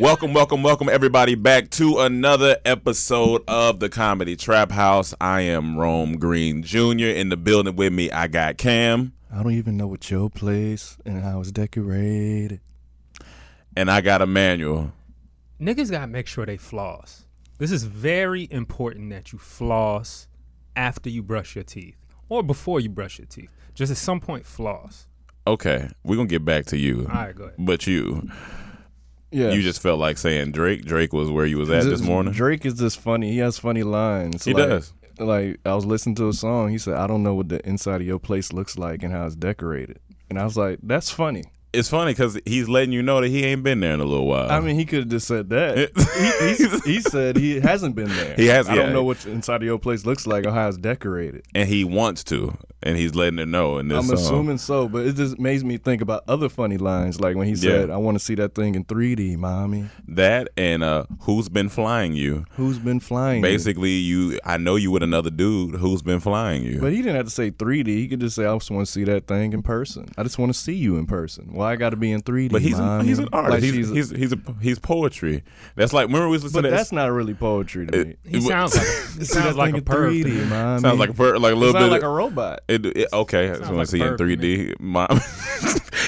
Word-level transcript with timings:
Welcome, 0.00 0.32
welcome, 0.32 0.62
welcome 0.62 0.88
everybody 0.88 1.34
back 1.34 1.68
to 1.72 1.98
another 1.98 2.56
episode 2.64 3.42
of 3.46 3.80
the 3.80 3.90
Comedy 3.90 4.34
Trap 4.34 4.72
House. 4.72 5.12
I 5.20 5.42
am 5.42 5.76
Rome 5.76 6.16
Green 6.16 6.62
Jr. 6.62 7.08
In 7.08 7.28
the 7.28 7.36
building 7.36 7.76
with 7.76 7.92
me, 7.92 8.10
I 8.10 8.26
got 8.26 8.56
Cam 8.56 9.12
I 9.30 9.42
don't 9.42 9.52
even 9.52 9.76
know 9.76 9.86
what 9.86 10.10
your 10.10 10.30
place 10.30 10.96
and 11.04 11.22
how 11.22 11.40
it's 11.40 11.52
decorated. 11.52 12.62
and 13.76 13.90
I 13.90 14.00
got 14.00 14.22
Emmanuel. 14.22 14.94
niggas 15.60 15.90
gotta 15.90 16.06
make 16.06 16.26
sure 16.26 16.46
they 16.46 16.56
floss. 16.56 17.26
This 17.58 17.70
is 17.70 17.84
very 17.84 18.48
important 18.50 19.10
that 19.10 19.32
you 19.34 19.38
floss 19.38 20.28
after 20.74 21.10
you 21.10 21.22
brush 21.22 21.54
your 21.54 21.64
teeth 21.64 21.98
or 22.30 22.42
before 22.42 22.80
you 22.80 22.88
brush 22.88 23.18
your 23.18 23.26
teeth. 23.26 23.50
Just 23.74 23.92
at 23.92 23.98
some 23.98 24.18
point, 24.18 24.46
floss. 24.46 25.06
Okay, 25.46 25.90
we're 26.04 26.16
gonna 26.16 26.26
get 26.26 26.44
back 26.44 26.64
to 26.66 26.78
you. 26.78 27.00
All 27.00 27.14
right, 27.16 27.36
go 27.36 27.44
ahead. 27.44 27.56
But 27.58 27.86
you, 27.86 28.30
Yeah, 29.32 29.50
you 29.50 29.62
just 29.62 29.80
felt 29.80 30.00
like 30.00 30.18
saying 30.18 30.52
Drake. 30.52 30.84
Drake 30.84 31.12
was 31.12 31.30
where 31.30 31.46
you 31.46 31.58
was 31.58 31.70
at 31.70 31.84
this 31.84 32.00
Just- 32.00 32.04
morning. 32.04 32.32
Drake 32.32 32.66
is 32.66 32.74
just 32.74 32.98
funny. 33.00 33.30
He 33.32 33.38
has 33.38 33.58
funny 33.58 33.82
lines. 33.82 34.44
He 34.44 34.52
Like- 34.54 34.68
does. 34.68 34.92
Like 35.18 35.60
I 35.66 35.74
was 35.74 35.84
listening 35.84 36.14
to 36.16 36.28
a 36.28 36.32
song. 36.32 36.70
He 36.70 36.78
said, 36.78 36.94
"I 36.94 37.06
don't 37.06 37.22
know 37.22 37.34
what 37.34 37.48
the 37.50 37.64
inside 37.68 38.00
of 38.00 38.06
your 38.06 38.18
place 38.18 38.52
looks 38.52 38.78
like 38.78 39.02
and 39.02 39.12
how 39.12 39.26
it's 39.26 39.36
decorated." 39.36 39.98
And 40.30 40.38
I 40.38 40.44
was 40.44 40.56
like, 40.56 40.78
"That's 40.82 41.10
funny." 41.10 41.44
It's 41.72 41.88
funny 41.88 42.12
because 42.12 42.36
he's 42.44 42.68
letting 42.68 42.92
you 42.92 43.02
know 43.02 43.20
that 43.20 43.28
he 43.28 43.44
ain't 43.44 43.62
been 43.62 43.78
there 43.80 43.94
in 43.94 44.00
a 44.00 44.04
little 44.04 44.26
while. 44.26 44.50
I 44.50 44.58
mean, 44.60 44.76
he 44.76 44.84
could 44.84 45.00
have 45.00 45.08
just 45.08 45.28
said 45.28 45.50
that. 45.50 45.76
he, 46.58 46.64
he's- 46.64 46.84
he 46.84 47.00
said 47.00 47.36
he 47.36 47.60
hasn't 47.60 47.94
been 47.94 48.08
there. 48.08 48.34
He 48.34 48.46
has- 48.46 48.68
I 48.68 48.74
yeah. 48.74 48.82
don't 48.82 48.92
know 48.92 49.04
what 49.04 49.24
inside 49.26 49.56
of 49.56 49.62
your 49.62 49.78
place 49.78 50.04
looks 50.04 50.26
like 50.26 50.44
or 50.46 50.50
how 50.50 50.66
it's 50.68 50.76
decorated. 50.78 51.44
and 51.54 51.68
he 51.68 51.84
wants 51.84 52.24
to, 52.24 52.56
and 52.82 52.96
he's 52.96 53.14
letting 53.14 53.38
her 53.38 53.46
know 53.46 53.80
this 53.82 53.98
I'm 53.98 54.04
song. 54.04 54.14
assuming 54.16 54.58
so, 54.58 54.88
but 54.88 55.06
it 55.06 55.14
just 55.14 55.38
makes 55.38 55.62
me 55.62 55.76
think 55.76 56.02
about 56.02 56.24
other 56.26 56.48
funny 56.48 56.76
lines, 56.76 57.20
like 57.20 57.36
when 57.36 57.46
he 57.46 57.54
said, 57.54 57.88
Yeah. 57.88 57.94
"I 57.94 57.98
want 57.98 58.18
to 58.18 58.24
see 58.24 58.34
that 58.36 58.54
thing 58.56 58.74
in 58.74 58.84
3D, 58.84 59.36
mommy." 59.36 59.90
that 60.08 60.48
and 60.56 60.82
uh, 60.82 61.04
who's 61.20 61.48
been 61.48 61.68
flying 61.68 62.14
you? 62.14 62.46
Who's 62.52 62.78
been 62.80 62.98
flying? 63.00 63.36
you? 63.38 63.42
Basically, 63.42 63.90
you. 63.90 64.40
I 64.44 64.56
know 64.56 64.74
you 64.76 64.90
with 64.90 65.02
another 65.04 65.30
dude 65.30 65.76
who's 65.76 66.02
been 66.02 66.20
flying 66.20 66.64
you. 66.64 66.80
But 66.80 66.92
he 66.92 66.98
didn't 66.98 67.16
have 67.16 67.26
to 67.26 67.30
say 67.30 67.50
3D. 67.52 67.86
He 67.86 68.08
could 68.08 68.20
just 68.20 68.34
say, 68.34 68.44
"I 68.46 68.54
just 68.56 68.70
want 68.72 68.86
to 68.86 68.90
see 68.90 69.04
that 69.04 69.26
thing 69.28 69.52
in 69.52 69.62
person. 69.62 70.08
I 70.18 70.22
just 70.24 70.38
want 70.38 70.52
to 70.52 70.58
see 70.58 70.74
you 70.74 70.96
in 70.96 71.06
person. 71.06 71.52
Why 71.60 71.72
I 71.72 71.76
got 71.76 71.90
to 71.90 71.96
be 71.96 72.10
in 72.12 72.22
3D?" 72.22 72.50
But 72.52 72.62
he's 72.62 72.78
an, 72.78 73.04
he's 73.04 73.18
an 73.18 73.28
artist. 73.32 73.52
Like 73.52 73.62
he's, 73.62 73.74
she's- 73.74 73.88
he's 73.90 74.10
he's 74.10 74.32
a, 74.32 74.38
he's 74.60 74.78
poetry. 74.78 75.44
That's 75.76 75.92
like 75.92 76.06
remember 76.08 76.26
we 76.28 76.32
was 76.32 76.44
listening 76.44 76.62
but 76.62 76.70
to 76.70 76.76
that's 76.76 76.92
not 76.92 77.10
really 77.12 77.34
poetry 77.34 77.86
to 77.86 78.04
me. 78.04 78.16
He 78.24 78.40
sounds 78.50 78.74
like 78.76 78.86
a, 78.86 78.90
he 78.90 78.90
See 78.90 79.18
that 79.18 79.26
sounds 79.26 79.56
like 79.56 79.74
a 79.76 79.80
perv. 79.80 80.10
3D, 80.10 80.22
to 80.24 80.28
me. 80.30 80.44
mommy. 80.46 80.80
sounds 80.80 80.98
like 80.98 81.10
a 81.10 81.14
per, 81.14 81.36
like 81.38 81.52
a 81.52 81.56
little 81.56 81.72
sounds 81.72 81.86
bit. 81.86 81.92
like 81.92 82.02
a 82.02 82.08
robot. 82.08 82.60
It, 82.68 82.84
it, 82.86 83.08
okay, 83.12 83.50
I 83.50 83.54
Sounds 83.54 83.60
want 83.66 83.76
like 83.76 83.88
to 83.88 83.92
see 83.92 84.02
in 84.02 84.16
3D. 84.16 84.80
Mom, 84.80 85.20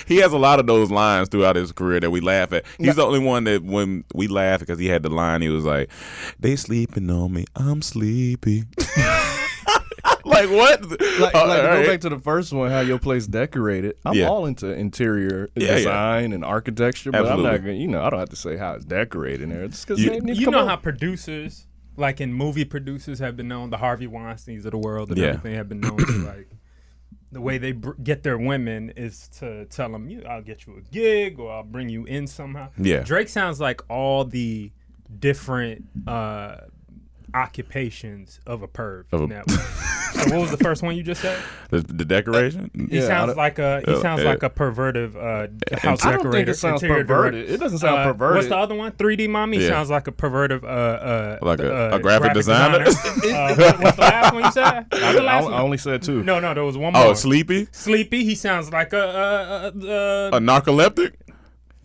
he 0.06 0.16
has 0.18 0.32
a 0.32 0.38
lot 0.38 0.58
of 0.60 0.66
those 0.66 0.90
lines 0.90 1.28
throughout 1.28 1.56
his 1.56 1.72
career 1.72 2.00
that 2.00 2.10
we 2.10 2.20
laugh 2.20 2.52
at. 2.52 2.64
He's 2.78 2.96
the 2.96 3.04
only 3.06 3.18
one 3.20 3.44
that 3.44 3.62
when 3.62 4.04
we 4.14 4.26
laugh 4.28 4.60
because 4.60 4.78
he 4.78 4.86
had 4.86 5.02
the 5.02 5.10
line, 5.10 5.42
he 5.42 5.48
was 5.48 5.64
like, 5.64 5.90
"They 6.40 6.56
sleeping 6.56 7.10
on 7.10 7.32
me, 7.32 7.44
I'm 7.56 7.82
sleepy." 7.82 8.64
like 10.32 10.50
what? 10.50 10.82
Like, 10.90 11.00
Uh, 11.00 11.20
like 11.20 11.32
to 11.32 11.38
all 11.38 11.46
go 11.46 11.68
right. 11.78 11.86
back 11.86 12.00
to 12.02 12.08
the 12.08 12.18
first 12.18 12.52
one, 12.52 12.70
how 12.70 12.80
your 12.80 12.98
place 12.98 13.26
decorated. 13.26 13.96
I'm 14.04 14.14
Yeah. 14.14 14.28
all 14.28 14.46
into 14.46 14.72
interior 14.72 15.50
Yeah, 15.54 15.68
yeah. 15.68 15.74
design 15.76 16.32
and 16.32 16.44
architecture, 16.44 17.10
but 17.12 17.26
I'm 17.26 17.42
not 17.42 17.58
gonna, 17.58 17.72
you 17.72 17.88
know, 17.88 18.02
I 18.02 18.10
don't 18.10 18.18
have 18.20 18.30
to 18.30 18.36
say 18.36 18.56
how 18.56 18.72
it's 18.74 18.84
decorated 18.84 19.42
in 19.42 19.48
there. 19.50 19.68
Just 19.68 19.86
because 19.86 20.02
You- 20.02 20.10
they 20.10 20.20
need 20.20 20.34
to 20.34 20.40
You 20.40 20.46
come 20.46 20.52
know 20.54 20.60
up- 20.60 20.68
how 20.68 20.76
producers, 20.76 21.66
like 21.96 22.20
in 22.20 22.32
movie 22.32 22.64
producers, 22.64 23.18
have 23.18 23.36
been 23.36 23.48
known. 23.48 23.70
The 23.70 23.76
Harvey 23.78 24.06
Weinstein's 24.06 24.64
of 24.64 24.72
the 24.72 24.78
world 24.78 25.10
and 25.10 25.18
Yeah. 25.18 25.26
everything 25.28 25.54
have 25.54 25.68
been 25.68 25.80
known 25.80 25.98
to 25.98 26.12
like. 26.26 26.48
The 27.30 27.40
way 27.40 27.56
they 27.56 27.72
br- 27.72 27.92
get 28.02 28.22
their 28.24 28.36
women 28.36 28.92
is 28.94 29.26
to 29.38 29.64
tell 29.66 29.90
them, 29.90 30.08
"You, 30.10 30.22
I'll 30.28 30.42
get 30.42 30.66
you 30.66 30.76
a 30.76 30.82
gig, 30.92 31.38
or 31.38 31.50
I'll 31.50 31.62
bring 31.62 31.88
you 31.88 32.04
in 32.04 32.26
somehow." 32.26 32.68
Yeah. 32.76 33.02
Drake 33.04 33.28
sounds 33.30 33.58
like 33.58 33.80
all 33.88 34.24
the 34.26 34.70
different 35.18 35.86
uh, 36.06 36.56
occupations 37.34 38.40
of 38.46 38.62
a 38.62 38.68
perv. 38.68 39.04
Of 39.12 39.20
a- 39.22 39.24
in 39.24 39.48
so 39.48 40.30
what 40.30 40.40
was 40.42 40.50
the 40.50 40.58
first 40.58 40.82
one 40.82 40.94
you 40.94 41.02
just 41.02 41.22
said? 41.22 41.42
the, 41.70 41.80
the 41.80 42.04
decoration. 42.04 42.70
He 42.74 42.98
Yeah, 42.98 43.04
I 43.04 43.08
sounds 43.08 43.36
like 43.36 43.58
a 43.58 43.80
he 43.86 43.92
Uh, 43.94 44.00
sounds 44.00 44.20
uh, 44.22 44.24
like 44.26 44.42
a 44.42 44.50
pervertive 44.50 45.16
uh, 45.16 45.46
house 45.78 46.04
I 46.04 46.12
decorator. 46.12 46.22
don't 46.22 46.32
think 46.32 46.48
it 46.48 46.54
sounds 46.54 46.82
interior 46.82 47.04
perverted. 47.04 47.32
director. 47.46 47.54
It 47.54 47.60
doesn't 47.60 47.78
sound 47.78 47.98
Uh, 48.00 48.04
perverted. 48.12 48.36
What's 48.36 48.48
the 48.48 48.56
other 48.56 48.74
one? 48.74 48.92
3D 48.92 49.28
mommy 49.30 49.58
Yeah. 49.58 49.68
sounds 49.68 49.88
like 49.90 50.06
a 50.08 50.12
pervertive, 50.12 50.64
uh, 50.64 50.66
uh, 50.66 51.38
Like 51.42 51.60
a- 51.60 51.92
uh, 51.94 51.96
a 51.96 51.98
graphic 51.98 52.34
designer? 52.34 52.84
designer. 52.84 53.36
uh, 53.36 53.54
what- 53.56 53.80
what's 53.80 53.96
the 53.96 54.02
last 54.02 54.34
one 54.34 54.44
you 54.44 54.52
said? 54.52 54.86
What's 54.90 55.02
I, 55.04 55.12
the 55.14 55.22
last 55.22 55.42
I 55.42 55.50
one? 55.50 55.54
only 55.54 55.78
said 55.78 56.02
two. 56.02 56.22
no, 56.22 56.40
no, 56.40 56.52
there 56.54 56.64
was 56.64 56.76
one 56.76 56.92
more. 56.92 57.02
Oh, 57.06 57.14
sleepy, 57.14 57.68
Sleepy. 57.72 58.24
He 58.24 58.34
sounds 58.34 58.70
like 58.70 58.92
a, 58.92 59.02
uh, 59.02 59.70
uh, 59.86 60.30
a 60.36 60.40
narcoleptic. 60.40 61.14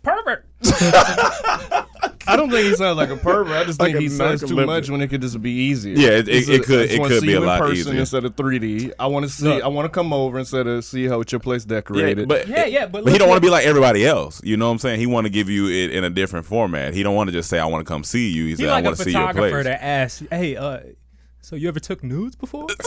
pervert. 0.02 0.44
I 2.28 2.36
don't 2.36 2.50
think 2.50 2.68
he 2.68 2.74
sounds 2.76 2.96
like 2.98 3.10
a 3.10 3.16
pervert. 3.16 3.54
I 3.56 3.64
just 3.64 3.80
Like 3.80 3.88
think 3.92 3.98
a 3.98 4.00
he 4.02 4.08
says 4.08 4.40
too 4.40 4.46
narcoleptic. 4.54 4.66
much 4.66 4.90
when 4.90 5.00
it 5.00 5.08
could 5.08 5.22
just 5.22 5.40
be 5.40 5.50
easier. 5.50 5.94
Yeah, 5.96 6.08
it- 6.10 6.28
it- 6.28 6.36
It's 6.36 6.48
it 6.48 6.62
could- 6.64 6.78
I 6.80 6.82
just 6.82 6.94
it 6.94 7.00
wanna 7.00 7.14
could 7.14 7.20
see 7.20 7.26
be 7.26 7.32
you 7.32 7.38
a 7.38 7.40
in 7.40 7.46
lot 7.46 7.60
person 7.60 7.76
easier. 7.76 8.00
instead 8.00 8.24
of 8.24 8.36
3D. 8.36 8.92
I 8.98 9.06
want 9.06 9.24
to 9.26 9.30
see. 9.32 9.44
Look. 9.46 9.62
I 9.64 9.68
want 9.68 9.86
to 9.86 9.88
come 9.90 10.12
over 10.12 10.38
instead 10.38 10.66
of 10.66 10.84
see 10.84 11.06
how 11.06 11.22
your 11.28 11.40
place 11.40 11.64
decorated. 11.64 12.18
Yeah, 12.18 12.24
but 12.26 12.48
Yeah, 12.48 12.66
yeah, 12.66 12.86
but 12.86 13.04
but 13.04 13.04
he 13.04 13.10
look 13.12 13.18
don't 13.18 13.28
want 13.28 13.36
what- 13.42 13.46
to 13.46 13.46
be 13.46 13.50
like 13.50 13.66
everybody 13.66 14.06
else. 14.06 14.40
You 14.44 14.56
know 14.56 14.66
what 14.66 14.72
I'm 14.72 14.78
saying? 14.78 15.00
He 15.00 15.06
want 15.06 15.24
to 15.26 15.30
give 15.30 15.48
you 15.48 15.68
it 15.68 15.90
in 15.90 16.04
a 16.04 16.10
different 16.10 16.46
format. 16.46 16.94
He 16.94 17.02
don't 17.02 17.14
want 17.14 17.28
to 17.28 17.32
just 17.32 17.48
say 17.48 17.58
I 17.58 17.66
want 17.66 17.86
to 17.86 17.90
come 17.90 18.04
see 18.04 18.28
you. 18.30 18.44
He 18.44 18.48
He's 18.50 18.58
said 18.58 18.68
I 18.68 18.72
like 18.72 18.84
a 18.84 18.88
want 18.88 18.96
to 18.98 19.02
see 19.04 19.10
your 19.12 19.20
photographer 19.22 19.50
place. 19.50 19.64
that 19.64 19.84
asks, 19.84 20.22
"Hey, 20.30 20.56
uh, 20.56 20.78
so 21.48 21.56
you 21.56 21.66
ever 21.68 21.80
took 21.80 22.04
nudes 22.04 22.36
before?" 22.36 22.66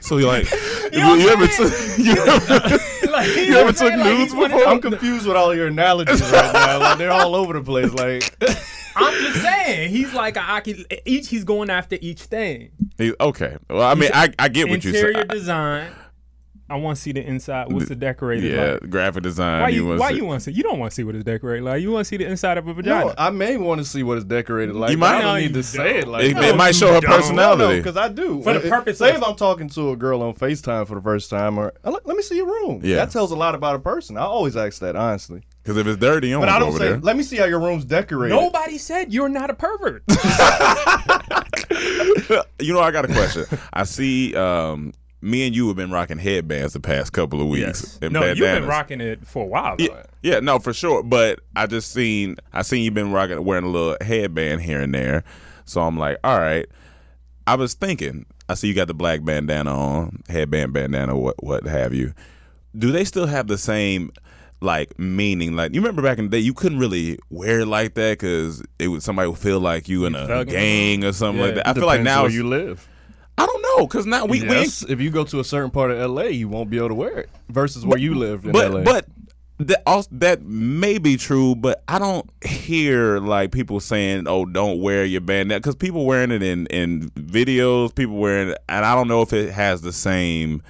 So 0.00 0.16
you 0.18 0.26
like 0.26 0.50
you, 0.92 0.98
know 0.98 1.14
you 1.14 1.28
ever 1.28 1.46
took 1.46 1.72
you 1.98 2.12
ever, 2.12 2.78
like, 3.12 3.26
you, 3.36 3.42
You 3.42 3.54
ever 3.56 3.72
took? 3.72 3.90
Like, 3.92 3.98
nudes 4.04 4.22
he's 4.22 4.34
one 4.34 4.50
of 4.50 4.58
before? 4.58 4.68
I'm 4.72 4.80
confused 4.80 5.26
with 5.26 5.36
all 5.36 5.54
your 5.54 5.66
analogies 5.68 6.20
right 6.32 6.52
now. 6.52 6.78
Like 6.80 6.98
they're 6.98 7.12
all 7.12 7.34
over 7.36 7.52
the 7.54 7.62
place. 7.62 7.92
Like 7.92 8.34
I'm 8.96 9.14
just 9.22 9.42
saying, 9.42 9.90
he's 9.90 10.12
like 10.14 10.36
a 10.36 10.40
occu- 10.40 11.00
each. 11.04 11.28
He's 11.28 11.44
going 11.44 11.70
after 11.70 11.96
each 12.00 12.22
thing. 12.22 12.70
he- 12.98 13.14
okay? 13.20 13.56
Well, 13.68 13.82
I 13.82 13.94
mean, 13.94 14.10
I, 14.12 14.32
I 14.38 14.48
get 14.48 14.68
what 14.68 14.82
you 14.84 14.90
Interior 14.90 15.14
said. 15.14 15.28
design, 15.28 15.92
I 16.70 16.76
want 16.76 16.96
to 16.96 17.02
see 17.02 17.10
the 17.12 17.24
inside. 17.26 17.72
What's 17.72 17.88
the 17.88 17.96
decorated 17.96 18.52
Yeah, 18.52 18.72
like? 18.80 18.88
graphic 18.88 19.24
design. 19.24 19.62
Why 19.62 19.68
you, 19.70 19.86
wanna 19.88 20.00
why 20.00 20.10
see- 20.10 20.16
you 20.16 20.24
want 20.24 20.40
to 20.40 20.44
see? 20.44 20.52
You 20.56 20.62
don't 20.62 20.78
want 20.78 20.92
to 20.92 20.94
see 20.94 21.02
what 21.02 21.16
it's 21.16 21.24
decorated 21.24 21.64
like. 21.64 21.82
You 21.82 21.90
want 21.90 22.04
to 22.06 22.08
see 22.08 22.16
the 22.16 22.26
inside 22.26 22.58
of 22.58 22.68
a 22.68 22.74
vagina. 22.74 23.06
No, 23.06 23.14
I 23.18 23.30
may 23.30 23.56
want 23.56 23.80
to 23.80 23.84
see 23.84 24.04
what 24.04 24.16
it's 24.18 24.24
decorated 24.24 24.76
like. 24.76 24.92
You 24.92 24.98
might- 24.98 25.12
don't 25.12 25.22
No, 25.22 25.34
need 25.36 25.48
you 25.48 25.52
to 25.54 25.62
say 25.64 25.98
it 25.98 26.06
like 26.08 26.24
It, 26.26 26.34
that. 26.34 26.44
it 26.44 26.56
might 26.56 26.76
show 26.76 26.94
her 26.94 27.00
don't. 27.00 27.10
personality. 27.10 27.78
because 27.80 27.96
I 27.96 28.08
do. 28.08 28.40
For 28.42 28.54
the 28.54 28.60
purpose 28.68 28.98
Say 28.98 29.10
of- 29.10 29.16
if 29.16 29.24
I'm 29.24 29.34
talking 29.34 29.68
to 29.70 29.90
a 29.90 29.96
girl 29.96 30.22
on 30.22 30.32
FaceTime 30.34 30.86
for 30.86 30.94
the 30.94 31.02
first 31.02 31.28
time, 31.28 31.58
or 31.58 31.72
"Uh, 31.84 31.90
let, 31.90 32.06
let 32.06 32.16
me 32.16 32.22
see 32.22 32.36
your 32.36 32.46
room. 32.46 32.80
Yeah. 32.84 32.96
that 32.96 33.10
tells 33.10 33.32
a 33.32 33.36
lot 33.36 33.56
about 33.56 33.74
a 33.74 33.80
person. 33.80 34.16
I 34.16 34.20
always 34.22 34.56
ask 34.56 34.78
that 34.80 34.94
honestly, 34.94 35.42
Because 35.62 35.76
if 35.76 35.86
it's 35.88 35.98
dirty, 35.98 36.28
you 36.28 36.34
don't 36.34 36.42
but 36.42 36.48
I 36.50 36.52
want 36.52 36.62
don't 36.64 36.72
go 36.72 36.78
say. 36.78 36.84
over 36.84 36.92
there. 36.94 37.02
Let 37.02 37.16
me 37.16 37.24
see 37.24 37.36
how 37.36 37.46
your 37.46 37.58
room's 37.60 37.84
decorated. 37.84 38.34
Nobody 38.36 38.78
said 38.78 39.12
you're 39.12 39.28
not 39.28 39.50
a 39.50 39.54
pervert. 39.54 40.04
you 42.60 42.72
know, 42.74 42.80
I 42.80 42.90
got 42.90 43.04
a 43.04 43.08
question. 43.08 43.44
I 43.72 43.84
see 43.84 44.34
um, 44.36 44.92
me 45.22 45.46
and 45.46 45.54
you 45.54 45.66
have 45.68 45.76
been 45.76 45.90
rocking 45.90 46.18
headbands 46.18 46.72
the 46.72 46.80
past 46.80 47.12
couple 47.12 47.40
of 47.40 47.48
weeks. 47.48 47.98
and 48.00 48.12
No, 48.12 48.24
you've 48.24 48.38
been 48.38 48.66
rocking 48.66 49.00
it 49.00 49.26
for 49.26 49.44
a 49.44 49.46
while. 49.46 49.76
Though. 49.76 49.84
Yeah, 49.84 50.02
yeah, 50.22 50.40
no, 50.40 50.58
for 50.58 50.72
sure. 50.72 51.02
But 51.02 51.40
I 51.54 51.66
just 51.66 51.92
seen, 51.92 52.36
I 52.52 52.62
seen 52.62 52.82
you 52.82 52.90
been 52.90 53.12
rocking, 53.12 53.44
wearing 53.44 53.64
a 53.64 53.68
little 53.68 53.96
headband 54.00 54.62
here 54.62 54.80
and 54.80 54.94
there. 54.94 55.24
So 55.64 55.82
I'm 55.82 55.98
like, 55.98 56.18
all 56.24 56.38
right. 56.38 56.66
I 57.46 57.54
was 57.56 57.74
thinking, 57.74 58.26
I 58.48 58.54
see 58.54 58.68
you 58.68 58.74
got 58.74 58.88
the 58.88 58.94
black 58.94 59.22
bandana 59.24 59.74
on, 59.76 60.22
headband, 60.28 60.72
bandana, 60.72 61.16
what, 61.16 61.42
what 61.42 61.64
have 61.66 61.92
you. 61.92 62.14
Do 62.76 62.92
they 62.92 63.04
still 63.04 63.26
have 63.26 63.46
the 63.46 63.58
same? 63.58 64.12
Like 64.62 64.98
meaning, 64.98 65.56
like 65.56 65.72
you 65.72 65.80
remember 65.80 66.02
back 66.02 66.18
in 66.18 66.26
the 66.26 66.30
day, 66.32 66.38
you 66.40 66.52
couldn't 66.52 66.78
really 66.78 67.18
wear 67.30 67.60
it 67.60 67.66
like 67.66 67.94
that 67.94 68.18
because 68.18 68.62
it 68.78 68.88
would 68.88 69.02
somebody 69.02 69.26
would 69.26 69.38
feel 69.38 69.58
like 69.58 69.88
you 69.88 70.04
in 70.04 70.14
a 70.14 70.44
gang 70.44 71.02
or 71.02 71.14
something 71.14 71.40
like 71.40 71.54
that. 71.54 71.66
I 71.66 71.72
feel 71.72 71.86
like 71.86 72.02
now 72.02 72.24
where 72.24 72.30
you 72.30 72.46
live. 72.46 72.86
I 73.42 73.46
don't 73.46 73.62
know 73.62 73.86
because 73.86 74.06
now 74.06 74.26
we, 74.26 74.42
we 74.42 74.56
if 74.56 75.00
you 75.00 75.10
go 75.10 75.24
to 75.24 75.40
a 75.40 75.44
certain 75.44 75.70
part 75.70 75.90
of 75.90 76.10
LA, 76.10 76.24
you 76.24 76.48
won't 76.48 76.68
be 76.70 76.76
able 76.78 76.88
to 76.88 76.94
wear 76.94 77.18
it. 77.18 77.30
Versus 77.48 77.84
where 77.86 77.98
you 77.98 78.14
live 78.14 78.44
in 78.44 78.52
but 78.52 78.70
LA. 78.70 78.82
but 78.82 79.06
that 79.60 79.82
also, 79.86 80.08
that 80.12 80.42
may 80.42 80.98
be 80.98 81.16
true, 81.16 81.54
but 81.54 81.82
I 81.86 81.98
don't 81.98 82.28
hear 82.44 83.18
like 83.18 83.52
people 83.52 83.78
saying, 83.80 84.24
"Oh, 84.26 84.44
don't 84.46 84.80
wear 84.80 85.04
your 85.04 85.20
bandana," 85.20 85.60
because 85.60 85.76
people 85.76 86.06
wearing 86.06 86.30
it 86.30 86.42
in 86.42 86.66
in 86.66 87.10
videos, 87.10 87.94
people 87.94 88.16
wearing 88.16 88.50
it, 88.50 88.58
and 88.68 88.84
I 88.84 88.94
don't 88.94 89.08
know 89.08 89.22
if 89.22 89.32
it 89.32 89.52
has 89.52 89.82
the 89.82 89.92
same 89.92 90.62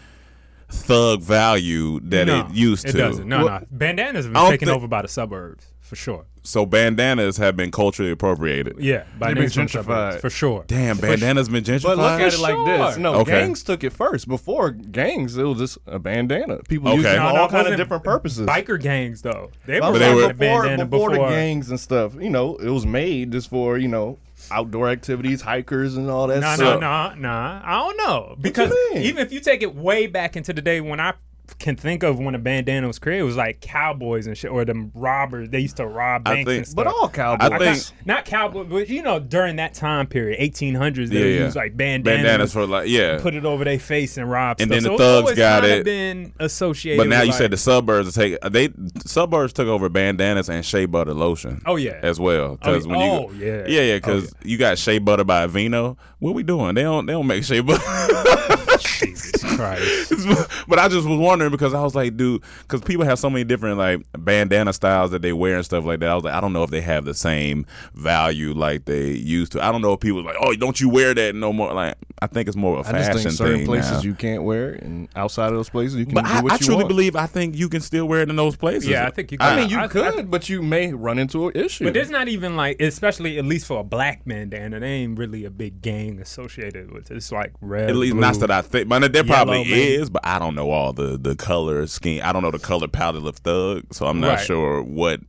thug 0.68 1.20
value 1.22 2.00
that 2.00 2.26
no, 2.26 2.40
it 2.46 2.50
used 2.52 2.84
It 2.86 2.92
to. 2.92 2.98
It 2.98 3.00
doesn't. 3.00 3.28
No, 3.28 3.44
Well, 3.44 3.60
no. 3.60 3.66
Bandanas 3.70 4.24
have 4.24 4.34
been 4.34 4.50
taken 4.50 4.66
think- 4.68 4.76
over 4.76 4.88
by 4.88 5.02
the 5.02 5.08
suburbs 5.08 5.66
for 5.80 5.96
sure. 5.96 6.26
So 6.42 6.64
bandanas 6.64 7.36
have 7.36 7.54
been 7.56 7.70
culturally 7.70 8.10
appropriated. 8.10 8.76
Yeah, 8.78 9.04
by 9.18 9.34
been 9.34 9.44
niggas 9.44 9.54
from 9.54 9.68
suburbs, 9.68 10.16
gentrified. 10.16 10.20
for 10.20 10.30
sure. 10.30 10.64
Damn, 10.66 10.96
bandanas 10.96 11.48
been 11.50 11.62
gentrified. 11.62 11.82
But 11.82 11.98
look 11.98 12.20
at 12.20 12.32
it 12.32 12.32
For 12.36 12.40
like 12.42 12.66
this. 12.88 12.96
No, 12.96 13.14
Okay. 13.16 13.32
gangs 13.32 13.62
took 13.62 13.84
it 13.84 13.92
first. 13.92 14.26
Before 14.26 14.70
gangs, 14.70 15.36
it 15.36 15.42
was 15.42 15.58
just 15.58 15.78
a 15.86 15.98
bandana. 15.98 16.58
People 16.68 16.94
used 16.94 17.06
it 17.06 17.10
for 17.10 17.16
No, 17.16 17.26
all 17.26 17.34
no, 17.34 17.44
it 17.44 17.50
kind 17.50 17.66
of 17.68 17.76
different 17.76 18.04
purposes. 18.04 18.46
Biker 18.46 18.80
gangs, 18.80 19.20
though, 19.22 19.50
they 19.66 19.80
But 19.80 19.92
were 19.92 19.98
they 19.98 20.08
I'm 20.10 20.14
were- 20.16 20.20
saying 20.22 20.28
rocking 20.30 20.38
the 20.38 20.44
before, 20.46 20.62
bandana 20.62 20.86
before, 20.86 21.10
before. 21.10 21.28
the 21.28 21.34
gangs 21.34 21.70
and 21.70 21.78
stuff, 21.78 22.14
you 22.18 22.30
know, 22.30 22.56
it 22.56 22.70
was 22.70 22.86
made 22.86 23.32
just 23.32 23.50
for 23.50 23.76
you 23.76 23.88
know 23.88 24.18
outdoor 24.50 24.88
activities, 24.88 25.42
hikers, 25.42 25.96
and 25.96 26.08
all 26.10 26.26
that 26.28 26.40
Nah, 26.40 26.54
stuff. 26.54 26.80
nah, 26.80 27.14
nah, 27.14 27.14
nah. 27.16 27.60
I 27.62 27.78
don't 27.80 27.96
know 27.98 28.36
because 28.40 28.72
mean? 28.94 29.02
even 29.02 29.24
if 29.24 29.30
you 29.32 29.40
take 29.40 29.62
it 29.62 29.74
way 29.76 30.06
back 30.06 30.34
into 30.36 30.54
the 30.54 30.62
day 30.62 30.80
when 30.80 30.98
I 31.00 31.12
can 31.58 31.76
think 31.76 32.02
of 32.02 32.18
when 32.18 32.34
a 32.34 32.38
bandana 32.38 32.86
was 32.86 32.98
created, 32.98 33.22
it 33.22 33.24
was 33.24 33.36
like 33.36 33.60
cowboys 33.60 34.26
and 34.26 34.36
shit, 34.36 34.50
or 34.50 34.64
them 34.64 34.90
robbers. 34.94 35.48
They 35.50 35.60
used 35.60 35.76
to 35.78 35.86
rob 35.86 36.24
banks 36.24 36.46
think- 36.48 36.56
and 36.58 36.66
stuff. 36.66 36.76
But 36.76 36.86
all 36.86 37.08
cowboys. 37.08 37.50
I 37.50 37.54
I 37.54 37.58
think- 37.58 37.76
got- 37.76 37.92
not 38.06 38.24
cowboys, 38.24 38.66
but 38.70 38.88
you 38.88 39.02
know, 39.02 39.18
during 39.18 39.56
that 39.56 39.74
time 39.74 40.06
period, 40.06 40.38
1800s, 40.40 41.10
they 41.10 41.16
Yeah, 41.18 41.24
would 41.24 41.34
yeah. 41.34 41.44
use 41.46 41.56
like 41.56 41.76
bandanas, 41.76 42.22
bandanas 42.22 42.52
for 42.52 42.66
like 42.66 42.88
yeah. 42.88 43.18
put 43.20 43.34
it 43.34 43.44
over 43.44 43.64
their 43.64 43.78
face 43.78 44.16
and 44.16 44.30
rob 44.30 44.60
And 44.60 44.70
stuff. 44.70 44.82
then 44.82 44.82
the 44.82 44.88
so 44.88 44.92
it's 44.94 45.02
thugs 45.02 45.22
always 45.22 45.38
got 45.38 45.64
it. 45.64 45.84
Been 45.84 46.32
associated. 46.38 46.98
But 46.98 47.08
now 47.08 47.18
with, 47.18 47.26
you 47.26 47.30
like, 47.32 47.38
said 47.38 47.50
the 47.50 47.56
suburbs 47.56 48.14
take 48.14 48.40
they 48.42 48.70
suburbs 49.06 49.52
took 49.52 49.68
over 49.68 49.88
bandanas 49.88 50.48
and 50.48 50.64
shea 50.64 50.86
butter 50.86 51.14
lotion. 51.14 51.60
Oh, 51.66 51.76
yeah. 51.76 51.98
as 52.02 52.18
well. 52.20 52.56
Because 52.56 52.86
Oh, 52.86 52.88
when 52.90 52.98
you 53.00 53.06
oh, 53.06 53.30
yeah. 53.36 53.64
yeah 53.66 53.80
yeah 53.82 53.92
Oh, 53.94 53.96
because 53.96 54.34
you 54.44 54.56
got 54.58 54.78
shea 54.78 54.98
butter 54.98 55.24
by 55.24 55.46
Aveeno. 55.46 55.96
What 56.18 56.34
we 56.34 56.42
doing? 56.42 56.74
They 56.74 56.82
don't 56.82 57.06
they 57.06 57.12
don't 57.12 57.26
make 57.26 57.44
shea 57.44 57.60
butter. 57.60 57.82
Jesus 59.60 60.24
Christ. 60.24 60.64
but 60.68 60.78
I 60.78 60.88
just 60.88 61.06
was 61.06 61.18
wondering 61.18 61.50
because 61.50 61.74
I 61.74 61.82
was 61.82 61.94
like, 61.94 62.16
dude, 62.16 62.42
because 62.62 62.80
people 62.82 63.04
have 63.04 63.18
so 63.18 63.30
many 63.30 63.44
different 63.44 63.78
like 63.78 64.00
bandana 64.18 64.72
styles 64.72 65.10
that 65.12 65.22
they 65.22 65.32
wear 65.32 65.56
and 65.56 65.64
stuff 65.64 65.84
like 65.84 66.00
that. 66.00 66.08
I 66.10 66.14
was 66.14 66.24
like, 66.24 66.34
I 66.34 66.40
don't 66.40 66.52
know 66.52 66.62
if 66.62 66.70
they 66.70 66.80
have 66.80 67.04
the 67.04 67.14
same 67.14 67.66
value 67.94 68.52
like 68.52 68.84
they 68.84 69.10
used 69.10 69.52
to. 69.52 69.64
I 69.64 69.70
don't 69.72 69.82
know 69.82 69.92
if 69.92 70.00
people 70.00 70.22
like, 70.24 70.36
oh, 70.40 70.54
don't 70.54 70.80
you 70.80 70.88
wear 70.88 71.14
that 71.14 71.34
no 71.34 71.52
more? 71.52 71.72
Like, 71.72 71.94
I 72.22 72.26
think 72.26 72.48
it's 72.48 72.56
more 72.56 72.78
of 72.78 72.86
a 72.86 72.88
I 72.88 72.92
just 72.92 73.06
fashion 73.08 73.22
think 73.22 73.34
certain 73.34 73.56
thing 73.58 73.66
places 73.66 73.92
now. 73.92 74.00
you 74.00 74.14
can't 74.14 74.42
wear 74.42 74.74
it, 74.74 74.82
and 74.82 75.08
outside 75.16 75.48
of 75.48 75.54
those 75.54 75.70
places 75.70 75.96
you 75.96 76.04
can 76.06 76.14
but 76.14 76.24
do 76.26 76.30
I, 76.32 76.40
what 76.42 76.52
I 76.52 76.54
you 76.56 76.60
truly 76.66 76.76
want. 76.76 76.88
believe 76.88 77.16
I 77.16 77.26
think 77.26 77.56
you 77.56 77.68
can 77.68 77.80
still 77.80 78.06
wear 78.06 78.20
it 78.22 78.28
in 78.30 78.36
those 78.36 78.56
places. 78.56 78.88
Yeah, 78.88 79.06
I 79.06 79.10
think 79.10 79.32
you 79.32 79.38
I 79.40 79.50
can. 79.50 79.56
mean, 79.60 79.70
you 79.70 79.78
I- 79.78 79.84
I- 79.84 79.88
could, 79.88 80.30
but 80.30 80.48
you 80.48 80.60
may 80.62 80.92
run 80.92 81.18
into 81.18 81.48
an 81.48 81.56
issue. 81.56 81.84
But 81.84 81.94
there's 81.94 82.10
not 82.10 82.28
even 82.28 82.56
like, 82.56 82.80
especially 82.80 83.38
at 83.38 83.44
least 83.44 83.66
for 83.66 83.80
a 83.80 83.84
black 83.84 84.24
bandana, 84.26 84.80
there 84.80 84.88
ain't 84.88 85.18
really 85.18 85.44
a 85.44 85.50
big 85.50 85.80
gang 85.82 86.20
associated 86.20 86.92
with 86.92 87.10
it. 87.10 87.16
It's 87.16 87.32
like 87.32 87.52
red. 87.60 87.88
At 87.90 87.96
least 87.96 88.12
blue. 88.12 88.20
not 88.20 88.34
that 88.40 88.50
I 88.50 88.62
think, 88.62 88.88
but 88.88 89.12
there 89.12 89.24
probably 89.24 89.49
Yellow, 89.49 89.49
is. 89.58 90.10
But 90.10 90.26
I 90.26 90.38
don't 90.38 90.54
know 90.54 90.70
all 90.70 90.92
the 90.92 91.16
the 91.18 91.34
color 91.36 91.86
scheme. 91.86 92.22
I 92.24 92.32
don't 92.32 92.42
know 92.42 92.50
the 92.50 92.58
color 92.58 92.88
palette 92.88 93.24
of 93.26 93.36
thug, 93.36 93.84
so 93.92 94.06
I'm 94.06 94.20
not 94.20 94.36
Right. 94.36 94.46
sure 94.46 94.82
what 94.82 95.20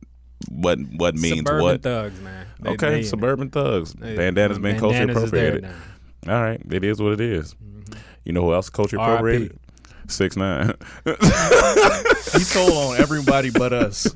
what 0.50 0.78
what 0.96 1.14
means 1.14 1.38
Suburban 1.38 1.62
what. 1.62 1.82
thugs, 1.82 2.20
man. 2.20 2.46
They- 2.60 2.70
okay, 2.70 2.90
they- 2.96 3.02
suburban 3.04 3.50
thugs. 3.50 3.92
they- 3.94 4.16
Bandana's 4.16 4.58
been 4.58 4.78
culture 4.78 4.98
bandanas 4.98 5.22
is 5.24 5.30
there 5.30 5.48
appropriated. 5.56 5.76
All 6.28 6.42
right, 6.42 6.60
it 6.70 6.84
is 6.84 7.00
what 7.00 7.12
it 7.12 7.20
is. 7.20 7.54
Mm-hmm. 7.54 7.94
You 8.24 8.32
know 8.32 8.42
who 8.42 8.52
else 8.54 8.68
culture 8.70 8.96
appropriated? 8.96 9.58
Six 10.12 10.36
nine. 10.36 10.74
he 11.06 12.44
told 12.44 12.72
on 12.72 12.96
everybody 12.98 13.50
but 13.50 13.72
us. 13.72 14.06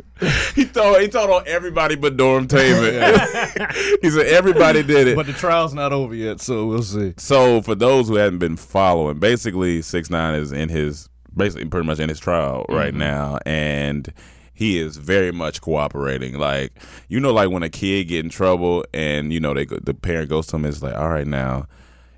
he 0.55 0.65
told 0.67 1.01
he 1.01 1.09
told 1.09 1.31
on 1.31 1.43
everybody 1.47 1.97
but 1.97 2.17
Dormtainment. 2.17 3.99
he 4.03 4.11
said 4.11 4.27
everybody 4.27 4.83
did 4.83 5.09
it. 5.09 5.17
But 5.17 5.27
the 5.27 5.33
trial's 5.33 5.75
not 5.75 5.93
over 5.93 6.15
yet, 6.15 6.41
so 6.41 6.67
we'll 6.67 6.83
see. 6.83 7.15
So 7.17 7.63
for 7.63 7.75
those 7.75 8.09
who 8.09 8.17
haven't 8.17 8.39
been 8.39 8.57
following, 8.57 9.19
basically 9.19 9.83
six 9.83 10.11
nine 10.11 10.35
is 10.39 10.53
in 10.53 10.69
his 10.69 11.09
basically 11.37 11.67
pretty 11.67 11.87
much 11.87 11.99
in 11.99 12.09
his 12.09 12.19
trial 12.21 12.65
right 12.69 12.91
Mm-hmm. 12.91 12.99
now, 12.99 13.39
and 13.45 14.13
he 14.55 14.79
is 14.79 14.97
very 14.97 15.33
much 15.33 15.61
cooperating. 15.61 16.39
Like 16.39 16.73
you 17.09 17.21
know, 17.21 17.33
like 17.33 17.51
when 17.51 17.63
a 17.63 17.69
kid 17.71 18.05
get 18.09 18.25
in 18.25 18.31
trouble, 18.31 18.85
and 18.95 19.33
you 19.33 19.41
know 19.41 19.53
they 19.55 19.67
go, 19.67 19.79
the 19.83 19.95
parent 19.95 20.31
goes 20.31 20.47
to 20.49 20.57
him, 20.57 20.65
it's 20.65 20.83
like, 20.83 20.95
all 20.97 21.09
right, 21.09 21.27
now. 21.27 21.67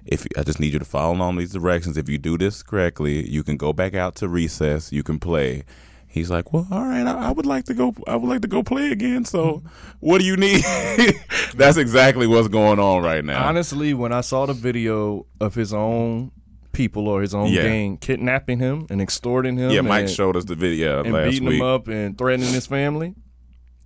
If 0.08 0.26
I 0.38 0.42
just 0.42 0.58
need 0.58 0.72
you 0.72 0.78
to 0.78 0.84
follow 0.86 1.14
along 1.14 1.36
these 1.36 1.52
directions, 1.52 1.96
if 1.98 2.08
you 2.08 2.16
do 2.18 2.38
this 2.38 2.62
correctly, 2.62 3.28
you 3.28 3.44
can 3.44 3.56
go 3.58 3.72
back 3.74 3.94
out 3.94 4.14
to 4.16 4.28
recess. 4.28 4.90
You 4.90 5.02
can 5.02 5.18
play. 5.20 5.64
He's 6.06 6.30
like, 6.30 6.52
well, 6.54 6.66
all 6.70 6.86
right, 6.86 7.06
I, 7.06 7.28
I 7.28 7.30
would 7.30 7.44
like 7.44 7.64
to 7.66 7.74
go. 7.74 7.94
I 8.06 8.16
would 8.16 8.28
like 8.28 8.40
to 8.40 8.48
go 8.48 8.62
play 8.62 8.90
again. 8.90 9.26
So, 9.26 9.62
what 10.00 10.18
do 10.20 10.24
you 10.24 10.36
need? 10.38 10.64
That's 11.54 11.76
exactly 11.76 12.26
what's 12.26 12.48
going 12.48 12.78
on 12.78 13.02
right 13.02 13.22
now. 13.22 13.46
Honestly, 13.46 13.92
when 13.92 14.10
I 14.12 14.22
saw 14.22 14.46
the 14.46 14.54
video 14.54 15.26
of 15.40 15.54
his 15.54 15.74
own 15.74 16.32
people 16.72 17.08
or 17.08 17.20
his 17.20 17.34
own 17.34 17.48
Yeah. 17.52 17.62
gang 17.64 17.98
kidnapping 17.98 18.58
him 18.58 18.86
and 18.88 19.02
extorting 19.02 19.58
him, 19.58 19.70
yeah, 19.70 19.82
Mike 19.82 20.02
and, 20.06 20.10
showed 20.10 20.36
us 20.36 20.46
the 20.46 20.54
video 20.54 21.04
and 21.04 21.30
beating 21.30 21.46
week. 21.48 21.60
him 21.60 21.66
up 21.66 21.88
and 21.88 22.16
threatening 22.16 22.52
his 22.54 22.66
family, 22.66 23.14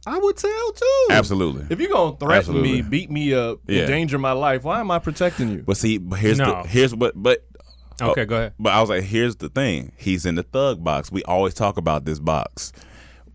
I 0.07 0.19
would 0.19 0.37
tell 0.37 0.73
too. 0.73 1.07
Absolutely. 1.11 1.67
If 1.71 1.79
you're 1.81 1.91
gonna 1.91 2.17
threaten 2.17 2.37
Absolutely. 2.39 2.73
me, 2.73 2.83
beat 2.83 3.11
me 3.11 3.35
up, 3.35 3.61
Yeah. 3.69 3.83
endanger 3.83 4.19
my 4.19 4.33
life, 4.33 4.65
why 4.65 4.81
am 4.81 4.91
I 4.91 4.99
protecting 4.99 5.51
you? 5.51 5.63
But 5.67 5.77
see, 5.77 5.99
but 5.99 6.19
here's 6.19 6.39
No. 6.39 6.63
the 6.63 6.69
here's 6.69 6.95
what 6.95 7.13
but 7.21 7.45
uh, 8.01 8.11
Okay, 8.11 8.23
oh, 8.23 8.27
go 8.27 8.37
ahead. 8.37 8.55
But 8.59 8.73
I 8.73 8.81
was 8.81 8.91
like, 8.91 9.05
here's 9.05 9.37
the 9.37 9.49
thing. 9.49 9.93
He's 9.97 10.27
in 10.27 10.35
the 10.35 10.43
thug 10.43 10.83
box. 10.83 11.13
We 11.13 11.23
always 11.25 11.55
talk 11.55 11.77
about 11.77 12.05
this 12.05 12.19
box. 12.19 12.73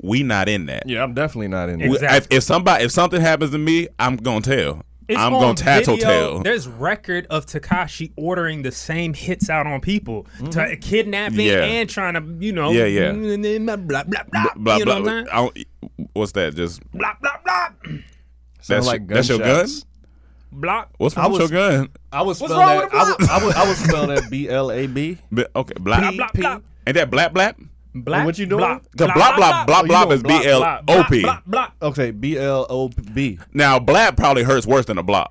We 0.01 0.23
not 0.23 0.49
in 0.49 0.65
that. 0.65 0.83
Yeah, 0.89 1.03
I'm 1.03 1.13
definitely 1.13 1.47
not 1.47 1.69
in. 1.69 1.79
We- 1.79 1.85
there. 1.85 1.95
Exactly. 1.95 2.17
if, 2.35 2.39
if 2.39 2.43
somebody 2.43 2.83
if 2.83 2.91
something 2.91 3.21
happens 3.21 3.51
to 3.51 3.57
me, 3.57 3.87
I'm 3.97 4.17
gonna 4.17 4.41
tell. 4.41 4.83
It's 5.07 5.17
I'm 5.19 5.31
gonna 5.31 5.53
tattletale. 5.55 6.39
There's 6.43 6.67
record 6.67 7.27
of 7.29 7.45
Tekashi 7.45 8.11
ordering 8.17 8.61
the 8.63 8.71
same 8.73 9.13
hits 9.13 9.49
out 9.49 9.65
on 9.65 9.79
people 9.79 10.25
mm-hmm. 10.37 10.49
to 10.49 10.75
kidnapping 10.77 11.47
Yeah. 11.47 11.63
and 11.63 11.89
trying 11.89 12.15
to, 12.15 12.45
you 12.45 12.51
know, 12.51 12.71
Yeah, 12.71 12.85
yeah. 12.85 13.11
Mm, 13.11 13.65
blah 13.65 13.75
blah 13.77 14.03
blah. 14.03 14.23
blah, 14.31 14.45
Blah 14.57 14.77
you 14.77 14.85
know 14.85 15.01
blah. 15.01 15.13
what 15.21 15.33
I'm 15.33 15.49
saying? 15.55 16.09
What's 16.13 16.31
that? 16.33 16.55
Just 16.55 16.81
Blah 16.91 17.13
blah 17.21 17.31
blah. 17.45 17.69
that's, 17.87 18.67
Sound 18.67 18.85
like 18.85 19.07
that's 19.07 19.29
your 19.29 19.37
gun. 19.39 19.47
gunshots. 19.47 19.85
Block. 20.51 20.89
What's 20.97 21.15
I 21.17 21.21
wrong 21.23 21.31
with 21.33 21.41
was- 21.43 21.51
your 21.51 21.69
gun? 21.69 21.89
I 22.11 22.21
would 22.21 22.35
spell 22.35 22.49
wrong 22.49 22.67
that. 22.67 22.83
with 22.85 22.93
a 22.93 22.97
I 22.97 23.03
would, 23.03 23.29
I 23.29 23.45
would. 23.45 23.55
I 23.55 23.67
would 23.67 23.77
spell 23.77 24.07
that 24.07 24.29
B 24.29 24.49
L 24.49 24.71
A 24.71 24.87
B. 24.87 25.17
But- 25.31 25.51
Okay, 25.55 25.73
blap. 25.75 25.99
Blah 25.99 26.11
blah 26.11 26.27
blah. 26.33 26.59
Ain't 26.85 26.95
that 26.95 27.09
blap 27.11 27.33
blap? 27.33 27.55
Blap. 27.95 28.25
what 28.25 28.37
you 28.37 28.45
doing? 28.45 28.59
Blah, 28.59 28.79
The 28.93 29.07
blop 29.07 29.33
blop 29.35 29.65
blop 29.67 29.83
Oh, 29.83 29.87
blop 29.87 30.11
is 30.11 30.21
B 30.23 30.45
L 30.47 30.59
blah, 30.59 30.81
O 30.87 31.03
P. 31.09 31.21
blah, 31.21 31.41
blah, 31.45 31.69
blah. 31.79 31.89
Okay, 31.89 32.11
B 32.11 32.37
L 32.37 32.65
O 32.69 32.89
B. 32.89 33.39
Now 33.53 33.79
blap 33.79 34.15
probably 34.17 34.43
hurts 34.43 34.67
worse 34.67 34.85
than 34.85 34.97
a 34.97 35.03
blop. 35.03 35.27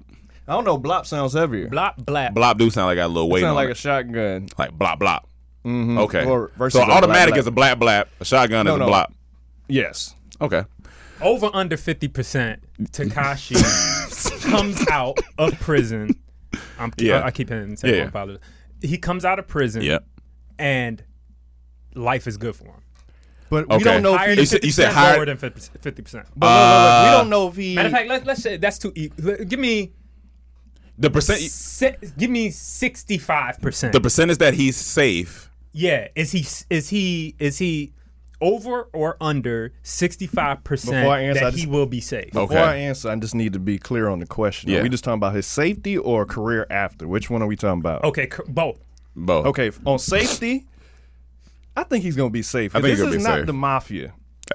I 0.48 0.52
don't 0.52 0.64
know. 0.64 0.78
Blop 0.78 1.06
sounds 1.06 1.34
heavier. 1.34 1.68
Blah 1.68 1.92
blah. 1.98 2.28
Blop 2.30 2.58
do 2.58 2.70
sound 2.70 2.86
like 2.86 2.96
got 2.96 3.06
a 3.06 3.08
little 3.08 3.28
weight 3.30 3.40
sound 3.40 3.50
on 3.50 3.56
like 3.56 3.68
it. 3.68 3.72
a 3.72 3.74
shotgun. 3.74 4.48
like 4.58 4.70
blop 4.76 4.98
blop. 4.98 5.20
Mm-hmm. 5.64 5.98
Okay. 5.98 6.24
Or 6.24 6.50
versus 6.56 6.80
so 6.80 6.86
automatic 6.88 7.34
blap, 7.34 7.38
is 7.38 7.46
a 7.46 7.50
blap 7.52 7.74
blap. 7.76 8.06
A 8.20 8.24
shotgun 8.24 8.66
No, 8.66 8.74
is 8.74 8.76
a 8.76 8.78
no. 8.84 8.88
blop. 8.88 9.06
Yes. 9.68 10.14
Okay. 10.40 10.64
Over 11.20 11.50
under 11.52 11.76
fifty 11.76 12.08
percent. 12.08 12.62
Tekashi 12.80 13.56
comes 14.50 14.86
out 14.88 15.18
of 15.38 15.58
prison. 15.60 16.14
I'm, 16.78 16.92
Yeah. 16.98 17.20
I, 17.20 17.26
I 17.26 17.30
keep 17.30 17.48
hitting 17.48 17.70
the 17.70 17.76
same 17.76 17.94
Yeah. 18.12 18.36
He 18.82 18.98
comes 18.98 19.24
out 19.24 19.38
of 19.38 19.48
prison. 19.48 19.82
Yep. 19.82 20.04
and 20.58 21.02
life 21.96 22.26
is 22.26 22.36
good 22.36 22.54
for 22.56 22.64
him. 22.66 22.82
But 23.48 23.68
we 23.68 23.78
don't 23.84 24.02
know 24.02 24.14
if 24.14 24.18
Higher 24.20 24.28
he. 24.30 24.34
than 24.36 24.42
You 24.42 24.46
said- 24.46 24.60
50%, 24.62 24.64
you 24.64 24.72
said 24.72 24.92
higher- 24.92 25.24
than 25.24 25.36
50 25.36 26.02
percent. 26.02 26.26
But 26.36 26.46
look, 26.46 26.56
look, 26.56 26.82
look, 26.82 27.02
we 27.02 27.08
Uh, 27.08 27.18
don't 27.18 27.30
know 27.30 27.48
if 27.48 27.56
he. 27.56 27.74
Matter 27.76 27.86
of 27.88 27.92
fact, 27.92 28.08
let's 28.08 28.26
let's 28.26 28.42
say 28.42 28.56
that's 28.56 28.78
too. 28.78 28.92
E- 28.96 29.10
give 29.48 29.58
me 29.60 29.92
The 30.98 31.10
percent, 31.10 31.40
si- 31.40 31.94
give 32.18 32.30
me 32.30 32.50
sixty 32.50 33.18
five 33.18 33.60
percent. 33.60 33.92
the 33.92 34.00
percentage 34.00 34.38
that 34.38 34.54
he's 34.54 34.76
safe. 34.76 35.50
Yeah, 35.72 36.08
is 36.14 36.32
he 36.32 36.44
is 36.70 36.88
he 36.88 37.34
is 37.38 37.58
he 37.58 37.92
over 38.40 38.88
or 38.92 39.16
under 39.20 39.72
sixty 39.82 40.26
five 40.26 40.64
percent 40.64 40.96
Before 41.04 41.14
I 41.14 41.20
answer, 41.22 41.40
that 41.44 41.54
he 41.54 41.66
will 41.66 41.86
be 41.86 42.00
safe? 42.00 42.34
Okay. 42.34 42.46
Before 42.54 42.58
I 42.66 42.76
answer, 42.76 43.10
I 43.10 43.16
just 43.16 43.34
need 43.34 43.52
to 43.52 43.58
be 43.58 43.78
clear 43.78 44.08
on 44.08 44.18
the 44.18 44.26
question. 44.26 44.70
Yeah. 44.70 44.78
Are 44.78 44.82
we 44.82 44.88
just 44.88 45.04
talking 45.04 45.18
about 45.18 45.34
his 45.36 45.46
safety 45.46 45.96
or 45.98 46.24
career 46.26 46.66
after? 46.70 47.06
Which 47.06 47.30
one 47.30 47.42
are 47.42 47.46
we 47.46 47.56
talking 47.56 47.80
about? 47.80 48.02
Okay, 48.04 48.28
both. 48.48 48.78
Both. 49.14 49.46
Okay, 49.46 49.70
on 49.86 49.98
safety, 49.98 50.66
I 51.76 51.82
think 51.84 52.02
he's 52.04 52.16
gonna 52.16 52.30
be 52.30 52.42
safe. 52.42 52.74
I 52.74 52.80
think 52.80 52.90
he's 52.90 52.98
this 52.98 53.04
gonna 53.06 53.16
is 53.16 53.22
be 53.22 53.28
not 53.28 53.36
safe. 53.38 53.46
the 53.46 53.52
mafia. 53.52 54.14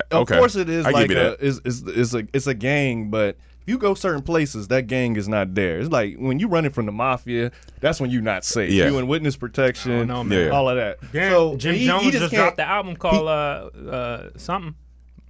Of 0.10 0.22
okay. 0.22 0.38
course, 0.38 0.56
it 0.56 0.70
is 0.70 0.86
I 0.86 0.90
give 0.92 0.94
like 1.02 1.10
you 1.12 1.18
a, 1.20 1.24
that. 1.32 1.42
is 1.42 1.60
is 1.66 1.84
is 1.84 2.16
a 2.16 2.26
it's 2.34 2.48
a 2.48 2.54
gang, 2.54 3.10
but 3.10 3.38
if 3.62 3.68
you 3.68 3.78
go 3.78 3.94
certain 3.94 4.24
places, 4.24 4.70
that 4.70 4.88
gang 4.88 5.16
is 5.18 5.28
not 5.28 5.54
there. 5.54 5.80
It's 5.80 5.90
like 5.90 6.16
when 6.18 6.40
you're 6.40 6.50
running 6.50 6.72
from 6.72 6.86
the 6.88 6.92
mafia, 6.92 7.52
that's 7.80 8.00
when 8.00 8.10
you're 8.10 8.22
not 8.22 8.44
safe. 8.46 8.72
Yeah. 8.72 8.88
You 8.88 8.98
in 8.98 9.08
witness 9.08 9.36
protection, 9.36 10.08
know, 10.08 10.24
man. 10.24 10.46
Yeah. 10.48 10.50
all 10.52 10.68
of 10.70 10.78
that. 10.78 10.98
Yeah, 11.14 11.30
so 11.32 11.58
Jim 11.58 11.76
he- 11.76 11.86
Jones 11.86 12.04
he 12.06 12.12
just, 12.12 12.22
can't- 12.32 12.34
dropped 12.34 12.58
the 12.58 12.68
album 12.68 12.96
called 12.96 13.28
uh 13.28 13.70
uh 13.90 14.30
something. 14.38 14.76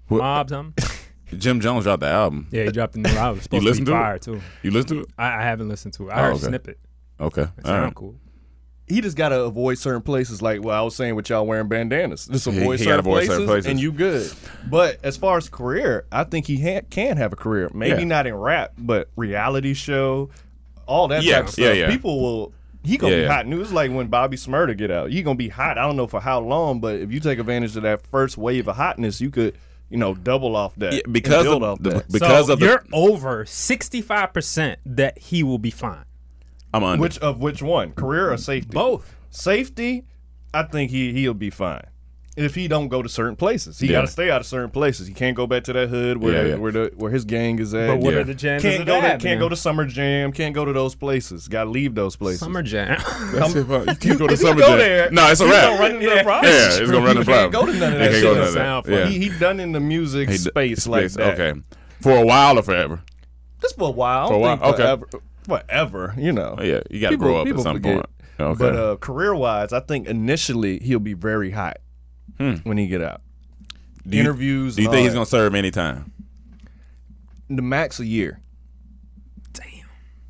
Mob 0.10 0.50
something. 0.50 0.86
Jim 1.38 1.60
Jones 1.62 1.84
dropped 1.86 2.02
the 2.02 2.08
album. 2.10 2.48
Yeah, 2.52 2.66
he 2.66 2.72
dropped 2.72 2.96
a 2.96 3.00
new 3.00 3.10
album. 3.10 3.38
It's 3.38 3.44
supposed 3.46 3.64
listen 3.64 3.86
to 3.86 3.92
be 3.92 3.96
to 3.96 3.98
it? 3.98 4.02
fire 4.02 4.20
too. 4.20 4.42
You 4.64 4.72
listen 4.72 4.98
to 4.98 5.00
it? 5.04 5.08
I, 5.18 5.40
I 5.40 5.42
haven't 5.44 5.70
listened 5.70 5.94
to 5.96 6.10
it. 6.10 6.12
I 6.12 6.20
Oh, 6.20 6.24
heard 6.24 6.34
okay. 6.34 6.44
a 6.44 6.48
snippet. 6.50 6.80
Okay. 7.20 7.42
It 7.44 7.50
All 7.60 7.66
sound 7.66 7.84
right. 7.86 7.96
cool. 7.96 8.16
He 8.92 9.02
just 9.02 9.16
got 9.18 9.30
to 9.30 9.42
avoid 9.42 9.78
certain 9.78 10.02
places. 10.02 10.42
Like 10.42 10.62
what 10.64 10.76
I 10.76 10.82
was 10.82 10.96
saying 10.96 11.16
with 11.16 11.30
y'all 11.30 11.46
wearing 11.46 11.68
bandanas. 11.68 12.28
Just 12.28 12.46
He- 12.50 12.58
avoid, 12.58 12.80
he 12.80 12.86
certain, 12.86 12.92
gotta 12.92 13.00
avoid 13.00 13.14
places, 13.14 13.30
certain 13.34 13.48
places. 13.48 13.66
and 13.72 13.80
you 13.80 13.92
good. 13.92 14.32
But 14.70 15.00
as 15.04 15.18
far 15.18 15.38
as 15.38 15.50
career, 15.50 16.06
I 16.12 16.24
think 16.26 16.48
he 16.48 16.62
ha- 16.62 16.82
can 16.90 17.18
have 17.18 17.34
a 17.34 17.36
career. 17.36 17.70
Maybe 17.74 18.02
Yeah. 18.02 18.08
not 18.08 18.28
in 18.28 18.36
rap, 18.36 18.74
but 18.78 19.10
reality 19.16 19.74
show, 19.74 20.30
all 20.86 21.08
that 21.10 21.24
Yeah, 21.24 21.38
type 21.38 21.44
of 21.46 21.50
stuff. 21.52 21.66
yeah, 21.66 21.74
yeah. 21.74 21.90
People 21.90 22.22
will. 22.22 22.54
He 22.84 22.98
gonna 22.98 23.16
Yeah, 23.16 23.22
be 23.22 23.28
hot 23.28 23.46
news 23.48 23.72
like 23.72 23.92
when 23.92 24.08
Bobby 24.08 24.36
Shmurda 24.38 24.76
get 24.76 24.90
out. 24.90 25.12
He 25.12 25.22
gonna 25.22 25.36
be 25.36 25.50
hot. 25.50 25.78
I 25.78 25.84
don't 25.84 25.96
know 25.96 26.08
for 26.08 26.20
how 26.20 26.40
long, 26.40 26.80
but 26.80 26.96
if 26.96 27.12
you 27.12 27.20
take 27.20 27.38
advantage 27.38 27.76
of 27.78 27.84
that 27.84 28.06
first 28.08 28.38
wave 28.40 28.68
of 28.68 28.76
hotness, 28.76 29.22
you 29.22 29.30
could, 29.30 29.56
you 29.92 29.98
know, 29.98 30.16
double 30.16 30.56
off 30.56 30.74
that. 30.78 30.94
Yeah, 30.94 31.00
because 31.12 31.44
build 31.44 31.62
of 31.62 31.70
off 31.74 31.80
the, 31.84 31.90
that. 31.92 32.12
because 32.12 32.48
so 32.48 32.54
of 32.54 32.60
the 32.60 32.66
you're 32.66 32.84
over 32.92 33.46
sixty 33.46 34.02
five 34.02 34.34
percent 34.34 34.80
that 34.86 35.20
he 35.20 35.44
will 35.44 35.60
be 35.60 35.70
fine. 35.70 36.06
I'm 36.74 36.84
under. 36.84 37.02
which 37.02 37.18
of 37.20 37.40
which 37.40 37.62
one, 37.62 37.92
career 37.94 38.32
or 38.32 38.38
safety? 38.38 38.70
Both. 38.74 39.16
Safety, 39.30 40.06
I 40.54 40.64
think 40.64 40.92
he 40.92 41.14
he'll 41.14 41.34
be 41.34 41.50
fine. 41.50 41.84
If 42.38 42.56
he 42.56 42.70
don't 42.70 42.88
go 42.88 43.02
to 43.02 43.10
certain 43.10 43.36
places, 43.36 43.80
he 43.80 43.88
Yeah. 43.88 43.92
got 43.94 44.02
to 44.02 44.08
stay 44.08 44.32
out 44.32 44.40
of 44.40 44.48
certain 44.48 44.70
places. 44.70 45.06
He 45.06 45.14
can't 45.14 45.36
go 45.36 45.46
back 45.46 45.66
to 45.66 45.74
that 45.74 45.90
hood 45.90 46.18
where 46.18 46.32
Yeah, 46.48 46.50
yeah. 46.52 46.56
where 46.56 46.72
the 46.72 46.92
where 46.96 47.12
his 47.12 47.26
gang 47.26 47.60
is 47.60 47.74
at. 47.74 47.88
But 47.88 47.98
what 48.00 48.14
Yeah. 48.14 48.22
are 48.22 48.24
the 48.24 48.36
chances 48.36 48.70
can't 48.70 48.82
of 48.82 48.88
go 48.88 49.02
that? 49.02 49.20
to 49.20 49.26
can't 49.28 49.38
go 49.40 49.50
to 49.50 49.56
summer 49.58 49.86
jam. 49.86 50.32
Can't 50.32 50.56
go 50.56 50.64
to 50.64 50.72
those 50.72 50.96
places. 50.96 51.50
Got 51.50 51.66
to 51.66 51.70
leave 51.70 51.94
those 51.94 52.16
places. 52.16 52.40
summer 52.40 52.64
jam. 52.64 53.02
That's 53.34 53.54
if, 53.56 53.70
uh, 53.70 53.84
you 53.86 53.96
can't 53.96 54.18
go 54.18 54.28
to 54.28 54.38
summer 54.38 54.62
jam. 54.62 54.78
there, 54.78 55.12
No, 55.12 55.30
it's 55.30 55.42
a 55.42 55.44
he's 55.44 55.54
wrap. 55.54 55.64
gonna 55.72 55.80
run 55.82 55.92
into 55.96 56.10
the 56.10 56.16
Yeah. 56.16 56.24
problem. 56.24 56.52
Yeah, 56.54 56.68
it's 56.68 56.80
gonna 56.80 57.06
run 57.06 57.18
He 57.18 57.24
the 57.24 57.32
can't 57.32 57.52
go 57.52 57.66
to 57.66 57.74
none 57.74 57.94
of 57.94 58.00
that 58.00 58.12
can't 58.12 58.14
shit. 58.14 58.24
go 58.24 58.34
to 58.34 58.40
none 58.40 58.48
of 58.48 58.54
that. 58.54 58.86
funny. 58.86 58.98
Yeah. 58.98 59.06
He, 59.08 59.20
he 59.30 59.40
done 59.40 59.60
in 59.60 59.72
the 59.74 59.80
music 59.82 60.30
d- 60.30 60.38
space 60.38 60.88
like 60.88 61.12
that. 61.12 61.38
Okay. 61.40 61.60
For 62.00 62.16
a 62.16 62.26
while 62.26 62.58
or 62.58 62.64
forever? 62.64 63.02
Just 63.62 63.78
for 63.78 63.90
a 63.90 63.92
while. 63.92 64.30
For 64.30 64.34
a 64.36 64.40
while? 64.40 64.54
Okay. 64.64 64.78
Forever, 64.78 65.08
forever. 65.44 66.14
You 66.18 66.32
know. 66.32 66.56
Oh, 66.58 66.64
yeah, 66.64 66.82
you 66.90 67.00
got 67.00 67.10
to 67.10 67.14
People- 67.18 67.28
grow 67.28 67.38
up 67.42 67.48
at 67.48 67.60
some 67.60 67.76
forget. 67.78 67.96
point. 67.96 68.06
Okay. 68.40 68.58
But 68.58 68.76
uh, 68.76 68.96
career 68.98 69.36
wise, 69.36 69.72
I 69.72 69.80
think 69.82 70.08
initially 70.08 70.80
he'll 70.80 71.00
be 71.00 71.14
very 71.14 71.52
hot 71.52 71.78
when 72.38 72.78
he 72.78 72.88
get 72.88 73.02
out. 73.04 73.22
do 74.08 74.18
you, 74.18 74.22
interviews 74.24 74.76
Do 74.76 74.82
you 74.82 74.88
think 74.88 74.98
all 75.00 75.04
he's 75.04 75.14
gonna 75.14 75.26
serve 75.28 75.54
any 75.54 75.70
time? 75.70 76.12
The 77.50 77.62
max 77.62 78.00
a 78.00 78.06
year. 78.06 78.40
Damn. 79.54 79.66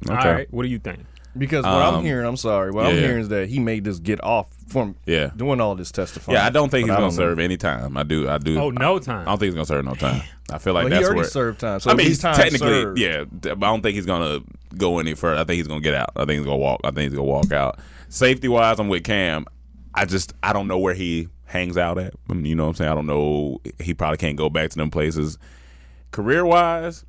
Okay. 0.10 0.28
All 0.28 0.34
right. 0.36 0.48
What 0.52 0.64
do 0.64 0.70
you 0.70 0.80
think? 0.80 1.00
Because 1.38 1.64
what 1.64 1.72
Um, 1.74 1.96
I'm 1.96 2.04
hearing, 2.04 2.28
I'm 2.28 2.36
sorry, 2.36 2.72
what 2.72 2.84
yeah, 2.84 2.90
I'm 2.90 2.96
yeah. 2.96 3.02
hearing 3.02 3.22
is 3.22 3.30
that 3.30 3.48
he 3.48 3.60
made 3.60 3.86
this 3.86 4.00
get 4.00 4.22
off 4.22 4.48
from 4.68 4.96
Yeah. 5.06 5.30
doing 5.38 5.62
all 5.62 5.76
this 5.76 5.90
testifying. 5.92 6.36
Yeah, 6.38 6.46
I 6.46 6.50
don't 6.50 6.70
think 6.70 6.88
But 6.88 6.94
he's 6.94 6.98
gonna 6.98 7.00
don't 7.12 7.16
know. 7.18 7.30
serve 7.30 7.40
any 7.40 7.56
time. 7.56 7.96
I 7.96 8.04
do. 8.04 8.28
I 8.28 8.38
do. 8.40 8.58
Oh, 8.60 8.70
no 8.72 9.00
time. 9.00 9.20
I 9.20 9.20
time. 9.20 9.26
don't 9.28 9.40
think 9.40 9.46
he's 9.48 9.54
gonna 9.56 9.66
serve 9.66 9.86
no 9.86 9.94
time. 9.96 10.22
I 10.52 10.58
feel 10.58 10.74
like 10.74 10.84
he 10.86 10.90
that's 10.90 11.06
already 11.06 11.20
where. 11.22 11.28
served 11.30 11.60
time. 11.62 11.80
So 11.80 11.90
I 11.92 11.94
mean, 11.96 12.08
he's 12.08 12.20
technically, 12.20 12.58
served. 12.60 13.00
yeah, 13.00 13.24
but 13.26 13.52
I 13.58 13.68
don't 13.68 13.82
think 13.82 13.96
he's 13.96 14.06
gonna 14.06 14.40
go 14.78 15.00
any 15.00 15.14
further. 15.14 15.40
I 15.42 15.44
think 15.46 15.58
he's 15.58 15.68
gonna 15.68 15.82
get 15.82 15.94
out. 15.94 16.12
I 16.16 16.26
think 16.26 16.38
he's 16.40 16.46
gonna 16.46 16.58
walk. 16.58 16.82
I 16.84 16.90
think 16.92 17.10
he's 17.12 17.14
gonna 17.14 17.24
walk 17.24 17.52
out. 17.52 17.80
Safety 18.10 18.48
wise, 18.48 18.80
I'm 18.80 18.90
with 18.90 19.04
Cam. 19.04 19.46
I 19.94 20.06
just 20.06 20.34
I 20.44 20.54
don't 20.54 20.68
know 20.68 20.78
where 20.80 20.94
he 20.94 21.28
hangs 21.46 21.78
out 21.78 21.98
at. 21.98 22.14
I 22.30 22.34
mean, 22.34 22.46
You 22.46 22.56
know 22.56 22.64
what 22.64 22.70
I'm 22.70 22.76
saying? 22.76 22.92
I 22.92 22.96
don't 22.96 23.08
know. 23.08 23.62
He 23.80 23.94
probably 23.94 24.18
can't 24.18 24.38
go 24.38 24.50
back 24.50 24.70
to 24.72 24.78
them 24.78 24.90
places. 24.92 25.38
Career 26.12 26.46
wise, 26.46 27.06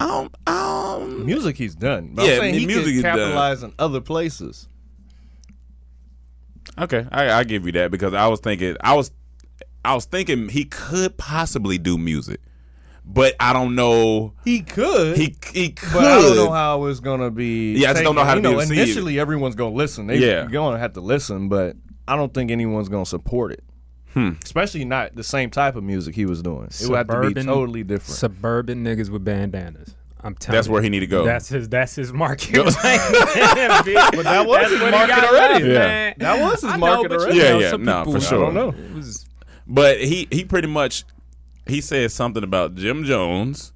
I 0.00 0.06
don't. 0.06 0.34
I 0.46 0.98
Music 1.24 1.56
he's 1.56 1.74
done. 1.74 2.10
But 2.14 2.24
Yeah, 2.26 2.32
I'm 2.32 2.38
saying 2.40 2.54
he 2.54 2.66
music 2.66 2.84
can 2.84 2.94
is 2.96 3.02
done. 3.02 3.16
capitalize 3.18 3.62
in 3.62 3.72
other 3.78 4.00
places. 4.00 4.68
Okay, 6.78 7.06
I 7.12 7.30
I 7.30 7.44
give 7.44 7.66
you 7.66 7.72
that 7.72 7.90
because 7.90 8.14
I 8.14 8.26
was 8.26 8.40
thinking 8.40 8.76
I 8.80 8.94
was 8.94 9.10
I 9.84 9.94
was 9.94 10.06
thinking 10.06 10.48
he 10.48 10.64
could 10.64 11.16
possibly 11.18 11.78
do 11.78 11.96
music, 11.98 12.40
but 13.04 13.34
I 13.38 13.52
don't 13.52 13.74
know. 13.74 14.32
He 14.44 14.60
could. 14.62 15.16
He 15.16 15.34
he 15.52 15.70
could. 15.70 15.92
but 15.92 16.04
I 16.04 16.20
don't 16.20 16.36
know 16.36 16.50
how 16.50 16.84
it's 16.86 17.00
gonna 17.00 17.30
be. 17.30 17.74
Yeah, 17.74 17.90
I 17.90 17.92
just 17.92 18.04
don't 18.04 18.14
know 18.14 18.22
taken. 18.22 18.28
how 18.28 18.34
to 18.34 18.38
you 18.38 18.42
know, 18.42 18.50
be 18.52 18.56
received. 18.56 18.78
Initially, 18.80 19.18
everyone's 19.20 19.54
gonna 19.54 19.74
listen. 19.74 20.06
They, 20.06 20.18
Yeah. 20.18 20.42
you're 20.42 20.46
gonna 20.50 20.78
have 20.78 20.94
to 20.94 21.00
listen, 21.00 21.48
but 21.48 21.76
I 22.08 22.16
don't 22.16 22.32
think 22.32 22.50
anyone's 22.50 22.88
gonna 22.88 23.06
support 23.06 23.52
it. 23.52 23.62
Hmm. 24.14 24.30
Especially 24.44 24.84
not 24.84 25.16
the 25.16 25.24
same 25.24 25.50
type 25.50 25.74
of 25.76 25.82
music 25.82 26.14
he 26.14 26.24
was 26.24 26.40
doing. 26.40 26.68
It 26.80 26.88
would 26.88 26.96
have 26.96 27.08
to 27.08 27.30
be 27.34 27.42
totally 27.42 27.82
different. 27.82 28.16
Suburban 28.16 28.84
niggas 28.84 29.10
with 29.10 29.24
bandanas. 29.24 29.94
I'm 30.22 30.34
telling 30.36 30.56
That's 30.56 30.68
you. 30.68 30.72
where 30.72 30.80
he 30.82 30.88
need 30.88 31.00
to 31.00 31.06
go. 31.06 31.24
That's 31.24 31.48
his. 31.48 31.68
That's 31.68 31.94
his 31.96 32.12
market. 32.12 32.54
but 32.64 32.72
that 32.72 34.44
was 34.46 34.70
his 34.70 34.80
market 34.80 35.24
already. 35.24 35.66
Yeah. 35.68 36.14
That 36.16 36.40
was 36.40 36.62
his 36.62 36.70
I 36.72 36.76
market 36.76 37.08
but 37.10 37.18
you 37.20 37.24
already. 37.24 37.38
Yeah, 37.38 37.50
know, 37.52 37.58
yeah, 37.58 37.70
some 37.70 37.84
nah, 37.84 38.04
for 38.04 38.20
sure. 38.20 38.42
I 38.46 38.52
don't 38.52 38.54
know. 38.54 38.94
Was 38.96 39.26
But 39.66 40.00
he 40.00 40.28
he 40.30 40.44
pretty 40.44 40.68
much 40.68 41.04
he 41.66 41.80
said 41.80 42.10
something 42.12 42.42
about 42.44 42.74
Jim 42.74 43.04
Jones. 43.04 43.72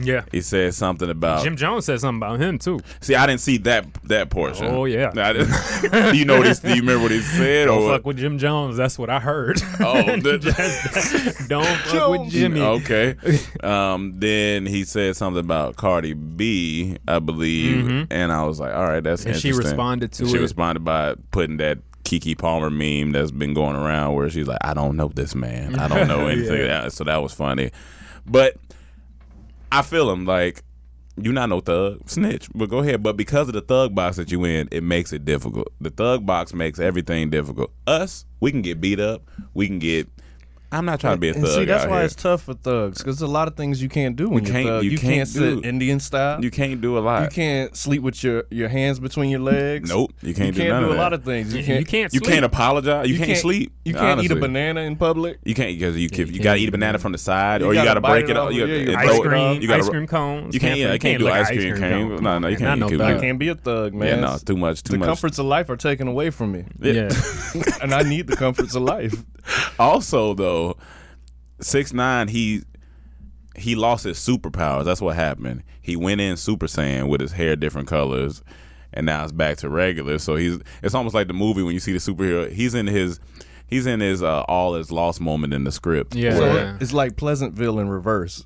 yeah. 0.00 0.22
He 0.30 0.40
said 0.42 0.74
something 0.74 1.10
about 1.10 1.42
Jim 1.42 1.56
Jones 1.56 1.84
said 1.86 1.98
something 2.00 2.18
about 2.18 2.38
him 2.40 2.58
too. 2.58 2.78
See, 3.00 3.16
I 3.16 3.26
didn't 3.26 3.40
see 3.40 3.56
that 3.58 3.86
that 4.04 4.30
portion. 4.30 4.66
Oh, 4.66 4.84
yeah. 4.84 5.10
Do 5.10 6.12
you 6.16 6.24
know 6.24 6.38
what 6.38 6.46
he? 6.46 6.54
Do 6.68 6.68
you 6.74 6.80
remember 6.82 7.02
what 7.02 7.10
he 7.10 7.20
said? 7.20 7.66
Don't 7.66 7.82
or 7.82 7.90
fuck 7.96 8.06
with 8.06 8.18
Jim 8.18 8.38
Jones. 8.38 8.76
That's 8.76 8.96
what 8.98 9.10
I 9.10 9.18
heard. 9.18 9.60
Oh, 9.80 10.02
the- 10.20 10.38
Just 10.38 11.48
don't 11.48 11.64
fuck 11.64 12.10
with 12.10 12.20
Jones. 12.20 12.32
Jimmy. 12.32 12.60
Okay. 12.60 13.16
Um, 13.62 14.12
then 14.18 14.66
he 14.66 14.84
said 14.84 15.16
something 15.16 15.44
about 15.44 15.76
Cardi 15.76 16.14
B, 16.14 16.96
I 17.08 17.18
believe, 17.20 18.06
and 18.10 18.32
I 18.32 18.44
was 18.44 18.58
like, 18.60 18.74
"All 18.74 18.84
right, 18.86 19.02
that's 19.02 19.22
Mm-hmm. 19.22 19.30
And 19.32 19.40
she 19.40 19.52
responded 19.52 20.12
to 20.12 20.26
she 20.28 20.36
it. 20.36 20.40
responded 20.40 20.84
by 20.84 21.14
putting 21.32 21.56
that 21.58 21.78
Keke 22.08 22.38
Palmer 22.38 22.70
meme 22.70 23.12
that's 23.12 23.30
been 23.30 23.52
going 23.52 23.76
around 23.76 24.14
where 24.14 24.30
she's 24.30 24.46
like, 24.48 24.58
"I 24.62 24.72
don't 24.72 24.96
know 24.96 25.08
this 25.08 25.34
man. 25.34 25.78
I 25.78 25.88
don't 25.88 26.08
know 26.08 26.26
anything." 26.28 26.64
Yeah. 26.64 26.88
So 26.88 27.04
that 27.04 27.18
was 27.22 27.34
funny, 27.34 27.70
but 28.26 28.56
I 29.70 29.82
feel 29.82 30.10
him 30.10 30.24
like. 30.24 30.62
You're 31.20 31.32
not 31.32 31.48
no 31.48 31.58
thug, 31.58 32.08
snitch, 32.08 32.48
but 32.54 32.68
go 32.70 32.78
ahead. 32.78 33.02
But 33.02 33.16
because 33.16 33.48
of 33.48 33.54
the 33.54 33.60
thug 33.60 33.92
box 33.92 34.18
that 34.18 34.30
you 34.30 34.44
in, 34.44 34.68
it 34.70 34.84
makes 34.84 35.12
it 35.12 35.24
difficult. 35.24 35.66
The 35.80 35.90
thug 35.90 36.24
box 36.24 36.54
makes 36.54 36.78
everything 36.78 37.28
difficult. 37.28 37.72
Us, 37.88 38.24
we 38.38 38.52
can 38.52 38.62
get 38.62 38.80
beat 38.80 39.00
up. 39.00 39.22
We 39.52 39.66
can 39.66 39.80
get. 39.80 40.08
I'm 40.70 40.84
not 40.84 41.00
trying 41.00 41.14
to 41.14 41.20
be 41.20 41.30
a 41.30 41.32
thug. 41.34 41.44
And 41.44 41.52
see, 41.52 41.64
that's 41.64 41.84
out 41.84 41.90
why 41.90 41.96
here. 41.98 42.04
it's 42.04 42.14
tough 42.14 42.42
for 42.42 42.52
thugs 42.52 42.98
because 42.98 43.18
there's 43.18 43.28
a 43.28 43.32
lot 43.32 43.48
of 43.48 43.56
things 43.56 43.80
you 43.82 43.88
can't 43.88 44.16
do 44.16 44.28
when 44.28 44.44
You 44.44 44.50
you 44.52 44.58
are 44.58 44.62
can't- 44.62 44.68
thug. 44.68 44.84
you 44.84 44.90
You, 44.90 44.98
can't 44.98 45.14
can't, 45.14 45.28
sit 45.28 45.62
do- 45.62 45.66
Indian 45.68 45.98
style. 45.98 46.44
You 46.44 46.50
can't 46.50 46.80
do 46.82 46.98
a 46.98 47.00
lot. 47.00 47.22
You 47.22 47.28
can't 47.30 47.74
sleep 47.74 48.02
with 48.02 48.22
your, 48.22 48.44
your 48.50 48.68
hands 48.68 49.00
between 49.00 49.30
your 49.30 49.40
legs. 49.40 49.88
Nope, 49.88 50.12
you 50.20 50.34
can't 50.34 50.54
do 50.54 50.62
you 50.62 50.68
can't 50.68 50.80
none 50.80 50.82
do 50.82 50.90
of 50.90 50.96
a 50.96 51.00
lot 51.00 51.14
of 51.14 51.24
things. 51.24 51.54
You 51.54 51.60
You 51.60 51.64
can't. 51.66 51.88
can't. 51.88 52.12
You 52.12 52.20
can't 52.20 52.44
apologize. 52.44 53.08
You, 53.08 53.16
can't, 53.18 53.38
sleep. 53.38 53.72
You 53.86 53.94
can't 53.94 54.22
eat 54.22 54.30
a 54.30 54.36
banana 54.36 54.80
in 54.82 54.96
public. 54.96 55.38
You 55.44 55.54
can't 55.54 55.78
because 55.78 55.96
you, 55.96 56.08
you, 56.12 56.24
you 56.26 56.40
got 56.40 56.54
to 56.54 56.60
eat 56.60 56.68
a 56.68 56.72
banana 56.72 56.98
from 56.98 57.12
the 57.12 57.18
side, 57.18 57.62
You 57.62 57.68
or 57.68 57.70
you 57.72 57.76
gotta 57.82 57.88
got 57.88 57.94
to 57.94 58.00
break 58.02 58.24
it 58.24 58.30
it. 58.30 58.36
off. 58.36 58.48
up. 58.48 58.52
You 58.52 58.66
Yeah, 58.66 58.84
gotta- 58.94 59.06
you 59.06 59.12
Ice 59.14 59.20
cream, 59.20 59.62
You 59.62 59.68
gotta, 59.68 59.82
ice 59.84 59.88
cream 59.88 60.06
cones. 60.06 60.52
You 60.52 60.60
can't. 60.60 60.78
Yeah, 60.78 60.92
you 60.92 60.98
can't 60.98 61.18
do 61.18 61.28
ice 61.28 61.48
cream 61.48 61.76
cone. 61.76 62.22
No, 62.22 62.38
no, 62.38 62.48
you 62.48 62.56
can't. 62.58 62.78
no 62.78 62.88
I 63.06 63.18
can't 63.18 63.38
be 63.38 63.48
a 63.48 63.54
thug, 63.54 63.94
man. 63.94 64.08
Yeah, 64.08 64.20
no, 64.20 64.36
too 64.44 64.56
much. 64.56 64.82
Too 64.82 64.98
much. 64.98 65.00
the 65.00 65.06
comforts 65.06 65.38
of 65.38 65.46
life 65.46 65.70
are 65.70 65.76
taken 65.76 66.08
away 66.08 66.28
from 66.28 66.52
me, 66.52 66.64
Yeah. 66.78 67.08
and 67.80 67.94
I 67.94 68.02
need 68.02 68.26
the 68.26 68.36
comforts 68.36 68.74
of 68.74 68.82
life. 68.82 69.14
Also, 69.78 70.34
though, 70.34 70.57
six 71.60 71.92
nine, 71.92 72.28
he 72.28 72.62
he 73.56 73.74
lost 73.74 74.04
his 74.04 74.18
superpowers. 74.18 74.84
That's 74.84 75.00
what 75.00 75.16
happened. 75.16 75.62
He 75.80 75.96
went 75.96 76.20
in 76.20 76.36
Super 76.36 76.66
Saiyan 76.66 77.08
with 77.08 77.20
his 77.20 77.32
hair 77.32 77.56
different 77.56 77.88
colors, 77.88 78.42
and 78.92 79.06
now 79.06 79.22
it's 79.24 79.32
back 79.32 79.56
to 79.58 79.68
regular. 79.68 80.18
So 80.18 80.36
he's 80.36 80.58
it's 80.82 80.94
almost 80.94 81.14
like 81.14 81.26
the 81.28 81.34
movie 81.34 81.62
when 81.62 81.74
you 81.74 81.80
see 81.80 81.92
the 81.92 81.98
superhero. 81.98 82.50
He's 82.50 82.74
in 82.74 82.86
his 82.86 83.18
he's 83.66 83.86
in 83.86 84.00
his 84.00 84.22
uh, 84.22 84.42
all 84.42 84.74
is 84.76 84.92
lost 84.92 85.20
moment 85.20 85.52
in 85.54 85.64
the 85.64 85.72
script. 85.72 86.14
Yeah. 86.14 86.36
So 86.36 86.54
Yeah. 86.54 86.78
it's 86.80 86.92
like 86.92 87.16
Pleasantville 87.16 87.78
in 87.80 87.88
reverse. 87.88 88.44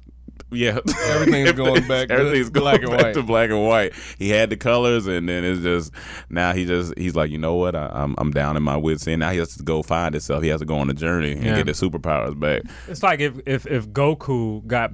Yeah, 0.52 0.78
Everything's 1.08 1.52
going 1.56 1.86
back 1.88 2.08
to 2.08 2.14
Everything's 2.14 2.50
going 2.50 2.62
black 2.64 2.82
and 2.82 2.90
back 2.90 3.02
white. 3.02 3.14
to 3.14 3.22
black 3.22 3.50
and 3.50 3.64
white. 3.66 3.92
He 4.18 4.30
had 4.30 4.50
the 4.50 4.56
colors, 4.56 5.06
and 5.06 5.28
then 5.28 5.44
it's 5.44 5.60
just 5.62 5.92
now 6.30 6.52
he 6.52 6.64
just 6.64 6.96
he's 6.98 7.14
like, 7.16 7.30
you 7.30 7.38
know 7.38 7.54
what? 7.54 7.74
I, 7.74 7.88
I'm 7.92 8.14
I'm 8.18 8.30
down 8.30 8.56
in 8.56 8.62
my 8.62 8.76
wits 8.76 9.06
end. 9.08 9.20
Now 9.20 9.30
he 9.30 9.38
has 9.38 9.56
to 9.56 9.62
go 9.62 9.82
find 9.82 10.14
himself. 10.14 10.42
He 10.42 10.48
has 10.50 10.60
to 10.60 10.66
go 10.66 10.76
on 10.78 10.90
a 10.90 10.94
journey 10.94 11.32
and 11.32 11.44
Yeah. 11.44 11.56
get 11.56 11.66
his 11.68 11.80
superpowers 11.80 12.38
back. 12.38 12.62
It's 12.88 13.02
like 13.02 13.20
if 13.20 13.38
if 13.46 13.66
if 13.66 13.88
Goku 13.88 14.66
got 14.66 14.90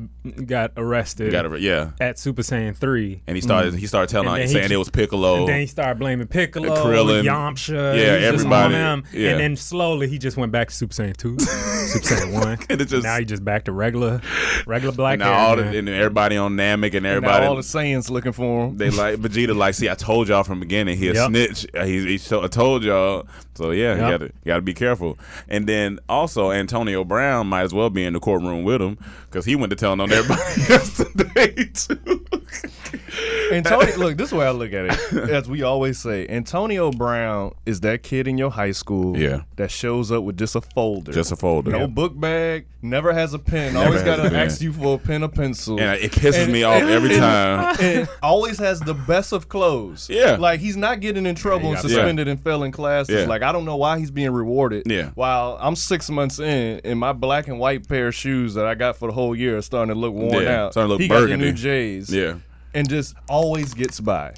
got 0.46 0.72
arrested 0.76 1.32
Got 1.32 1.42
to 1.42 1.58
yeah. 1.60 1.90
at 2.00 2.18
Super 2.18 2.42
Saiyan 2.42 2.76
three, 2.76 3.22
And 3.26 3.36
he 3.36 3.40
started 3.40 3.74
he 3.74 3.86
started 3.86 4.10
telling 4.10 4.28
And 4.28 4.34
like 4.36 4.42
he 4.48 4.52
saying 4.52 4.70
it 4.72 4.76
was 4.76 4.90
Piccolo. 4.90 5.40
and 5.40 5.48
then 5.48 5.60
he 5.60 5.66
started 5.66 5.98
blaming 5.98 6.26
Piccolo, 6.26 6.74
Krillin. 6.84 7.24
Yamcha, 7.24 7.96
Yeah, 7.96 8.02
he 8.04 8.10
was 8.10 8.20
just 8.20 8.34
everybody. 8.46 8.74
them. 8.74 9.04
Yeah. 9.12 9.30
And 9.30 9.40
then 9.40 9.56
slowly 9.56 10.08
he 10.08 10.18
just 10.18 10.36
went 10.36 10.52
back 10.52 10.68
to 10.68 10.74
Super 10.74 10.94
Saiyan 10.94 11.16
two, 11.16 11.38
Super 11.40 12.04
Saiyan 12.06 12.32
one. 12.34 12.58
And 12.68 12.80
it 12.80 12.86
just- 12.86 13.04
now 13.04 13.18
he 13.18 13.24
just 13.24 13.44
back 13.44 13.64
to 13.64 13.72
regular 13.72 14.20
regular 14.66 14.94
black 14.94 15.18
all 15.48 15.56
the, 15.56 15.78
and 15.78 15.88
everybody 15.88 16.36
on 16.36 16.56
Namek 16.56 16.94
and 16.94 17.06
everybody 17.06 17.46
all 17.46 17.56
the 17.56 17.62
Saiyans 17.62 18.10
looking 18.10 18.32
for 18.32 18.66
him. 18.66 18.76
They 18.76 18.90
like 18.90 19.16
Vegeta. 19.16 19.56
Like, 19.56 19.74
see, 19.74 19.88
I 19.88 19.94
told 19.94 20.28
y'all 20.28 20.44
from 20.44 20.60
the 20.60 20.66
beginning. 20.66 20.96
He 20.98 21.08
a 21.08 21.14
Yep. 21.14 21.28
snitch. 21.28 21.66
Uh, 21.74 21.84
He, 21.84 22.04
he 22.06 22.18
so, 22.18 22.42
I 22.44 22.48
told 22.48 22.82
y'all. 22.84 23.26
So 23.54 23.70
yeah, 23.72 23.94
you 23.94 24.00
got 24.00 24.18
to 24.18 24.32
got 24.46 24.56
to 24.56 24.62
be 24.62 24.74
careful. 24.74 25.18
And 25.48 25.66
then 25.66 25.98
also 26.08 26.52
Antonio 26.52 27.02
Brown 27.04 27.46
might 27.48 27.62
as 27.62 27.74
well 27.74 27.90
be 27.90 28.04
in 28.04 28.12
the 28.12 28.20
courtroom 28.20 28.62
with 28.62 28.80
him 28.80 28.98
because 29.26 29.44
he 29.44 29.56
went 29.56 29.70
to 29.70 29.76
telling 29.76 30.00
on 30.00 30.12
everybody 30.12 30.60
yesterday 30.68 31.54
too. 31.74 32.24
Antonio, 33.52 33.96
look, 33.96 34.16
this 34.16 34.26
is 34.26 34.30
the 34.30 34.36
way 34.36 34.46
I 34.46 34.50
look 34.50 34.72
at 34.72 34.86
it. 34.86 35.30
As 35.30 35.48
we 35.48 35.62
always 35.62 35.98
say, 35.98 36.26
Antonio 36.28 36.90
Brown 36.90 37.52
is 37.66 37.80
that 37.80 38.02
kid 38.02 38.28
in 38.28 38.36
your 38.38 38.50
high 38.50 38.72
school 38.72 39.16
Yeah. 39.18 39.42
that 39.56 39.70
shows 39.70 40.12
up 40.12 40.24
with 40.24 40.36
just 40.36 40.54
a 40.54 40.60
folder. 40.60 41.12
Just 41.12 41.32
a 41.32 41.36
folder. 41.36 41.70
No 41.70 41.78
Yeah. 41.80 41.86
book 41.86 42.18
bag, 42.18 42.66
never 42.82 43.12
has 43.12 43.34
a 43.34 43.38
pen, 43.38 43.74
Never 43.74 43.86
always 43.86 44.02
got 44.02 44.20
a 44.20 44.24
to 44.24 44.30
pen. 44.30 44.46
ask 44.46 44.60
you 44.60 44.72
for 44.72 44.94
a 44.96 44.98
pen 44.98 45.22
or 45.22 45.28
pencil. 45.28 45.80
And 45.80 46.00
it 46.00 46.12
pisses 46.12 46.44
And- 46.44 46.52
me 46.52 46.62
off 46.62 46.80
and- 46.82 46.90
every 46.90 47.10
and- 47.14 47.18
time. 47.20 47.76
and 47.80 48.08
always 48.22 48.58
has 48.58 48.80
the 48.80 48.94
best 48.94 49.32
of 49.32 49.48
clothes. 49.48 50.08
Yeah. 50.10 50.36
Like 50.38 50.60
he's 50.60 50.76
not 50.76 51.00
getting 51.00 51.26
in 51.26 51.34
trouble 51.34 51.68
and 51.68 51.76
you 51.76 51.82
got- 51.82 51.82
suspended 51.90 52.28
and 52.28 52.42
failing 52.42 52.72
classes. 52.72 53.22
Yeah. 53.22 53.26
Like 53.28 53.42
I 53.42 53.52
don't 53.52 53.64
know 53.64 53.76
why 53.76 53.98
he's 53.98 54.10
being 54.10 54.30
rewarded. 54.30 54.82
Yeah. 54.86 55.10
While 55.14 55.56
I'm 55.60 55.76
six 55.76 56.10
months 56.10 56.38
in 56.38 56.80
and 56.84 56.98
my 56.98 57.12
black 57.12 57.48
and 57.48 57.58
white 57.58 57.88
pair 57.88 58.08
of 58.08 58.14
shoes 58.14 58.54
that 58.54 58.66
I 58.66 58.74
got 58.74 58.96
for 58.96 59.08
the 59.08 59.14
whole 59.14 59.34
year 59.34 59.56
are 59.58 59.62
starting 59.62 59.94
to 59.94 59.98
look 59.98 60.12
worn 60.14 60.44
Yeah, 60.44 60.64
out. 60.64 60.72
starting 60.72 60.88
to 60.88 60.92
look 60.94 61.00
he 61.00 61.08
got 61.08 61.20
burgundy. 61.20 61.46
the 61.46 61.50
new 61.52 61.56
J's. 61.56 62.10
Yeah. 62.14 62.34
And 62.78 62.88
just 62.88 63.14
always 63.28 63.74
gets 63.74 63.98
by. 64.00 64.34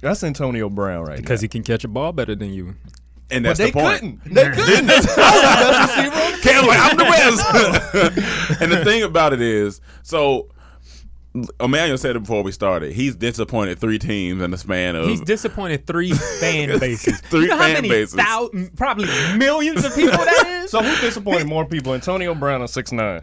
That's 0.00 0.22
Antonio 0.24 0.68
Brown 0.68 1.04
right 1.04 1.16
because 1.16 1.40
now. 1.40 1.44
he 1.44 1.48
can 1.48 1.62
catch 1.62 1.84
a 1.84 1.88
ball 1.88 2.12
better 2.12 2.34
than 2.34 2.52
you. 2.52 2.74
And 3.30 3.42
But 3.44 3.56
that's 3.56 3.58
they 3.58 3.66
the 3.66 3.72
point. 3.72 4.00
couldn't. 4.00 4.34
They 4.34 4.44
couldn't. 4.50 4.90
I 4.90 4.96
was 4.96 5.06
the 5.06 5.16
best 5.16 5.96
receiver 5.96 6.16
on 6.16 6.32
the 6.32 6.38
Cam 6.42 6.66
like, 6.66 6.78
I'm 6.80 6.96
the 6.96 7.04
best. 7.04 8.60
and 8.62 8.72
the 8.72 8.84
thing 8.84 9.02
about 9.02 9.32
it 9.32 9.40
is, 9.40 9.80
so 10.02 10.48
Emmanuel 11.58 11.96
said 11.98 12.14
it 12.16 12.20
before 12.20 12.42
we 12.42 12.52
started. 12.52 12.92
He's 12.92 13.16
disappointed 13.16 13.78
three 13.78 13.98
teams 13.98 14.42
in 14.42 14.50
the 14.50 14.58
span 14.58 14.94
of 14.94 15.06
He's 15.08 15.20
disappointed 15.20 15.86
three 15.86 16.12
fan 16.12 16.78
bases. 16.80 17.20
Three 17.22 17.42
you 17.42 17.48
know 17.48 17.56
how 17.56 17.62
fan 17.64 17.72
many 17.74 17.88
bases. 17.88 18.14
thou- 18.14 18.50
probably 18.76 19.06
millions 19.36 19.84
of 19.84 19.94
people 19.94 20.12
that 20.18 20.60
is. 20.64 20.70
So 20.70 20.82
who 20.82 21.00
disappointed 21.00 21.46
more 21.46 21.64
people, 21.64 21.94
Antonio 21.94 22.34
Brown 22.34 22.60
or 22.62 22.68
six 22.68 22.92
nine? 22.92 23.22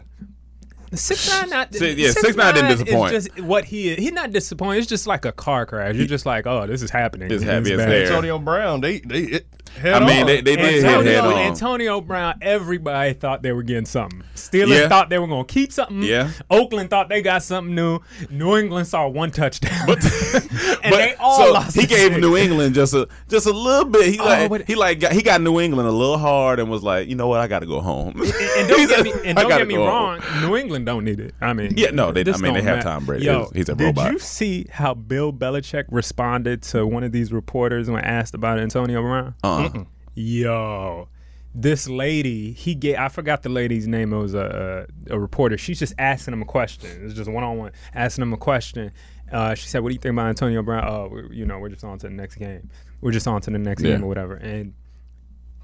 Six 0.94 1.28
nine 1.30 1.50
not 1.50 1.74
Six- 1.74 1.98
yeah, 1.98 2.08
6ix9ine 2.10 2.54
didn't 2.54 2.70
disappoint. 2.78 3.14
Is 3.14 3.24
just 3.28 3.40
what 3.44 3.64
he 3.64 3.90
is. 3.90 3.98
He's 3.98 4.12
not 4.12 4.30
disappointed. 4.32 4.78
It's 4.80 4.86
just 4.88 5.06
like 5.06 5.24
a 5.24 5.32
car 5.32 5.64
crash. 5.66 5.94
You're 5.94 6.06
just 6.06 6.26
like, 6.26 6.46
oh, 6.46 6.66
this 6.66 6.82
is 6.82 6.90
happening. 6.90 7.30
It's 7.30 7.42
happy 7.42 7.70
it's 7.72 7.76
bad. 7.82 7.88
there. 7.90 8.02
Antonio 8.06 8.38
Brown, 8.38 8.80
they 8.80 9.00
they 9.00 9.20
it, 9.22 9.46
head 9.80 9.94
I 9.94 10.06
mean, 10.06 10.20
on. 10.20 10.26
they, 10.26 10.40
they 10.42 10.56
did 10.56 10.58
hit 10.74 10.84
Antonio, 10.84 11.12
head 11.12 11.24
on. 11.24 11.38
Antonio 11.38 12.00
Brown, 12.00 12.34
everybody 12.42 13.12
thought 13.14 13.42
they 13.42 13.52
were 13.52 13.62
getting 13.62 13.86
something. 13.86 14.22
Steelers 14.34 14.80
Yeah. 14.80 14.88
thought 14.88 15.08
they 15.08 15.18
were 15.18 15.26
going 15.26 15.46
to 15.46 15.52
keep 15.52 15.72
something. 15.72 16.02
Yeah. 16.02 16.30
Oakland 16.50 16.90
thought 16.90 17.08
they 17.08 17.22
got 17.22 17.42
something 17.42 17.74
new. 17.74 18.00
New 18.28 18.56
England 18.56 18.86
saw 18.86 19.06
one 19.08 19.30
touchdown. 19.30 19.86
but, 19.86 20.04
and 20.34 20.48
But- 20.82 20.90
they 20.90 21.14
all 21.18 21.36
so 21.46 21.52
lost. 21.52 21.74
he 21.76 21.82
the 21.82 21.86
gave 21.86 22.08
six. 22.12 22.20
New 22.20 22.36
England 22.36 22.74
just 22.74 22.92
a 22.92 23.08
just 23.28 23.46
a 23.46 23.52
little 23.52 23.84
bit. 23.86 24.12
He 24.12 24.18
oh, 24.18 24.24
like 24.24 24.50
but- 24.50 24.66
he 24.66 24.74
like 24.74 25.00
got, 25.00 25.12
he 25.12 25.22
got 25.22 25.40
New 25.40 25.58
England 25.60 25.88
a 25.88 25.92
little 25.92 26.18
hard 26.18 26.58
and 26.60 26.70
was 26.70 26.82
like, 26.82 27.08
you 27.08 27.14
know 27.14 27.28
what, 27.28 27.40
I 27.40 27.46
got 27.46 27.60
to 27.60 27.66
go 27.66 27.80
home. 27.80 28.20
And, 28.20 28.32
and 28.32 28.68
don't 28.68 28.88
get 28.88 29.02
me, 29.04 29.12
and 29.24 29.38
don't 29.38 29.48
get 29.48 29.66
me 29.66 29.76
wrong. 29.76 30.20
home." 30.20 30.42
New 30.50 30.56
England 30.56 30.81
don't 30.84 31.04
need 31.04 31.20
it. 31.20 31.34
I 31.40 31.52
mean, 31.52 31.72
Yeah, 31.76 31.90
no, 31.90 32.12
they- 32.12 32.20
I 32.30 32.36
mean, 32.38 32.54
they 32.54 32.62
have 32.62 32.76
matter. 32.76 32.82
Tom 32.82 33.04
Brady. 33.06 33.24
Yo, 33.26 33.38
He's- 33.40 33.50
he's 33.54 33.68
a 33.68 33.74
did 33.74 33.84
robot. 33.84 34.04
Did 34.06 34.12
you 34.14 34.18
see 34.18 34.66
how 34.70 34.94
Bill 34.94 35.32
Belichick 35.32 35.84
responded 35.90 36.62
to 36.64 36.86
one 36.86 37.04
of 37.04 37.12
these 37.12 37.32
reporters 37.32 37.90
when 37.90 38.04
asked 38.04 38.34
about 38.34 38.58
Antonio 38.58 39.00
Brown? 39.02 39.34
Uh-uh. 39.44 39.84
Yo, 40.14 41.08
this 41.54 41.88
lady, 41.88 42.52
he 42.52 42.74
get 42.74 42.98
I 42.98 43.08
forgot 43.08 43.42
the 43.42 43.48
lady's 43.48 43.86
name. 43.86 44.12
It 44.12 44.18
was 44.18 44.34
a 44.34 44.86
a, 45.08 45.14
a 45.14 45.18
reporter. 45.18 45.56
She's 45.58 45.78
just 45.78 45.94
asking 45.98 46.34
him 46.34 46.42
a 46.42 46.46
question. 46.46 46.88
It's 47.04 47.14
just 47.14 47.30
one 47.30 47.44
on 47.44 47.58
one 47.58 47.72
asking 47.94 48.22
him 48.22 48.32
a 48.32 48.36
question. 48.38 48.92
Uh, 49.30 49.54
she 49.54 49.66
said, 49.68 49.82
"What 49.82 49.88
do 49.88 49.94
you 49.94 49.98
think 50.00 50.12
about 50.12 50.26
Antonio 50.28 50.62
Brown?" 50.62 50.84
Oh, 50.86 51.08
we, 51.08 51.36
you 51.36 51.46
know, 51.46 51.58
we're 51.58 51.70
just 51.70 51.84
on 51.84 51.98
to 51.98 52.08
the 52.08 52.12
next 52.14 52.36
game. 52.36 52.68
We're 53.00 53.12
just 53.12 53.26
on 53.26 53.40
to 53.42 53.50
the 53.50 53.58
next 53.58 53.82
Yeah. 53.82 53.92
game 53.92 54.04
or 54.04 54.08
whatever. 54.08 54.34
And 54.34 54.74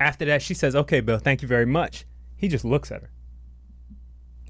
after 0.01 0.25
that, 0.27 0.41
she 0.43 0.55
says, 0.55 0.75
"Okay, 0.75 1.01
Bill, 1.01 1.19
thank 1.19 1.43
you 1.43 1.49
very 1.49 1.67
much." 1.67 2.05
He 2.37 2.49
just 2.49 2.65
looks 2.65 2.91
at 2.91 3.03
her 3.03 3.11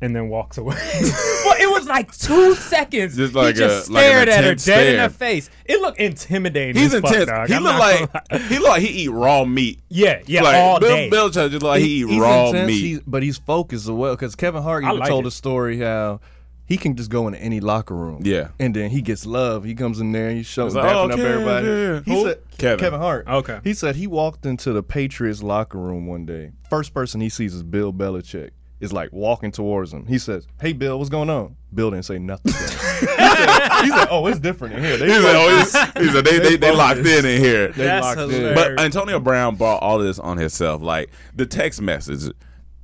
and 0.00 0.14
then 0.14 0.28
walks 0.28 0.58
away. 0.58 0.74
but 0.74 1.60
it 1.60 1.70
was 1.70 1.86
like 1.86 2.16
two 2.16 2.54
seconds. 2.54 3.16
Just 3.16 3.34
like 3.34 3.54
he 3.56 3.60
just 3.60 3.88
a- 3.88 3.92
like 3.92 4.02
stared 4.04 4.28
at 4.28 4.44
her 4.44 4.50
intense 4.50 4.64
dead 4.64 4.94
in 4.94 5.00
her 5.00 5.08
face. 5.08 5.50
It 5.64 5.80
looked 5.80 5.98
intimidating. 5.98 6.80
He's 6.80 6.94
as 6.94 7.00
fuck, 7.02 7.14
intense. 7.14 7.48
he 7.50 7.54
I'm 7.56 7.62
look 7.62 7.78
like 7.78 8.40
he 8.42 8.58
look 8.58 8.68
like 8.68 8.82
he 8.82 9.04
eat 9.04 9.08
raw 9.08 9.44
meat. 9.44 9.80
yeah, 9.88 10.22
yeah, 10.26 10.42
like 10.42 10.56
all 10.56 10.80
Bill 10.80 10.88
day. 10.96 11.10
Belichick 11.10 11.50
just 11.50 11.62
like 11.62 11.80
he, 11.82 12.00
eat 12.02 12.20
raw 12.20 12.46
intense, 12.48 12.66
meat. 12.68 12.80
he's- 12.80 13.00
but 13.06 13.22
he's 13.22 13.38
focused 13.38 13.84
as 13.86 13.90
well. 13.90 14.14
Because 14.14 14.34
Kevin 14.34 14.62
Hart 14.62 14.84
even 14.84 14.98
like 14.98 15.08
told 15.08 15.24
it. 15.24 15.28
a 15.28 15.30
story 15.30 15.78
how 15.78 16.20
he 16.66 16.76
can 16.76 16.96
just 16.96 17.10
go 17.10 17.26
into 17.26 17.40
any 17.40 17.60
locker 17.60 17.94
room. 17.94 18.20
Yeah. 18.24 18.48
and 18.58 18.76
then 18.76 18.90
he 18.90 19.00
gets 19.00 19.24
love. 19.24 19.64
He 19.64 19.74
comes 19.74 20.00
in 20.00 20.12
there 20.12 20.28
and 20.28 20.36
he 20.36 20.42
shows 20.42 20.74
like, 20.74 20.84
dapping 20.84 20.94
"Oh, 20.94 21.04
up 21.04 21.18
Kev, 21.18 21.24
everybody. 21.24 21.66
yeah." 21.66 22.00
He 22.04 22.12
Who? 22.12 22.28
said 22.28 22.38
Kevin. 22.58 22.78
Kevin 22.78 23.00
Hart. 23.00 23.26
Okay. 23.26 23.60
He 23.64 23.72
said 23.72 23.96
he 23.96 24.06
walked 24.06 24.44
into 24.44 24.72
the 24.74 24.82
Patriots 24.82 25.42
locker 25.42 25.78
room 25.78 26.06
one 26.06 26.26
day. 26.26 26.52
First 26.68 26.92
person 26.92 27.20
he 27.22 27.30
sees 27.30 27.54
is 27.54 27.62
Bill 27.62 27.92
Belichick. 27.92 28.50
Is 28.80 28.92
like 28.92 29.10
walking 29.12 29.50
towards 29.50 29.92
him. 29.92 30.06
He 30.06 30.18
says, 30.18 30.46
"Hey, 30.60 30.72
Bill, 30.72 30.98
what's 30.98 31.10
going 31.10 31.28
on?" 31.30 31.56
Bill 31.74 31.90
didn't 31.90 32.04
say 32.04 32.18
nothing. 32.20 32.52
he, 32.52 32.58
said, 33.06 33.82
he 33.82 33.90
said, 33.90 34.08
"Oh, 34.10 34.26
it's 34.28 34.38
different 34.38 34.74
in 34.76 34.84
here." 34.84 34.96
They 34.96 35.06
He's 35.12 35.24
like, 35.24 35.34
oh, 35.36 35.56
he's, 35.58 35.72
he's 36.04 36.14
like, 36.14 36.24
they, 36.24 36.38
they, 36.38 36.56
they 36.56 36.68
both 36.70 36.78
locked 36.78 37.00
in 37.00 37.26
in 37.26 37.40
here. 37.40 37.68
they 37.72 37.84
That's 37.84 38.04
locked 38.06 38.20
in. 38.20 38.30
hilarious. 38.30 38.54
But 38.76 38.80
Antonio 38.80 39.18
Brown 39.18 39.56
brought 39.56 39.82
all 39.82 40.00
of 40.00 40.06
this 40.06 40.20
on 40.20 40.36
himself. 40.36 40.80
Like 40.80 41.10
the 41.34 41.44
text 41.44 41.82
message, 41.82 42.32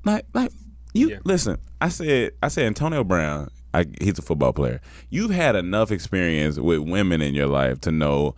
like 0.05 0.27
like 0.35 0.51
you 0.95 1.11
Yeah. 1.11 1.19
listen. 1.25 1.59
I 1.81 1.91
said 1.91 2.33
I 2.43 2.49
said 2.49 2.67
Antonio 2.67 3.05
Brown. 3.05 3.51
I, 3.73 3.87
he's 4.01 4.19
a 4.19 4.23
football 4.23 4.53
player. 4.53 4.81
You've 5.11 5.31
had 5.33 5.55
enough 5.57 5.91
experience 5.93 6.59
with 6.59 6.79
women 6.81 7.21
in 7.21 7.35
your 7.35 7.47
life 7.49 7.81
to 7.83 7.93
know 7.93 8.35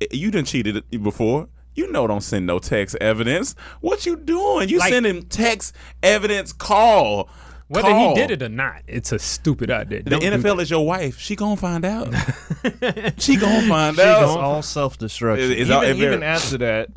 eh, 0.00 0.06
you 0.12 0.30
done 0.30 0.44
cheated 0.44 0.82
before. 1.02 1.48
You 1.74 1.90
know, 1.90 2.06
don't 2.06 2.20
send 2.22 2.46
no 2.46 2.58
text 2.58 2.96
evidence. 3.00 3.54
What 3.80 4.06
you 4.06 4.16
doing? 4.16 4.68
You 4.68 4.78
Like- 4.78 4.92
sending 4.92 5.22
text 5.24 5.74
evidence? 6.02 6.52
Call. 6.52 7.28
Whether 7.68 7.88
Call. 7.88 8.10
he 8.14 8.20
did 8.20 8.30
it 8.30 8.42
or 8.42 8.48
not, 8.50 8.82
it's 8.86 9.10
a 9.10 9.18
stupid 9.18 9.70
idea. 9.70 10.02
The 10.02 10.10
Don't 10.10 10.22
NFL 10.22 10.60
is 10.60 10.70
your 10.70 10.86
wife. 10.86 11.18
She 11.18 11.34
gonna 11.34 11.56
find 11.56 11.84
out. 11.84 12.12
she 13.18 13.36
gonna 13.36 13.66
find 13.68 13.96
It's 13.98 14.06
out. 14.06 14.38
all 14.38 14.62
self 14.62 14.98
destruction. 14.98 15.46
It- 15.50 15.52
it's 15.52 15.60
even, 15.62 15.72
all- 15.72 15.82
it 15.82 15.96
even 15.96 16.22
after 16.22 16.58
that, 16.58 16.90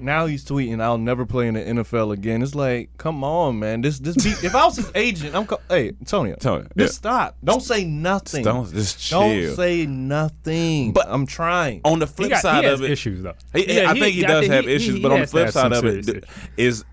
now 0.00 0.26
he's 0.26 0.44
tweeting, 0.44 0.80
"I'll 0.80 0.98
never 0.98 1.24
play 1.26 1.48
in 1.48 1.54
the 1.54 1.60
NFL 1.60 2.12
again." 2.12 2.42
It's 2.42 2.54
like, 2.54 2.90
come 2.98 3.24
on, 3.24 3.58
man. 3.58 3.80
This 3.80 3.98
this 3.98 4.16
be, 4.16 4.30
if 4.46 4.54
I 4.54 4.64
was 4.64 4.76
his 4.76 4.90
agent, 4.94 5.34
I'm 5.34 5.46
co- 5.46 5.60
hey 5.68 5.88
Antonio, 5.88 6.36
Tony, 6.36 6.64
just 6.76 6.76
yeah. 6.76 6.86
stop. 6.86 7.36
Don't 7.42 7.62
say 7.62 7.84
nothing. 7.84 8.44
Don't 8.44 8.70
just 8.72 8.98
chill. 9.00 9.20
Don't 9.20 9.56
say 9.56 9.86
nothing. 9.86 10.92
But- 10.92 11.06
I'm 11.08 11.26
trying. 11.26 11.80
on 11.84 11.98
the 11.98 12.06
flip 12.06 12.30
got, 12.30 12.42
side 12.42 12.64
he 12.64 12.70
has 12.70 12.80
of 12.80 12.86
it, 12.86 12.92
issues 12.92 13.22
though. 13.22 13.34
He, 13.52 13.76
Yeah, 13.76 13.90
I 13.90 13.98
think 13.98 14.14
he 14.14 14.22
does 14.22 14.46
have 14.46 14.68
issues, 14.68 14.96
he 14.96 15.02
but 15.02 15.12
on 15.12 15.16
the 15.16 15.20
has 15.20 15.30
flip 15.30 15.50
side 15.50 15.72
some 15.72 15.72
of 15.72 15.84
it 15.84 16.04
serious 16.04 16.24
is 16.56 16.84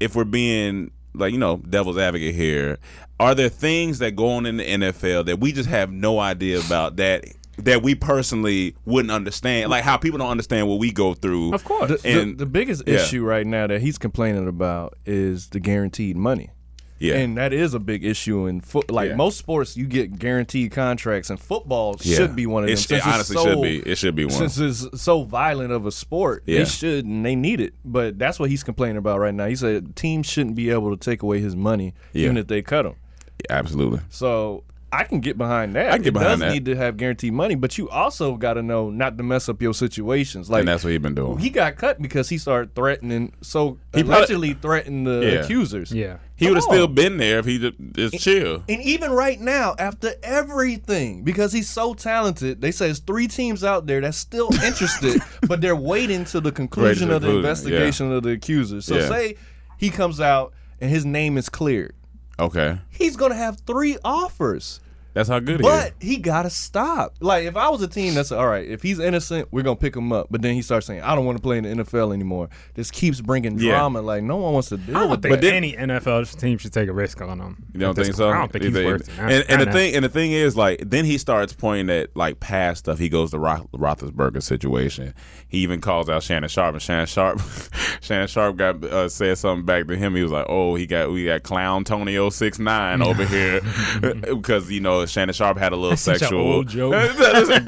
if 0.00 0.14
we're 0.14 0.24
being 0.24 0.90
like 1.14 1.32
you 1.32 1.38
know 1.38 1.56
devil's 1.56 1.98
advocate 1.98 2.34
here, 2.34 2.78
are 3.18 3.34
there 3.34 3.48
things 3.48 3.98
that 4.00 4.12
go 4.16 4.32
on 4.32 4.46
in 4.46 4.58
the 4.58 4.64
NFL 4.64 5.26
that 5.26 5.40
we 5.40 5.52
just 5.52 5.68
have 5.68 5.90
no 5.90 6.18
idea 6.18 6.60
about 6.60 6.96
that 6.96 7.24
that 7.58 7.82
we 7.82 7.94
personally 7.94 8.74
wouldn't 8.84 9.10
understand, 9.12 9.70
like 9.70 9.82
how 9.84 9.96
people 9.96 10.18
don't 10.18 10.30
understand 10.30 10.68
what 10.68 10.78
we 10.78 10.92
go 10.92 11.14
through. 11.14 11.54
Of 11.54 11.64
course. 11.64 11.88
the, 11.90 11.96
the- 11.96 12.20
and 12.20 12.38
the 12.38 12.46
biggest 12.46 12.82
yeah. 12.86 12.94
issue 12.96 13.24
right 13.24 13.46
now 13.46 13.66
that 13.66 13.80
he's 13.80 13.98
complaining 13.98 14.46
about 14.48 14.94
is 15.06 15.48
the 15.48 15.60
guaranteed 15.60 16.16
money. 16.16 16.50
yeah, 16.98 17.16
And 17.16 17.36
that 17.36 17.52
is 17.52 17.74
a 17.74 17.78
big 17.78 18.04
issue 18.04 18.46
in 18.46 18.60
foot. 18.62 18.90
Like 18.90 19.10
Yeah. 19.10 19.16
most 19.16 19.36
sports, 19.38 19.76
you 19.76 19.86
get 19.86 20.18
guaranteed 20.18 20.72
contracts, 20.72 21.28
and 21.30 21.38
football 21.40 21.96
Yeah. 22.00 22.16
should 22.16 22.34
be 22.36 22.46
one 22.46 22.62
of 22.64 22.68
them. 22.68 22.74
It, 22.74 22.78
sh- 22.78 22.90
it 22.92 23.06
honestly 23.06 23.36
so- 23.36 23.44
should 23.44 23.62
be. 23.62 23.78
It 23.80 23.96
should 23.98 24.14
be 24.16 24.24
one. 24.24 24.48
Since 24.48 24.58
it's 24.58 25.02
so 25.02 25.22
violent 25.24 25.72
of 25.72 25.84
a 25.86 25.90
sport, 25.92 26.42
Yeah. 26.46 26.60
they 26.60 26.64
should 26.66 27.04
and 27.04 27.24
they 27.24 27.36
need 27.36 27.60
it. 27.60 27.74
But 27.84 28.18
that's 28.18 28.38
what 28.40 28.48
he's 28.50 28.62
complaining 28.62 28.96
about 28.96 29.18
right 29.20 29.34
now. 29.34 29.46
He 29.46 29.56
said 29.56 29.94
teams 29.96 30.26
shouldn't 30.26 30.56
be 30.56 30.70
able 30.70 30.90
to 30.94 31.02
take 31.02 31.22
away 31.22 31.40
his 31.40 31.54
money 31.56 31.92
Yeah. 32.14 32.24
even 32.24 32.36
if 32.38 32.46
they 32.48 32.62
cut 32.62 32.86
him. 32.86 32.94
Absolutely. 33.50 34.00
So 34.08 34.64
I 34.92 35.02
can 35.04 35.20
get 35.20 35.36
behind 35.36 35.74
that. 35.74 35.88
I 35.90 35.94
can 35.94 36.02
get 36.02 36.08
it 36.08 36.12
behind 36.14 36.40
does 36.40 36.48
that. 36.48 36.52
need 36.52 36.64
to 36.66 36.76
have 36.76 36.96
guaranteed 36.96 37.32
money, 37.32 37.54
but 37.56 37.76
you 37.76 37.88
also 37.90 38.36
got 38.36 38.54
to 38.54 38.62
know 38.62 38.88
not 38.88 39.18
to 39.18 39.24
mess 39.24 39.48
up 39.48 39.60
your 39.60 39.74
situations. 39.74 40.48
Like 40.48 40.60
and 40.60 40.68
that's 40.68 40.84
what 40.84 40.90
he 40.92 40.98
been 40.98 41.14
doing. 41.14 41.38
he 41.38 41.50
got 41.50 41.76
cut 41.76 42.00
because 42.00 42.28
he 42.28 42.38
started 42.38 42.74
threatening. 42.74 43.32
So 43.42 43.78
He 43.92 43.98
he 43.98 44.02
probably- 44.04 44.16
allegedly 44.18 44.54
threatened 44.54 45.06
the 45.06 45.20
Yeah. 45.20 45.28
accusers. 45.44 45.90
Yeah. 45.92 46.18
he 46.36 46.46
would 46.48 46.56
have 46.56 46.64
still 46.64 46.86
been 46.86 47.16
there 47.16 47.38
if 47.40 47.46
he 47.46 47.58
just, 47.58 47.74
just 47.92 48.18
chill. 48.24 48.62
And 48.68 48.80
even 48.82 49.10
right 49.10 49.40
now, 49.40 49.74
after 49.78 50.12
everything, 50.22 51.22
because 51.24 51.52
he's 51.52 51.68
so 51.68 51.94
talented, 51.94 52.60
they 52.60 52.70
say 52.70 52.86
there's 52.86 53.00
three 53.00 53.26
teams 53.26 53.64
out 53.64 53.86
there 53.86 54.00
that's 54.00 54.16
still 54.18 54.52
interested, 54.64 55.20
but 55.48 55.60
they're 55.60 55.74
waiting 55.74 56.24
to 56.26 56.40
the 56.40 56.52
conclusion 56.52 57.08
the 57.08 57.16
of 57.16 57.22
the 57.22 57.28
conclusion, 57.28 57.44
investigation 57.50 58.12
of 58.12 58.22
the 58.22 58.30
accusers. 58.30 58.84
So 58.84 58.96
Yeah. 58.98 59.08
say 59.08 59.36
he 59.78 59.90
comes 59.90 60.20
out 60.20 60.52
and 60.80 60.90
his 60.90 61.04
name 61.04 61.36
is 61.38 61.48
cleared. 61.48 61.94
Okay, 62.38 62.78
He's 62.90 63.16
gonna 63.16 63.34
have 63.34 63.58
three 63.60 63.96
offers. 64.04 64.80
That's 65.16 65.30
how 65.30 65.38
good 65.40 65.60
he 65.60 65.62
But 65.62 65.94
is. 65.98 66.08
he 66.08 66.16
gotta 66.18 66.50
stop. 66.50 67.14
Like 67.20 67.44
if 67.46 67.56
I 67.56 67.70
was 67.70 67.80
a 67.80 67.88
team 67.88 68.12
that's 68.12 68.30
all 68.32 68.46
right, 68.46 68.68
if 68.68 68.82
he's 68.82 68.98
innocent, 68.98 69.48
we're 69.50 69.62
gonna 69.62 69.74
pick 69.74 69.96
him 69.96 70.12
up. 70.12 70.26
But 70.30 70.42
then 70.42 70.52
he 70.54 70.60
starts 70.60 70.86
saying, 70.86 71.00
"I 71.00 71.14
don't 71.14 71.24
want 71.24 71.38
to 71.38 71.42
play 71.42 71.56
in 71.56 71.64
the 71.64 71.70
NFL 71.84 72.12
anymore." 72.12 72.50
This 72.74 72.90
keeps 72.90 73.22
bringing 73.22 73.58
Yeah. 73.58 73.70
drama. 73.78 74.02
Like 74.02 74.22
no 74.22 74.36
one 74.36 74.52
wants 74.52 74.68
to 74.68 74.76
deal 74.76 74.94
I 74.94 75.00
don't 75.00 75.10
with 75.12 75.22
think 75.22 75.36
that. 75.36 75.40
then- 75.40 75.54
any 75.54 75.74
NFL 75.74 76.26
team 76.38 76.58
should 76.58 76.74
take 76.74 76.90
a 76.90 76.92
risk 76.92 77.22
on 77.22 77.40
him. 77.40 77.56
You 77.72 77.80
don't 77.80 77.90
at 77.90 77.96
this 77.96 78.08
think 78.08 78.16
so? 78.18 78.24
point. 78.26 78.36
I 78.36 78.38
don't 78.40 78.52
think 78.52 78.64
You 78.64 78.68
he's 78.70 78.76
think- 78.76 78.86
worth 78.90 79.08
it. 79.08 79.18
And, 79.18 79.44
and 79.48 79.62
the 79.62 79.72
thing, 79.72 79.94
and 79.94 80.04
the 80.04 80.08
thing 80.10 80.32
is, 80.32 80.54
like, 80.54 80.82
then 80.84 81.06
he 81.06 81.16
starts 81.16 81.54
pointing 81.54 81.88
at 81.96 82.14
like 82.14 82.38
past 82.38 82.80
stuff. 82.80 82.98
He 82.98 83.08
goes 83.08 83.30
to 83.30 83.38
Roth, 83.38 83.66
Roethlisberger's 83.72 84.44
situation. 84.44 85.14
He 85.48 85.60
even 85.60 85.80
calls 85.80 86.10
out 86.10 86.24
Shannon 86.24 86.50
Sharpe, 86.50 86.74
and 86.74 86.82
Shannon 86.82 87.06
Sharpe, 87.06 87.40
Shannon 88.02 88.28
Sharpe 88.28 88.56
got 88.56 88.84
uh, 88.84 89.08
said 89.08 89.38
something 89.38 89.64
back 89.64 89.86
to 89.86 89.96
him. 89.96 90.14
He 90.14 90.22
was 90.22 90.32
like, 90.32 90.44
"Oh, 90.50 90.74
he 90.74 90.86
got 90.86 91.10
we 91.10 91.24
got 91.24 91.42
Clown 91.42 91.84
Tonio 91.84 92.28
six 92.28 92.58
nine 92.58 93.00
over 93.08 93.24
here 93.24 93.62
because 94.00 94.70
you 94.70 94.80
know 94.80 95.05
Shannon 95.08 95.32
Sharpe 95.34 95.58
had 95.58 95.72
a 95.72 95.76
little 95.76 95.90
an 95.92 95.96
sexual 95.96 96.62
joke. 96.64 96.94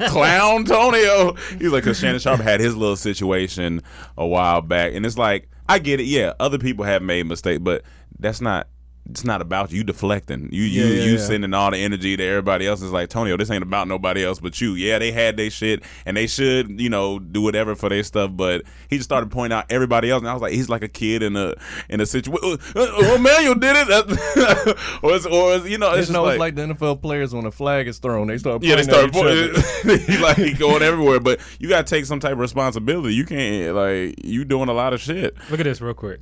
Clown 0.07 0.65
Tonio." 0.65 1.33
He's 1.57 1.71
like, 1.71 1.83
"Cause 1.83 1.99
Shannon 1.99 2.19
Sharpe 2.19 2.41
had 2.41 2.59
his 2.59 2.75
little 2.75 2.95
situation 2.95 3.81
a 4.17 4.25
while 4.27 4.61
back, 4.61 4.93
and 4.93 5.05
it's 5.05 5.17
like." 5.17 5.49
I 5.71 5.77
get 5.77 5.99
it. 5.99 6.05
Yeah, 6.07 6.33
other 6.39 6.57
people 6.57 6.83
have 6.83 7.03
made 7.03 7.27
mistakes, 7.27 7.59
but 7.59 7.83
that's 8.17 8.41
not. 8.41 8.67
It's 9.09 9.23
not 9.23 9.41
about 9.41 9.71
you 9.71 9.83
deflecting. 9.83 10.49
You 10.51 10.63
you 10.63 10.83
Yeah, 10.83 10.93
yeah, 10.93 11.03
you 11.05 11.11
yeah. 11.13 11.17
sending 11.17 11.53
all 11.53 11.71
the 11.71 11.77
energy 11.77 12.15
to 12.15 12.23
everybody 12.23 12.67
else. 12.67 12.81
It's 12.81 12.91
like 12.91 13.09
Tonio, 13.09 13.37
this 13.37 13.49
ain't 13.49 13.63
about 13.63 13.87
nobody 13.87 14.23
else 14.23 14.39
but 14.39 14.59
you. 14.61 14.73
Yeah, 14.75 14.99
they 14.99 15.11
had 15.11 15.35
their 15.37 15.49
shit, 15.49 15.83
and 16.05 16.15
they 16.15 16.27
should 16.27 16.79
you 16.79 16.89
know 16.89 17.19
do 17.19 17.41
whatever 17.41 17.75
for 17.75 17.89
their 17.89 18.03
stuff. 18.03 18.31
But 18.33 18.63
he 18.89 18.97
just 18.97 19.09
started 19.09 19.31
pointing 19.31 19.57
out 19.57 19.65
everybody 19.69 20.11
else, 20.11 20.21
and 20.21 20.29
I 20.29 20.33
was 20.33 20.41
like, 20.41 20.53
he's 20.53 20.69
like 20.69 20.83
a 20.83 20.87
kid 20.87 21.23
in 21.23 21.35
a 21.35 21.55
in 21.89 22.01
a 22.01 22.05
situation. 22.05 22.39
Oh, 22.43 22.57
uh, 22.75 22.79
uh, 22.79 23.15
uh, 23.15 23.17
man, 23.17 23.43
you 23.43 23.55
did 23.55 23.75
it, 23.75 23.89
or 25.03 25.15
it's, 25.15 25.25
or 25.25 25.55
it's, 25.55 25.67
you 25.67 25.77
know, 25.77 25.89
it's 25.91 25.99
It's, 25.99 26.07
just 26.07 26.13
no, 26.13 26.23
like, 26.23 26.33
it's 26.33 26.39
like 26.39 26.55
the 26.55 26.61
NFL 26.73 27.01
players 27.01 27.33
when 27.33 27.45
a 27.45 27.51
flag 27.51 27.87
is 27.87 27.97
thrown, 27.99 28.27
they 28.27 28.37
start 28.37 28.61
yeah, 28.63 28.75
they 28.75 28.83
start 28.83 29.05
at 29.05 29.15
each 29.15 29.23
other. 29.23 29.53
pointing, 29.83 30.21
like 30.21 30.59
going 30.59 30.83
everywhere. 30.83 31.19
But 31.19 31.39
you 31.59 31.67
got 31.69 31.87
to 31.87 31.95
take 31.95 32.05
some 32.05 32.19
type 32.19 32.33
of 32.33 32.39
responsibility. 32.39 33.15
You 33.15 33.25
can't 33.25 33.75
like 33.75 34.23
you 34.23 34.45
doing 34.45 34.69
a 34.69 34.73
lot 34.73 34.93
of 34.93 35.01
shit. 35.01 35.35
Look 35.49 35.59
at 35.59 35.63
this 35.63 35.81
real 35.81 35.93
quick. 35.93 36.19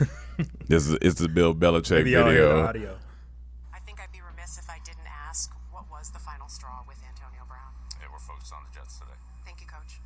This 0.68 0.86
is 0.86 0.98
it's 1.00 1.18
the 1.20 1.28
Bill 1.28 1.54
Belichick 1.54 1.90
Maybe 1.98 2.10
y'all 2.10 2.30
hear 2.30 2.42
the 2.42 2.54
video. 2.54 2.66
audio. 2.66 2.98
I 3.74 3.78
think 3.80 4.00
I'd 4.00 4.12
be 4.12 4.20
remiss 4.20 4.58
if 4.58 4.68
I 4.70 4.78
didn't 4.84 5.08
ask 5.26 5.50
what 5.72 5.90
was 5.90 6.10
the 6.10 6.18
final 6.18 6.48
straw 6.48 6.84
with 6.86 6.98
Antonio 7.08 7.42
Brown. 7.48 7.72
Yeah, 8.00 8.06
we're 8.12 8.18
focused 8.18 8.52
on 8.52 8.60
the 8.68 8.78
Jets 8.78 8.98
today. 8.98 9.12
Thank 9.44 9.60
you, 9.60 9.66
Coach. 9.66 9.98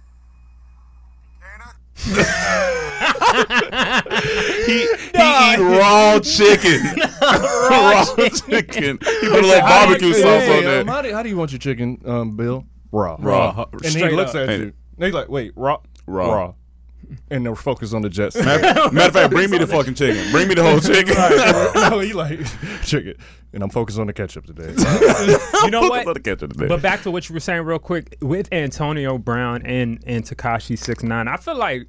He, 4.67 4.73
he 4.73 4.83
eat 4.85 5.59
raw 5.59 6.19
chicken. 6.21 6.81
raw, 7.21 8.05
chicken. 8.17 8.99
He 9.21 9.29
put 9.29 9.45
a 9.45 9.47
little 9.47 9.61
barbecue 9.61 10.13
sauce 10.15 10.23
hey, 10.23 10.59
on 10.59 10.65
there. 10.65 10.81
um, 10.81 10.87
how, 10.89 11.03
do, 11.03 11.13
how 11.13 11.23
do 11.23 11.29
you 11.29 11.37
want 11.37 11.53
your 11.53 11.59
chicken, 11.59 12.01
um, 12.07 12.37
Bill? 12.37 12.65
Raw. 12.91 13.17
Raw. 13.19 13.67
And 13.73 13.95
he 13.95 14.09
looks 14.11 14.35
up. 14.35 14.49
at 14.49 14.59
you. 14.59 14.73
And 14.97 15.05
he's 15.05 15.15
like, 15.15 15.29
wait, 15.29 15.53
raw? 15.57 15.79
Raw. 16.07 16.33
Raw. 16.33 16.55
And 17.31 17.45
they're 17.47 17.55
focused 17.55 17.95
on 17.95 18.03
the 18.03 18.09
Jets. 18.09 18.37
Matter, 18.37 18.63
matter 18.93 19.09
of 19.09 19.13
fact, 19.15 19.31
bring 19.33 19.51
me 19.51 19.59
the 19.59 19.67
fucking 19.67 19.95
chicken. 19.95 20.31
Bring 20.31 20.49
me 20.49 20.55
the 20.55 20.63
whole 20.63 20.81
chicken. 20.81 21.15
no, 21.91 21.99
he 22.01 22.13
like, 22.13 22.41
chicken. 22.83 23.15
And 23.53 23.63
I'm 23.63 23.71
focused 23.71 23.99
on 23.99 24.07
the 24.07 24.13
ketchup 24.13 24.47
today. 24.47 24.75
You 25.65 25.71
know 25.71 25.83
what? 25.83 26.07
Let 26.07 26.17
it 26.17 26.25
catch 26.25 26.43
it 26.43 26.49
today. 26.49 26.67
But 26.67 26.83
back 26.83 27.03
to 27.03 27.11
what 27.11 27.29
you 27.29 27.35
were 27.35 27.41
saying 27.41 27.63
real 27.63 27.79
quick 27.79 28.17
with 28.21 28.53
Antonio 28.53 29.17
Brown 29.19 29.63
and 29.63 30.03
and 30.07 30.25
Tekashi 30.25 30.77
six 30.77 31.03
nine. 31.03 31.29
I 31.29 31.37
feel 31.37 31.57
like. 31.57 31.87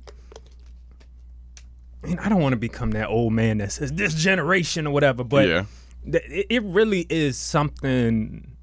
I, 2.04 2.08
mean, 2.08 2.20
I 2.20 2.30
don't 2.30 2.42
want 2.42 2.54
to 2.54 2.58
become 2.58 2.92
that 2.92 3.08
old 3.08 3.32
man 3.34 3.60
that 3.60 3.72
says 3.72 3.92
this 3.94 4.14
generation 4.14 4.86
or 4.86 4.94
whatever, 4.94 5.24
but 5.24 5.48
Yeah. 5.48 5.66
th- 6.04 6.24
it, 6.28 6.48
it 6.50 6.64
really 6.64 7.08
is 7.10 7.38
something. 7.38 8.56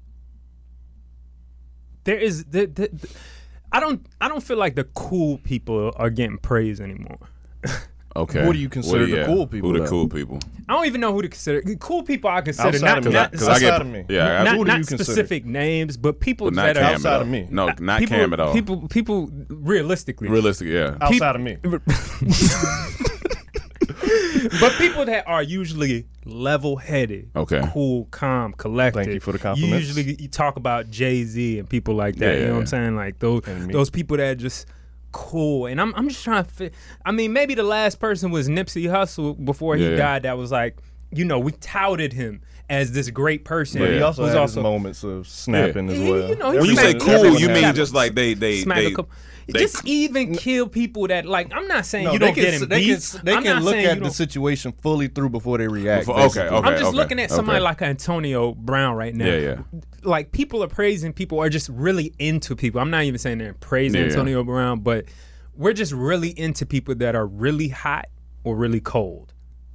There 2.03 2.17
is, 2.19 2.45
the, 2.45 2.67
the, 2.67 2.89
the- 2.93 3.09
I 3.71 3.79
don't, 3.79 4.05
I 4.19 4.27
don't 4.27 4.43
feel 4.43 4.57
like 4.57 4.75
the 4.75 4.83
cool 4.83 5.37
people 5.39 5.93
are 5.95 6.09
getting 6.09 6.37
praise 6.37 6.79
anymore. 6.81 7.17
Okay. 8.13 8.45
What 8.45 8.51
do 8.51 8.59
you 8.59 8.67
consider 8.67 9.05
the 9.05 9.15
yeah. 9.19 9.25
cool 9.25 9.47
people, 9.47 9.69
Who 9.69 9.77
the 9.77 9.85
though? 9.85 9.89
cool 9.89 10.09
people? 10.09 10.37
I 10.67 10.73
don't 10.73 10.85
even 10.85 10.99
know 10.99 11.13
who 11.13 11.21
to 11.21 11.29
consider. 11.29 11.61
Cool 11.77 12.03
people 12.03 12.29
I 12.29 12.41
consider 12.41 12.67
Outside 12.67 12.81
not, 12.85 12.97
of 12.97 13.05
me. 13.05 13.11
not, 13.13 13.31
Because 13.31 13.47
I 13.47 13.51
Outside 13.53 13.61
get 13.69 13.81
of 13.81 13.87
me. 13.87 14.05
yeah, 14.09 14.41
I- 14.41 14.43
not, 14.43 14.55
who 14.57 14.65
do 14.65 14.67
not 14.71 14.79
you 14.79 14.85
consider? 14.85 15.03
specific 15.05 15.45
names, 15.45 15.95
but 15.95 16.19
people 16.19 16.47
but 16.47 16.55
not 16.55 16.63
that 16.65 16.75
Cam 16.75 16.83
are 16.83 16.87
at 16.87 16.93
Outside 16.95 17.13
all. 17.15 17.21
of 17.21 17.27
me. 17.29 17.47
No, 17.49 17.71
not 17.79 17.99
people, 17.99 18.17
Cam 18.17 18.33
at 18.33 18.39
all. 18.41 18.51
People, 18.53 18.87
people, 18.89 19.29
realistically, 19.47 20.27
Realistic, 20.27 20.67
yeah. 20.67 20.97
Outside 20.99 21.37
of 21.37 21.41
me. 21.41 21.55
but 24.59 24.71
people 24.73 25.05
that 25.05 25.27
are 25.27 25.43
usually 25.43 26.05
level-headed, 26.25 27.29
Okay. 27.35 27.61
cool, 27.73 28.05
calm, 28.11 28.53
collected. 28.53 29.03
Thank 29.03 29.13
you 29.13 29.19
for 29.19 29.31
the 29.31 29.39
compliments. 29.39 29.87
Usually, 29.87 30.15
you 30.21 30.27
talk 30.27 30.55
about 30.57 30.89
Jay 30.89 31.23
Z 31.23 31.59
and 31.59 31.69
people 31.69 31.95
like 31.95 32.15
that. 32.17 32.25
Yeah, 32.25 32.31
you 32.33 32.39
yeah, 32.41 32.47
know 32.47 32.53
what 32.53 32.59
I'm 32.61 32.65
saying? 32.67 32.95
Like 32.95 33.19
those, 33.19 33.41
those 33.71 33.89
people 33.89 34.17
that 34.17 34.23
are 34.27 34.35
just 34.35 34.65
cool. 35.11 35.65
And 35.65 35.79
I'm, 35.81 35.93
I'm 35.95 36.07
just 36.09 36.23
trying 36.23 36.43
to 36.43 36.49
fit. 36.49 36.73
I 37.05 37.11
mean, 37.11 37.33
maybe 37.33 37.53
the 37.55 37.63
last 37.63 37.99
person 37.99 38.31
was 38.31 38.47
Nipsey 38.47 38.83
Hussle 38.85 39.43
before 39.43 39.75
he 39.75 39.83
Yeah, 39.83 39.89
yeah. 39.91 39.97
died. 39.97 40.23
That 40.23 40.37
was 40.37 40.51
like, 40.51 40.77
you 41.11 41.25
know, 41.25 41.39
we 41.39 41.51
touted 41.53 42.13
him 42.13 42.41
as 42.71 42.93
this 42.93 43.09
great 43.09 43.43
person. 43.43 43.81
But 43.81 43.91
he 43.91 44.01
also 44.01 44.23
who's 44.23 44.33
had 44.33 44.43
his 44.43 44.55
moments 44.55 45.03
of 45.03 45.27
snapping 45.27 45.89
as 45.89 45.99
well. 45.99 46.29
you 46.29 46.35
know, 46.37 46.51
when 46.53 46.65
you 46.65 46.75
say 46.77 46.93
cool, 46.93 47.37
you 47.37 47.49
has- 47.49 47.61
mean 47.61 47.75
just 47.75 47.93
like 47.93 48.15
they 48.15 48.33
they 48.33 48.61
smack 48.61 48.77
they, 48.77 48.85
a 48.85 48.95
couple. 48.95 49.11
they- 49.47 49.59
just 49.59 49.85
even 49.85 50.33
kill 50.33 50.67
people 50.69 51.05
that 51.07 51.25
like. 51.25 51.51
I'm 51.53 51.67
not 51.67 51.85
saying 51.85 52.05
No, 52.05 52.13
you 52.13 52.19
they 52.19 52.25
don't 52.27 52.33
can, 52.35 52.43
get 52.45 52.53
in 52.61 52.69
they 52.69 52.79
beef. 52.79 53.11
can, 53.11 53.25
they 53.25 53.33
I'm 53.35 53.43
can 53.43 53.63
look 53.63 53.75
at 53.75 54.01
the 54.01 54.09
situation 54.09 54.71
fully 54.81 55.09
through 55.09 55.29
before 55.29 55.57
they 55.57 55.67
react. 55.67 56.07
Before- 56.07 56.21
okay, 56.21 56.47
okay. 56.47 56.67
I'm 56.67 56.79
just 56.79 56.93
looking 56.93 57.19
at 57.19 57.29
somebody 57.29 57.57
okay. 57.57 57.63
like 57.63 57.81
Antonio 57.81 58.53
Brown 58.53 58.95
right 58.95 59.13
now. 59.13 59.25
Yeah, 59.25 59.37
yeah. 59.37 59.57
Like 60.03 60.31
people 60.31 60.63
are 60.63 60.67
praising 60.69 61.11
people 61.11 61.39
are 61.41 61.49
just 61.49 61.67
really 61.69 62.13
into 62.19 62.55
people. 62.55 62.79
I'm 62.79 62.89
not 62.89 63.03
even 63.03 63.19
saying 63.19 63.39
they're 63.39 63.53
praising 63.55 63.99
Yeah, 63.99 64.05
yeah. 64.07 64.11
Antonio 64.13 64.43
Brown, 64.45 64.79
but 64.79 65.05
we're 65.55 65.73
just 65.73 65.91
really 65.91 66.29
into 66.39 66.65
people 66.65 66.95
that 66.95 67.15
are 67.15 67.27
really 67.27 67.67
hot 67.67 68.07
or 68.45 68.55
really 68.55 68.79
cold. 68.79 69.30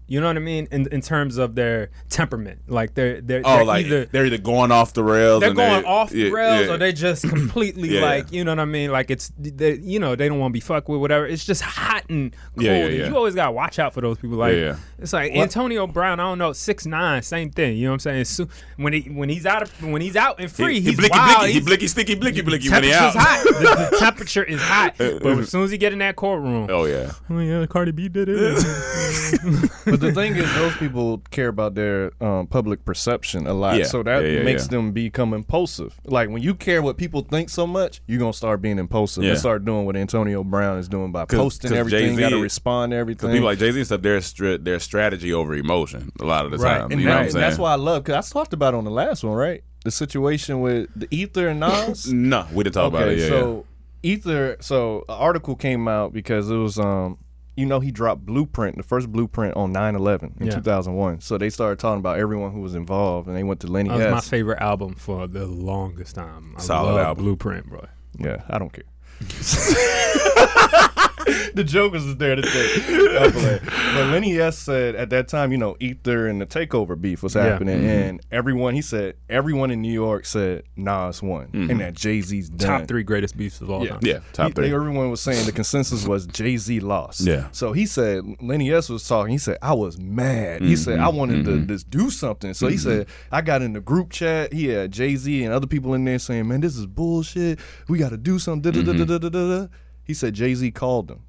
You 0.08 0.20
know 0.20 0.28
what 0.28 0.36
I 0.36 0.40
mean? 0.40 0.68
In 0.70 0.86
in 0.92 1.00
terms 1.00 1.36
of 1.36 1.56
their 1.56 1.90
temperament, 2.08 2.60
like 2.68 2.94
they're 2.94 3.20
they're, 3.20 3.42
Oh, 3.44 3.56
they're 3.56 3.64
like 3.64 3.86
either 3.86 4.04
they're 4.04 4.26
either 4.26 4.38
going 4.38 4.70
off 4.70 4.92
the 4.92 5.02
rails. 5.02 5.40
they're 5.40 5.52
going 5.52 5.82
they- 5.82 5.88
off 5.88 6.10
the 6.10 6.18
yeah, 6.18 6.30
rails 6.30 6.66
yeah. 6.68 6.72
or 6.74 6.76
they're 6.78 6.92
just 6.92 7.28
completely 7.28 7.88
Yeah, 7.96 8.02
like 8.02 8.30
you 8.30 8.44
know 8.44 8.52
what 8.52 8.60
I 8.60 8.66
mean? 8.66 8.92
Like 8.92 9.10
it's 9.10 9.32
they, 9.36 9.74
you 9.78 9.98
know 9.98 10.14
they 10.14 10.28
don't 10.28 10.38
want 10.38 10.52
to 10.52 10.54
be 10.54 10.60
fucked 10.60 10.88
with 10.88 11.00
whatever. 11.00 11.26
It's 11.26 11.44
just 11.44 11.60
hot 11.62 12.04
and 12.08 12.32
cold. 12.56 12.66
and 12.68 12.94
you 12.94 13.16
always 13.16 13.34
gotta 13.34 13.50
watch 13.50 13.80
out 13.80 13.94
for 13.94 14.00
those 14.00 14.16
people. 14.18 14.36
Like 14.36 14.76
it's 14.98 15.12
like 15.12 15.32
Antonio 15.32 15.88
Brown 15.88 16.20
I 16.20 16.22
don't 16.22 16.38
know 16.38 16.52
six 16.52 16.86
nine 16.86 17.22
same 17.22 17.50
thing. 17.50 17.76
You 17.76 17.86
know 17.86 17.90
what 17.90 17.94
I'm 17.94 18.00
saying? 18.00 18.24
So- 18.26 18.48
when 18.76 18.92
he 18.92 19.00
when 19.10 19.28
he's 19.28 19.44
out 19.44 19.62
of 19.62 19.82
when 19.82 20.02
he's 20.02 20.14
out 20.16 20.38
and 20.38 20.48
free 20.52 20.74
he, 20.74 20.80
he's 20.82 20.90
he 20.90 20.96
blicky 20.96 21.18
wild. 21.18 21.38
blicky, 21.40 21.52
he 21.52 21.60
blicky 21.60 21.86
sticky 21.88 22.14
blicky 22.14 22.42
blicky 22.42 22.70
when 22.70 22.84
he 22.84 22.92
out. 22.92 23.12
hot. 23.16 23.42
The, 23.44 23.88
the 23.90 23.96
temperature 24.00 24.44
is 24.44 24.60
hot. 24.62 25.00
Uh, 25.00 25.18
but 25.20 25.38
as 25.38 25.48
soon 25.50 25.64
as 25.64 25.70
he 25.72 25.78
get 25.78 25.92
in 25.92 25.98
that 25.98 26.14
courtroom 26.14 26.68
Oh 26.70 26.84
yeah. 26.84 27.10
oh 27.28 27.40
yeah 27.40 27.66
Cardi 27.66 27.90
B 27.90 28.08
did 28.08 28.28
it 28.30 28.56
But 29.98 30.06
the 30.06 30.12
thing 30.12 30.36
is, 30.36 30.52
those 30.54 30.76
people 30.76 31.18
care 31.30 31.48
about 31.48 31.74
their 31.74 32.12
um, 32.22 32.46
public 32.46 32.84
perception 32.84 33.46
a 33.46 33.54
lot, 33.54 33.78
Yeah. 33.78 33.84
so 33.84 34.02
that 34.02 34.22
Yeah, 34.22 34.28
yeah, 34.38 34.42
makes 34.42 34.64
yeah. 34.64 34.70
them 34.70 34.92
become 34.92 35.32
impulsive. 35.34 35.98
Like 36.04 36.28
when 36.30 36.42
you 36.42 36.54
care 36.54 36.82
what 36.82 36.96
people 36.96 37.22
think 37.22 37.48
so 37.50 37.66
much, 37.66 38.00
you're 38.06 38.18
gonna 38.18 38.32
start 38.32 38.60
being 38.62 38.78
impulsive 38.78 39.24
Yeah. 39.24 39.30
and 39.30 39.38
start 39.38 39.64
doing 39.64 39.86
what 39.86 39.96
Antonio 39.96 40.42
Brown 40.44 40.78
is 40.78 40.88
doing 40.88 41.12
by 41.12 41.24
'Cause- 41.26 41.38
posting 41.38 41.70
'cause 41.70 41.78
everything. 41.78 42.10
Jay-Z 42.16 42.20
Got 42.20 42.28
to 42.30 42.40
respond 42.42 42.90
to 42.92 42.96
Because 42.96 43.00
everything. 43.00 43.30
people 43.32 43.46
like 43.46 43.58
Jay 43.58 43.70
Z 43.72 43.78
and 43.78 43.86
stuff, 43.86 44.02
their 44.02 44.20
stra- 44.20 44.58
their 44.58 44.78
strategy 44.78 45.32
over 45.32 45.54
emotion 45.54 46.12
a 46.20 46.24
lot 46.24 46.44
of 46.44 46.50
the 46.50 46.58
right, 46.58 46.78
time. 46.78 46.90
and, 46.92 47.00
you 47.00 47.06
know 47.06 47.12
that- 47.12 47.16
what 47.16 47.18
I'm 47.20 47.24
and 47.24 47.32
saying? 47.32 47.40
that's 47.42 47.58
why 47.58 47.72
I 47.72 47.76
love. 47.76 48.04
Cause 48.04 48.14
I 48.14 48.32
talked 48.32 48.52
about 48.52 48.74
it 48.74 48.76
on 48.76 48.84
the 48.84 48.90
last 48.90 49.24
one, 49.24 49.34
right? 49.34 49.62
The 49.84 49.90
situation 49.90 50.60
with 50.60 50.88
the 50.96 51.06
Ether 51.10 51.48
and 51.48 51.60
Nas. 51.60 52.12
No, 52.12 52.46
we 52.52 52.64
didn't 52.64 52.74
talk 52.74 52.88
about 52.92 53.08
it. 53.08 53.18
Yeah, 53.18 53.28
so 53.28 53.64
Ether, 54.02 54.56
so 54.60 54.98
an 55.08 55.14
article 55.16 55.54
came 55.56 55.88
out 55.88 56.12
because 56.12 56.50
it 56.50 56.56
was, 56.56 56.78
um, 56.78 57.18
you 57.56 57.66
know, 57.66 57.80
he 57.80 57.90
dropped 57.90 58.26
Blueprint, 58.26 58.76
the 58.76 58.82
first 58.82 59.10
Blueprint 59.10 59.56
on 59.56 59.72
9/11 59.72 60.34
in 60.40 60.46
Yeah. 60.46 60.54
2001. 60.54 61.20
So 61.20 61.38
they 61.38 61.50
started 61.50 61.78
talking 61.78 61.98
about 62.00 62.18
everyone 62.18 62.52
who 62.52 62.60
was 62.60 62.74
involved, 62.74 63.28
and 63.28 63.36
they 63.36 63.42
went 63.44 63.60
to 63.60 63.66
Lenny 63.66 63.88
that 63.88 63.96
was 63.96 64.24
my 64.24 64.30
favorite 64.30 64.60
album 64.60 64.94
for 64.94 65.26
the 65.26 65.46
longest 65.46 66.14
time 66.16 66.54
I 66.56 66.60
Solid 66.60 66.92
love 66.92 67.06
album. 67.06 67.24
Blueprint 67.24 67.66
bro 67.68 67.86
Yeah, 68.18 68.42
I 68.48 68.58
don't 68.58 68.72
care. 68.72 68.84
the 71.54 71.64
jokers 71.64 72.04
was 72.04 72.16
there 72.16 72.36
to 72.36 72.42
take. 72.42 72.86
But 72.86 74.06
Lenny 74.10 74.38
S 74.38 74.58
said 74.58 74.94
at 74.94 75.10
that 75.10 75.28
time, 75.28 75.52
you 75.52 75.58
know, 75.58 75.76
Ether 75.80 76.28
and 76.28 76.40
the 76.40 76.46
takeover 76.46 77.00
beef 77.00 77.22
was 77.22 77.34
happening, 77.34 77.78
mm-hmm. 77.78 77.88
and 77.88 78.20
everyone 78.30 78.74
he 78.74 78.82
said 78.82 79.14
everyone 79.28 79.70
in 79.70 79.80
New 79.80 79.92
York 79.92 80.26
said 80.26 80.64
Nas 80.76 81.22
won, 81.22 81.46
mm-hmm. 81.46 81.70
and 81.70 81.80
that 81.80 81.94
Jay 81.94 82.20
Z's. 82.20 82.50
Top 82.56 82.86
three 82.86 83.02
greatest 83.02 83.36
beefs 83.36 83.60
of 83.60 83.70
all 83.70 83.84
Yeah. 83.84 83.90
time. 83.90 84.00
Yeah, 84.02 84.18
top 84.32 84.48
He- 84.48 84.52
three. 84.54 84.74
everyone 84.74 85.10
was 85.10 85.20
saying 85.20 85.46
the 85.46 85.52
consensus 85.52 86.06
was 86.06 86.26
Jay 86.26 86.56
Z 86.56 86.80
lost. 86.80 87.22
Yeah. 87.22 87.48
So 87.52 87.72
he 87.72 87.86
said 87.86 88.24
Lenny 88.40 88.72
S 88.72 88.88
was 88.88 89.06
talking. 89.06 89.32
He 89.32 89.38
said 89.38 89.58
I 89.62 89.72
was 89.72 89.98
mad. 89.98 90.62
He 90.62 90.76
said 90.76 90.98
I 90.98 91.08
mm-hmm. 91.08 91.16
wanted 91.16 91.44
to 91.46 91.66
just 91.66 91.90
do 91.90 92.10
something. 92.10 92.54
So 92.54 92.68
he 92.68 92.76
said 92.76 93.06
I 93.32 93.40
got 93.40 93.62
in 93.62 93.72
the 93.72 93.80
group 93.80 94.10
chat. 94.10 94.52
He 94.52 94.68
had 94.68 94.92
Jay 94.92 95.16
Z 95.16 95.44
and 95.44 95.52
other 95.52 95.66
people 95.66 95.94
in 95.94 96.04
there 96.04 96.18
saying, 96.18 96.48
"Man, 96.48 96.60
this 96.60 96.76
is 96.76 96.86
bullshit. 96.86 97.58
We 97.88 97.98
got 97.98 98.10
to 98.10 98.16
do 98.16 98.38
something." 98.38 98.72
Da, 99.06 99.18
da, 99.18 99.28
da, 99.28 99.58
da. 99.58 99.66
He 100.04 100.14
said 100.14 100.34
Jay 100.34 100.54
Z 100.54 100.70
called 100.72 101.10
him, 101.10 101.22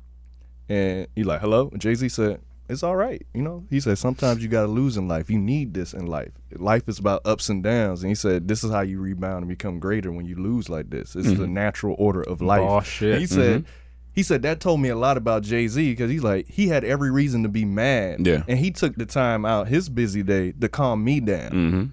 and 0.69 1.07
he 1.15 1.23
like, 1.23 1.41
"Hello." 1.41 1.71
Jay 1.77 1.95
Z 1.95 2.09
said. 2.09 2.41
It's 2.69 2.83
all 2.83 2.97
right, 2.97 3.25
you 3.33 3.41
know. 3.41 3.63
He 3.69 3.79
said 3.79 3.97
sometimes 3.97 4.43
you 4.43 4.49
got 4.49 4.63
to 4.63 4.67
lose 4.67 4.97
in 4.97 5.07
life. 5.07 5.29
You 5.29 5.39
need 5.39 5.73
this 5.73 5.93
in 5.93 6.05
life. 6.05 6.33
Life 6.51 6.89
is 6.89 6.99
about 6.99 7.25
ups 7.25 7.47
and 7.47 7.63
downs, 7.63 8.03
and 8.03 8.11
he 8.11 8.15
said 8.15 8.49
this 8.49 8.61
is 8.61 8.71
how 8.71 8.81
you 8.81 8.99
rebound 8.99 9.37
and 9.37 9.47
become 9.47 9.79
greater 9.79 10.11
when 10.11 10.25
you 10.25 10.35
lose 10.35 10.67
like 10.67 10.89
this. 10.89 11.15
It's 11.15 11.29
the 11.29 11.35
mm-hmm. 11.35 11.53
natural 11.53 11.95
order 11.97 12.21
of 12.21 12.41
life. 12.41 12.59
Oh, 12.61 12.81
shit. 12.81 13.11
And 13.13 13.21
he 13.21 13.25
said 13.25 13.61
mm-hmm. 13.61 13.71
he 14.11 14.21
said 14.21 14.41
that 14.41 14.59
told 14.59 14.81
me 14.81 14.89
a 14.89 14.97
lot 14.97 15.15
about 15.15 15.43
Jay 15.43 15.65
Z 15.69 15.91
because 15.91 16.11
he's 16.11 16.23
like 16.25 16.49
he 16.49 16.67
had 16.67 16.83
every 16.83 17.09
reason 17.09 17.43
to 17.43 17.49
be 17.49 17.63
mad. 17.63 18.27
Yeah. 18.27 18.43
and 18.49 18.59
he 18.59 18.71
took 18.71 18.95
the 18.97 19.05
time 19.05 19.45
out 19.45 19.69
his 19.69 19.87
busy 19.87 20.21
day 20.21 20.51
to 20.51 20.67
calm 20.67 21.05
me 21.05 21.21
down 21.21 21.51
Mm-hmm. 21.51 21.83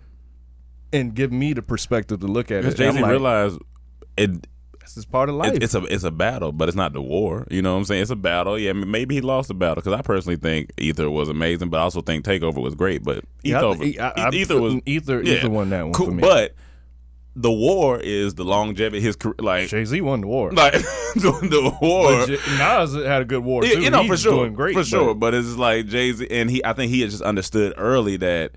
and 0.92 1.14
give 1.14 1.30
me 1.30 1.52
the 1.52 1.62
perspective 1.62 2.18
to 2.18 2.26
look 2.26 2.50
at 2.50 2.64
it. 2.64 2.74
Jay 2.74 2.90
Z 2.90 3.00
like, 3.00 3.12
realized 3.12 3.60
it. 4.16 4.48
This 4.84 4.96
is 4.96 5.04
part 5.04 5.28
of 5.28 5.34
life. 5.34 5.54
It, 5.54 5.62
it's 5.62 5.74
a 5.74 5.82
it's 5.84 6.04
a 6.04 6.10
battle, 6.10 6.52
but 6.52 6.68
it's 6.68 6.76
not 6.76 6.92
the 6.92 7.02
war. 7.02 7.46
You 7.50 7.62
know 7.62 7.72
what 7.72 7.78
I'm 7.78 7.84
saying? 7.84 8.02
It's 8.02 8.10
a 8.10 8.16
battle. 8.16 8.58
Yeah, 8.58 8.72
maybe 8.72 9.14
he 9.16 9.20
lost 9.20 9.48
the 9.48 9.54
battle 9.54 9.76
because 9.76 9.92
I 9.92 10.02
personally 10.02 10.36
think 10.36 10.70
Ether 10.78 11.10
was 11.10 11.28
amazing, 11.28 11.70
but 11.70 11.78
I 11.78 11.82
also 11.82 12.00
think 12.02 12.24
Takeover 12.24 12.62
was 12.62 12.74
great. 12.74 13.02
But 13.02 13.24
Yeah, 13.42 13.72
Ether, 13.74 14.02
I- 14.02 14.12
I- 14.26 14.30
Ether 14.32 14.60
was 14.60 14.74
Ether- 14.86 15.22
yeah, 15.22 15.34
Ether 15.38 15.50
won 15.50 15.70
that 15.70 15.82
one 15.84 15.92
Cool, 15.92 16.06
for 16.06 16.12
me. 16.12 16.20
But 16.20 16.54
the 17.36 17.50
war 17.50 17.98
is 17.98 18.34
the 18.34 18.44
longevity. 18.44 19.00
His 19.00 19.16
career, 19.16 19.34
like 19.40 19.68
Jay 19.68 19.84
Z 19.84 20.00
won 20.02 20.20
the 20.20 20.26
war. 20.28 20.52
like 20.52 20.72
the, 21.16 21.32
the 21.42 21.76
war. 21.82 22.12
But 22.20 22.26
J- 22.28 22.38
Nas 22.58 22.94
had 22.94 23.22
a 23.22 23.24
good 23.24 23.42
war 23.42 23.64
Yeah, 23.64 23.74
too. 23.74 23.80
you 23.82 23.90
know 23.90 24.02
He's 24.02 24.10
for 24.10 24.16
sure, 24.16 24.32
doing 24.32 24.54
great 24.54 24.74
for 24.74 24.84
sure. 24.84 25.14
but- 25.14 25.20
But 25.20 25.34
it's 25.34 25.56
like 25.56 25.86
Jay 25.86 26.12
Z, 26.12 26.28
and 26.30 26.48
he. 26.50 26.64
I 26.64 26.74
think 26.74 26.90
he 26.92 27.00
had 27.00 27.10
just 27.10 27.22
understood 27.22 27.74
early 27.76 28.16
that 28.18 28.52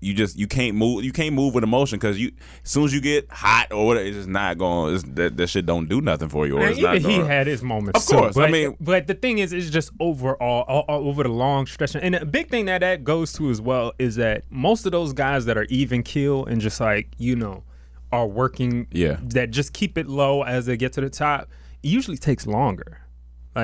you 0.00 0.14
just 0.14 0.38
you 0.38 0.46
can't 0.46 0.76
move. 0.76 1.04
You 1.04 1.12
can't 1.12 1.34
move 1.34 1.54
with 1.54 1.64
emotion 1.64 1.98
because 1.98 2.18
you 2.20 2.30
as 2.64 2.70
soon 2.70 2.84
as 2.84 2.94
you 2.94 3.00
get 3.00 3.30
hot 3.30 3.72
or 3.72 3.86
whatever, 3.86 4.06
it's 4.06 4.16
just 4.16 4.28
not 4.28 4.56
going. 4.58 4.94
It's, 4.94 5.04
that 5.14 5.36
that 5.36 5.46
shit 5.48 5.66
don't 5.66 5.88
do 5.88 6.00
nothing 6.00 6.28
for 6.28 6.46
you. 6.46 6.56
Or 6.58 6.66
it's 6.68 6.78
not 6.80 6.98
he 6.98 7.18
had 7.18 7.46
his 7.46 7.62
moments. 7.62 8.08
Of 8.08 8.16
course, 8.16 8.34
too. 8.34 8.40
I 8.40 8.44
But, 8.44 8.50
mean- 8.52 8.76
but 8.80 9.06
the 9.08 9.14
thing 9.14 9.38
is, 9.38 9.52
it's 9.52 9.70
just 9.70 9.90
overall, 9.98 10.62
all, 10.68 10.84
all 10.88 11.08
over 11.08 11.22
the 11.24 11.28
long 11.30 11.66
stretch. 11.66 11.96
And 11.96 12.14
a 12.14 12.24
big 12.24 12.48
thing 12.48 12.66
that 12.66 12.80
that 12.82 13.02
goes 13.02 13.32
to 13.34 13.50
as 13.50 13.60
well 13.60 13.92
is 13.98 14.16
that 14.16 14.44
most 14.50 14.86
of 14.86 14.92
those 14.92 15.12
guys 15.12 15.46
that 15.46 15.58
are 15.58 15.64
even 15.64 16.02
keel 16.02 16.44
and 16.46 16.60
just 16.60 16.80
like 16.80 17.08
you 17.18 17.34
know 17.36 17.64
are 18.12 18.26
working, 18.26 18.86
Yeah. 18.90 19.18
that 19.22 19.50
just 19.50 19.72
keep 19.72 19.98
it 19.98 20.06
low 20.08 20.42
as 20.42 20.66
they 20.66 20.76
get 20.76 20.92
to 20.94 21.00
the 21.00 21.10
top. 21.10 21.48
It 21.82 21.88
usually 21.88 22.16
takes 22.16 22.46
longer. 22.46 23.00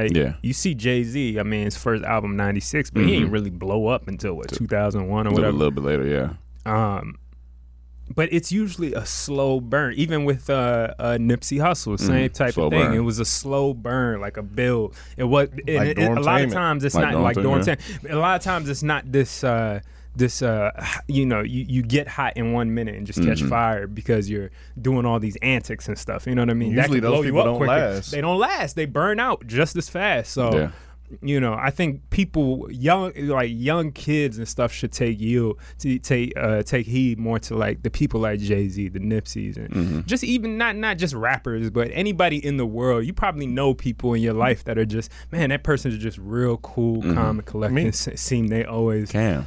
Like 0.02 0.14
Yeah. 0.14 0.34
you 0.42 0.52
see 0.52 0.74
Jay 0.74 1.04
Z, 1.04 1.38
I 1.38 1.42
mean 1.42 1.64
his 1.64 1.76
first 1.76 2.04
album 2.04 2.36
'96, 2.36 2.90
but 2.90 3.04
he 3.04 3.12
didn't 3.12 3.30
really 3.30 3.50
blow 3.50 3.86
up 3.86 4.08
until 4.08 4.34
what 4.34 4.48
2001 4.52 5.26
or 5.26 5.30
whatever. 5.30 5.48
a 5.48 5.52
little, 5.52 5.70
bit 5.70 5.84
later. 5.84 6.06
Yeah. 6.06 6.32
Um, 6.66 7.18
but 8.14 8.28
it's 8.32 8.52
usually 8.52 8.92
a 8.92 9.06
slow 9.06 9.60
burn. 9.60 9.94
Even 9.94 10.24
with 10.24 10.50
uh, 10.50 10.94
uh 10.98 11.16
Nipsey 11.18 11.58
Hussle, 11.58 11.98
same 11.98 12.28
type 12.30 12.48
Mm-hmm. 12.48 12.54
slow 12.54 12.66
of 12.66 12.72
thing. 12.72 12.82
burn. 12.86 12.94
It 12.94 13.00
was 13.00 13.18
a 13.18 13.24
slow 13.24 13.72
burn, 13.72 14.20
like 14.20 14.36
a 14.36 14.42
build. 14.42 14.94
It 15.16 15.24
was. 15.24 15.48
Like 15.50 15.62
it- 15.66 15.98
it- 15.98 16.10
a 16.10 16.20
lot 16.20 16.42
of 16.42 16.52
times 16.52 16.84
it's 16.84 16.94
Like 16.94 17.12
not 17.12 17.22
like 17.22 17.36
Dormtainment, 17.36 17.78
Dormtainment. 18.02 18.12
A 18.12 18.16
lot 18.18 18.36
of 18.36 18.42
times 18.42 18.68
it's 18.68 18.82
not 18.82 19.10
this. 19.10 19.42
uh 19.44 19.80
this 20.16 20.42
uh 20.42 20.70
you 21.08 21.26
know 21.26 21.40
you, 21.42 21.64
you 21.68 21.82
get 21.82 22.06
hot 22.06 22.36
in 22.36 22.52
one 22.52 22.72
minute 22.74 22.94
and 22.94 23.06
just 23.06 23.22
catch 23.22 23.38
Mm-hmm. 23.40 23.48
fire 23.48 23.86
because 23.86 24.30
you're 24.30 24.50
doing 24.80 25.04
all 25.06 25.18
these 25.18 25.36
antics 25.42 25.88
and 25.88 25.98
stuff 25.98 26.26
you 26.26 26.34
know 26.34 26.42
what 26.42 26.50
i 26.50 26.54
mean 26.54 26.72
Usually 26.72 27.00
that 27.00 27.06
can 27.06 27.10
those 27.10 27.10
blow 27.10 27.22
you 27.22 27.24
people 27.32 27.40
up 27.40 27.46
don't 27.46 27.56
quicker. 27.56 27.72
last. 27.72 28.10
they 28.12 28.20
don't 28.20 28.38
last 28.38 28.76
they 28.76 28.86
burn 28.86 29.18
out 29.18 29.46
just 29.46 29.74
as 29.76 29.88
fast 29.88 30.32
so 30.32 30.56
Yeah. 30.56 30.70
you 31.20 31.38
know, 31.38 31.54
I 31.54 31.70
think 31.70 32.08
people 32.10 32.66
young 32.72 33.12
like 33.16 33.50
young 33.52 33.92
kids 33.92 34.38
and 34.38 34.48
stuff 34.48 34.72
should 34.72 34.90
take 34.90 35.20
you 35.20 35.56
to 35.80 35.98
take 35.98 36.32
uh, 36.36 36.62
take 36.62 36.86
heed 36.86 37.18
more 37.18 37.38
to 37.40 37.54
like 37.54 37.82
the 37.82 37.90
people 37.90 38.20
like 38.20 38.40
Jay 38.40 38.68
Z, 38.68 38.88
the 38.88 38.98
Nipseys, 39.00 39.56
and 39.58 39.68
Mm-hmm. 39.70 40.00
just 40.06 40.24
even 40.24 40.56
not 40.58 40.76
not 40.76 40.96
just 40.96 41.14
rappers, 41.14 41.68
but 41.70 41.90
anybody 41.92 42.44
in 42.44 42.56
the 42.56 42.66
world. 42.66 43.04
You 43.04 43.12
probably 43.12 43.46
know 43.46 43.74
people 43.74 44.14
in 44.14 44.22
your 44.22 44.32
life 44.32 44.64
that 44.64 44.78
are 44.78 44.86
just 44.86 45.10
man, 45.30 45.50
that 45.50 45.62
person 45.62 45.92
is 45.92 45.98
just 45.98 46.18
real 46.18 46.56
cool, 46.56 47.02
Mm-hmm. 47.02 47.14
calm, 47.14 47.38
and 47.38 47.46
collected. 47.46 47.74
Me. 47.74 47.82
and 47.84 47.94
se- 47.94 48.16
Seem 48.16 48.48
they 48.48 48.64
always 48.64 49.12
Cam. 49.12 49.46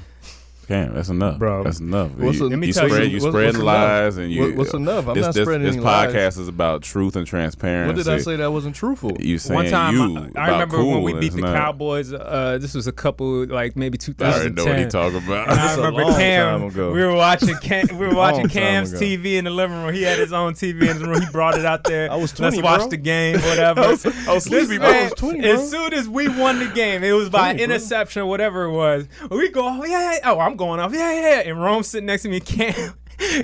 Cam, 0.67 0.93
that's 0.95 1.07
enough, 1.09 1.39
Bro. 1.39 1.63
That's 1.63 1.79
enough. 1.79 2.11
What's 2.17 2.39
you, 2.39 2.47
a- 2.47 2.49
Let 2.49 2.59
me 2.59 2.67
you 2.67 2.73
tell 2.73 2.83
you- 2.87 2.93
spread, 2.93 3.11
you 3.11 3.19
what's- 3.21 3.31
spreading 3.31 3.47
what's 3.47 3.57
enough? 3.59 3.89
lies, 3.89 4.17
and 4.17 4.31
you. 4.31 4.41
What- 4.41 4.55
what's 4.55 4.73
enough? 4.73 5.07
I'm 5.07 5.15
this, 5.15 5.25
not 5.25 5.33
this, 5.33 5.43
spreading 5.43 5.63
This 5.65 5.75
any 5.75 5.83
lies. 5.83 6.11
This 6.13 6.35
podcast 6.37 6.41
is 6.41 6.47
about 6.49 6.81
truth 6.81 7.15
and 7.15 7.25
transparency. 7.25 7.87
what 7.87 7.95
did 8.03 8.13
I 8.13 8.17
say 8.19 8.35
that 8.35 8.51
wasn't 8.51 8.75
truthful? 8.75 9.15
You 9.19 9.37
saying 9.37 9.55
One 9.55 9.65
time, 9.69 9.95
you 9.95 10.17
I, 10.17 10.19
I 10.19 10.47
about 10.49 10.51
remember 10.73 10.83
when 10.83 11.03
we 11.03 11.13
beat 11.13 11.31
the 11.33 11.41
not- 11.41 11.55
Cowboys. 11.55 12.11
Uh, 12.11 12.57
this 12.59 12.73
was 12.73 12.85
a 12.87 12.91
couple, 12.91 13.45
like 13.45 13.77
maybe 13.77 13.97
I 14.19 14.23
already 14.23 14.53
2010. 14.53 14.55
know 14.55 14.65
what 14.71 14.79
he 14.79 14.85
talking 14.87 15.17
about. 15.29 15.49
And 15.49 15.59
I 15.59 15.75
remember 15.77 16.03
Cam. 16.17 16.91
We 16.93 17.01
were 17.05 17.13
watching 17.15 17.55
Cam, 17.57 17.87
we 17.97 18.07
were 18.07 18.15
watching 18.25 18.49
Cam's. 18.49 18.93
TV 18.97 19.37
in 19.37 19.45
the 19.45 19.51
living 19.51 19.81
room. 19.83 19.93
He 19.93 20.01
had 20.03 20.19
his 20.19 20.33
own 20.33 20.53
TV 20.53 20.89
in 20.89 20.99
the 20.99 21.07
room. 21.07 21.21
He 21.21 21.27
brought 21.31 21.57
it 21.57 21.65
out 21.65 21.83
there. 21.85 22.11
I 22.11 22.15
was 22.17 22.31
20, 22.33 22.57
Let's 22.61 22.63
watch 22.81 22.89
the 22.89 22.97
game, 22.97 23.35
whatever. 23.41 23.79
I 23.83 23.87
was- 23.91 24.05
I 24.05 24.33
was 24.33 24.43
sleepy, 24.43 24.77
bro. 24.79 24.87
man, 24.91 25.01
I 25.01 25.03
was 25.05 25.13
20, 25.13 25.39
bro. 25.41 25.49
As 25.51 25.69
soon 25.71 25.93
as 25.93 26.09
we 26.09 26.27
won 26.27 26.59
the 26.59 26.65
game, 26.67 27.03
it 27.03 27.13
was 27.13 27.29
by 27.29 27.51
20, 27.53 27.63
interception 27.63 28.23
or 28.23 28.25
whatever 28.25 28.63
it 28.63 28.71
was. 28.71 29.07
We 29.29 29.49
go, 29.49 29.65
oh, 29.67 29.85
yeah, 29.85 30.13
yeah. 30.13 30.19
Oh, 30.31 30.39
I'm 30.39 30.55
going 30.57 30.79
off. 30.79 30.93
Yeah, 30.93 31.13
yeah. 31.13 31.39
And 31.49 31.61
Rome 31.61 31.83
sitting 31.83 32.07
next 32.07 32.23
to 32.23 32.29
me. 32.29 32.39
Cam, 32.41 32.93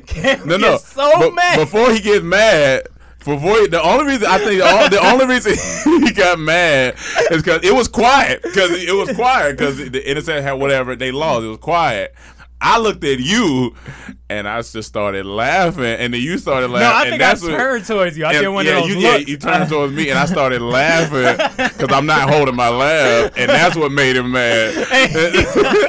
Cam 0.06 0.48
No, 0.48 0.58
no. 0.58 0.78
so 0.78 1.12
But 1.20 1.34
mad. 1.34 1.58
Before 1.60 1.92
he 1.92 2.00
gets 2.00 2.24
mad, 2.24 2.88
before 3.20 3.60
he, 3.62 3.68
the 3.68 3.82
only 3.82 4.06
reason 4.06 4.28
I 4.28 4.38
think 4.38 4.60
the, 4.62 4.70
only- 4.70 4.90
the 4.90 5.06
only 5.06 5.26
reason 5.28 5.54
he 6.08 6.12
got 6.14 6.40
mad 6.40 6.96
is 7.32 7.42
because 7.42 7.64
it 7.64 7.74
was 7.74 7.88
quiet. 7.88 8.44
Because 8.44 8.72
it 8.72 8.94
was 8.94 9.16
quiet 9.16 9.58
because 9.58 9.78
the 9.78 10.10
innocent 10.10 10.44
had 10.44 10.54
whatever 10.54 10.96
they 10.96 11.12
lost. 11.12 11.44
It 11.46 11.48
was 11.48 11.58
quiet. 11.60 12.14
I 12.60 12.80
looked 12.80 13.04
at 13.04 13.20
you 13.20 13.76
and 14.38 14.48
I 14.48 14.62
just 14.62 14.84
started 14.88 15.26
laughing, 15.26 15.84
and 15.86 16.14
then 16.14 16.22
you 16.22 16.38
started 16.38 16.70
laughing. 16.70 16.88
no, 16.90 16.94
I 16.96 17.02
and 17.02 17.10
think 17.12 17.22
I 17.22 17.26
that's 17.28 17.42
what- 17.42 17.52
turned 17.52 17.86
towards 17.86 18.18
you. 18.18 18.26
I 18.26 18.32
and- 18.34 18.42
did 18.42 18.48
one 18.50 18.66
yeah, 18.66 18.78
of 18.78 18.84
those 18.84 18.90
you, 18.96 19.00
yeah, 19.02 19.18
you 19.18 19.38
turned 19.38 19.70
towards 19.70 19.94
me, 19.94 20.10
and 20.10 20.18
I 20.20 20.26
started 20.26 20.62
laughing 20.78 21.38
because 21.58 21.92
I'm 21.92 22.06
not 22.06 22.30
holding 22.30 22.56
my 22.56 22.70
laugh, 22.70 23.32
and 23.38 23.50
that's 23.50 23.76
what 23.76 23.92
made 23.92 24.16
him 24.16 24.32
mad. 24.32 24.74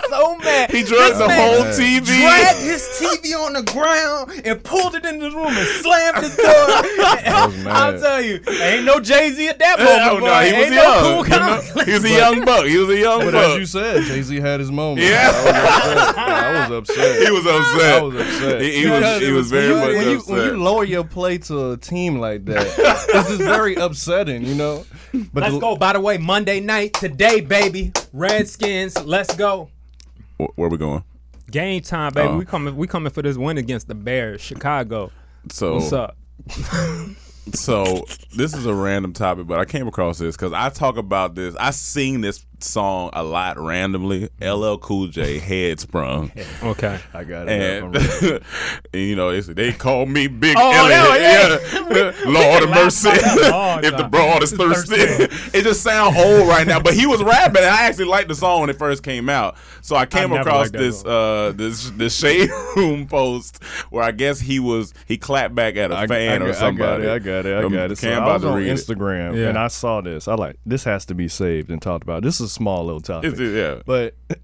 so 0.09 0.37
mad. 0.39 0.71
he 0.71 0.83
dragged 0.83 1.15
This 1.15 1.19
the 1.19 1.29
man 1.29 1.55
whole 1.55 1.65
TV. 1.73 2.05
dragged 2.05 2.61
his 2.61 2.83
TV 3.01 3.35
on 3.39 3.53
the 3.55 3.63
ground 3.63 4.43
and 4.45 4.63
pulled 4.63 4.95
it 4.95 5.05
in 5.05 5.19
the 5.19 5.31
room 5.31 5.49
and 5.49 5.67
slammed 5.83 6.19
his 6.19 6.37
door. 6.37 6.47
I'll 7.73 7.99
tell 7.99 8.21
you, 8.23 8.41
ain't 8.61 8.85
no 8.85 9.01
Jay 9.01 9.31
Z 9.31 9.49
at 9.49 9.59
that 9.59 9.79
moment. 9.79 10.25
no, 10.25 10.31
boy. 10.31 10.45
he 10.47 10.53
was 10.53 10.65
ain't 10.67 10.75
young. 10.75 11.03
no 11.03 11.03
cool 11.03 11.25
You 11.25 11.39
know? 11.41 11.85
He 11.85 11.93
was 11.93 12.05
a 12.05 12.11
young 12.11 12.45
buck. 12.45 12.67
He 12.67 12.77
was 12.79 12.89
a 12.91 12.99
young 12.99 13.21
But 13.21 13.33
buck. 13.33 13.51
as 13.53 13.59
you 13.59 13.67
said, 13.67 14.03
Jay 14.05 14.23
Z 14.23 14.37
had 14.41 14.61
his 14.61 14.71
moment. 14.71 15.07
Yeah. 15.07 15.31
I 16.17 16.69
was 16.69 16.79
upset. 16.91 17.23
he 17.23 17.31
was 17.31 17.47
upset. 17.47 17.99
I 17.99 18.03
was 18.03 18.15
upset. 18.15 18.34
He, 18.61 18.81
he 18.83 18.91
was, 18.91 19.21
he 19.21 19.29
it 19.29 19.33
was 19.33 19.51
very 19.51 19.73
when 19.73 19.81
much 19.81 19.95
when 19.97 20.09
you, 20.09 20.17
upset. 20.19 20.37
when 20.37 20.47
you 20.47 20.57
lower 20.63 20.85
your 20.85 21.05
play 21.05 21.39
to 21.39 21.73
a 21.73 21.77
team 21.77 22.19
like 22.19 22.45
that, 22.47 22.77
this 23.13 23.31
is 23.31 23.39
very 23.39 23.75
upsetting, 23.77 24.45
you 24.45 24.55
know. 24.55 24.85
But 25.33 25.43
Let's 25.43 25.55
the- 25.55 25.61
go. 25.61 25.77
By 25.77 25.93
the 25.93 26.01
way, 26.01 26.19
Monday 26.19 26.61
night 26.61 26.95
today, 26.95 27.41
baby. 27.41 27.93
Redskins. 28.13 29.03
Let's 29.05 29.35
go. 29.35 29.71
Where 30.37 30.67
are 30.67 30.69
we 30.69 30.77
going? 30.79 31.05
Game 31.51 31.83
time, 31.83 32.13
baby. 32.13 32.29
Oh. 32.29 32.39
We 32.39 32.45
coming. 32.45 32.77
We 32.77 32.87
coming 32.87 33.13
for 33.13 33.23
this 33.23 33.37
win 33.37 33.59
against 33.59 33.87
the 33.89 33.95
Bears, 33.95 34.41
Chicago. 34.41 35.13
So, 35.51 35.75
What's 35.75 35.93
up? 35.93 36.17
so 37.53 38.07
this 38.35 38.55
is 38.55 38.67
a 38.67 38.75
random 38.75 39.13
topic, 39.13 39.47
but 39.47 39.61
I 39.61 39.65
came 39.65 39.87
across 39.87 40.19
this 40.19 40.37
because 40.37 40.53
I 40.53 40.71
talk 40.71 40.97
about 40.97 41.35
this. 41.35 41.55
I 41.57 41.71
seen 41.71 42.21
this 42.23 42.45
song 42.63 43.11
a 43.13 43.23
lot 43.23 43.59
randomly. 43.59 44.29
LL 44.41 44.77
Cool 44.77 45.09
J, 45.09 45.39
Head 45.39 45.81
Sprung. 45.81 46.31
Okay. 46.63 46.99
I 47.13 47.25
got 47.25 47.49
it. 47.49 47.53
And, 47.61 47.97
up. 47.97 48.03
I'm 48.03 48.23
ready. 48.31 48.45
and, 48.93 49.03
you 49.03 49.17
know, 49.17 49.39
they, 49.39 49.53
they 49.53 49.73
call 49.73 50.07
me 50.07 50.27
Big 50.29 50.57
Oh, 50.59 50.71
Elliot. 50.73 51.21
yeah, 51.21 51.59
Yeah. 51.91 52.13
Lord 52.31 52.63
of 52.63 52.71
mercy. 52.71 53.09
about 53.09 53.21
that 53.23 53.51
all 53.53 53.81
the 53.81 53.89
if 53.89 53.97
the 53.97 54.05
broad 54.05 54.43
is 54.43 54.53
thirsty. 54.53 54.95
it 54.97 55.63
just 55.63 55.83
sounds 55.83 56.17
old 56.17 56.49
right 56.49 56.67
now. 56.67 56.81
But 56.81 56.95
he 56.95 57.07
was 57.07 57.23
rapping, 57.23 57.59
and 57.63 57.67
I 57.67 57.87
actually 57.87 58.07
liked 58.07 58.29
the 58.29 58.35
song 58.35 58.63
when 58.63 58.71
it 58.71 58.79
first 58.79 59.03
came 59.03 59.29
out. 59.29 59.57
So 59.83 59.97
I 59.97 60.07
came 60.07 60.31
never 60.31 60.41
across 60.41 60.71
this 60.71 61.05
uh 61.05 61.53
this 61.55 61.91
this 61.91 62.17
shade 62.17 62.49
room 62.77 63.07
post 63.07 63.63
where 63.91 64.03
I 64.03 64.13
guess 64.13 64.41
he 64.41 64.59
was 64.61 64.95
he 65.07 65.19
clapped 65.19 65.55
back 65.55 65.77
at 65.77 65.91
a 65.91 65.97
I, 65.97 66.07
fan 66.07 66.43
I, 66.43 66.47
or 66.47 66.53
somebody. 66.55 67.07
I 67.07 67.19
got 67.19 67.45
it. 67.45 67.45
I 67.45 67.45
got 67.45 67.47
it. 67.47 67.55
I 67.57 67.65
Um, 67.65 67.73
got 67.73 67.91
it. 67.91 67.99
So 67.99 68.11
I 68.11 68.33
was 68.35 68.45
on 68.45 68.57
read 68.59 68.69
it. 68.69 68.75
Instagram 68.75 69.37
Yeah. 69.37 69.49
and 69.51 69.59
I 69.59 69.69
saw 69.69 70.01
this. 70.01 70.29
I 70.29 70.35
like 70.35 70.57
this 70.65 70.85
has 70.85 71.05
to 71.07 71.15
be 71.15 71.29
saved 71.29 71.71
and 71.71 71.81
talked 71.83 72.03
about. 72.05 72.23
This 72.23 72.41
is 72.41 72.44
a 72.45 72.49
small 72.49 72.85
little 72.85 73.01
topic. 73.01 73.33
It's- 73.33 73.51
yeah. 73.55 73.83
But 73.85 74.15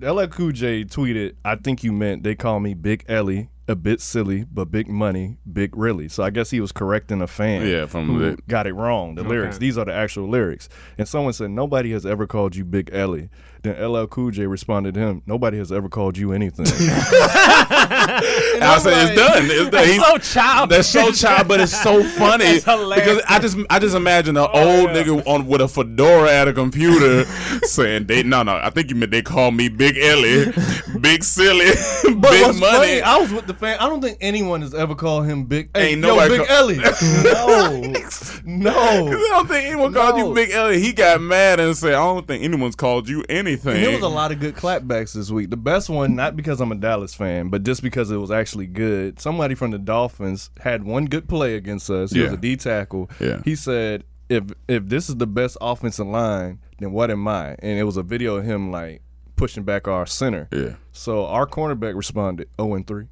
LL 0.00 0.26
Cool 0.28 0.52
J 0.52 0.84
tweeted, 0.84 1.34
"I 1.44 1.56
think 1.56 1.84
you 1.84 1.92
meant 1.92 2.22
they 2.22 2.34
call 2.34 2.58
me 2.60 2.74
Big 2.74 3.04
Ellie 3.08 3.50
a 3.68 3.74
bit 3.74 4.00
silly, 4.00 4.44
but 4.44 4.70
big 4.70 4.88
money, 4.88 5.38
big 5.50 5.74
really. 5.76 6.08
So 6.08 6.22
I 6.22 6.28
guess 6.30 6.50
he 6.50 6.60
was 6.60 6.70
correcting 6.72 7.20
a 7.22 7.26
fan. 7.26 7.66
Yeah, 7.66 7.86
from 7.86 8.06
who 8.06 8.18
the- 8.18 8.42
got 8.48 8.66
it 8.66 8.74
wrong. 8.74 9.14
The 9.14 9.22
lyrics. 9.22 9.58
These 9.58 9.78
are 9.78 9.84
the 9.84 9.92
actual 9.94 10.28
lyrics. 10.28 10.68
And 10.98 11.06
someone 11.08 11.32
said 11.32 11.50
nobody 11.50 11.92
has 11.92 12.04
ever 12.06 12.26
called 12.26 12.56
you 12.56 12.64
Big 12.64 12.90
Ellie. 12.92 13.28
Then 13.64 13.80
LL 13.82 14.04
Cool 14.06 14.30
J 14.30 14.46
responded 14.46 14.92
to 14.92 15.00
him, 15.00 15.22
nobody 15.26 15.56
has 15.56 15.72
ever 15.72 15.88
called 15.88 16.18
you 16.18 16.32
anything. 16.32 16.66
I 16.68 16.78
say 18.78 18.92
it's 19.06 19.14
done. 19.18 19.44
It's 19.50 19.70
done. 19.70 19.86
He's- 19.86 20.06
so 20.06 20.18
child. 20.18 20.68
That's 20.70 20.86
so 20.88 21.10
child, 21.12 21.48
but 21.48 21.60
it's 21.60 21.72
so 21.82 22.04
funny 22.18 22.60
hilarious. 22.60 22.94
because 22.94 23.22
I 23.26 23.38
just 23.38 23.56
I 23.70 23.78
just 23.78 23.96
imagine 23.96 24.36
an 24.36 24.46
oh, 24.52 24.80
old 24.80 24.90
yeah. 24.90 25.02
nigga 25.02 25.26
on 25.26 25.46
with 25.46 25.62
a 25.62 25.68
fedora 25.68 26.30
at 26.30 26.46
a 26.46 26.52
computer 26.52 27.24
saying 27.62 28.04
they 28.06 28.22
no 28.22 28.42
no 28.42 28.54
I 28.56 28.68
think 28.68 28.90
you 28.90 28.96
meant 28.96 29.12
they 29.12 29.22
call 29.22 29.50
me 29.50 29.70
Big 29.70 29.96
Ellie, 29.96 30.52
Big 31.00 31.24
Silly, 31.24 31.70
Big 32.04 32.20
Money. 32.20 32.60
funny, 32.60 33.00
I 33.00 33.16
was 33.16 33.32
with 33.32 33.46
the 33.46 33.54
fan. 33.54 33.78
I 33.80 33.88
don't 33.88 34.02
think 34.02 34.18
anyone 34.20 34.60
has 34.60 34.74
ever 34.74 34.94
called 34.94 35.24
him 35.24 35.44
Big. 35.44 35.70
Hey, 35.74 35.92
Ain't 35.92 36.04
yo, 36.04 36.18
Big 36.28 36.46
call- 36.46 36.54
Ellie. 36.54 36.76
no, 37.24 37.80
no. 38.44 39.08
I 39.08 39.10
don't 39.10 39.48
think 39.48 39.68
anyone 39.68 39.94
called 39.94 40.18
you 40.18 40.34
Big 40.34 40.50
Ellie. 40.50 40.80
He 40.80 40.92
got 40.92 41.22
mad 41.22 41.60
and 41.60 41.74
said, 41.74 41.94
"I 41.94 42.04
don't 42.04 42.26
think 42.26 42.44
anyone's 42.44 42.76
called 42.76 43.08
you 43.08 43.24
anything." 43.30 43.53
And 43.54 43.84
there 43.84 43.92
was 43.92 44.02
a 44.02 44.08
lot 44.08 44.32
of 44.32 44.40
good 44.40 44.54
clapbacks 44.54 45.14
this 45.14 45.30
week. 45.30 45.50
The 45.50 45.56
best 45.56 45.88
one, 45.88 46.14
not 46.14 46.36
because 46.36 46.60
I'm 46.60 46.72
a 46.72 46.76
Dallas 46.76 47.14
fan, 47.14 47.48
but 47.48 47.62
just 47.62 47.82
because 47.82 48.10
it 48.10 48.16
was 48.16 48.30
actually 48.30 48.66
good. 48.66 49.20
Somebody 49.20 49.54
from 49.54 49.70
the 49.70 49.78
Dolphins 49.78 50.50
had 50.60 50.84
one 50.84 51.06
good 51.06 51.28
play 51.28 51.56
against 51.56 51.90
us. 51.90 52.12
He 52.12 52.20
was 52.20 52.32
a 52.32 52.36
D 52.36 52.56
tackle. 52.56 53.10
Yeah. 53.20 53.42
He 53.44 53.54
said, 53.56 54.04
"If 54.28 54.44
if 54.68 54.88
this 54.88 55.08
is 55.08 55.16
the 55.16 55.26
best 55.26 55.56
offensive 55.60 56.06
line, 56.06 56.60
then 56.78 56.92
what 56.92 57.10
am 57.10 57.26
I?" 57.28 57.56
And 57.58 57.78
it 57.78 57.84
was 57.84 57.96
a 57.96 58.02
video 58.02 58.36
of 58.36 58.44
him 58.44 58.70
like 58.70 59.02
pushing 59.36 59.64
back 59.64 59.88
our 59.88 60.06
center. 60.06 60.48
Yeah. 60.52 60.74
So 60.92 61.26
our 61.26 61.46
cornerback 61.46 61.94
responded, 61.96 62.48
"0 62.60 62.74
and 62.74 62.86
3." 62.86 63.06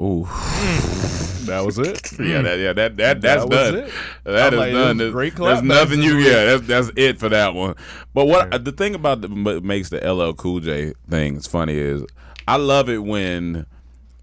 Ooh, 0.00 0.28
That 1.46 1.64
was 1.64 1.78
it. 1.78 2.12
yeah, 2.20 2.42
that, 2.42 2.58
yeah, 2.58 2.72
that 2.72 2.96
that 2.96 3.20
that's 3.20 3.44
That 3.44 3.50
done. 3.50 3.74
it. 3.76 3.92
That 4.24 4.52
is 4.52 4.58
like, 4.58 4.72
done. 4.72 4.96
There's, 4.96 5.12
great 5.12 5.36
there's 5.36 5.62
nothing 5.62 6.02
you. 6.02 6.18
Yeah, 6.18 6.56
that's 6.56 6.66
that's 6.66 6.90
it 6.96 7.18
for 7.18 7.28
that 7.28 7.54
one. 7.54 7.76
But 8.14 8.26
what 8.26 8.64
the 8.64 8.72
thing 8.72 8.94
about 8.94 9.20
the, 9.20 9.28
what 9.28 9.62
makes 9.62 9.90
the 9.90 9.98
LL 9.98 10.32
Cool 10.34 10.60
J 10.60 10.92
thing 11.08 11.36
is 11.36 11.46
funny 11.46 11.78
is 11.78 12.02
I 12.48 12.56
love 12.56 12.88
it 12.88 12.98
when 12.98 13.64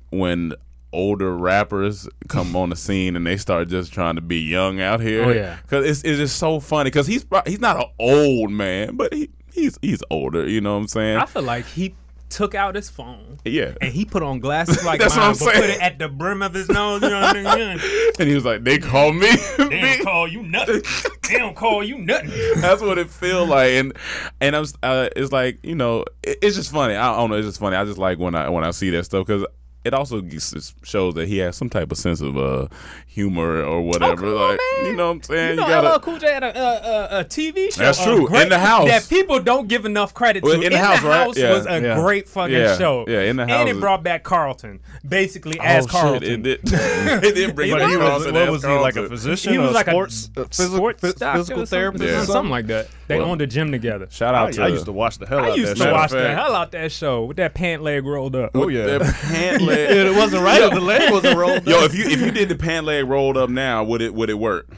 when 0.10 0.54
older 0.92 1.36
rappers 1.36 2.08
come 2.28 2.56
on 2.56 2.70
the 2.70 2.76
scene 2.76 3.16
and 3.16 3.26
they 3.26 3.38
start 3.38 3.68
just 3.68 3.92
trying 3.92 4.16
to 4.16 4.22
be 4.22 4.40
young 4.40 4.80
out 4.80 5.00
here. 5.00 5.24
Oh, 5.26 5.32
yeah. 5.32 5.58
because 5.64 5.86
it's 5.86 6.04
it's 6.04 6.18
just 6.20 6.38
so 6.38 6.60
funny 6.60 6.90
because 6.90 7.08
he's 7.08 7.26
he's 7.46 7.60
not 7.60 7.78
an 7.78 7.86
old 8.00 8.52
man, 8.52 8.96
but 8.96 9.14
he 9.14 9.30
he's 9.52 9.80
he's 9.82 10.04
older. 10.10 10.48
You 10.48 10.62
know 10.62 10.74
what 10.74 10.82
I'm 10.82 10.88
saying? 10.88 11.18
I 11.18 11.26
feel 11.26 11.44
like 11.44 11.66
he 11.66 11.96
took 12.34 12.56
out 12.56 12.76
his 12.76 12.90
phone. 12.90 13.38
Yeah. 13.46 13.76
And 13.80 13.94
he 13.94 14.06
put 14.06 14.24
on 14.24 14.40
glasses 14.40 14.84
like 14.86 15.00
That's 15.00 15.16
what 15.16 15.22
mine, 15.22 15.30
I'm 15.32 15.38
but 15.38 15.54
put 15.54 15.70
it 15.70 15.82
at 15.82 16.00
the 16.00 16.10
brim 16.10 16.42
of 16.42 16.54
his 16.54 16.68
nose. 16.68 17.02
You 17.04 17.10
know 17.10 17.22
what 17.22 17.38
I 17.38 17.56
mean? 17.56 17.80
and 18.20 18.28
he 18.28 18.34
was 18.36 18.44
like, 18.44 18.64
"They 18.64 18.80
call 18.80 19.14
me." 19.14 19.30
They 19.74 19.98
don't 19.98 20.04
call 20.04 20.28
you 20.28 20.44
nothing. 20.44 20.82
They 21.28 21.38
don't 21.38 21.56
call 21.56 21.84
you 21.84 21.98
nothing. 21.98 22.32
That's 22.58 22.82
what 22.82 22.98
it 22.98 23.10
feel 23.10 23.46
like, 23.46 23.72
and 23.72 23.94
and 24.40 24.56
I'm 24.56 24.66
uh, 24.84 25.10
it's 25.16 25.32
like 25.32 25.60
you 25.64 25.76
know 25.76 26.06
it, 26.22 26.40
it's 26.42 26.56
just 26.56 26.72
funny. 26.72 26.96
I 26.96 27.16
don't 27.16 27.30
know, 27.30 27.38
it's 27.38 27.48
just 27.48 27.60
funny. 27.60 27.76
I 27.76 27.86
just 27.86 27.98
like 27.98 28.20
when 28.20 28.36
I 28.36 28.50
when 28.50 28.64
I 28.64 28.72
see 28.72 28.90
that 28.92 29.06
stuff 29.06 29.26
because 29.26 29.46
it 29.84 29.94
also 29.94 30.22
shows 30.84 31.14
that 31.16 31.28
he 31.28 31.38
has 31.40 31.56
some 31.56 31.70
type 31.70 31.92
of 31.92 31.98
sense 31.98 32.22
of 32.22 32.38
uh 32.38 32.68
humor 33.08 33.62
or 33.62 33.82
whatever. 33.82 34.16
come 34.16 34.28
on, 34.30 34.50
like 34.50 34.60
man. 34.78 34.86
you 34.86 34.96
know 34.96 35.08
what 35.08 35.14
I'm 35.16 35.24
saying? 35.24 35.50
You 35.52 35.56
know, 35.58 35.68
gotta. 35.68 35.96
LL 35.96 36.00
Cool 36.00 36.18
J 36.20 36.32
had 36.34 36.44
a, 36.44 36.58
a, 36.58 37.18
a, 37.18 37.20
a 37.20 37.26
TV 37.26 37.74
show. 37.74 37.84
That's 37.84 38.04
true. 38.04 38.28
great- 38.28 38.44
In 38.44 38.50
the 38.50 38.60
House. 38.60 38.88
That 38.88 39.08
people 39.10 39.40
don't 39.40 39.68
give 39.68 39.86
enough 39.86 40.14
credit 40.14 40.42
to. 40.42 40.50
Well, 40.50 40.62
In 40.62 40.72
the 40.72 40.78
House, 40.80 41.02
right? 41.04 41.36
Yeah. 41.38 41.54
was 41.54 41.66
a 41.68 41.82
Yeah. 41.82 41.96
great 42.02 42.28
fucking 42.28 42.56
Yeah. 42.56 42.78
show. 42.78 43.06
Yeah, 43.08 43.22
In 43.22 43.36
the 43.36 43.44
house, 43.44 43.52
And 43.52 43.60
House 43.60 43.70
it 43.70 43.76
is- 43.76 43.82
brought 43.82 44.04
back 44.04 44.24
Carlton, 44.24 44.80
basically 45.08 45.60
Oh, 45.60 45.64
as 45.64 45.84
shit, 45.84 45.92
Carlton. 45.92 46.24
it 46.24 46.44
did. 46.44 46.60
it 46.64 47.36
did 47.36 47.56
bring 47.56 47.72
back 47.78 47.82
Carlton 48.00 48.34
what 48.34 48.50
was 48.50 48.64
he 48.64 48.70
like 48.70 48.96
a 48.96 49.08
physician? 49.08 49.54
He 49.54 49.60
was 49.60 49.74
like 49.74 49.88
sports, 49.88 50.30
a 50.38 50.42
uh, 50.42 50.46
physical, 50.46 50.78
sports 50.78 51.02
physical 51.20 51.66
therapist, 51.66 52.04
Yeah. 52.04 52.22
or 52.22 52.26
something 52.26 52.52
like 52.52 52.68
that. 52.68 52.88
They 53.08 53.18
Well, 53.20 53.30
owned 53.32 53.42
a 53.42 53.48
gym 53.48 53.72
together. 53.72 54.08
Shout 54.10 54.34
out 54.34 54.48
I, 54.48 54.52
to 54.52 54.64
I 54.64 54.68
used 54.70 54.86
to 54.86 54.92
watch 54.94 55.18
the 55.18 55.26
hell 55.28 55.40
out 55.40 55.42
of 55.42 55.46
that 55.48 55.52
I 55.52 55.54
of 55.56 55.60
used 55.60 55.72
that 55.72 55.78
to 55.78 55.84
show. 55.90 55.94
watch 55.94 56.12
the 56.12 56.34
hell 56.36 56.56
out 56.56 56.72
that 56.72 56.92
show 56.92 57.26
with 57.26 57.38
that 57.38 57.54
pant 57.54 57.82
leg 57.84 58.06
rolled 58.06 58.36
up. 58.36 58.52
Oh 58.56 58.70
yeah, 58.70 58.98
the 58.98 59.18
pant 59.24 59.62
leg. 59.62 59.90
it 59.92 60.16
wasn't 60.16 60.44
right. 60.44 60.62
if 60.62 60.72
the 60.72 60.80
leg 60.80 61.12
wasn't 61.12 61.38
rolled. 61.38 61.68
Yo, 61.68 61.80
up. 61.80 61.86
if 61.86 61.96
you 61.96 62.06
if 62.06 62.22
you 62.22 62.32
did 62.32 62.48
the 62.50 62.56
pant 62.56 62.86
leg 62.86 63.06
rolled 63.08 63.36
up 63.38 63.50
now, 63.50 63.84
would 63.84 64.02
it 64.02 64.14
would 64.14 64.30
it 64.30 64.36
work? 64.40 64.70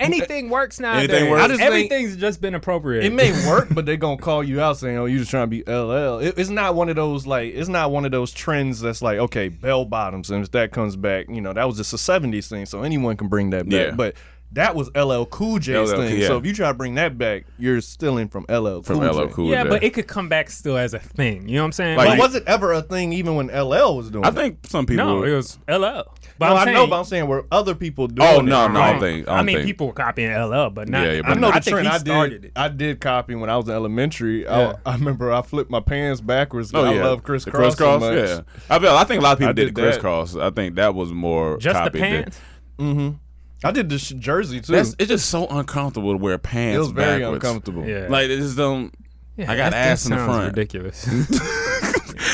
Anything 0.00 0.48
works 0.48 0.78
now. 0.78 0.92
Anything 0.94 1.28
works? 1.28 1.42
I 1.42 1.48
just 1.48 1.58
think- 1.58 1.66
Everything's 1.66 2.16
just 2.16 2.40
been 2.40 2.54
appropriate. 2.54 3.04
It 3.04 3.12
may 3.12 3.32
work, 3.48 3.66
but 3.72 3.84
they're 3.84 3.96
gonna 3.96 4.16
call 4.16 4.44
you 4.44 4.60
out 4.60 4.78
saying, 4.78 4.96
"Oh, 4.96 5.06
you 5.06 5.18
just 5.18 5.30
trying 5.30 5.50
to 5.50 5.62
be 5.64 5.64
LL." 5.68 6.18
It, 6.20 6.38
it's 6.38 6.50
not 6.50 6.76
one 6.76 6.88
of 6.88 6.94
those 6.96 7.26
like 7.26 7.52
it's 7.54 7.68
not 7.68 7.90
one 7.90 8.04
of 8.04 8.12
those 8.12 8.30
trends 8.32 8.80
that's 8.80 9.02
like, 9.02 9.18
okay, 9.18 9.48
bell 9.48 9.84
bottoms, 9.84 10.30
and 10.30 10.44
if 10.44 10.52
that 10.52 10.70
comes 10.70 10.94
back, 10.94 11.26
you 11.28 11.40
know, 11.40 11.52
that 11.52 11.64
was 11.64 11.76
just 11.78 11.92
a 11.92 11.96
'70s 11.96 12.48
thing, 12.48 12.64
so 12.64 12.82
anyone 12.82 13.16
can 13.16 13.26
bring 13.26 13.50
that 13.50 13.64
back. 13.68 13.72
Yeah. 13.88 13.90
But 13.90 14.14
that 14.52 14.74
was 14.74 14.90
LL 14.96 15.24
Cool 15.26 15.58
J's 15.58 15.92
LL, 15.92 15.96
thing. 15.98 16.18
yeah. 16.20 16.26
So 16.28 16.38
if 16.38 16.46
you 16.46 16.54
try 16.54 16.68
to 16.68 16.74
bring 16.74 16.94
that 16.94 17.18
back, 17.18 17.44
you're 17.58 17.80
stealing 17.82 18.28
from 18.28 18.44
LL 18.48 18.80
From 18.82 19.00
Cool 19.00 19.06
LL 19.12 19.26
J. 19.26 19.32
Cool 19.34 19.50
yeah, 19.50 19.62
J. 19.64 19.68
but 19.68 19.82
it 19.84 19.92
could 19.94 20.06
come 20.06 20.28
back 20.28 20.48
still 20.50 20.76
as 20.78 20.94
a 20.94 20.98
thing. 20.98 21.48
You 21.48 21.56
know 21.56 21.62
what 21.62 21.66
I'm 21.66 21.72
saying? 21.72 21.96
Like, 21.98 22.08
But 22.10 22.18
was 22.18 22.34
it 22.34 22.44
ever 22.46 22.72
a 22.72 22.80
thing 22.82 23.12
even 23.12 23.34
when 23.34 23.48
LL 23.48 23.96
was 23.96 24.10
doing? 24.10 24.24
I 24.24 24.28
it? 24.28 24.34
think 24.34 24.58
some 24.66 24.86
people. 24.86 25.04
no, 25.04 25.22
it 25.22 25.34
was 25.34 25.58
LL. 25.68 26.02
But 26.38 26.50
No, 26.50 26.52
I'm 26.54 26.56
I 26.56 26.64
saying, 26.64 26.74
know, 26.76 26.86
but 26.86 26.98
I'm 27.00 27.04
saying 27.04 27.26
were 27.26 27.46
other 27.50 27.74
people 27.74 28.06
doing 28.06 28.26
Oh, 28.28 28.38
it? 28.38 28.44
no, 28.44 28.68
no, 28.68 28.80
I 28.80 28.88
I, 28.88 28.90
don't 28.92 29.00
think- 29.00 29.28
I 29.28 29.36
don't 29.38 29.46
mean, 29.46 29.56
think- 29.56 29.66
people 29.66 29.88
were 29.88 29.92
copying 29.92 30.30
LL, 30.32 30.70
but 30.70 30.88
not. 30.88 31.04
Yeah, 31.04 31.12
yeah, 31.14 31.20
I 31.24 31.34
know 31.34 31.48
the 31.48 31.56
I 31.56 31.60
think 31.60 31.74
trend. 31.74 31.88
he 31.88 31.92
I 31.94 31.98
started 31.98 32.42
did. 32.42 32.44
it. 32.46 32.52
I 32.56 32.68
did 32.68 33.00
copy 33.00 33.34
when 33.34 33.50
I 33.50 33.56
was 33.56 33.68
in 33.68 33.74
elementary. 33.74 34.44
Yeah. 34.44 34.74
I, 34.86 34.90
I 34.92 34.94
remember 34.94 35.32
I 35.32 35.42
flipped 35.42 35.70
my 35.70 35.80
pants 35.80 36.20
backwards. 36.20 36.70
Oh 36.72 36.84
yeah. 36.84 36.90
I 36.90 36.94
yeah, 36.94 37.04
love 37.04 37.22
Chris 37.24 37.44
The 37.44 37.50
Cross. 37.50 37.76
so 37.76 37.98
much. 37.98 38.14
yeah. 38.14 38.40
I 38.70 38.78
feel. 38.78 38.90
I 38.92 39.04
think 39.04 39.20
a 39.20 39.24
lot 39.24 39.32
of 39.32 39.38
people 39.40 39.50
I 39.50 39.52
did, 39.52 39.66
did 39.66 39.74
the 39.74 39.80
that. 39.82 39.86
crisscross. 39.88 40.36
I 40.36 40.50
think 40.50 40.76
that 40.76 40.94
was 40.94 41.12
more 41.12 41.58
just 41.58 41.74
the 41.74 41.84
copied 41.90 42.02
than- 42.02 42.22
pants. 42.22 42.40
Mm-hmm. 42.78 43.16
I 43.64 43.70
did 43.72 43.88
this 43.88 44.08
jersey 44.10 44.60
too. 44.60 44.72
That's, 44.72 44.94
it's 44.98 45.08
just 45.08 45.28
so 45.30 45.46
uncomfortable 45.48 46.12
to 46.12 46.18
wear 46.18 46.38
pants. 46.38 46.76
it 46.76 46.78
was 46.78 46.90
very 46.90 47.20
backwards. 47.22 47.44
uncomfortable. 47.44 47.86
Yeah, 47.86 48.06
Like 48.08 48.28
it 48.30 48.38
just 48.38 48.56
don't. 48.56 48.94
Yeah, 49.36 49.50
I 49.52 49.56
got 49.56 49.70
that- 49.70 49.70
that 49.70 49.88
ass 49.92 50.04
in 50.06 50.10
the 50.12 50.16
sounds 50.18 50.28
front. 50.28 50.56
Ridiculous. 50.56 51.06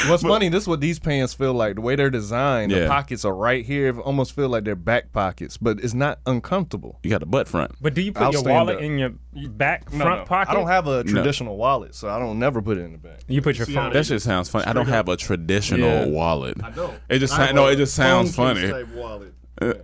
What's 0.09 0.23
funny? 0.23 0.49
This 0.49 0.63
is 0.65 0.69
what 0.69 0.81
these 0.81 0.99
pants 0.99 1.35
feel 1.35 1.53
like. 1.53 1.75
The 1.77 1.81
way 1.83 1.97
they're 1.97 2.11
designed, 2.11 2.73
Yeah. 2.73 2.81
the 2.81 2.89
pockets 2.89 3.25
are 3.25 3.35
right 3.35 3.65
here. 3.65 3.89
It 3.89 3.99
almost 3.99 4.33
feel 4.35 4.49
like 4.49 4.65
they're 4.65 4.75
back 4.77 5.13
pockets, 5.13 5.57
but 5.57 5.81
it's 5.83 5.95
not 5.95 6.19
uncomfortable. 6.27 6.99
You 7.03 7.11
got 7.11 7.21
the 7.21 7.27
butt 7.27 7.49
front. 7.49 7.73
but 7.81 7.95
do 7.95 8.01
you 8.03 8.13
put 8.13 8.23
I'll 8.23 8.33
your 8.33 8.43
wallet 8.43 8.77
up. 8.77 8.83
in 8.83 8.99
your 8.99 9.13
your 9.35 9.51
back 9.51 9.93
No, 9.93 10.05
front 10.05 10.21
no. 10.21 10.25
pocket? 10.27 10.51
I 10.51 10.55
don't 10.55 10.67
have 10.69 10.87
a 10.87 11.05
traditional 11.05 11.57
wallet, 11.57 11.95
so 11.95 12.09
I 12.09 12.19
don't 12.19 12.39
never 12.39 12.63
put 12.63 12.79
it 12.79 12.83
in 12.83 12.93
the 12.93 12.99
back. 12.99 13.21
You 13.29 13.43
put 13.43 13.57
your 13.59 13.67
phone. 13.67 13.93
That 13.93 14.05
just 14.05 14.25
sounds 14.25 14.49
funny. 14.49 14.65
I 14.67 14.73
don't 14.73 14.89
have 14.89 15.09
a 15.09 15.17
traditional 15.17 15.81
Yeah. 15.89 16.07
wallet. 16.07 16.57
I 16.63 16.71
don't. 16.71 16.95
It 17.09 17.19
just 17.19 17.35
I 17.35 17.49
sa- 17.49 17.53
no. 17.53 17.67
It 17.67 17.77
just 17.77 17.95
sounds 17.95 18.35
funny. 18.35 18.69
type 18.71 18.89
wallet. 18.95 19.35
Uh, 19.61 19.75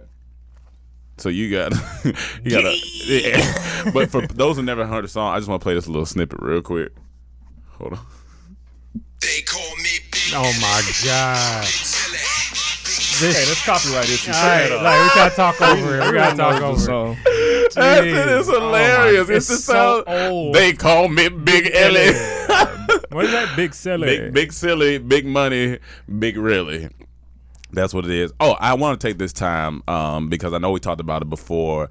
So 1.20 1.28
you 1.28 1.50
got 1.50 1.72
you 2.44 2.50
got 2.50 2.64
a. 2.64 2.76
Yeah. 3.06 3.90
But 3.92 4.10
for 4.10 4.26
those 4.26 4.56
who 4.56 4.62
never 4.62 4.86
heard 4.86 5.04
the 5.04 5.08
song, 5.08 5.34
I 5.34 5.38
just 5.38 5.48
want 5.48 5.60
to 5.60 5.64
play 5.64 5.74
this 5.74 5.86
little 5.86 6.06
snippet 6.06 6.40
real 6.40 6.62
quick. 6.62 6.92
Hold 7.78 7.92
on. 7.94 7.98
They 9.20 9.42
call 9.42 9.76
me 9.76 9.90
Big 10.10 10.32
oh 10.34 10.42
my 10.60 10.82
god. 11.04 11.64
Hey, 13.20 13.32
that's 13.32 13.64
copyright 13.66 14.08
issue. 14.08 14.32
All 14.32 14.42
right, 14.42 14.70
like 14.82 15.02
we 15.02 15.14
gotta 15.20 15.34
talk 15.36 15.60
over 15.60 16.00
it. 16.00 16.06
We 16.06 16.12
gotta 16.12 16.36
talk 16.36 16.62
over 16.62 16.76
it. 16.80 16.80
So, 16.80 17.14
That 17.80 18.04
Jeez. 18.04 18.14
shit 18.14 18.28
is 18.40 18.48
Oh 18.48 18.52
my- 18.52 18.78
hilarious. 18.78 19.30
it's 19.50 19.64
so 19.64 20.02
sound- 20.06 20.32
old. 20.32 20.54
They 20.54 20.72
call 20.72 21.08
me 21.08 21.28
Big 21.28 21.70
Ellie. 21.74 22.14
What 23.10 23.26
is 23.26 23.32
that 23.32 23.52
big 23.56 23.74
silly? 23.74 24.06
big, 24.18 24.32
big 24.32 24.52
silly, 24.52 24.96
big 24.98 25.26
money, 25.26 25.78
big 26.18 26.36
really. 26.38 26.88
That's 27.72 27.94
what 27.94 28.04
it 28.04 28.10
is. 28.10 28.32
Oh, 28.40 28.56
I 28.60 28.74
want 28.74 29.00
to 29.00 29.06
take 29.06 29.18
this 29.18 29.32
time 29.32 29.82
um, 29.88 30.28
because 30.28 30.52
I 30.52 30.58
know 30.58 30.70
we 30.72 30.80
talked 30.80 31.00
about 31.00 31.22
it 31.22 31.30
before, 31.30 31.88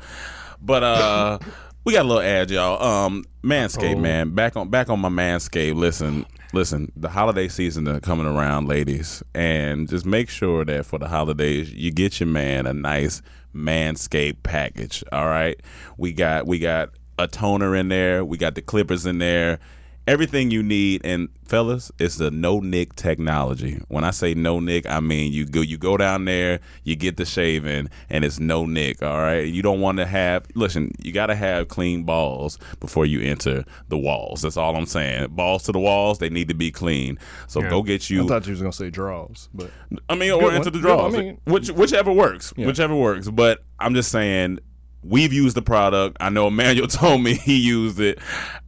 but 0.62 0.84
uh, 0.84 1.40
we 1.86 1.94
got 1.94 2.06
a 2.06 2.08
little 2.08 2.24
ad, 2.24 2.52
y'all. 2.52 2.82
Um, 2.84 3.26
Manscaped, 3.44 3.96
Oh. 3.96 4.00
man, 4.00 4.32
back 4.32 4.58
on 4.58 4.70
back 4.70 4.90
on 4.90 5.00
my 5.00 5.10
Manscaped. 5.10 5.76
Listen, 5.76 6.26
listen. 6.54 6.92
The 6.96 7.10
holiday 7.10 7.48
season 7.48 7.88
is 7.88 8.00
coming 8.02 8.26
around, 8.26 8.68
ladies, 8.68 9.24
and 9.34 9.88
just 9.90 10.06
make 10.06 10.30
sure 10.30 10.66
that 10.66 10.86
for 10.86 11.00
the 11.00 11.08
holidays 11.08 11.72
you 11.74 11.92
get 11.92 12.20
your 12.20 12.28
man 12.28 12.68
a 12.68 12.74
nice 12.74 13.22
Manscaped 13.56 14.44
package. 14.44 15.04
All 15.12 15.26
right, 15.26 15.60
we 15.98 16.12
got 16.14 16.48
we 16.48 16.60
got 16.60 16.90
a 17.18 17.28
toner 17.28 17.76
in 17.76 17.88
there. 17.90 18.24
We 18.26 18.38
got 18.38 18.56
the 18.56 18.62
clippers 18.62 19.06
in 19.06 19.18
there. 19.20 19.60
Everything 20.10 20.50
you 20.50 20.64
need, 20.64 21.02
and 21.06 21.30
fellas, 21.46 21.92
it's 22.00 22.16
the 22.18 22.32
no 22.32 22.60
nick 22.62 22.96
technology. 22.96 23.80
When 23.90 24.04
I 24.04 24.10
say 24.10 24.34
no 24.34 24.60
nick, 24.60 24.88
I 24.90 25.02
mean 25.02 25.32
you 25.32 25.46
go 25.46 25.62
you 25.62 25.78
go 25.78 25.98
down 25.98 26.26
there, 26.26 26.62
you 26.84 26.96
get 26.96 27.18
the 27.18 27.26
shaving, 27.26 27.90
and 28.10 28.26
it's 28.26 28.40
no 28.40 28.66
nick. 28.66 29.04
All 29.04 29.18
right, 29.20 29.46
you 29.48 29.62
don't 29.62 29.82
want 29.82 30.00
to 30.00 30.08
have. 30.08 30.48
Listen, 30.56 30.92
you 31.04 31.12
got 31.12 31.28
to 31.28 31.36
have 31.36 31.68
clean 31.68 32.06
balls 32.06 32.58
before 32.80 33.06
you 33.06 33.22
enter 33.22 33.64
the 33.90 34.00
walls. 34.00 34.42
That's 34.42 34.58
all 34.58 34.76
I'm 34.76 34.88
saying. 34.88 35.28
Balls 35.30 35.62
to 35.66 35.72
the 35.72 35.80
walls, 35.80 36.18
they 36.18 36.30
need 36.32 36.48
to 36.48 36.56
be 36.56 36.72
clean. 36.72 37.20
So 37.46 37.62
Yeah. 37.62 37.70
go 37.70 37.84
get 37.84 38.10
you. 38.10 38.24
I 38.24 38.28
thought 38.30 38.48
you 38.48 38.52
was 38.54 38.62
gonna 38.62 38.74
say 38.74 38.90
draws, 38.90 39.48
but 39.54 39.70
I 40.10 40.16
mean, 40.16 40.32
or 40.32 40.52
into 40.52 40.72
the 40.72 40.80
draws, 40.80 41.14
I 41.14 41.22
mean- 41.22 41.38
which 41.46 41.70
whichever 41.70 42.12
works, 42.12 42.52
Yeah. 42.58 42.66
whichever 42.66 42.96
works. 42.96 43.30
But 43.30 43.64
I'm 43.80 43.94
just 43.94 44.12
saying, 44.12 44.58
we've 45.04 45.34
used 45.34 45.56
the 45.56 45.62
product. 45.62 46.18
I 46.20 46.30
know 46.30 46.48
Emmanuel 46.48 46.88
told 46.90 47.22
me 47.24 47.34
he 47.36 47.58
used 47.58 48.00
it. 48.00 48.20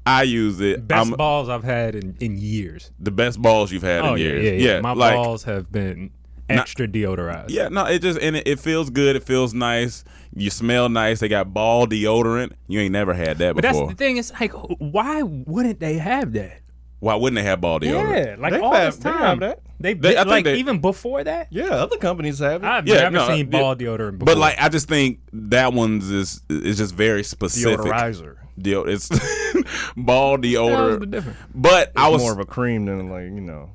I 0.06 0.24
use 0.24 0.60
it. 0.62 0.88
Best 0.88 1.12
I'm 1.12 1.18
balls 1.18 1.50
I've 1.50 1.64
had 1.64 1.96
in, 1.96 2.16
in 2.20 2.38
years. 2.38 2.92
the 3.00 3.12
best 3.12 3.42
balls 3.42 3.72
you've 3.72 3.84
had 3.84 4.02
Oh 4.02 4.14
in 4.16 4.20
yeah, 4.22 4.28
years. 4.28 4.62
yeah, 4.64 4.74
yeah. 4.76 4.82
My 4.82 4.94
like 4.94 5.16
balls 5.16 5.44
have 5.44 5.72
been 5.72 6.12
extra 6.50 6.88
deodorized. 6.88 7.50
Yeah, 7.50 7.70
no, 7.70 7.86
it 7.86 8.02
just 8.02 8.20
and 8.20 8.36
it, 8.36 8.48
it 8.48 8.60
feels 8.60 8.90
good. 8.90 9.16
It 9.16 9.24
feels 9.24 9.54
nice. 9.54 10.04
You 10.34 10.50
smell 10.50 10.90
nice. 10.90 11.20
They 11.20 11.28
got 11.28 11.54
ball 11.54 11.86
deodorant. 11.88 12.54
You 12.68 12.80
ain't 12.80 12.94
never 12.94 13.14
had 13.14 13.38
that 13.40 13.56
before. 13.56 13.56
But 13.56 13.62
that's 13.62 13.80
the 13.90 13.96
thing. 13.96 14.18
It's 14.18 14.32
like, 14.40 14.54
why 14.80 15.22
wouldn't 15.24 15.80
they 15.80 15.96
have 15.96 16.34
that? 16.34 16.60
Why 17.00 17.16
wouldn't 17.16 17.36
they 17.36 17.44
have 17.44 17.62
ball 17.62 17.80
deodorant? 17.80 18.26
Yeah, 18.28 18.36
like 18.40 18.54
They 18.54 18.60
all 18.60 18.74
have- 18.74 18.94
this 18.96 19.04
they 19.04 19.10
have 19.12 19.20
time. 19.20 19.40
that. 19.40 19.60
They, 19.82 19.94
They- 19.94 20.16
I 20.16 20.20
think 20.20 20.28
like 20.28 20.44
they- 20.46 20.58
even 20.58 20.80
before 20.80 21.24
that. 21.24 21.48
Yeah, 21.52 21.66
other 21.66 21.98
companies 21.98 22.40
have 22.40 22.64
it. 22.64 22.68
I've 22.68 22.88
Yeah, 22.88 22.96
never 23.10 23.12
no, 23.12 23.28
seen 23.28 23.52
yeah. 23.52 23.60
ball 23.60 23.76
deodorant 23.76 24.20
before. 24.20 24.26
But 24.26 24.38
like, 24.38 24.56
I 24.62 24.70
just 24.70 24.88
think 24.88 25.20
that 25.34 25.74
one's 25.74 26.10
is 26.10 26.42
is 26.50 26.78
just 26.78 26.96
very 26.96 27.24
specific. 27.24 27.80
Deodorizer. 27.80 28.38
Deo- 28.60 28.84
it's 28.86 29.10
ball 29.98 30.38
deodorant. 30.38 31.10
difference? 31.12 31.38
But 31.56 31.92
I 31.96 32.06
It's 32.08 32.14
was 32.14 32.22
more 32.22 32.32
of 32.34 32.40
a 32.40 32.46
cream 32.46 32.86
than 32.86 33.10
like 33.10 33.24
you 33.26 33.42
know. 33.42 33.72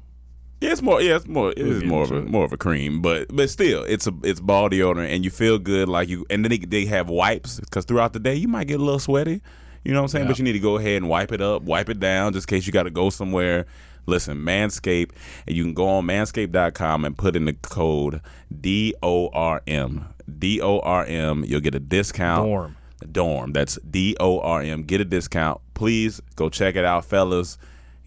Yeah, 0.61 0.73
it's 0.73 0.81
more. 0.83 1.03
Yeah, 1.03 1.17
it's 1.17 1.27
more. 1.27 1.51
It 1.51 1.59
is 1.59 1.85
more 1.85 2.03
of 2.05 2.11
a 2.13 2.23
more 2.23 2.45
of 2.45 2.53
a 2.53 2.57
cream, 2.57 3.03
but 3.03 3.29
but 3.35 3.51
still, 3.51 3.83
it's 3.85 4.07
a 4.07 4.13
it's 4.23 4.41
ball 4.41 4.71
deodorant, 4.71 5.15
and 5.15 5.23
you 5.25 5.31
feel 5.31 5.59
good. 5.59 5.89
Like 5.89 6.09
you, 6.09 6.25
and 6.31 6.45
then 6.45 6.51
they, 6.51 6.59
they 6.59 6.87
have 6.87 7.11
wipes 7.11 7.61
because 7.61 7.85
throughout 7.85 8.13
the 8.15 8.21
day 8.21 8.35
you 8.35 8.49
might 8.49 8.67
get 8.67 8.81
a 8.81 8.83
little 8.83 8.99
sweaty. 8.99 9.43
You 9.85 9.93
know 9.93 10.01
what 10.01 10.05
I'm 10.05 10.09
saying? 10.09 10.27
But 10.29 10.39
you 10.39 10.45
need 10.45 10.55
to 10.55 10.59
go 10.59 10.79
ahead 10.79 10.97
and 10.97 11.09
wipe 11.09 11.31
it 11.31 11.41
up, 11.41 11.63
wipe 11.63 11.89
it 11.89 12.01
down, 12.01 12.33
just 12.33 12.51
in 12.51 12.57
case 12.57 12.67
you 12.67 12.73
got 12.73 12.85
to 12.85 12.91
go 12.91 13.09
somewhere. 13.11 13.67
Listen, 14.07 14.39
Manscaped, 14.39 15.11
and 15.47 15.57
you 15.57 15.65
can 15.65 15.75
go 15.75 15.89
on 15.89 16.05
Manscaped.com 16.07 17.05
and 17.05 17.19
put 17.19 17.37
in 17.37 17.45
the 17.45 17.53
code 17.55 18.21
D 18.61 18.95
O 19.03 19.29
R 19.33 19.63
M. 19.67 20.07
D 20.39 20.61
O 20.61 20.79
R 20.81 21.05
M. 21.05 21.45
You'll 21.45 21.61
get 21.61 21.75
a 21.75 21.81
discount. 21.81 22.47
Dorm. 22.47 22.77
Dorm. 23.13 23.53
That's 23.53 23.79
D 23.89 24.17
O 24.21 24.41
R 24.41 24.63
M. 24.63 24.83
Get 24.83 25.01
a 25.01 25.05
discount. 25.05 25.61
Please 25.75 26.21
go 26.37 26.49
check 26.49 26.77
it 26.77 26.85
out, 26.85 27.05
fellas. 27.05 27.59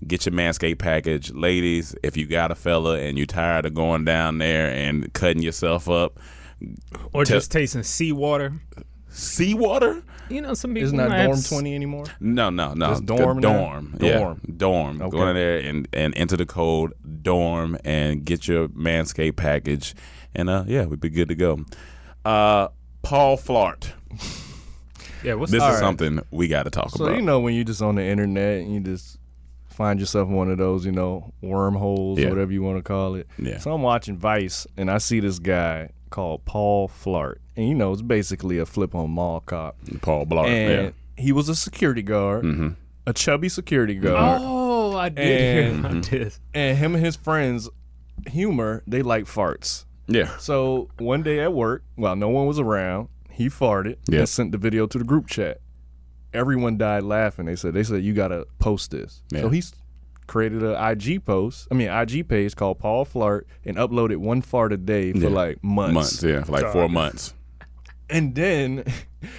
Get 0.08 0.26
your 0.26 0.34
Manscaped 0.34 0.80
package. 0.80 1.32
Ladies, 1.32 1.94
if 2.04 2.16
you 2.16 2.26
got 2.26 2.52
a 2.52 2.56
fella 2.56 2.98
and 3.00 3.18
you're 3.18 3.28
tired 3.28 3.66
of 3.66 3.74
going 3.74 4.06
down 4.06 4.38
there 4.38 4.68
and 4.70 5.12
cutting 5.14 5.44
yourself 5.44 5.90
up, 5.90 6.18
or 7.14 7.26
Tell- 7.26 7.38
just 7.38 7.52
tasting 7.52 7.84
seawater. 7.84 8.54
seawater? 9.10 10.04
You 10.30 10.42
know, 10.42 10.54
some 10.54 10.74
people 10.74 10.86
Isn't 10.88 10.98
that 10.98 11.26
dorm 11.26 11.42
twenty 11.42 11.74
anymore? 11.76 12.06
No, 12.20 12.50
no, 12.50 12.74
no. 12.74 12.90
Just 12.90 13.08
The 13.08 13.16
dorm 13.18 13.40
now? 13.40 13.54
dorm. 13.54 13.98
Yeah. 14.00 14.18
Dorm. 14.20 14.42
Dorm. 14.58 15.02
Okay. 15.02 15.18
Go 15.18 15.28
in 15.28 15.36
there 15.36 15.58
and, 15.58 15.88
and 15.94 16.16
enter 16.16 16.38
the 16.38 16.46
code 16.46 16.94
dorm 17.24 17.78
and 17.84 18.24
get 18.24 18.48
your 18.48 18.68
Manscaped 18.70 19.36
package. 19.38 19.96
And 20.36 20.50
uh 20.50 20.64
yeah, 20.68 20.86
we'd 20.86 21.00
be 21.00 21.10
good 21.10 21.30
to 21.30 21.36
go. 21.36 21.60
Uh 22.24 22.68
Paul 23.02 23.38
Flart. 23.38 23.92
Yeah, 25.22 25.34
what's 25.34 25.52
This 25.52 25.62
is 25.62 25.68
right. 25.70 25.80
something 25.80 26.22
we 26.32 26.48
got 26.48 26.64
to 26.64 26.70
talk 26.70 26.92
So 26.92 27.04
about. 27.04 27.14
So 27.14 27.20
you 27.20 27.22
know 27.22 27.42
when 27.42 27.54
you 27.54 27.66
just 27.66 27.82
on 27.82 27.96
the 27.96 28.04
internet 28.06 28.62
and 28.62 28.74
you 28.74 28.80
just 28.80 29.18
find 29.68 30.00
yourself 30.00 30.30
in 30.30 30.34
one 30.34 30.50
of 30.50 30.58
those, 30.58 30.86
you 30.86 30.94
know, 30.94 31.34
wormholes 31.42 32.20
Yeah. 32.20 32.28
or 32.28 32.30
whatever 32.30 32.54
you 32.54 32.64
want 32.64 32.78
to 32.78 32.84
call 32.84 33.16
it. 33.16 33.28
Yeah. 33.38 33.58
So 33.58 33.74
I'm 33.74 33.82
watching 33.82 34.16
Vice 34.18 34.66
and 34.78 34.90
I 34.90 34.98
see 34.98 35.20
this 35.20 35.38
guy 35.40 35.90
called 36.10 36.46
Paul 36.46 36.88
Flart. 36.88 37.38
And 37.56 37.68
you 37.68 37.76
know, 37.76 37.92
it's 37.94 38.02
basically 38.02 38.58
a 38.60 38.66
flip 38.66 38.96
on 38.96 39.12
mall 39.12 39.40
cop. 39.42 39.78
Paul 40.02 40.26
Blart. 40.26 40.48
and 40.48 40.86
yeah. 41.18 41.24
he 41.24 41.32
was 41.32 41.50
a 41.50 41.56
security 41.56 42.02
guard, 42.02 42.44
Mm-hmm. 42.46 42.70
a 43.08 43.14
chubby 43.14 43.50
security 43.50 43.96
guard. 43.96 44.42
Oh, 44.44 44.96
I 44.98 45.10
did 45.10 45.42
hear 45.42 45.64
And- 45.74 45.86
about 45.86 46.04
this. 46.06 46.40
And 46.54 46.78
him 46.78 46.96
and 46.96 47.04
his 47.06 47.16
friends 47.16 47.70
humor, 48.28 48.84
they 48.88 49.02
like 49.02 49.26
farts. 49.26 49.86
Yeah. 50.08 50.36
So 50.38 50.90
one 50.98 51.22
day 51.24 51.40
at 51.40 51.54
work, 51.54 51.84
while 51.96 52.16
no 52.16 52.30
one 52.30 52.48
was 52.48 52.60
around, 52.60 53.10
he 53.30 53.48
farted 53.48 53.98
Yeah. 54.08 54.20
and 54.20 54.30
sent 54.30 54.52
the 54.52 54.58
video 54.58 54.88
to 54.88 54.98
the 54.98 55.04
group 55.06 55.28
chat. 55.28 55.62
Everyone 56.34 56.78
died 56.78 57.04
laughing. 57.04 57.46
They 57.46 57.56
said 57.56 57.74
they 57.74 57.84
said 57.84 58.04
you 58.04 58.14
gotta 58.14 58.46
post 58.60 58.92
this. 58.92 59.24
Yeah. 59.32 59.42
So 59.42 59.50
he's 59.50 59.74
created 60.30 60.64
an 60.64 60.76
IG 60.76 61.26
post, 61.26 61.68
I 61.72 61.76
mean 61.76 61.90
IG 61.90 62.28
page 62.30 62.56
called 62.56 62.80
Paul 62.80 63.06
Flart 63.06 63.42
and 63.66 63.76
uploaded 63.76 64.18
one 64.18 64.42
fart 64.42 64.72
a 64.72 64.78
day 64.78 65.12
for 65.12 65.18
Yeah. 65.18 65.28
like 65.30 65.64
months. 65.64 65.94
Months, 65.94 66.24
yeah, 66.24 66.44
for 66.44 66.52
like 66.54 66.72
four 66.72 66.88
months. 66.88 67.34
And 68.10 68.34
then 68.36 68.84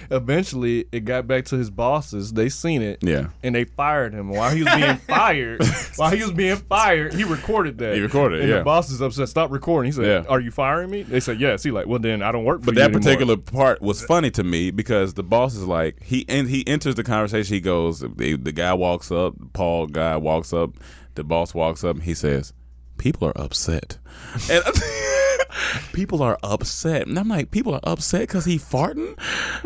eventually 0.09 0.85
it 0.91 1.01
got 1.01 1.27
back 1.27 1.45
to 1.45 1.57
his 1.57 1.69
bosses. 1.69 2.33
They 2.33 2.49
seen 2.49 2.81
it. 2.81 2.99
Yeah. 3.01 3.27
And 3.43 3.55
they 3.55 3.65
fired 3.65 4.13
him. 4.13 4.29
While 4.29 4.51
he 4.55 4.63
was 4.63 4.73
being 4.75 4.95
fired, 5.07 5.61
while 5.95 6.11
he 6.11 6.21
was 6.21 6.31
being 6.31 6.57
fired, 6.57 7.13
he 7.13 7.23
recorded 7.23 7.77
that. 7.79 7.95
He 7.95 8.01
recorded 8.01 8.39
it, 8.39 8.41
And 8.43 8.49
yeah. 8.49 8.57
the 8.59 8.63
boss 8.63 8.89
is 8.91 9.01
upset. 9.01 9.29
Stop 9.29 9.51
recording. 9.51 9.91
He 9.91 9.95
said, 9.95 10.05
Yeah. 10.05 10.29
"Are 10.29 10.39
you 10.39 10.51
firing 10.51 10.89
me?" 10.89 11.03
They 11.03 11.19
said, 11.19 11.39
"Yes." 11.39 11.63
He 11.63 11.71
like, 11.71 11.87
"Well, 11.87 11.99
then 11.99 12.21
I 12.21 12.31
don't 12.31 12.45
work 12.45 12.61
for 12.61 12.67
But 12.67 12.75
you 12.75 12.79
that 12.81 12.85
anymore." 12.85 13.01
particular 13.01 13.37
part 13.37 13.81
was 13.81 14.03
funny 14.03 14.31
to 14.31 14.43
me 14.43 14.71
because 14.71 15.13
the 15.15 15.23
boss 15.23 15.55
is 15.55 15.65
like 15.65 16.01
he 16.03 16.25
and 16.29 16.47
he 16.49 16.65
enters 16.67 16.95
the 16.95 17.03
conversation. 17.03 17.53
He 17.53 17.61
goes, 17.61 17.99
the, 17.99 18.35
the 18.37 18.51
guy 18.51 18.73
walks 18.73 19.11
up, 19.11 19.33
Paul 19.53 19.87
guy 19.87 20.17
walks 20.17 20.53
up, 20.53 20.71
the 21.15 21.23
boss 21.23 21.53
walks 21.53 21.83
up, 21.83 21.95
and 21.95 22.03
he 22.03 22.13
says, 22.13 22.53
"People 22.97 23.27
are 23.27 23.37
upset." 23.37 23.97
And 24.49 24.63
people 25.93 26.21
are 26.21 26.37
upset, 26.43 27.07
and 27.07 27.17
I'm 27.17 27.27
like, 27.27 27.51
"People 27.51 27.73
are 27.73 27.81
upset 27.83 28.21
because 28.21 28.45
he 28.45 28.57
farting." 28.57 29.19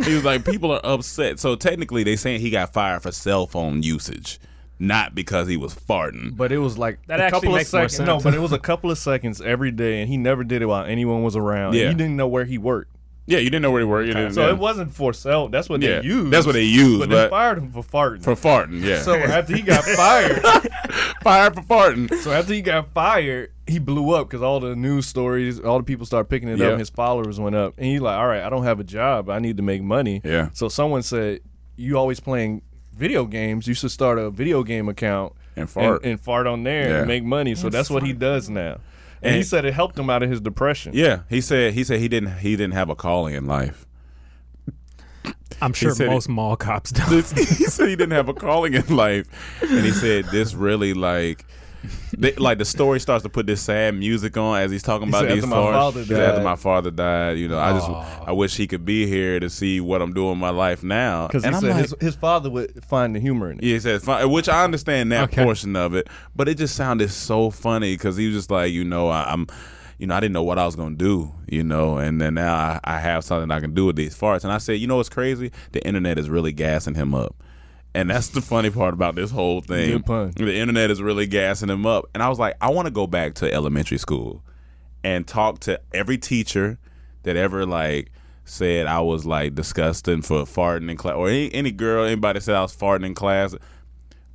He 0.06 0.14
was 0.14 0.24
like, 0.24 0.46
"People 0.46 0.72
are 0.72 0.82
upset." 0.84 1.40
So 1.40 1.56
technically, 1.56 2.04
they 2.04 2.16
saying 2.16 2.42
he 2.42 2.50
got 2.50 2.74
fired 2.74 3.04
for 3.04 3.12
cell 3.12 3.48
phone 3.48 3.84
usage, 3.84 4.40
not 4.80 5.16
because 5.16 5.48
he 5.48 5.58
was 5.58 5.74
farting. 5.74 6.36
But 6.36 6.52
it 6.52 6.58
was 6.58 6.78
like 6.78 7.00
That 7.08 7.20
a 7.20 7.24
actually 7.24 7.42
couple 7.42 7.56
makes 7.56 7.74
of 7.74 7.80
more 7.80 7.90
seconds. 7.90 8.08
No, 8.08 8.20
but 8.20 8.34
it 8.34 8.40
was 8.40 8.52
a 8.52 8.60
couple 8.60 8.92
of 8.92 8.98
seconds 8.98 9.42
every 9.42 9.72
day, 9.72 10.02
and 10.02 10.10
he 10.10 10.18
never 10.18 10.44
did 10.44 10.62
it 10.62 10.66
while 10.66 10.86
anyone 10.86 11.24
was 11.24 11.36
around. 11.36 11.74
Yeah. 11.74 11.84
and 11.84 11.92
he 11.92 11.96
didn't 11.96 12.16
know 12.18 12.28
where 12.28 12.46
he 12.46 12.58
worked, 12.58 12.95
yeah, 13.28 13.40
you 13.40 13.46
didn't 13.50 13.62
know 13.64 13.72
where 13.72 13.82
he 13.82 13.86
worked. 13.88 14.08
You 14.08 14.14
didn't, 14.14 14.34
so 14.34 14.42
yeah. 14.46 14.50
it 14.54 14.58
wasn't 14.58 14.94
for 14.94 15.14
sale. 15.14 15.48
That's 15.50 15.68
what 15.70 15.82
Yeah, 15.82 16.00
they 16.02 16.06
used. 16.08 16.32
that's 16.32 16.46
what 16.46 16.54
they 16.54 16.64
used, 16.64 17.00
But, 17.00 17.10
but- 17.10 17.24
they 17.24 17.30
fired 17.30 17.58
him 17.58 17.72
for 17.72 17.84
farting. 17.84 18.24
for 18.24 18.36
farting. 18.36 18.82
Yeah, 18.84 19.02
so 19.02 19.16
after 19.16 19.56
he 19.56 19.62
got 19.62 19.84
fired, 19.84 20.42
fired 21.24 21.56
for 21.56 21.62
farting. 21.62 22.14
so 22.22 22.32
after 22.32 22.54
he 22.54 22.62
got 22.62 22.94
fired, 22.94 23.52
he 23.68 23.80
blew 23.80 24.12
up 24.14 24.28
because 24.30 24.42
all 24.42 24.60
the 24.60 24.76
news 24.76 25.08
stories, 25.08 25.60
all 25.60 25.78
the 25.80 25.84
people 25.84 26.06
started 26.06 26.30
picking 26.30 26.50
it 26.50 26.60
Yeah. 26.60 26.68
up. 26.70 26.80
His 26.80 26.90
followers 26.90 27.40
went 27.40 27.56
up, 27.56 27.74
and 27.78 27.88
he's 27.88 28.02
like, 28.02 28.18
"All 28.18 28.28
right, 28.28 28.44
I 28.44 28.50
don't 28.50 28.64
have 28.64 28.80
a 28.80 28.84
job. 28.84 29.30
I 29.30 29.40
need 29.40 29.58
to 29.58 29.64
make 29.64 29.82
money." 29.82 30.22
Yeah. 30.24 30.50
So 30.54 30.70
someone 30.70 31.02
said, 31.02 31.40
"You 31.76 31.98
always 31.98 32.20
playing 32.20 32.62
video 32.96 33.26
games. 33.26 33.68
You 33.68 33.74
should 33.74 33.92
start 33.92 34.20
a 34.20 34.30
video 34.30 34.64
game 34.64 34.88
account 34.88 35.34
And 35.56 35.70
fart. 35.70 36.06
and, 36.06 36.20
fart 36.20 36.46
on 36.48 36.64
there 36.64 36.90
Yeah. 36.90 36.98
and 37.00 37.08
make 37.08 37.24
money." 37.24 37.56
So 37.56 37.70
that's 37.70 37.90
what 37.90 38.04
he 38.04 38.14
does 38.14 38.50
now. 38.50 38.78
And, 39.26 39.36
he 39.36 39.44
said 39.44 39.66
it 39.66 39.74
helped 39.74 39.98
him 39.98 40.10
out 40.10 40.24
of 40.24 40.30
his 40.30 40.40
depression. 40.42 40.92
Yeah, 40.96 41.22
he 41.30 41.42
said 41.42 41.74
he 41.74 41.84
said 41.84 42.00
he 42.00 42.08
didn't 42.08 42.38
he 42.40 42.56
didn't 42.56 42.74
have 42.74 42.90
a 42.90 42.96
calling 42.96 43.34
in 43.36 43.46
life. 43.46 43.86
I'm 45.62 45.74
sure 45.74 45.92
said 45.96 46.08
most 46.08 46.28
mall 46.30 46.56
cops 46.56 46.92
don't. 46.92 47.10
This- 47.10 47.32
he 47.32 47.66
said 47.66 47.88
he 47.90 47.96
didn't 47.96 48.12
have 48.14 48.30
a 48.30 48.34
calling 48.34 48.74
in 48.74 48.88
life, 48.96 49.26
and 49.62 49.86
he 49.86 49.92
said 49.92 50.26
this 50.26 50.54
really 50.54 50.94
like. 50.94 51.46
They, 52.18 52.34
like 52.34 52.58
the 52.58 52.66
story 52.66 53.00
starts 53.00 53.24
to 53.24 53.30
put 53.30 53.46
this 53.46 53.62
sad 53.62 53.96
music 53.96 54.38
on 54.38 54.60
as 54.60 54.72
he's 54.72 54.84
talking 54.84 55.08
He 55.08 55.12
about 55.12 55.24
said, 55.24 55.32
these 55.32 55.44
"After 55.44 55.48
my 55.48 55.58
farts. 55.58 55.74
father 55.74 56.04
He 56.04 56.14
after 56.22 56.42
my 56.42 56.56
father 56.56 56.92
died, 56.92 57.38
you 57.38 57.48
know, 57.48 57.60
I 57.60 57.74
just 57.74 57.90
I 58.28 58.32
wish 58.32 58.56
he 58.56 58.68
could 58.68 58.86
be 58.86 59.06
here 59.08 59.40
to 59.40 59.50
see 59.50 59.82
what 59.82 60.02
I'm 60.02 60.14
doing 60.14 60.34
in 60.34 60.38
my 60.40 60.50
life 60.50 60.84
now. 60.84 61.28
Because 61.28 61.44
he 61.44 61.50
I'm 61.50 61.62
said 61.62 61.72
like, 61.72 61.82
his, 61.82 61.96
his 62.00 62.16
father 62.16 62.50
would 62.50 62.84
find 62.86 63.16
the 63.16 63.20
humor 63.20 63.52
in 63.52 63.58
it. 63.60 63.64
Yeah, 63.64 63.74
he 63.74 63.80
says, 63.80 64.06
which 64.26 64.48
I 64.50 64.64
understand 64.64 65.12
that 65.12 65.24
Okay. 65.26 65.44
portion 65.44 65.76
of 65.76 65.94
it, 65.96 66.08
but 66.36 66.48
it 66.48 66.58
just 66.58 66.76
sounded 66.76 67.10
so 67.12 67.50
funny 67.50 67.94
because 67.96 68.16
he 68.18 68.28
was 68.28 68.36
just 68.36 68.52
like, 68.52 68.72
you 68.72 68.84
know, 68.86 69.10
I, 69.10 69.32
I'm, 69.32 69.48
you 69.98 70.08
know, 70.08 70.16
I 70.16 70.20
didn't 70.20 70.34
know 70.34 70.44
what 70.44 70.58
I 70.60 70.66
was 70.66 70.76
gonna 70.76 70.96
do, 70.96 71.34
you 71.48 71.64
know, 71.64 71.98
and 71.98 72.20
then 72.22 72.34
now 72.36 72.54
I, 72.56 72.80
I 72.84 73.00
have 73.00 73.24
something 73.24 73.52
I 73.52 73.60
can 73.60 73.74
do 73.74 73.86
with 73.86 73.96
these 73.96 74.18
farts, 74.18 74.44
and 74.44 74.52
I 74.54 74.58
said, 74.58 74.74
you 74.80 74.88
know, 74.88 74.98
what's 74.98 75.10
crazy? 75.10 75.52
The 75.72 75.86
internet 75.86 76.18
is 76.20 76.30
really 76.30 76.52
gassing 76.52 76.96
him 76.96 77.14
up. 77.16 77.36
And 77.96 78.10
that's 78.10 78.28
the 78.28 78.42
funny 78.42 78.70
part 78.70 78.94
about 78.94 79.16
this 79.16 79.32
whole 79.32 79.62
thing. 79.62 79.92
Good 79.92 80.06
pun. 80.06 80.32
The 80.32 80.54
internet 80.54 80.92
is 80.92 81.02
really 81.02 81.28
gassing 81.28 81.70
him 81.70 81.86
up. 81.86 82.06
And 82.14 82.22
I 82.22 82.28
was 82.28 82.38
like, 82.38 82.56
I 82.60 82.70
want 82.70 82.88
to 82.88 82.92
go 82.92 83.08
back 83.08 83.36
to 83.36 83.52
elementary 83.52 83.98
school 83.98 84.44
and 85.02 85.26
talk 85.26 85.60
to 85.62 85.80
every 85.94 86.18
teacher 86.18 86.78
that 87.24 87.38
ever 87.38 87.66
like 87.66 88.12
said 88.44 88.86
I 88.86 89.00
was 89.00 89.26
like 89.26 89.56
disgusting 89.56 90.22
for 90.24 90.44
farting 90.44 90.92
in 90.92 90.98
class, 90.98 91.16
or 91.16 91.30
any, 91.30 91.54
any 91.54 91.72
girl, 91.72 92.04
anybody 92.04 92.42
said 92.42 92.56
I 92.56 92.64
was 92.64 92.76
farting 92.76 93.06
in 93.06 93.16
class. 93.16 93.56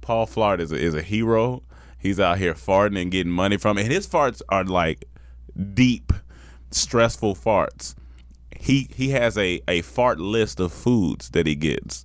Paul 0.01 0.27
Flart 0.27 0.61
is 0.61 0.73
a, 0.73 0.77
is 0.77 0.95
a 0.95 1.03
hero. 1.03 1.63
He's 1.99 2.19
out 2.19 2.39
here 2.39 2.55
farting 2.55 3.01
and 3.01 3.11
getting 3.11 3.31
money 3.31 3.59
from 3.59 3.77
it. 3.77 3.83
And 3.83 3.93
his 3.93 4.09
farts 4.09 4.41
are 4.49 4.65
like 4.65 5.05
deep, 5.75 6.15
stressful 6.71 7.35
farts. 7.35 7.95
He 8.59 8.89
he 8.95 9.11
has 9.11 9.37
a, 9.37 9.61
a 9.69 9.83
fart 9.83 10.19
list 10.19 10.61
of 10.61 10.73
foods 10.73 11.29
that 11.31 11.47
he 11.47 11.55
gets. 11.55 12.05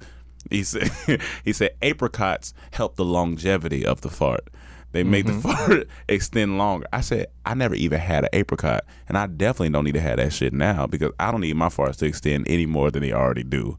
He 0.50 0.64
said 0.64 0.92
he 1.44 1.54
said 1.54 1.76
apricots 1.82 2.54
help 2.72 2.96
the 2.96 3.06
longevity 3.06 3.86
of 3.86 4.02
the 4.02 4.10
fart. 4.10 4.48
They 4.92 5.04
make 5.04 5.26
the 5.26 5.34
mm-hmm. 5.34 5.52
fart 5.52 5.88
extend 6.08 6.58
longer. 6.58 6.88
I 6.94 7.02
said 7.02 7.28
I 7.46 7.54
never 7.54 7.76
even 7.76 8.00
had 8.00 8.24
an 8.24 8.30
apricot, 8.34 8.86
and 9.10 9.18
I 9.18 9.28
definitely 9.28 9.70
don't 9.70 9.84
need 9.84 9.96
to 9.96 10.02
have 10.02 10.18
that 10.18 10.32
shit 10.32 10.54
now 10.54 10.88
because 10.88 11.12
I 11.20 11.32
don't 11.32 11.42
need 11.42 11.56
my 11.56 11.68
farts 11.68 11.98
to 11.98 12.06
extend 12.06 12.48
any 12.48 12.66
more 12.66 12.92
than 12.92 13.02
they 13.02 13.12
already 13.12 13.44
do. 13.44 13.78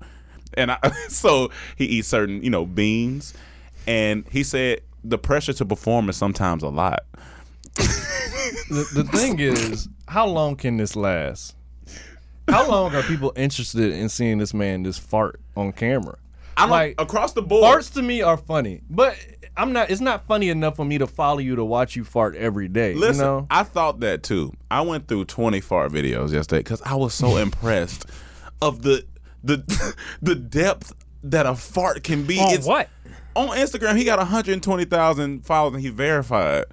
And 0.55 0.73
I, 0.73 0.79
so 1.09 1.51
he 1.77 1.87
eats 1.87 2.09
certain 2.09 2.43
you 2.43 2.51
know 2.51 2.67
beans, 2.67 3.33
and 3.87 4.27
he 4.31 4.43
said 4.43 4.83
the 5.05 5.19
pressure 5.19 5.53
to 5.55 5.65
perform 5.65 6.09
is 6.11 6.17
sometimes 6.17 6.63
a 6.63 6.69
lot. 6.69 7.05
The, 8.69 8.89
the 8.95 9.05
thing 9.05 9.39
is, 9.39 9.89
how 10.09 10.27
long 10.27 10.57
can 10.57 10.77
this 10.77 10.97
last? 10.97 11.55
How 12.49 12.69
long 12.69 12.95
are 12.95 13.03
people 13.03 13.33
interested 13.37 13.93
in 13.93 14.09
seeing 14.09 14.39
this 14.39 14.55
man 14.55 14.85
just 14.85 15.01
fart 15.01 15.41
on 15.57 15.73
camera? 15.73 16.17
I'm 16.57 16.71
like 16.71 16.95
across 17.01 17.33
the 17.33 17.43
board. 17.43 17.63
farts 17.65 17.93
to 17.95 18.03
me 18.03 18.23
are 18.23 18.37
funny, 18.37 18.83
but 18.89 19.17
I'm 19.57 19.73
not. 19.73 19.91
It's 19.91 20.01
not 20.01 20.27
funny 20.27 20.49
enough 20.49 20.77
for 20.77 20.85
me 20.85 20.99
to 20.99 21.07
follow 21.07 21.39
you 21.39 21.57
to 21.57 21.65
watch 21.65 21.97
you 21.97 22.05
fart 22.05 22.35
every 22.37 22.69
day. 22.69 22.95
Listen, 22.95 23.25
you 23.25 23.31
know? 23.31 23.47
I 23.51 23.63
thought 23.63 24.01
that 24.01 24.23
too. 24.23 24.53
I 24.71 24.81
went 24.83 25.09
through 25.09 25.27
20 25.27 25.61
fart 25.61 25.93
videos 25.93 26.33
yesterday 26.33 26.61
because 26.61 26.83
I 26.83 26.95
was 26.95 27.15
so 27.15 27.37
impressed 27.37 28.07
of 28.63 28.83
the 28.83 29.05
the 29.45 29.95
the 30.23 30.35
depth 30.35 30.93
that 31.25 31.47
a 31.47 31.55
fart 31.55 32.03
can 32.05 32.25
be. 32.25 32.39
On 32.39 32.49
It's- 32.49 32.67
what? 32.67 32.89
On 33.35 33.49
Instagram, 33.49 33.99
he 33.99 34.05
got 34.05 34.19
120,000 34.19 35.45
followers 35.45 35.75
and 35.75 35.83
he 35.83 35.91
verified. 35.91 36.65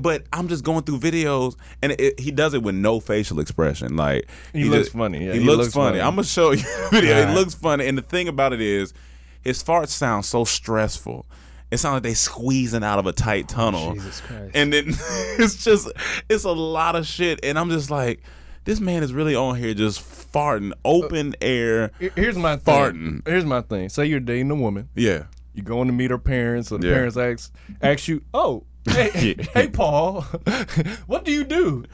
But 0.00 0.24
I'm 0.32 0.48
just 0.48 0.64
going 0.64 0.82
through 0.84 0.98
videos, 1.00 1.56
and 1.82 1.92
it, 1.92 2.18
he 2.20 2.30
does 2.30 2.54
it 2.54 2.62
with 2.62 2.74
no 2.74 3.00
facial 3.00 3.40
expression. 3.40 3.96
Like 3.96 4.28
He 4.52 4.64
looks 4.64 4.88
funny. 4.90 5.26
Yeah, 5.26 5.32
he, 5.34 5.40
he 5.40 5.44
looks, 5.44 5.58
looks 5.58 5.74
funny. 5.74 5.98
funny. 5.98 6.00
I'm 6.00 6.14
gonna 6.14 6.24
show 6.24 6.52
you 6.52 6.56
the 6.62 6.88
video. 6.92 7.16
It 7.30 7.34
looks 7.34 7.54
funny, 7.54 7.86
and 7.86 7.98
the 7.98 8.02
thing 8.02 8.28
about 8.28 8.52
it 8.52 8.60
is, 8.60 8.94
his 9.42 9.62
farts 9.62 9.88
sound 9.88 10.24
so 10.24 10.44
stressful. 10.44 11.26
It 11.70 11.78
sounds 11.78 11.94
like 11.94 12.02
they 12.02 12.14
squeezing 12.14 12.84
out 12.84 12.98
of 12.98 13.06
a 13.06 13.12
tight 13.12 13.48
tunnel. 13.48 13.94
Jesus 13.94 14.20
Christ. 14.20 14.50
And 14.54 14.72
then 14.72 14.84
it's 15.38 15.64
just 15.64 15.90
it's 16.28 16.44
a 16.44 16.52
lot 16.52 16.96
of 16.96 17.06
shit, 17.06 17.40
and 17.42 17.58
I'm 17.58 17.70
just 17.70 17.90
like, 17.90 18.22
this 18.64 18.78
man 18.78 19.02
is 19.02 19.12
really 19.12 19.34
on 19.34 19.56
here 19.56 19.72
just 19.74 20.00
farting, 20.32 20.72
open 20.84 21.30
uh, 21.30 21.36
air. 21.40 21.90
Here's 21.98 22.36
my 22.36 22.56
thing. 22.56 22.74
Farting. 22.74 23.26
Here's 23.28 23.44
my 23.46 23.62
thing. 23.62 23.88
Say 23.88 24.06
you're 24.06 24.20
dating 24.20 24.50
a 24.50 24.54
woman. 24.54 24.88
Yeah. 24.94 25.24
You're 25.54 25.64
going 25.64 25.86
to 25.88 25.92
meet 25.92 26.10
her 26.10 26.18
parents, 26.18 26.72
or 26.72 26.78
the 26.78 26.88
Yeah. 26.88 26.94
parents 26.94 27.16
ask 27.16 27.52
ask 27.82 28.08
you, 28.08 28.22
"Oh, 28.32 28.64
hey, 28.88 29.36
hey, 29.54 29.68
Paul, 29.68 30.22
what 31.06 31.24
do 31.24 31.32
you 31.32 31.44
do? 31.44 31.84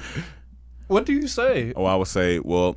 What 0.88 1.04
do 1.06 1.12
you 1.12 1.28
say?" 1.28 1.72
Oh, 1.76 1.84
I 1.84 1.94
would 1.96 2.08
say, 2.08 2.38
well, 2.38 2.76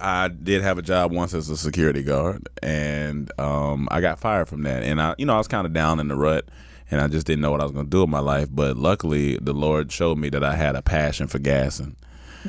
I 0.00 0.28
did 0.28 0.62
have 0.62 0.78
a 0.78 0.82
job 0.82 1.12
once 1.12 1.34
as 1.34 1.48
a 1.50 1.56
security 1.56 2.02
guard, 2.02 2.48
and 2.62 3.30
um, 3.38 3.88
I 3.90 4.00
got 4.00 4.18
fired 4.18 4.48
from 4.48 4.62
that. 4.64 4.82
And 4.82 5.00
I, 5.00 5.14
you 5.18 5.26
know, 5.26 5.34
I 5.34 5.38
was 5.38 5.48
kind 5.48 5.66
of 5.66 5.72
down 5.72 6.00
in 6.00 6.08
the 6.08 6.16
rut, 6.16 6.46
and 6.90 7.00
I 7.00 7.08
just 7.08 7.26
didn't 7.26 7.40
know 7.42 7.50
what 7.50 7.60
I 7.60 7.64
was 7.64 7.72
going 7.72 7.86
to 7.86 7.90
do 7.90 8.00
with 8.02 8.10
my 8.10 8.20
life. 8.20 8.48
But 8.50 8.76
luckily, 8.76 9.38
the 9.38 9.52
Lord 9.54 9.90
showed 9.90 10.18
me 10.18 10.28
that 10.30 10.44
I 10.44 10.54
had 10.54 10.76
a 10.76 10.82
passion 10.82 11.26
for 11.26 11.38
gassing, 11.38 11.96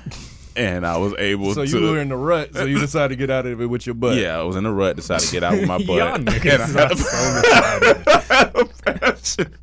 and 0.55 0.85
I 0.85 0.97
was 0.97 1.13
able 1.17 1.53
So 1.55 1.65
to. 1.65 1.69
you 1.79 1.91
were 1.91 1.99
in 1.99 2.09
the 2.09 2.17
rut, 2.17 2.53
so 2.53 2.65
you 2.65 2.79
decided 2.79 3.09
to 3.09 3.15
get 3.15 3.29
out 3.31 3.45
of 3.45 3.59
it 3.61 3.65
with 3.67 3.85
your 3.85 3.95
butt. 3.95 4.17
yeah, 4.17 4.37
I 4.37 4.43
was 4.43 4.55
in 4.55 4.63
the 4.63 4.71
rut. 4.71 4.95
Decided 4.95 5.25
to 5.27 5.31
get 5.31 5.43
out 5.43 5.53
with 5.53 5.67
my 5.67 5.77
butt. 5.77 5.87
Y'all 5.97 6.15
and 6.15 6.29
I 6.29 6.33
niggas 6.33 6.73
had 6.75 6.91
a- 6.91 6.97
so 6.97 7.07
I 7.13 8.23
had 8.29 8.55
a 8.55 8.65
passion. 8.99 9.53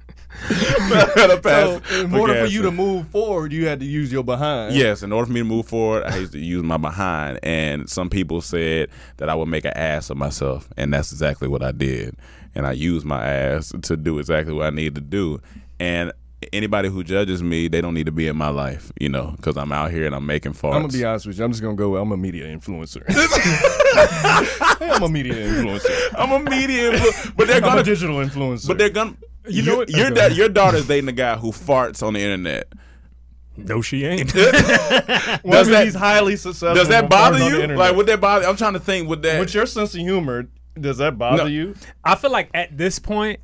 So 1.45 1.81
in 2.01 2.15
order 2.15 2.45
for 2.45 2.47
you 2.47 2.63
to 2.63 2.71
move 2.71 3.09
forward, 3.09 3.53
you 3.53 3.67
had 3.67 3.81
to 3.81 3.87
use 3.87 4.13
your 4.13 4.25
behind. 4.25 4.75
Yes, 4.75 5.03
in 5.03 5.13
order 5.13 5.27
for 5.27 5.33
me 5.33 5.41
to 5.41 5.45
move 5.45 5.67
forward, 5.67 6.05
I 6.05 6.17
used 6.19 6.33
to 6.33 6.39
use 6.39 6.63
my 6.63 6.77
behind, 6.77 7.39
and 7.43 7.89
some 7.89 8.11
people 8.11 8.41
said 8.41 8.89
that 9.19 9.29
I 9.29 9.35
would 9.35 9.49
make 9.49 9.65
an 9.65 9.73
ass 9.77 10.11
of 10.11 10.17
myself, 10.17 10.69
and 10.77 10.93
that's 10.93 11.13
exactly 11.13 11.49
what 11.49 11.63
I 11.63 11.73
did. 11.73 12.17
And 12.55 12.67
I 12.67 12.73
used 12.73 13.05
my 13.05 13.25
ass 13.25 13.73
to 13.83 13.97
do 13.97 14.19
exactly 14.19 14.55
what 14.55 14.67
I 14.67 14.71
needed 14.71 14.95
to 14.97 15.01
do. 15.01 15.41
And 15.81 16.13
anybody 16.53 16.89
who 16.89 17.03
judges 17.03 17.43
me, 17.43 17.69
they 17.69 17.81
don't 17.81 17.95
need 17.95 18.07
to 18.07 18.13
be 18.13 18.29
in 18.29 18.37
my 18.37 18.49
life, 18.49 18.93
you 19.01 19.09
know, 19.09 19.35
because 19.37 19.57
I'm 19.57 19.73
out 19.73 19.91
here 19.91 20.07
and 20.07 20.15
I'm 20.15 20.27
making 20.27 20.53
farts. 20.53 20.75
I'm 20.75 20.83
gonna 20.83 20.93
be 20.93 21.05
honest 21.05 21.27
with 21.27 21.39
you. 21.39 21.45
I'm 21.45 21.53
just 21.53 21.63
gonna 21.63 21.77
go. 21.77 21.97
I'm 21.97 22.13
a 22.13 22.17
media 22.17 22.47
influencer. 22.47 23.05
Hey, 23.95 24.91
I'm 24.91 25.03
a 25.03 25.09
media 25.09 25.35
influencer. 25.35 26.15
I'm 26.17 26.33
a 26.33 26.51
media, 26.51 26.93
influ- 26.93 27.37
but 27.37 27.47
they're 27.47 27.57
I'm 27.57 27.63
gonna, 27.63 27.83
digital 27.83 28.17
influencer. 28.17 28.69
but 28.69 28.79
they're 28.79 28.91
gonna. 28.91 29.17
You 29.49 29.63
know 29.63 29.67
your, 29.73 29.77
what? 29.79 29.91
Your, 29.91 30.07
Okay. 30.07 30.15
da- 30.29 30.35
your 30.35 30.49
daughter's 30.49 30.87
dating 30.87 31.09
a 31.09 31.13
guy 31.13 31.37
who 31.37 31.53
farts 31.53 32.03
on 32.03 32.15
the 32.15 32.21
internet. 32.21 32.73
No, 33.57 33.83
she 33.83 34.05
ain't. 34.05 34.33
does 34.35 34.45
mean, 35.45 35.53
that- 35.53 35.83
he's 35.85 35.95
highly 35.95 36.37
successful. 36.37 36.75
Does 36.75 36.89
that 36.89 37.09
bother 37.09 37.39
farting 37.39 37.45
on 37.63 37.69
the 37.69 37.75
you? 37.75 37.77
Like, 37.79 37.95
would 37.97 38.07
that 38.07 38.21
bother? 38.21 38.47
I'm 38.47 38.57
trying 38.57 38.73
to 38.73 38.81
think. 38.81 39.09
Would 39.09 39.23
that? 39.23 39.39
with 39.41 39.55
your 39.55 39.67
sense 39.67 39.95
of 39.95 40.01
humor, 40.01 40.49
does 40.81 40.99
that 40.99 41.19
bother 41.19 41.45
No. 41.45 41.47
you? 41.47 41.75
I 42.03 42.15
feel 42.17 42.31
like 42.33 42.51
at 42.55 42.77
this 42.77 42.99
point, 42.99 43.41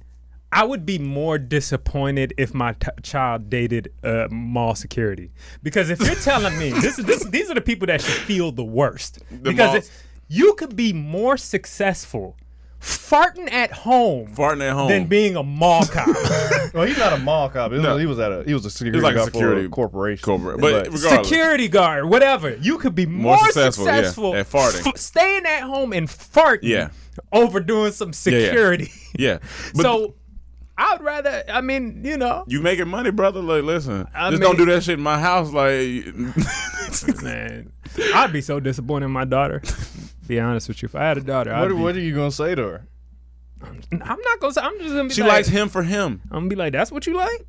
I 0.53 0.65
would 0.65 0.85
be 0.85 0.99
more 0.99 1.39
disappointed 1.39 2.35
if 2.37 2.53
my 2.55 2.73
t- 2.73 2.89
child 3.05 3.49
dated 3.51 3.93
uh, 4.03 4.27
mall 4.33 4.75
security. 4.75 5.31
Because 5.63 5.91
if 5.91 6.01
you're 6.01 6.17
telling 6.17 6.59
me 6.59 6.71
this 6.71 6.99
is 6.99 7.05
this, 7.05 7.25
these 7.27 7.49
are 7.51 7.55
the 7.55 7.61
people 7.61 7.87
that 7.87 8.01
should 8.01 8.15
feel 8.25 8.51
the 8.51 8.65
worst. 8.65 9.21
because 9.43 9.57
mall- 9.69 9.77
it- 9.77 9.91
you 10.33 10.55
could 10.55 10.77
be 10.77 10.93
more 10.93 11.37
successful 11.37 12.37
farting 12.81 13.51
at 13.53 13.71
home 13.73 14.29
farting 14.35 14.63
at 14.63 14.73
home. 14.73 14.89
Than 14.89 15.07
being 15.07 15.37
a 15.37 15.43
mall 15.43 15.85
cop. 15.85 16.09
Well, 16.73 16.87
he's 16.87 16.97
not 16.99 17.13
a 17.13 17.19
mall 17.19 17.49
cop. 17.49 17.73
He 17.73 17.79
was, 17.79 17.83
No. 17.85 17.97
he 17.99 18.07
was 18.07 18.19
at 18.21 18.31
a 18.31 18.45
he 18.45 18.55
was 18.55 18.65
a 18.65 18.71
security 18.71 18.97
He 19.01 19.05
was 19.05 19.13
like 19.15 19.21
a 19.21 19.25
security 19.25 19.63
for 19.63 19.67
a 19.67 19.71
corporation. 19.71 20.23
corporate- 20.25 20.61
but 20.61 20.87
regardless. 20.87 21.29
Security 21.29 21.67
guard, 21.69 22.05
whatever. 22.09 22.55
You 22.57 22.79
could 22.79 22.95
be 22.95 23.07
more, 23.07 23.37
successful, 23.47 23.87
successful, 23.87 24.33
yeah, 24.35 24.41
at 24.41 24.47
farting. 24.49 24.87
f- 24.87 24.97
staying 24.97 25.47
at 25.47 25.63
home 25.63 25.93
and 25.93 26.07
farting 26.09 26.61
Yeah. 26.63 26.91
over 27.33 27.59
doing 27.59 27.91
some 27.93 28.11
yeah. 28.11 28.13
security. 28.13 28.91
yeah. 29.19 29.39
But 29.75 29.83
so 29.83 30.15
I 30.79 30.93
would 30.95 31.03
rather. 31.03 31.43
I 31.53 31.61
mean, 31.61 32.03
you 32.05 32.17
know, 32.17 32.45
You 32.47 32.61
making 32.63 32.89
money, 32.89 33.11
brother? 33.11 33.41
Like, 33.43 33.65
listen, 33.65 34.07
I 34.15 34.31
just 34.31 34.41
mean- 34.41 34.49
don't 34.49 34.57
do 34.57 34.65
that 34.73 34.85
shit 34.85 34.95
in 34.95 35.03
my 35.03 35.19
house. 35.21 35.51
Like, 35.53 36.07
man, 37.23 37.73
I'd 38.15 38.33
be 38.33 38.41
so 38.41 38.61
disappointed 38.61 39.07
in 39.07 39.11
my 39.13 39.25
daughter. 39.25 39.61
Be 40.31 40.39
honest 40.39 40.69
with 40.69 40.81
you, 40.81 40.87
if 40.87 40.95
I 40.95 41.09
had 41.09 41.19
a 41.19 41.23
daughter, 41.23 41.53
I'd 41.53 41.63
What, 41.63 41.69
be, 41.71 41.75
what 41.75 41.97
are 41.97 42.01
you 42.01 42.15
gonna 42.15 42.31
say 42.31 42.55
to 42.55 42.63
her? 42.63 42.87
I'm 43.65 43.99
not 44.01 44.39
gonna. 44.39 44.53
say 44.53 44.61
I'm 44.61 44.79
just 44.79 44.91
gonna 44.91 45.09
be 45.09 45.15
she 45.15 45.23
like, 45.23 45.31
likes 45.33 45.49
him 45.49 45.69
for 45.69 45.83
him. 45.83 46.21
I'm 46.27 46.43
gonna 46.43 46.49
be 46.49 46.55
like, 46.55 46.73
that's 46.73 46.93
what 46.93 47.05
you 47.05 47.17
like. 47.17 47.49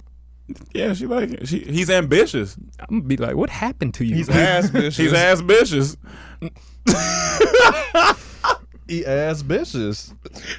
Yeah, 0.74 0.96
she 0.96 1.06
like 1.06 1.30
it. 1.30 1.48
She, 1.48 1.60
he's 1.60 1.92
ambitious. 1.92 2.58
I'm 2.80 3.02
gonna 3.02 3.02
be 3.04 3.18
like, 3.18 3.36
what 3.36 3.52
happened 3.52 3.94
to 3.94 4.04
you? 4.04 4.16
He's 4.16 4.30
ass 4.32 4.72
bitches. 4.72 4.98
He's 4.98 5.14
ass 5.14 5.42
ambitious. 5.42 5.96
He 8.88 9.06
ass 9.06 9.44
bitches. 9.44 10.16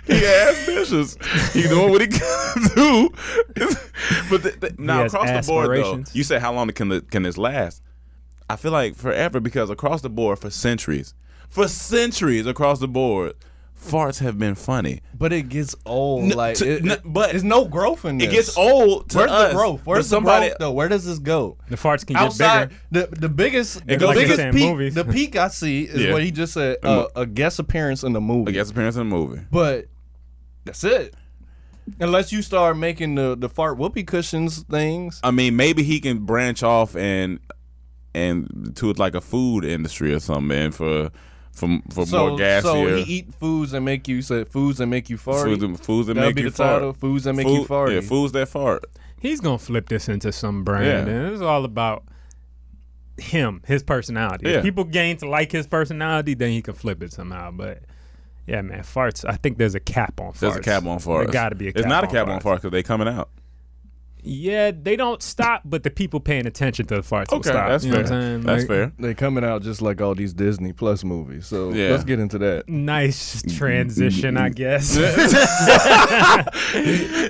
He 0.06 0.24
ass 0.24 0.68
ambitious. 0.68 1.16
He 1.52 1.62
doing 1.62 1.90
what 1.90 2.02
he 2.02 2.06
can 2.06 2.62
do. 2.76 3.10
but 4.30 4.44
the, 4.44 4.56
the, 4.60 4.74
now 4.78 5.06
across 5.06 5.44
the 5.44 5.52
board, 5.52 5.76
though, 5.76 6.04
you 6.12 6.22
said 6.22 6.40
how 6.40 6.52
long 6.52 6.68
can 6.68 6.88
the, 6.88 7.00
can 7.00 7.24
this 7.24 7.36
last? 7.36 7.82
I 8.48 8.54
feel 8.54 8.70
like 8.70 8.94
forever 8.94 9.40
because 9.40 9.70
across 9.70 10.02
the 10.02 10.08
board 10.08 10.38
for 10.38 10.50
centuries, 10.50 11.14
for 11.52 11.68
centuries 11.68 12.46
across 12.46 12.78
the 12.80 12.88
board, 12.88 13.34
farts 13.78 14.20
have 14.20 14.38
been 14.38 14.54
funny. 14.54 15.00
But 15.18 15.32
it 15.32 15.48
gets 15.50 15.74
old. 15.84 16.24
N- 16.24 16.30
like, 16.30 16.56
to- 16.56 16.76
it, 16.78 16.86
n- 16.90 16.98
but 17.04 17.30
there's 17.30 17.44
no 17.44 17.66
growth 17.66 18.04
in 18.04 18.16
this. 18.18 18.28
It 18.28 18.30
gets 18.30 18.56
old. 18.56 19.10
To 19.10 19.18
Where's 19.18 19.30
us, 19.30 19.52
the 19.52 19.56
growth? 19.58 19.80
Where's 19.84 20.06
somebody? 20.06 20.46
the 20.46 20.50
growth 20.50 20.58
though? 20.60 20.72
Where 20.72 20.88
does 20.88 21.04
this 21.04 21.18
go? 21.18 21.58
the 21.68 21.76
farts 21.76 22.06
can 22.06 22.14
get 22.14 22.22
Outside, 22.22 22.70
bigger. 22.90 23.06
the 23.10 23.16
the 23.20 23.28
biggest, 23.28 23.76
It 23.82 23.86
the 23.86 23.96
goes- 23.98 24.14
biggest 24.14 24.38
Like 24.38 24.52
peak, 24.52 24.70
movies. 24.70 24.94
the 24.94 25.04
peak 25.04 25.36
I 25.36 25.48
see 25.48 25.82
is 25.82 26.00
Yeah. 26.00 26.12
what 26.12 26.22
he 26.22 26.30
just 26.30 26.54
said, 26.54 26.78
uh, 26.82 27.06
a 27.14 27.26
guest 27.26 27.58
appearance 27.58 28.02
in 28.02 28.12
the 28.14 28.20
movie. 28.20 28.50
I 28.50 28.54
guess 28.54 28.70
appearance 28.70 28.96
in 28.96 29.08
the 29.10 29.14
movie. 29.16 29.42
But 29.50 29.86
that's 30.64 30.84
it. 30.84 31.14
Unless 32.00 32.30
you 32.32 32.42
start 32.42 32.76
making 32.78 33.16
the 33.16 33.36
the 33.36 33.48
fart 33.48 33.76
whoopee 33.76 34.04
cushions 34.04 34.62
things. 34.62 35.20
I 35.24 35.32
mean, 35.32 35.56
maybe 35.56 35.82
he 35.82 35.98
can 36.00 36.20
branch 36.24 36.62
off 36.62 36.94
and 36.96 37.40
and 38.14 38.72
to 38.76 38.90
it 38.90 38.98
like 38.98 39.14
a 39.16 39.20
food 39.20 39.64
industry 39.64 40.14
or 40.14 40.20
something, 40.20 40.56
and 40.56 40.74
for 40.74 41.10
for 41.52 41.80
for 41.90 42.06
so, 42.06 42.28
more 42.30 42.38
gassier 42.38 42.62
so 42.62 42.96
he 42.96 43.02
eat 43.02 43.34
foods 43.34 43.72
that 43.72 43.80
make 43.82 44.08
you 44.08 44.22
say 44.22 44.44
foods 44.44 44.78
that 44.78 44.86
make 44.86 45.10
you 45.10 45.18
fart. 45.18 45.44
foods, 45.44 45.60
that- 45.60 45.78
foods 45.84 46.06
that 46.08 46.14
That'll 46.14 46.28
make 46.30 46.36
be 46.36 46.42
you 46.42 46.50
the 46.50 46.56
fart. 46.56 46.74
title. 46.80 46.92
Foods 46.94 47.24
that 47.24 47.34
make 47.34 47.46
you 47.46 47.64
fart. 47.64 47.92
Yeah, 47.92 48.00
foods 48.00 48.32
that 48.32 48.48
fart. 48.48 48.84
He's 49.20 49.40
gonna 49.40 49.58
flip 49.58 49.88
this 49.88 50.08
into 50.08 50.32
some 50.32 50.64
brand, 50.64 51.06
Yeah. 51.08 51.14
and 51.14 51.32
it's 51.32 51.42
all 51.42 51.64
about 51.64 52.04
him, 53.18 53.62
his 53.66 53.82
personality. 53.82 54.48
Yeah. 54.48 54.56
If 54.58 54.62
people 54.64 54.84
gain 54.84 55.16
to 55.18 55.28
like 55.28 55.52
his 55.52 55.66
personality, 55.66 56.34
then 56.34 56.50
he 56.50 56.62
can 56.62 56.74
flip 56.74 57.02
it 57.02 57.12
somehow. 57.12 57.50
But 57.50 57.82
yeah, 58.46 58.62
man, 58.62 58.80
farts. 58.80 59.24
I 59.28 59.36
think 59.36 59.58
there's 59.58 59.74
a 59.74 59.80
cap 59.80 60.20
on 60.20 60.32
farts. 60.32 60.38
There's 60.40 60.56
a 60.56 60.60
cap 60.60 60.86
on 60.86 60.98
farts. 60.98 61.24
There 61.24 61.32
got 61.32 61.50
to 61.50 61.54
be 61.54 61.66
a. 61.66 61.68
It's 61.68 61.82
cap 61.82 61.88
not 61.88 62.04
a 62.04 62.06
on 62.08 62.12
cap 62.12 62.28
on 62.28 62.40
farts. 62.40 62.42
farts 62.42 62.54
because 62.56 62.70
they 62.72 62.82
coming 62.82 63.08
out. 63.08 63.28
Yeah, 64.24 64.70
they 64.70 64.94
don't 64.94 65.20
stop, 65.22 65.62
but 65.64 65.82
the 65.82 65.90
people 65.90 66.20
paying 66.20 66.46
attention 66.46 66.86
to 66.86 66.94
the 66.96 67.00
farts 67.02 67.30
will 67.32 67.38
Okay, 67.38 67.50
stop. 67.50 67.68
that's 67.68 67.84
you 67.84 67.90
know 67.90 68.04
fair. 68.04 68.04
what 68.04 68.12
I'm? 68.12 68.42
That's 68.42 68.60
Like, 68.62 68.68
fair. 68.68 68.92
They 68.98 69.14
coming 69.14 69.44
out 69.44 69.62
just 69.62 69.82
like 69.82 70.00
all 70.00 70.14
these 70.14 70.32
Disney 70.32 70.72
Plus 70.72 71.02
movies. 71.02 71.46
So 71.46 71.72
Yeah. 71.72 71.90
let's 71.90 72.04
get 72.04 72.20
into 72.20 72.38
that. 72.38 72.68
Nice 72.68 73.42
transition, 73.56 74.36
I 74.36 74.50
guess. 74.50 74.96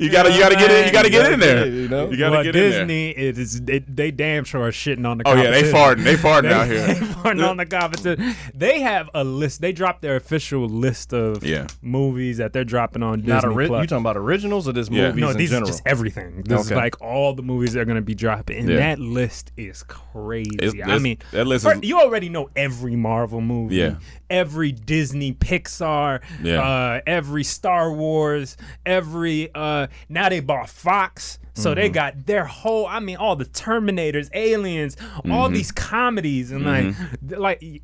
You 0.02 0.10
gotta 0.10 0.32
you 0.32 0.40
gotta 0.40 0.56
get 0.56 0.70
in. 0.70 0.86
You 0.86 0.92
gotta 0.92 1.10
get 1.10 1.32
in 1.32 1.40
there. 1.40 1.66
You 1.66 1.88
know? 1.88 2.10
You 2.10 2.16
gotta 2.16 2.30
well, 2.32 2.42
get 2.44 2.56
in 2.56 2.70
there. 2.70 2.80
Disney 2.80 3.10
it 3.10 3.38
is 3.38 3.60
they, 3.60 3.78
they 3.80 4.10
damn 4.10 4.44
sure 4.44 4.62
are 4.62 4.70
shitting 4.70 5.06
on 5.06 5.18
the. 5.18 5.24
Oh 5.26 5.34
yeah, 5.34 5.50
they 5.50 5.70
competition. 5.70 5.74
farting. 5.74 6.04
They 6.04 6.14
farting 6.16 6.42
They, 6.48 6.52
out 6.52 6.66
here. 6.66 6.86
they 6.86 6.94
farting 6.94 7.48
on 7.48 7.56
the 7.56 7.66
competition. 7.66 8.34
They 8.54 8.80
have 8.80 9.10
a 9.14 9.24
list. 9.24 9.60
They 9.60 9.72
dropped 9.72 10.02
their 10.02 10.16
official 10.16 10.66
list 10.68 11.12
of 11.12 11.44
Yeah. 11.44 11.66
movies 11.82 12.38
that 12.38 12.52
they're 12.52 12.64
dropping 12.64 13.02
on 13.02 13.20
Disney 13.20 13.32
Not 13.34 13.44
ori- 13.44 13.66
Plus. 13.68 13.82
you 13.82 13.86
talking 13.88 14.02
about 14.02 14.16
originals 14.16 14.66
or 14.68 14.72
just 14.72 14.90
Yeah. 14.90 15.08
movies 15.08 15.20
no, 15.22 15.30
in 15.30 15.36
these 15.36 15.50
general? 15.50 15.68
are 15.68 15.72
just 15.72 15.82
everything. 15.86 16.42
This 16.44 16.60
is 16.66 16.72
Okay. 16.72 16.80
Like 16.82 17.00
all 17.00 17.32
the 17.34 17.42
movies 17.42 17.72
they're 17.72 17.84
going 17.84 17.96
to 17.96 18.02
be 18.02 18.14
dropping, 18.14 18.58
and 18.58 18.68
Yeah. 18.68 18.76
that 18.76 18.98
list 18.98 19.52
is 19.56 19.82
crazy. 19.84 20.50
It's- 20.60 20.88
I 20.88 20.98
mean, 20.98 21.18
that 21.32 21.46
list 21.46 21.64
fir- 21.64 21.74
is- 21.74 21.82
you 21.88 22.00
already 22.00 22.28
know 22.28 22.50
every 22.56 22.96
Marvel 22.96 23.40
movie, 23.40 23.76
Yeah. 23.76 23.94
every 24.28 24.72
Disney, 24.72 25.32
Pixar, 25.32 26.20
Yeah. 26.42 26.60
uh, 26.62 27.00
every 27.06 27.44
Star 27.44 27.92
Wars, 27.92 28.56
every. 28.84 29.50
Uh, 29.54 29.86
now 30.08 30.28
they 30.28 30.40
bought 30.40 30.68
Fox, 30.68 31.38
so 31.54 31.74
they 31.74 31.84
Mm-hmm. 31.86 31.92
got 31.94 32.26
their 32.26 32.44
whole. 32.44 32.86
I 32.86 33.00
mean, 33.00 33.16
all 33.16 33.36
the 33.36 33.44
Terminators, 33.46 34.28
Aliens, 34.34 34.96
all 35.30 35.46
Mm-hmm. 35.46 35.54
these 35.54 35.70
comedies, 35.72 36.50
and 36.50 36.64
like, 36.64 36.94
like. 37.38 37.82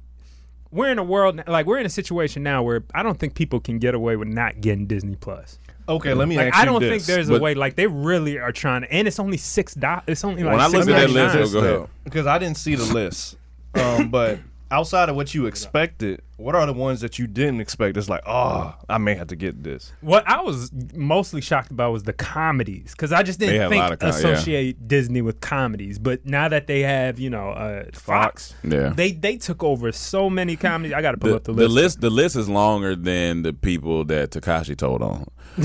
we're 0.70 0.90
in 0.92 0.98
a 0.98 1.02
world 1.02 1.40
like 1.46 1.64
we're 1.64 1.78
in 1.78 1.86
a 1.86 1.88
situation 1.88 2.42
now 2.42 2.62
where 2.62 2.84
I 2.94 3.02
don't 3.02 3.18
think 3.18 3.34
people 3.34 3.58
can 3.58 3.78
get 3.78 3.94
away 3.94 4.16
with 4.16 4.28
not 4.28 4.60
getting 4.60 4.86
Disney 4.86 5.16
Plus. 5.16 5.58
Okay, 5.88 6.12
let 6.14 6.28
me 6.28 6.36
Like 6.36 6.48
ask 6.48 6.58
I 6.58 6.64
don't 6.64 6.80
this. 6.80 6.90
think 6.90 7.02
there's 7.04 7.30
a 7.30 7.38
way. 7.40 7.54
Like 7.54 7.76
they 7.76 7.86
really 7.86 8.38
are 8.38 8.52
trying 8.52 8.82
to, 8.82 8.92
and 8.92 9.08
it's 9.08 9.18
only 9.18 9.36
six 9.38 9.74
dollars. 9.74 10.04
It's 10.06 10.24
only 10.24 10.42
like 10.42 10.52
When 10.52 10.60
I 10.60 10.68
six 10.68 10.86
looked 10.86 10.90
at 10.90 11.08
that 11.08 11.14
ninety-nine. 11.14 11.36
list, 11.40 11.52
go 11.52 11.58
ahead. 11.60 11.88
because 12.04 12.26
I 12.26 12.38
didn't 12.38 12.58
see 12.58 12.74
the 12.74 12.84
list. 12.84 13.36
Um, 13.74 14.08
but 14.10 14.38
outside 14.70 15.08
of 15.08 15.16
what 15.16 15.34
you 15.34 15.46
expected, 15.46 16.20
what 16.36 16.54
are 16.54 16.66
the 16.66 16.74
ones 16.74 17.00
that 17.00 17.18
you 17.18 17.26
didn't 17.26 17.60
expect? 17.60 17.96
It's 17.96 18.08
like, 18.10 18.20
oh, 18.26 18.74
I 18.88 18.98
may 18.98 19.14
have 19.14 19.28
to 19.28 19.36
get 19.36 19.64
this. 19.64 19.92
What 20.02 20.28
I 20.28 20.42
was 20.42 20.70
mostly 20.94 21.40
shocked 21.40 21.70
about 21.70 21.90
was 21.92 22.02
the 22.02 22.12
comedies 22.12 22.92
because 22.92 23.10
I 23.10 23.22
just 23.22 23.38
didn't 23.40 23.70
think 23.70 23.80
lot 23.80 23.92
of 23.92 23.98
com- 23.98 24.10
yeah. 24.10 24.14
associate 24.16 24.86
Disney 24.86 25.22
with 25.22 25.40
comedies. 25.40 25.98
But 25.98 26.26
now 26.26 26.48
that 26.48 26.66
they 26.66 26.80
have, 26.80 27.18
you 27.18 27.30
know, 27.30 27.48
uh, 27.50 27.84
Fox, 27.94 28.54
Yeah. 28.62 28.90
they 28.90 29.12
they 29.12 29.36
took 29.38 29.64
over 29.64 29.90
so 29.90 30.28
many 30.28 30.54
comedies. 30.54 30.92
I 30.94 31.00
got 31.02 31.12
to 31.12 31.16
pull 31.16 31.30
The, 31.30 31.36
up 31.36 31.44
the 31.44 31.52
list. 31.52 31.68
the 31.68 31.74
list. 31.74 31.82
list 31.84 32.00
the 32.02 32.10
list 32.10 32.36
is 32.36 32.48
longer 32.50 32.94
than 32.94 33.42
the 33.42 33.52
people 33.54 34.04
that 34.04 34.30
Tekashi 34.32 34.76
told 34.76 35.02
on. 35.02 35.26
I 35.58 35.62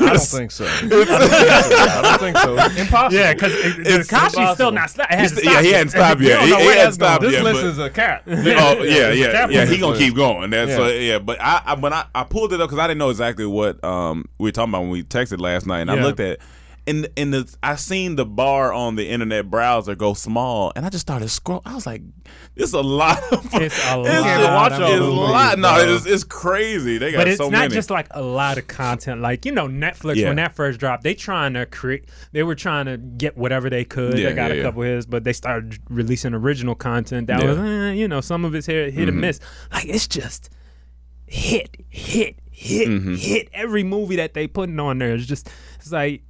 don't 0.00 0.20
think 0.20 0.50
so. 0.50 0.64
I 0.66 0.80
don't 0.88 1.06
think 1.06 1.08
so. 1.08 1.16
I 1.16 2.02
don't 2.02 2.18
think 2.20 2.36
so. 2.38 2.80
Impossible. 2.80 3.18
Yeah, 3.20 3.34
because 3.34 3.52
It's 3.54 4.10
Kashi's 4.10 4.54
still 4.54 4.72
not. 4.72 4.90
St- 4.90 5.06
it 5.10 5.18
He's 5.18 5.30
hasn't 5.30 5.40
st- 5.40 5.52
yeah, 5.52 5.62
he 5.62 5.68
stopped 5.68 5.76
hadn't 5.76 5.90
stopped 5.90 6.20
yet. 6.20 6.40
He- 6.42 6.50
know 6.50 6.58
he 6.58 6.66
where 6.66 6.74
hadn't 6.76 6.84
that's 6.84 6.96
going. 6.96 7.08
stopped 7.10 7.22
This 7.22 7.32
yet, 7.32 7.44
list 7.44 7.64
is 7.64 7.78
a 7.78 7.90
cap. 7.90 8.22
oh 8.28 8.82
yeah, 8.82 9.10
yeah, 9.12 9.32
Capital 9.32 9.50
yeah. 9.62 9.66
He 9.66 9.78
gonna 9.78 9.98
keep 9.98 10.14
going. 10.16 10.50
That's 10.50 10.70
Yeah. 10.70 10.76
so 10.76 10.88
yeah. 10.88 11.18
But 11.18 11.40
I, 11.40 11.62
I 11.66 11.74
when 11.74 11.92
I, 11.92 12.04
I 12.14 12.24
pulled 12.24 12.52
it 12.52 12.60
up 12.60 12.68
because 12.70 12.78
I 12.82 12.86
didn't 12.88 12.98
know 12.98 13.10
exactly 13.10 13.46
what 13.46 13.82
um 13.84 14.24
we 14.38 14.48
were 14.48 14.52
talking 14.52 14.70
about 14.72 14.82
when 14.82 14.90
we 14.90 15.02
texted 15.04 15.40
last 15.40 15.66
night, 15.66 15.80
and 15.80 15.90
I 15.90 15.94
looked 16.02 16.20
at. 16.20 16.38
In 16.38 16.46
the, 16.86 17.12
in 17.16 17.30
the 17.30 17.54
I 17.62 17.76
seen 17.76 18.16
the 18.16 18.26
bar 18.26 18.72
on 18.72 18.96
the 18.96 19.08
internet 19.08 19.48
browser 19.48 19.94
go 19.94 20.14
small, 20.14 20.72
and 20.74 20.84
I 20.84 20.88
just 20.88 21.02
started 21.02 21.28
scroll. 21.28 21.62
I 21.64 21.74
was 21.76 21.86
like, 21.86 22.02
"It's 22.56 22.72
a 22.72 22.80
lot 22.80 23.22
of 23.32 23.48
It's 23.54 23.78
a 23.90 23.96
lot 23.98 24.72
It's, 24.72 24.80
of 24.80 24.88
it's 24.90 25.00
a 25.00 25.04
lot. 25.04 25.58
No, 25.60 25.76
it's, 25.78 26.06
it's 26.06 26.24
crazy. 26.24 26.98
They 26.98 27.12
got 27.12 27.18
so 27.18 27.20
many." 27.20 27.24
But 27.24 27.28
it's 27.28 27.38
so 27.38 27.44
not 27.50 27.58
many. 27.60 27.74
just 27.74 27.90
like 27.90 28.08
a 28.10 28.20
lot 28.22 28.58
of 28.58 28.66
content. 28.66 29.20
Like 29.20 29.44
you 29.46 29.52
know, 29.52 29.68
Netflix 29.68 30.16
Yeah. 30.16 30.26
when 30.28 30.36
that 30.36 30.54
first 30.56 30.80
dropped, 30.80 31.04
they 31.04 31.14
trying 31.14 31.54
to 31.54 31.66
create. 31.66 32.08
They 32.32 32.42
were 32.42 32.56
trying 32.56 32.86
to 32.86 32.96
get 32.98 33.36
whatever 33.36 33.70
they 33.70 33.84
could. 33.84 34.18
Yeah, 34.18 34.30
they 34.30 34.34
got 34.34 34.50
yeah, 34.52 34.56
a 34.58 34.62
couple 34.64 34.82
hits, 34.82 35.06
but 35.06 35.22
they 35.22 35.32
started 35.32 35.78
releasing 35.88 36.34
original 36.34 36.74
content 36.74 37.28
that 37.28 37.44
was, 37.44 37.58
eh, 37.58 37.92
you 37.92 38.08
know, 38.08 38.20
some 38.20 38.44
of 38.44 38.54
it's 38.56 38.66
hit, 38.66 38.92
hit 38.92 39.02
Mm-hmm. 39.02 39.08
and 39.10 39.20
miss. 39.20 39.38
Like 39.72 39.86
it's 39.88 40.08
just 40.08 40.50
hit, 41.26 41.76
hit, 41.88 42.36
hit, 42.50 42.88
Mm-hmm. 42.88 43.14
hit. 43.14 43.48
Every 43.52 43.82
movie 43.84 44.16
that 44.16 44.34
they 44.34 44.46
putting 44.46 44.80
on 44.80 44.98
there 44.98 45.14
is 45.14 45.26
just. 45.26 45.48
It's 45.78 45.92
like. 45.92 46.22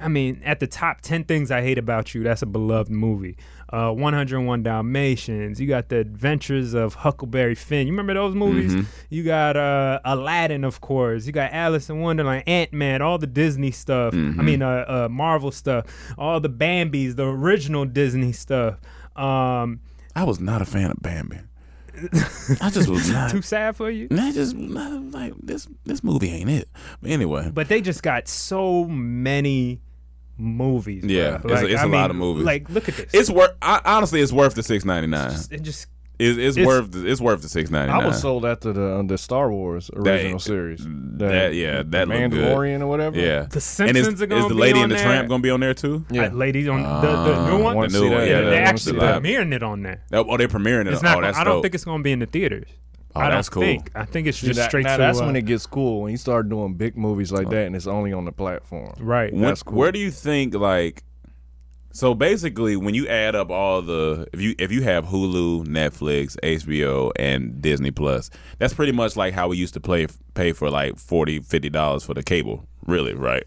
I 0.00 0.08
mean, 0.08 0.40
at 0.44 0.60
the 0.60 0.66
top 0.66 1.00
10 1.00 1.24
things 1.24 1.50
I 1.50 1.60
hate 1.62 1.78
about 1.78 2.14
you, 2.14 2.22
that's 2.22 2.42
a 2.42 2.46
beloved 2.46 2.90
movie. 2.90 3.36
Uh, 3.70 3.92
101 3.92 4.62
Dalmatians. 4.62 5.60
You 5.60 5.66
got 5.66 5.88
the 5.88 5.96
Adventures 5.96 6.72
of 6.72 6.94
Huckleberry 6.94 7.54
Finn. 7.54 7.86
You 7.86 7.92
remember 7.92 8.14
those 8.14 8.34
movies? 8.34 8.74
Mm-hmm. 8.74 8.88
You 9.10 9.24
got 9.24 9.56
uh, 9.56 10.00
Aladdin, 10.04 10.64
of 10.64 10.80
course. 10.80 11.26
You 11.26 11.32
got 11.32 11.52
Alice 11.52 11.90
in 11.90 12.00
Wonderland, 12.00 12.44
Ant 12.46 12.72
Man, 12.72 13.02
all 13.02 13.18
the 13.18 13.26
Disney 13.26 13.70
stuff. 13.70 14.14
Mm-hmm. 14.14 14.40
I 14.40 14.42
mean, 14.42 14.62
uh, 14.62 14.84
uh, 14.88 15.08
Marvel 15.10 15.50
stuff. 15.50 15.84
All 16.16 16.40
the 16.40 16.48
Bambi's, 16.48 17.16
the 17.16 17.26
original 17.26 17.84
Disney 17.84 18.32
stuff. 18.32 18.80
Um, 19.16 19.80
I 20.16 20.24
was 20.24 20.40
not 20.40 20.62
a 20.62 20.64
fan 20.64 20.90
of 20.90 21.02
Bambi. 21.02 21.38
I 22.60 22.70
just 22.70 22.88
was 22.88 23.10
not. 23.12 23.30
too 23.30 23.42
sad 23.42 23.76
for 23.76 23.90
you? 23.90 24.08
I 24.10 24.32
just 24.32 24.56
like 24.56 25.34
this. 25.42 25.68
This 25.84 26.02
movie 26.04 26.30
ain't 26.30 26.48
it. 26.48 26.68
But 27.02 27.10
anyway, 27.10 27.50
But 27.52 27.68
they 27.68 27.80
just 27.80 28.02
got 28.02 28.28
so 28.28 28.84
many 28.84 29.80
movies. 30.38 31.04
Yeah, 31.04 31.38
bruh. 31.38 31.44
it's 31.44 31.44
a- 31.44 31.48
Like, 31.64 31.72
it's 31.72 31.80
I 31.82 31.84
a 31.84 31.88
lot 31.88 32.10
of 32.10 32.16
movies. 32.16 32.44
Like, 32.44 32.70
look 32.70 32.88
at 32.88 32.96
this. 32.96 33.12
it's 33.12 33.30
worth. 33.30 33.52
Honestly, 33.62 34.20
it's 34.20 34.32
worth 34.32 34.54
the 34.54 34.62
six 34.62 34.84
ninety 34.84 35.08
nine. 35.08 35.32
it 35.50 35.62
just 35.62 35.86
It's, 36.18 36.36
it's, 36.38 36.56
it's- 36.56 36.66
worth. 36.66 36.90
The, 36.92 37.06
it's 37.06 37.20
worth 37.20 37.42
the 37.42 37.48
six 37.48 37.70
ninety 37.70 37.92
I 37.92 38.04
was 38.06 38.20
sold 38.20 38.44
after 38.44 38.72
the 38.72 39.04
the 39.06 39.18
Star 39.18 39.50
Wars 39.52 39.90
original 39.94 40.38
series. 40.38 40.80
that- 40.84 41.54
yeah, 41.54 41.82
that 41.86 42.08
looked 42.08 42.30
good. 42.30 42.32
Mandalorian 42.32 42.80
or 42.80 42.86
whatever. 42.86 43.16
Yeah, 43.18 43.42
The 43.42 43.54
and 43.54 43.62
Simpsons 43.62 44.08
is, 44.08 44.22
are 44.22 44.26
gonna 44.26 44.42
is 44.42 44.48
the 44.48 44.54
lady 44.54 44.78
on 44.78 44.84
and 44.84 44.92
the 44.92 44.96
there. 44.96 45.04
tramp 45.04 45.28
gonna 45.28 45.42
be 45.42 45.50
on 45.50 45.60
there 45.60 45.74
too? 45.74 46.04
Yeah. 46.10 46.26
uh, 46.26 46.30
ladies 46.30 46.68
on 46.68 46.82
the, 46.82 47.00
the 47.24 47.50
new 47.50 47.62
one. 47.62 47.78
The 47.88 47.88
new 48.00 48.10
one, 48.10 48.20
yeah, 48.20 48.24
Yeah, 48.24 48.40
they 48.40 48.44
wanna 48.46 48.56
actually 48.56 48.92
see 48.94 48.98
that. 48.98 49.22
premiering 49.22 49.52
it 49.54 49.62
on 49.62 49.82
there. 49.82 50.02
Oh, 50.12 50.36
they're 50.36 50.48
premiering 50.48 50.86
it. 50.86 50.92
It's 50.94 51.02
oh, 51.02 51.06
not. 51.06 51.20
that's 51.22 51.38
I 51.38 51.44
don't 51.44 51.54
dope. 51.56 51.62
think 51.64 51.74
it's 51.74 51.84
going 51.84 51.98
to 52.00 52.04
be 52.04 52.12
in 52.12 52.18
the 52.20 52.26
theaters. 52.26 52.68
Oh, 53.18 53.22
I 53.22 53.28
don't 53.28 53.38
that's 53.38 53.48
cool. 53.48 53.62
think. 53.62 53.90
I 53.94 54.04
think 54.04 54.26
it's 54.26 54.40
just 54.40 54.56
that- 54.58 54.70
straight 54.70 54.84
now 54.84 54.96
to. 54.96 55.02
that's 55.02 55.20
uh, 55.20 55.24
when 55.26 55.36
it 55.36 55.44
gets 55.46 55.66
cool 55.66 56.02
when 56.02 56.10
you 56.12 56.16
start 56.16 56.48
doing 56.48 56.74
big 56.74 56.96
movies 56.96 57.32
like 57.32 57.48
that 57.50 57.66
and 57.66 57.76
it's 57.76 57.86
only 57.86 58.12
on 58.12 58.24
the 58.24 58.32
platform. 58.32 58.94
right. 59.00 59.32
When- 59.32 59.42
That's 59.42 59.62
cool. 59.62 59.76
Where 59.78 59.92
do 59.92 59.98
you 59.98 60.10
think 60.10 60.54
like? 60.54 61.04
So 61.90 62.14
basically, 62.14 62.76
when 62.76 62.94
you 62.94 63.08
add 63.08 63.34
up 63.34 63.50
all 63.50 63.82
the 63.82 64.28
if 64.32 64.40
you 64.40 64.54
if 64.58 64.70
you 64.70 64.82
have 64.82 65.06
Hulu, 65.06 65.66
Netflix, 65.66 66.36
HBO, 66.42 67.10
and 67.16 67.60
Disney 67.60 67.90
Plus, 67.90 68.30
that's 68.58 68.74
pretty 68.74 68.92
much 68.92 69.16
like 69.16 69.34
how 69.34 69.48
we 69.48 69.56
used 69.56 69.74
to 69.74 69.80
play 69.80 70.06
pay 70.34 70.52
for 70.52 70.70
like 70.70 70.96
40 70.98 71.40
50 71.40 71.70
dollars 71.70 72.04
for 72.04 72.14
the 72.14 72.22
cable. 72.22 72.68
Really, 72.86 73.14
right? 73.14 73.44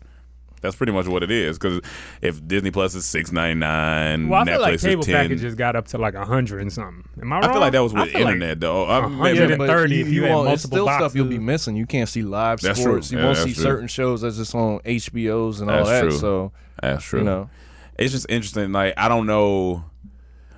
That's 0.62 0.76
pretty 0.76 0.91
much 0.91 1.07
what 1.07 1.24
it 1.24 1.32
is. 1.32 1.57
Because 1.57 1.82
if 2.22 2.45
Disney 2.47 2.72
Plus 2.72 2.93
is 2.95 3.03
six 3.05 3.32
ninety 3.32 3.59
nine, 3.59 4.30
Well, 4.30 4.41
I 4.41 4.43
Netflix 4.45 4.51
feel 4.51 4.62
like 4.62 4.80
cable 4.82 4.99
is 5.01 5.05
ten. 5.07 5.16
packages 5.16 5.55
got 5.55 5.76
up 5.76 5.88
to 5.88 5.97
like 5.97 6.14
a 6.14 6.24
hundred 6.24 6.62
and 6.62 6.72
something. 6.72 7.03
Am 7.22 7.34
I 7.34 7.38
wrong? 7.38 7.45
I 7.49 7.51
feel 7.51 7.62
like 7.62 7.72
that 7.74 7.80
was 7.84 7.93
with 7.93 8.09
feel 8.12 8.22
like- 8.26 8.34
internet 8.36 8.59
though. 8.59 8.86
I, 8.86 9.01
hundred 9.01 9.18
maybe- 9.39 9.53
and- 9.53 9.66
30 9.68 10.01
if 10.01 10.07
you 10.09 10.24
had 10.24 10.36
want- 10.36 10.49
it's 10.49 10.64
multiple 10.72 10.88
still 10.88 10.97
stuff 10.97 11.16
you'll 11.16 11.26
be 11.28 11.39
missing. 11.39 11.76
You 11.76 11.86
can't 11.86 12.07
see 12.07 12.22
live 12.24 12.62
That's 12.62 12.80
sports. 12.80 13.09
true. 13.09 13.18
You 13.18 13.24
Yeah, 13.24 13.34
won't 13.34 13.38
see 13.39 13.53
true. 13.53 13.64
certain 13.64 13.88
shows 13.88 14.22
that's 14.22 14.38
just 14.38 14.53
on 14.55 14.80
HBOs 14.86 15.62
and 15.62 15.72
all 15.72 15.86
that. 15.86 16.01
true. 16.01 16.12
So 16.12 16.51
That's 16.82 17.03
true. 17.03 17.20
you 17.20 17.26
know, 17.26 17.49
it's 17.97 18.12
just 18.12 18.28
interesting. 18.30 18.72
Like 18.72 18.93
I 18.97 19.07
don't 19.09 19.26
know 19.26 19.84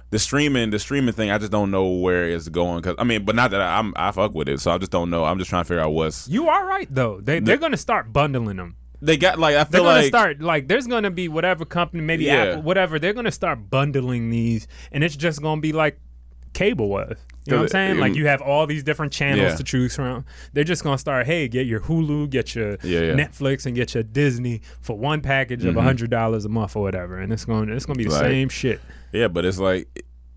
the 0.09 0.19
streaming, 0.19 0.69
the 0.69 0.77
streaming 0.79 1.13
thing. 1.13 1.31
I 1.31 1.37
just 1.39 1.51
don't 1.51 1.71
know 1.71 1.87
where 1.89 2.25
it's 2.29 2.47
going. 2.49 2.81
Cause 2.83 2.95
I 2.99 3.03
mean, 3.03 3.25
but 3.25 3.35
not 3.35 3.51
that 3.51 3.61
I, 3.61 3.79
I'm 3.79 3.93
I 3.95 4.11
fuck 4.11 4.35
with 4.35 4.47
it. 4.49 4.59
So 4.59 4.69
I 4.71 4.77
just 4.77 4.91
don't 4.91 5.09
know. 5.09 5.23
I'm 5.23 5.37
just 5.39 5.49
trying 5.49 5.63
to 5.63 5.67
figure 5.67 5.81
out 5.81 5.91
what's 5.91 6.27
You 6.27 6.49
are 6.49 6.65
right 6.67 6.87
though. 6.93 7.19
They 7.21 7.39
they're 7.39 7.57
going 7.57 7.71
to 7.71 7.77
start 7.77 8.11
bundling 8.13 8.57
them. 8.57 8.75
They 9.05 9.17
got. 9.17 9.37
Like 9.39 9.55
I 9.55 9.63
feel 9.65 9.71
They're 9.71 9.81
going 9.81 9.95
to 9.95 10.01
like 10.01 10.07
start 10.07 10.41
like 10.41 10.67
there's 10.67 10.87
going 10.87 11.03
to 11.03 11.11
be 11.11 11.27
whatever 11.27 11.65
company, 11.65 12.01
maybe 12.01 12.25
Yeah. 12.25 12.43
Apple, 12.43 12.61
whatever. 12.63 12.99
They're 12.99 13.13
going 13.13 13.25
to 13.25 13.31
start 13.31 13.69
bundling 13.69 14.29
these, 14.29 14.67
and 14.91 15.03
it's 15.03 15.15
just 15.15 15.41
going 15.41 15.57
to 15.57 15.61
be 15.61 15.71
like 15.73 15.99
cable 16.53 16.89
was. 16.89 17.17
You 17.45 17.51
know 17.51 17.57
what 17.57 17.63
I'm 17.63 17.69
saying? 17.69 17.97
it- 17.97 17.99
Like 17.99 18.15
you 18.15 18.27
have 18.27 18.41
all 18.41 18.65
these 18.65 18.83
different 18.83 19.11
channels 19.11 19.51
Yeah. 19.51 19.55
to 19.57 19.63
choose 19.63 19.93
from. 19.95 20.23
They're 20.53 20.63
just 20.63 20.81
gonna 20.81 20.97
start. 20.97 21.25
Hey, 21.25 21.49
get 21.49 21.65
your 21.67 21.81
Hulu, 21.81 22.29
get 22.29 22.55
your 22.55 22.77
Yeah, 22.83 23.01
yeah. 23.01 23.13
Netflix, 23.15 23.65
and 23.65 23.75
get 23.75 23.93
your 23.93 24.03
Disney 24.03 24.61
for 24.79 24.97
one 24.97 25.19
package 25.19 25.65
of 25.65 25.75
a 25.75 25.81
hundred 25.81 26.09
dollars 26.09 26.45
a 26.45 26.49
month 26.49 26.77
or 26.77 26.83
whatever. 26.83 27.17
And 27.19 27.33
it's 27.33 27.43
going. 27.43 27.67
to 27.67 27.73
It's 27.75 27.85
to 27.85 27.93
be 27.95 28.05
the 28.05 28.11
Mm-hmm. 28.11 28.23
Same 28.23 28.49
shit. 28.49 28.79
yeah, 29.11 29.27
but 29.27 29.43
it's 29.43 29.59
like. 29.59 29.87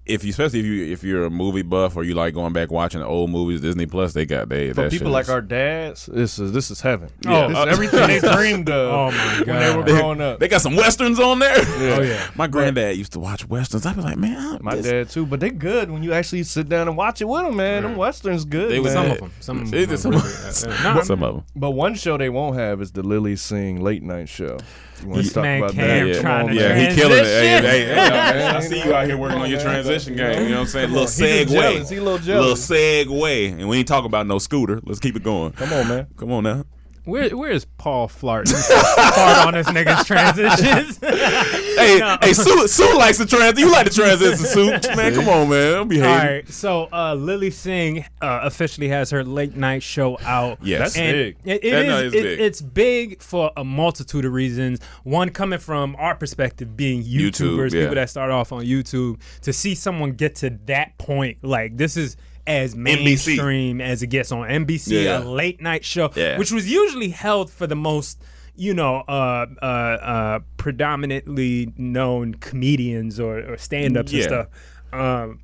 If 0.06 0.22
you, 0.22 0.30
especially 0.30 0.60
if 0.60 0.66
you 0.66 0.84
if 0.92 1.02
you're 1.02 1.24
a 1.24 1.30
movie 1.30 1.62
buff 1.62 1.96
or 1.96 2.04
you 2.04 2.14
like 2.14 2.32
going 2.32 2.52
back 2.52 2.70
watching 2.70 3.02
old 3.02 3.28
movies, 3.30 3.60
Disney 3.60 3.86
Plus 3.86 4.12
they 4.12 4.24
got 4.24 4.48
they. 4.48 4.72
for 4.72 4.88
people 4.88 5.10
like 5.10 5.24
is- 5.24 5.30
our 5.30 5.40
dads, 5.40 6.06
this 6.06 6.38
is 6.38 6.52
this 6.52 6.70
is 6.70 6.80
heaven. 6.80 7.10
Oh, 7.26 7.48
this 7.48 7.56
uh, 7.58 7.62
is 7.66 7.72
everything 7.72 8.06
they 8.06 8.20
dreamed 8.34 8.70
of 8.70 8.92
Oh 8.92 9.10
my 9.10 9.44
god, 9.44 9.46
when 9.48 9.58
they 9.60 9.76
were 9.76 9.82
god. 9.82 9.88
growing 9.88 10.20
up. 10.20 10.38
they 10.38 10.46
got 10.46 10.60
some 10.60 10.76
westerns 10.76 11.18
on 11.18 11.40
there. 11.40 11.56
Oh 11.58 12.02
yeah. 12.02 12.30
My 12.36 12.46
granddad 12.46 12.96
used 12.96 13.14
to 13.14 13.18
watch 13.20 13.48
westerns. 13.48 13.84
I'd 13.84 13.96
be 13.96 14.02
like, 14.02 14.16
man, 14.16 14.36
I- 14.38 14.58
My 14.62 14.76
this- 14.76 14.86
dad 14.86 15.08
too, 15.10 15.26
but 15.26 15.40
they're 15.40 15.50
good 15.50 15.90
when 15.90 16.04
you 16.04 16.12
actually 16.12 16.44
sit 16.44 16.68
down 16.68 16.86
and 16.86 16.96
watch 16.96 17.20
it 17.20 17.24
with 17.24 17.42
them, 17.42 17.56
man. 17.56 17.82
Them 17.82 17.96
westerns 17.96 18.44
good. 18.44 18.70
They 18.70 18.78
man. 18.80 18.92
Some 18.92 19.10
of 19.10 19.18
them. 19.18 19.32
Some 19.40 19.60
of 19.62 19.70
them. 19.72 19.80
It's 19.90 20.02
some- 20.02 20.12
really- 20.12 21.02
some 21.04 21.22
of 21.24 21.34
them. 21.34 21.44
But 21.56 21.72
one 21.72 21.96
show 21.96 22.16
they 22.16 22.28
won't 22.28 22.56
have 22.56 22.80
is 22.80 22.92
the 22.92 23.02
Lily 23.02 23.34
Singh 23.34 23.80
late 23.82 24.04
night 24.04 24.28
show. 24.28 24.58
You 25.02 25.08
wanna 25.08 25.22
This 25.22 25.32
talk 25.32 25.42
man 25.42 25.58
about 25.58 25.72
Cam 25.74 26.06
that? 26.08 26.14
yeah, 26.14 26.20
trying 26.20 26.46
to 26.48 26.54
yeah, 26.54 26.74
he 26.90 26.94
killing 26.96 27.18
it. 27.18 27.24
Hey, 27.24 27.60
transition. 27.60 27.64
hey, 27.70 27.84
hey, 27.86 27.94
man. 27.96 28.56
I 28.56 28.60
see 28.60 28.82
you 28.82 28.94
out 28.94 29.06
here 29.06 29.16
working 29.18 29.38
on 29.40 29.50
your 29.50 29.60
transition 29.60 30.16
game. 30.16 30.42
You 30.44 30.48
know 30.50 30.54
what 30.56 30.60
I'm 30.62 30.66
saying? 30.68 30.90
Little 30.92 31.02
He 31.02 31.06
just 31.06 31.20
segue. 31.20 31.52
jealous. 31.52 31.90
He 31.90 31.96
a 31.96 32.02
little 32.02 32.18
jealous. 32.18 32.66
segue. 32.70 33.52
And 33.58 33.68
we 33.68 33.78
ain't 33.78 33.88
talking 33.88 34.06
about 34.06 34.26
no 34.26 34.38
scooter. 34.38 34.80
Let's 34.84 35.00
keep 35.00 35.16
it 35.16 35.22
going. 35.22 35.52
Come 35.52 35.72
on, 35.72 35.88
man. 35.88 36.06
Come 36.16 36.32
on 36.32 36.44
now. 36.44 36.64
Where 37.06 37.36
where's 37.36 37.64
Paul 37.64 38.08
Flart? 38.08 38.48
Fart 39.14 39.46
on 39.46 39.54
this 39.54 39.66
nigga's 39.68 40.04
transitions. 40.06 40.98
Hey, 41.76 41.98
No. 41.98 42.16
hey, 42.22 42.32
Sue, 42.32 42.66
Sue 42.68 42.96
likes 42.96 43.18
the 43.18 43.26
trans. 43.26 43.58
You 43.60 43.70
like 43.70 43.84
the 43.86 43.92
transition, 43.92 44.46
Sue? 44.46 44.70
Man, 44.96 45.14
come 45.14 45.28
on, 45.28 45.48
man. 45.50 45.72
Don't 45.72 45.88
be 45.88 46.00
All 46.00 46.08
hating. 46.08 46.26
right, 46.36 46.48
so 46.48 46.88
uh, 46.90 47.14
Lily 47.14 47.50
Singh 47.50 48.00
uh, 48.22 48.40
officially 48.44 48.88
has 48.88 49.10
her 49.10 49.22
late 49.22 49.54
night 49.56 49.82
show 49.82 50.18
out. 50.22 50.58
Yes. 50.62 50.94
That's 50.94 50.96
And 50.96 51.12
big. 51.12 51.36
It, 51.44 51.64
it 51.64 51.70
That 51.72 51.84
is- 51.84 52.02
is 52.04 52.14
it- 52.14 52.22
big. 52.22 52.40
It's 52.40 52.62
big 52.62 53.22
for 53.22 53.52
a 53.58 53.62
multitude 53.64 54.24
of 54.24 54.32
reasons. 54.32 54.80
One 55.04 55.28
coming 55.28 55.58
from 55.58 55.96
our 55.98 56.14
perspective, 56.14 56.76
being 56.78 57.04
YouTube, 57.04 57.56
YouTubers, 57.56 57.72
yeah. 57.74 57.80
people 57.82 57.94
that 57.96 58.08
start 58.08 58.30
off 58.30 58.52
on 58.52 58.64
YouTube, 58.64 59.20
to 59.42 59.52
see 59.52 59.74
someone 59.74 60.12
get 60.12 60.34
to 60.36 60.58
that 60.66 60.96
point, 60.98 61.44
like 61.44 61.76
this 61.76 61.96
is. 61.98 62.16
As 62.46 62.76
mainstream 62.76 63.80
as 63.80 64.02
it 64.02 64.06
gets 64.08 64.30
on 64.30 64.48
NBC, 64.48 65.04
Yeah. 65.04 65.18
a 65.18 65.24
late 65.24 65.60
night 65.60 65.84
show, 65.84 66.10
Yeah. 66.14 66.38
which 66.38 66.52
was 66.52 66.70
usually 66.70 67.08
held 67.10 67.50
for 67.50 67.66
the 67.66 67.74
most, 67.76 68.22
you 68.54 68.72
know, 68.74 69.02
uh, 69.08 69.46
uh, 69.60 69.64
uh, 69.64 70.38
predominantly 70.56 71.72
known 71.76 72.34
comedians 72.34 73.18
or, 73.18 73.38
or 73.52 73.56
stand 73.58 73.96
ups 73.96 74.12
Yeah. 74.12 74.22
and 74.22 74.28
stuff. 74.30 74.46
Um, 74.92 75.40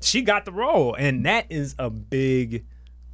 she 0.00 0.22
got 0.22 0.44
the 0.44 0.52
role, 0.52 0.94
and 0.94 1.24
that 1.26 1.46
is 1.50 1.74
a 1.78 1.90
big 1.90 2.64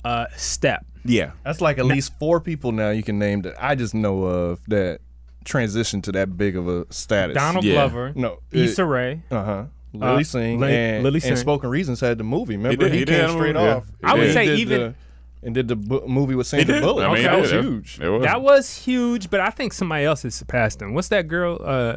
uh, 0.04 0.26
step. 0.36 0.86
Yeah. 1.04 1.32
That's 1.44 1.60
like 1.60 1.78
at 1.78 1.84
least 1.84 2.12
four 2.20 2.40
people 2.40 2.70
now 2.70 2.90
you 2.90 3.02
can 3.02 3.18
name 3.18 3.42
that 3.42 3.54
I 3.58 3.74
just 3.74 3.92
know 3.92 4.22
of 4.24 4.60
that 4.68 5.00
transition 5.44 6.00
to 6.02 6.12
that 6.12 6.36
big 6.36 6.56
of 6.56 6.68
a 6.68 6.86
status. 6.92 7.34
Donald 7.34 7.64
Yeah. 7.64 7.74
Glover, 7.74 8.12
No, 8.14 8.38
Issa 8.52 8.82
it- 8.82 8.84
Rae, 8.84 9.22
Uh 9.30 9.44
huh. 9.44 9.64
Lily 9.92 10.20
Uh, 10.20 10.24
Singh 10.24 10.60
Lily- 10.60 10.74
and, 10.74 11.04
Lily 11.04 11.20
and 11.24 11.38
Spoken 11.38 11.70
Reasons 11.70 12.00
had 12.00 12.18
the 12.18 12.24
movie. 12.24 12.56
Remember 12.56 12.84
did- 12.84 12.92
he, 12.92 12.98
he 13.00 13.04
did 13.04 13.20
came 13.26 13.30
straight 13.36 13.54
movie, 13.54 13.64
yeah. 13.66 13.74
off. 13.76 13.84
I 14.04 14.14
would 14.14 14.24
and 14.24 14.32
say 14.34 14.46
did 14.46 14.58
even- 14.58 14.80
the, 14.80 14.94
and 15.42 15.54
did 15.54 15.68
the 15.68 15.76
bu- 15.76 16.06
movie 16.08 16.34
with 16.34 16.46
He 16.50 16.58
Sandra 16.58 16.74
did. 16.76 16.82
Bullock. 16.82 17.04
I 17.08 17.14
mean, 17.14 17.22
that 17.22 17.40
was 17.40 17.50
huge. 17.50 18.00
It 18.00 18.08
was. 18.08 18.22
That 18.24 18.42
was 18.42 18.76
huge, 18.78 19.30
but 19.30 19.40
I 19.40 19.50
think 19.50 19.72
somebody 19.72 20.04
else 20.04 20.22
has 20.22 20.34
surpassed 20.34 20.82
him. 20.82 20.92
What's 20.94 21.08
that 21.08 21.28
girl? 21.28 21.58
Uh, 21.62 21.96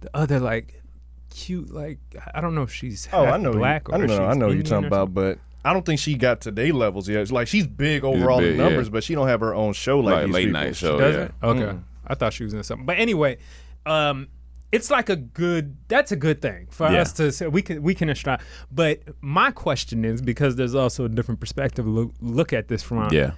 the 0.00 0.10
other 0.14 0.40
like 0.40 0.82
cute, 1.30 1.72
like 1.72 1.98
I 2.34 2.40
don't 2.40 2.54
know 2.54 2.62
if 2.62 2.72
she's 2.72 3.08
Oh, 3.12 3.24
half 3.24 3.34
I 3.34 3.36
know. 3.36 3.52
black 3.52 3.86
you, 3.88 3.94
or 3.94 4.02
I 4.02 4.06
know. 4.06 4.24
I 4.26 4.30
she's 4.32 4.36
know 4.38 4.50
you're 4.50 4.62
talking 4.64 4.86
about, 4.86 5.14
but 5.14 5.38
I 5.64 5.72
don't 5.72 5.84
think 5.86 6.00
she 6.00 6.14
got 6.14 6.40
today 6.40 6.72
levels 6.72 7.08
yet. 7.08 7.30
Like 7.30 7.46
she's 7.46 7.66
big 7.66 8.04
overall 8.04 8.40
big, 8.40 8.52
in 8.52 8.56
numbers, 8.58 8.86
yeah. 8.88 8.92
but 8.92 9.04
she 9.04 9.14
don't 9.14 9.28
have 9.28 9.40
her 9.40 9.54
own 9.54 9.74
show 9.74 10.00
like, 10.00 10.14
Like 10.14 10.26
these 10.26 10.34
late 10.34 10.46
people. 10.46 10.60
night 10.60 10.76
show. 10.76 10.98
Does 10.98 11.14
yeah. 11.16 11.22
it? 11.22 11.32
Okay, 11.42 11.78
I 12.06 12.14
thought 12.14 12.32
she 12.32 12.44
was 12.44 12.54
in 12.54 12.62
something. 12.64 12.86
But 12.86 12.98
anyway, 12.98 13.38
um, 13.86 14.28
it's 14.72 14.90
like 14.90 15.08
a 15.08 15.16
good. 15.16 15.76
That's 15.88 16.12
a 16.12 16.16
good 16.16 16.40
thing 16.42 16.66
for 16.70 16.90
Yeah. 16.90 17.00
us 17.00 17.12
to 17.14 17.32
say. 17.32 17.46
We 17.46 17.62
can 17.62 17.82
we 17.82 17.94
can 17.94 18.14
strive. 18.14 18.42
But 18.70 19.00
my 19.20 19.50
question 19.50 20.04
is 20.04 20.20
because 20.22 20.56
there's 20.56 20.74
also 20.74 21.04
a 21.04 21.08
different 21.08 21.40
perspective. 21.40 21.86
Look, 21.86 22.12
look 22.20 22.52
at 22.52 22.68
this 22.68 22.82
from. 22.82 23.08
Yeah. 23.12 23.32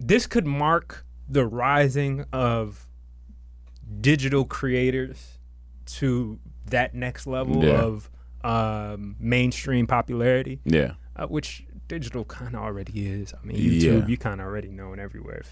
this 0.00 0.26
could 0.26 0.44
mark 0.46 1.06
the 1.28 1.46
rising 1.46 2.24
of 2.32 2.86
digital 4.00 4.44
creators 4.44 5.38
to 5.86 6.38
that 6.66 6.94
next 6.94 7.26
level 7.26 7.64
Yeah. 7.64 7.80
of 7.82 8.10
um, 8.42 9.16
mainstream 9.18 9.86
popularity, 9.86 10.60
Yeah. 10.64 10.94
uh, 11.16 11.26
which 11.26 11.64
digital 11.88 12.24
kind 12.26 12.54
of 12.54 12.60
already 12.62 13.06
is. 13.06 13.32
I 13.32 13.46
mean, 13.46 13.56
Yeah. 13.56 13.70
YouTube, 13.92 14.08
you 14.10 14.18
kind 14.18 14.38
of 14.40 14.46
already 14.46 14.68
know 14.70 14.92
it 14.92 14.98
everywhere. 14.98 15.42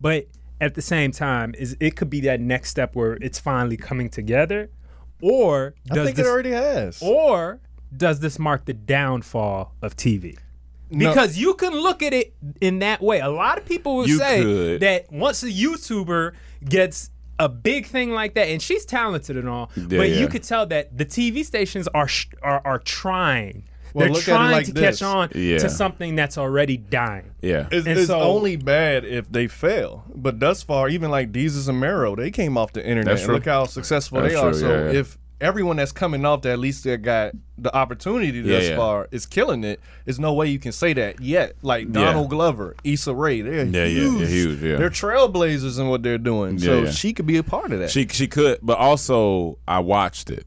But 0.00 0.26
at 0.60 0.74
the 0.74 0.82
same 0.82 1.10
time, 1.12 1.54
is 1.58 1.76
it 1.80 1.96
could 1.96 2.10
be 2.10 2.20
that 2.22 2.40
next 2.40 2.70
step 2.70 2.94
where 2.94 3.14
it's 3.20 3.38
finally 3.38 3.76
coming 3.76 4.08
together, 4.10 4.70
or 5.22 5.74
I 5.90 5.94
does 5.94 6.04
think 6.06 6.16
this, 6.16 6.26
it 6.26 6.30
already 6.30 6.50
has. 6.50 7.00
or 7.02 7.60
does 7.96 8.20
this 8.20 8.38
mark 8.38 8.64
the 8.66 8.74
downfall 8.74 9.74
of 9.82 9.96
TV? 9.96 10.38
No. 10.90 11.08
Because 11.10 11.38
you 11.38 11.54
can 11.54 11.72
look 11.72 12.02
at 12.02 12.12
it 12.12 12.34
in 12.60 12.80
that 12.80 13.00
way. 13.00 13.20
A 13.20 13.28
lot 13.28 13.58
of 13.58 13.64
people 13.64 13.96
will 13.96 14.08
You 14.08 14.18
say 14.18 14.42
could. 14.42 14.80
that 14.80 15.10
once 15.12 15.42
a 15.44 15.46
YouTuber 15.50 16.32
gets 16.68 17.10
a 17.38 17.48
big 17.48 17.86
thing 17.86 18.10
like 18.10 18.34
that, 18.34 18.48
and 18.48 18.60
she's 18.60 18.84
talented 18.84 19.36
and 19.36 19.48
all, 19.48 19.70
Yeah, 19.76 19.84
but 19.88 20.10
yeah. 20.10 20.16
you 20.20 20.28
could 20.28 20.42
tell 20.42 20.66
that 20.66 20.96
the 20.98 21.06
TV 21.06 21.44
stations 21.44 21.88
are 21.94 22.08
sh- 22.08 22.26
are, 22.42 22.60
are 22.64 22.78
trying. 22.80 23.64
Well, 23.94 24.04
They're 24.06 24.12
look 24.12 24.22
at 24.22 24.28
it 24.28 24.30
trying 24.32 24.52
like 24.52 24.66
to 24.66 24.72
this. 24.72 24.98
catch 25.00 25.02
on 25.02 25.30
Yeah. 25.34 25.58
to 25.58 25.68
something 25.70 26.14
that's 26.16 26.38
already 26.38 26.76
dying. 26.76 27.30
Yeah. 27.42 27.66
It's, 27.70 27.86
And 27.86 27.98
it's 27.98 28.06
so- 28.08 28.20
only 28.20 28.56
bad 28.56 29.04
if 29.04 29.30
they 29.30 29.48
fail. 29.48 30.04
But 30.14 30.40
thus 30.40 30.62
far, 30.62 30.88
even 30.88 31.10
like 31.10 31.32
Desus 31.32 31.68
and 31.68 31.80
Mero, 31.80 32.14
they 32.16 32.30
came 32.30 32.56
off 32.56 32.72
the 32.72 32.82
internet. 32.82 33.06
That's 33.06 33.20
and 33.22 33.26
true. 33.26 33.34
look 33.36 33.46
how 33.46 33.64
successful 33.66 34.20
That's 34.20 34.34
they 34.34 34.38
are. 34.40 34.50
true, 34.50 34.60
so 34.60 34.68
yeah, 34.68 34.92
yeah. 34.92 34.98
if 35.00 35.18
everyone 35.40 35.76
that's 35.76 35.90
coming 35.92 36.26
off 36.26 36.42
that 36.42 36.50
at 36.52 36.58
least 36.58 36.84
they 36.84 36.94
got 36.98 37.32
the 37.56 37.74
opportunity 37.74 38.38
Yeah, 38.40 38.56
thus 38.58 38.68
yeah. 38.68 38.76
far 38.76 39.08
is 39.10 39.24
killing 39.24 39.64
it, 39.64 39.80
there's 40.04 40.20
no 40.20 40.34
way 40.34 40.46
you 40.48 40.58
can 40.58 40.70
say 40.72 40.92
that 40.92 41.20
yet. 41.22 41.54
Like 41.62 41.90
Donald 41.92 42.28
Glover, 42.28 42.76
Issa 42.84 43.14
Rae, 43.14 43.40
they're 43.40 43.64
Yeah, 43.64 43.84
yeah, 43.84 43.86
huge. 43.86 44.18
they're 44.18 44.26
huge, 44.28 44.62
yeah. 44.62 44.76
They're 44.76 44.90
trailblazers 44.90 45.80
in 45.80 45.88
what 45.88 46.02
they're 46.02 46.18
doing. 46.18 46.58
so 46.58 46.74
Yeah, 46.80 46.84
yeah. 46.84 46.90
she 46.90 47.14
could 47.14 47.26
be 47.26 47.38
a 47.38 47.42
part 47.42 47.72
of 47.72 47.78
that. 47.80 47.90
She 47.90 48.06
she 48.08 48.26
could, 48.28 48.58
but 48.62 48.76
also 48.76 49.58
I 49.66 49.78
watched 49.78 50.28
it. 50.30 50.46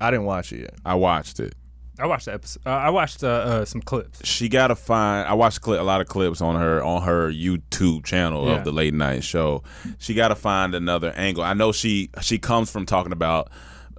I 0.00 0.10
didn't 0.10 0.26
watch 0.26 0.52
it 0.52 0.60
yet. 0.60 0.74
I 0.84 0.94
watched 0.94 1.40
it. 1.40 1.54
I 1.98 2.06
watched 2.06 2.26
the 2.26 2.34
episode. 2.34 2.62
Uh, 2.64 2.70
I 2.70 2.90
watched 2.90 3.24
uh, 3.24 3.26
uh, 3.26 3.64
some 3.64 3.82
clips. 3.82 4.24
She 4.24 4.48
got 4.48 4.68
to 4.68 4.76
find. 4.76 5.26
I 5.28 5.34
watched 5.34 5.60
clip, 5.60 5.80
a 5.80 5.82
lot 5.82 6.00
of 6.00 6.06
clips 6.06 6.40
on 6.40 6.54
her 6.56 6.82
on 6.82 7.02
her 7.02 7.30
YouTube 7.30 8.04
channel 8.04 8.46
Yeah. 8.46 8.56
of 8.58 8.64
the 8.64 8.72
late 8.72 8.94
night 8.94 9.24
show. 9.24 9.62
She 9.98 10.14
got 10.14 10.28
to 10.28 10.34
find 10.36 10.74
another 10.74 11.12
angle. 11.16 11.42
I 11.42 11.54
know 11.54 11.72
she 11.72 12.10
she 12.20 12.38
comes 12.38 12.70
from 12.70 12.86
talking 12.86 13.12
about 13.12 13.50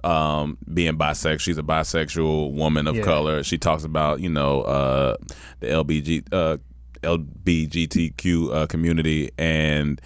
um, 0.02 0.56
being 0.72 0.96
bisexual. 0.96 1.40
She's 1.40 1.58
a 1.58 1.62
bisexual 1.62 2.52
woman 2.52 2.86
of 2.86 2.96
Yeah. 2.96 3.02
color. 3.02 3.42
She 3.42 3.58
talks 3.58 3.84
about 3.84 4.20
you 4.20 4.30
know 4.30 4.62
uh, 4.62 5.16
the 5.60 5.66
LBG 5.66 6.24
uh, 6.32 6.56
LBGTQ 7.02 8.52
uh, 8.54 8.66
community 8.66 9.30
and 9.38 10.00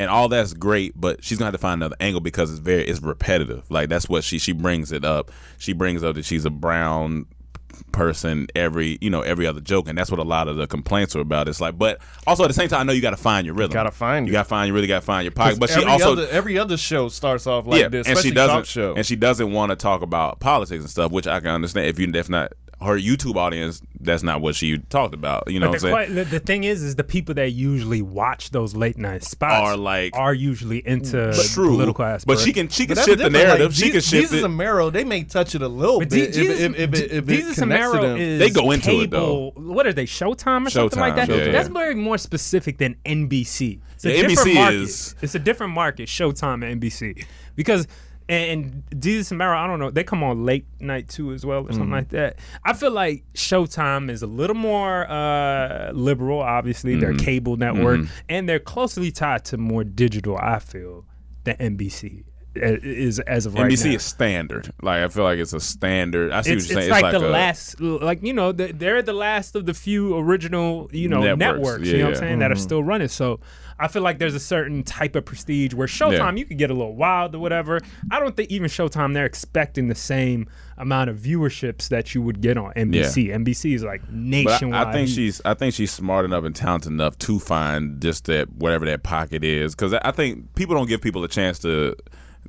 and 0.00 0.08
all 0.08 0.28
that's 0.30 0.54
great, 0.54 0.98
but 0.98 1.22
she's 1.22 1.36
gonna 1.36 1.48
have 1.48 1.54
to 1.54 1.58
find 1.58 1.82
another 1.82 1.96
angle 2.00 2.22
because 2.22 2.50
it's 2.50 2.58
very 2.58 2.84
it's 2.86 3.02
repetitive. 3.02 3.70
Like 3.70 3.90
that's 3.90 4.08
what 4.08 4.24
she 4.24 4.38
she 4.38 4.52
brings 4.52 4.92
it 4.92 5.04
up. 5.04 5.30
She 5.58 5.74
brings 5.74 6.02
up 6.02 6.14
that 6.14 6.24
she's 6.24 6.46
a 6.46 6.50
brown 6.50 7.26
person 7.92 8.46
every 8.54 8.98
you 9.00 9.10
know 9.10 9.22
every 9.22 9.46
other 9.46 9.60
joke 9.60 9.88
and 9.88 9.96
that's 9.96 10.10
what 10.10 10.20
a 10.20 10.24
lot 10.24 10.48
of 10.48 10.56
the 10.56 10.66
complaints 10.66 11.16
are 11.16 11.20
about 11.20 11.48
it's 11.48 11.60
like 11.60 11.78
but 11.78 11.98
also 12.26 12.44
at 12.44 12.48
the 12.48 12.54
same 12.54 12.68
time 12.68 12.80
i 12.80 12.82
know 12.82 12.92
you 12.92 13.00
got 13.00 13.10
to 13.10 13.16
find 13.16 13.46
your 13.46 13.54
rhythm 13.54 13.72
Gotta 13.72 13.90
find 13.90 14.26
you 14.26 14.32
it. 14.32 14.34
got 14.34 14.42
to 14.42 14.48
find 14.48 14.68
you 14.68 14.74
really 14.74 14.86
got 14.86 15.00
to 15.00 15.06
find 15.06 15.24
your 15.24 15.32
pocket 15.32 15.58
but 15.58 15.70
she 15.70 15.82
also 15.84 16.12
other, 16.12 16.28
every 16.28 16.58
other 16.58 16.76
show 16.76 17.08
starts 17.08 17.46
off 17.46 17.66
like 17.66 17.80
yeah 17.80 17.88
this, 17.88 18.06
and 18.06 18.18
she 18.18 18.30
doesn't 18.30 18.66
show. 18.66 18.94
and 18.94 19.06
she 19.06 19.16
doesn't 19.16 19.50
want 19.52 19.70
to 19.70 19.76
talk 19.76 20.02
about 20.02 20.40
politics 20.40 20.82
and 20.82 20.90
stuff 20.90 21.10
which 21.10 21.26
i 21.26 21.40
can 21.40 21.48
understand 21.48 21.86
if 21.86 21.98
you 21.98 22.10
if 22.14 22.28
not 22.28 22.52
her 22.82 22.96
youtube 22.98 23.36
audience 23.36 23.82
that's 24.00 24.22
not 24.22 24.40
what 24.40 24.54
she 24.54 24.78
talked 24.78 25.12
about 25.14 25.50
you 25.50 25.60
know 25.60 25.66
But 25.70 25.72
what 25.72 25.80
the, 25.82 25.88
i'm 25.88 25.94
saying 25.96 26.06
que- 26.08 26.14
the, 26.24 26.30
the 26.30 26.40
thing 26.40 26.64
is, 26.64 26.82
is 26.82 26.96
the 26.96 27.04
people 27.04 27.34
that 27.34 27.50
usually 27.52 28.00
watch 28.00 28.50
those 28.50 28.74
late 28.74 28.96
night 28.96 29.22
spots 29.22 29.52
Are 29.54 29.76
like- 29.76 30.16
are 30.16 30.32
usually 30.32 30.78
into 30.86 31.32
true 31.52 31.70
political 31.72 32.04
aspects. 32.06 32.24
but 32.24 32.38
she 32.38 32.52
can 32.52 32.68
she 32.68 32.84
can 32.86 32.90
But 32.90 32.94
that's 32.96 33.08
shift 33.08 33.22
the 33.22 33.30
narrative 33.30 33.66
Like, 33.68 33.74
she 33.74 33.84
Je- 33.86 33.90
can 33.92 34.00
shift 34.00 34.32
Desus 34.32 34.38
it 34.38 34.44
and 34.44 34.56
Mero, 34.56 34.88
they 34.90 35.04
may 35.04 35.24
touch 35.24 35.54
it 35.54 35.62
a 35.62 35.68
little 35.68 35.98
But 35.98 36.10
bit. 36.10 36.30
Desus, 36.32 36.60
if, 36.60 36.78
if, 36.78 36.94
if, 36.94 37.12
if, 37.12 37.24
Desus 37.26 37.38
it 37.38 37.44
and 37.46 37.54
connects 37.56 37.56
to 37.58 37.66
Mero 37.66 38.02
them. 38.02 38.16
is 38.18 38.38
They 38.38 38.50
go 38.50 38.70
into 38.70 39.00
it, 39.02 39.10
though. 39.10 39.50
cable- 39.52 39.72
What 39.74 39.86
are 39.86 39.92
they? 39.92 40.06
Showtime 40.06 40.66
or 40.66 40.70
something 40.70 40.98
like 40.98 41.16
that? 41.16 41.28
yeah, 41.28 41.36
yeah. 41.36 41.52
That's 41.52 41.68
very 41.68 41.94
more 41.94 42.16
specific 42.18 42.78
than 42.78 42.96
NBC. 43.04 43.80
It's 43.94 44.04
a 44.06 44.08
Yeah, 44.16 44.22
different 44.28 44.38
NBC 44.48 44.54
market. 44.54 44.74
is- 44.80 45.14
It's 45.20 45.34
a 45.34 45.38
different 45.38 45.72
market. 45.74 46.08
Showtime 46.08 46.64
and 46.64 46.80
NBC 46.80 47.24
because. 47.56 47.86
And 48.30 48.84
Desus 48.94 49.30
and 49.32 49.38
Mero, 49.38 49.58
I 49.58 49.66
don't 49.66 49.80
know. 49.80 49.90
They 49.90 50.04
come 50.04 50.22
on 50.22 50.44
late 50.44 50.64
night 50.78 51.08
too, 51.08 51.32
as 51.32 51.44
well, 51.44 51.58
or 51.58 51.62
Mm-hmm. 51.64 51.72
something 51.72 51.90
like 51.90 52.10
that. 52.10 52.38
I 52.64 52.72
feel 52.74 52.92
like 52.92 53.24
Showtime 53.34 54.08
is 54.08 54.22
a 54.22 54.26
little 54.28 54.54
more 54.56 55.10
uh, 55.10 55.90
liberal. 55.92 56.40
Obviously, 56.40 56.94
they're 56.94 57.10
Mm-hmm. 57.12 57.24
cable 57.24 57.56
network, 57.56 58.06
and 58.28 58.48
they're 58.48 58.60
closely 58.60 59.10
tied 59.10 59.44
to 59.46 59.56
more 59.58 59.82
digital. 59.84 60.36
I 60.38 60.60
feel 60.60 61.06
than 61.44 61.56
NBC 61.56 62.24
is 62.56 63.20
as 63.20 63.46
of 63.46 63.54
right 63.54 63.70
NBC 63.70 63.86
now 63.86 63.90
is 63.92 64.02
standard. 64.04 64.72
Like 64.82 65.02
I 65.04 65.08
feel 65.08 65.22
like 65.24 65.38
it's 65.38 65.52
a 65.52 65.60
standard. 65.60 66.32
I 66.32 66.40
see 66.42 66.52
it's, 66.52 66.66
what 66.66 66.72
you're 66.72 66.82
saying. 66.82 66.90
it's 66.90 67.00
saying. 67.00 67.12
like, 67.12 67.20
the 67.20 67.28
a- 67.28 67.30
last, 67.30 67.80
like 67.80 68.22
you 68.22 68.32
know, 68.32 68.50
the, 68.52 68.72
they're 68.72 69.02
the 69.02 69.12
last 69.12 69.54
of 69.56 69.66
the 69.66 69.74
few 69.74 70.16
original, 70.16 70.88
you 70.92 71.08
know, 71.08 71.20
Networks, 71.20 71.38
networks. 71.38 71.86
yeah, 71.86 71.92
you 71.92 71.98
know 71.98 72.04
what 72.06 72.10
yeah. 72.10 72.16
I'm 72.16 72.20
saying 72.22 72.38
that 72.40 72.50
are 72.52 72.56
still 72.56 72.82
running. 72.82 73.08
So 73.08 73.38
I 73.80 73.88
feel 73.88 74.02
like 74.02 74.18
there's 74.18 74.34
a 74.34 74.40
certain 74.40 74.82
type 74.82 75.16
of 75.16 75.24
prestige 75.24 75.72
where 75.74 75.86
Showtime 75.86 76.18
Yeah. 76.18 76.32
you 76.34 76.44
could 76.44 76.58
get 76.58 76.70
a 76.70 76.74
little 76.74 76.94
wild 76.94 77.34
or 77.34 77.38
whatever. 77.38 77.80
I 78.10 78.20
don't 78.20 78.36
think 78.36 78.50
even 78.50 78.68
Showtime 78.68 79.14
they're 79.14 79.26
expecting 79.26 79.88
the 79.88 79.94
same 79.94 80.48
amount 80.76 81.10
of 81.10 81.16
viewerships 81.18 81.88
that 81.88 82.14
you 82.14 82.22
would 82.22 82.40
get 82.40 82.56
on 82.56 82.72
NBC. 82.74 83.28
NBC 83.34 83.74
is 83.74 83.82
like 83.82 84.02
But 84.02 84.14
nationwide. 84.14 84.86
I, 84.86 84.90
I 84.90 84.92
think 84.92 85.08
she's 85.08 85.40
I 85.44 85.54
think 85.54 85.74
she's 85.74 85.90
smart 85.90 86.24
enough 86.24 86.44
and 86.44 86.54
talented 86.54 86.92
enough 86.92 87.16
to 87.18 87.38
find 87.38 88.00
just 88.00 88.26
that 88.26 88.52
whatever 88.52 88.84
that 88.86 89.02
pocket 89.02 89.44
is 89.44 89.74
because 89.74 89.94
I 89.94 90.10
think 90.10 90.54
people 90.54 90.74
don't 90.74 90.88
give 90.88 91.00
people 91.00 91.24
a 91.24 91.28
chance 91.28 91.58
to. 91.60 91.96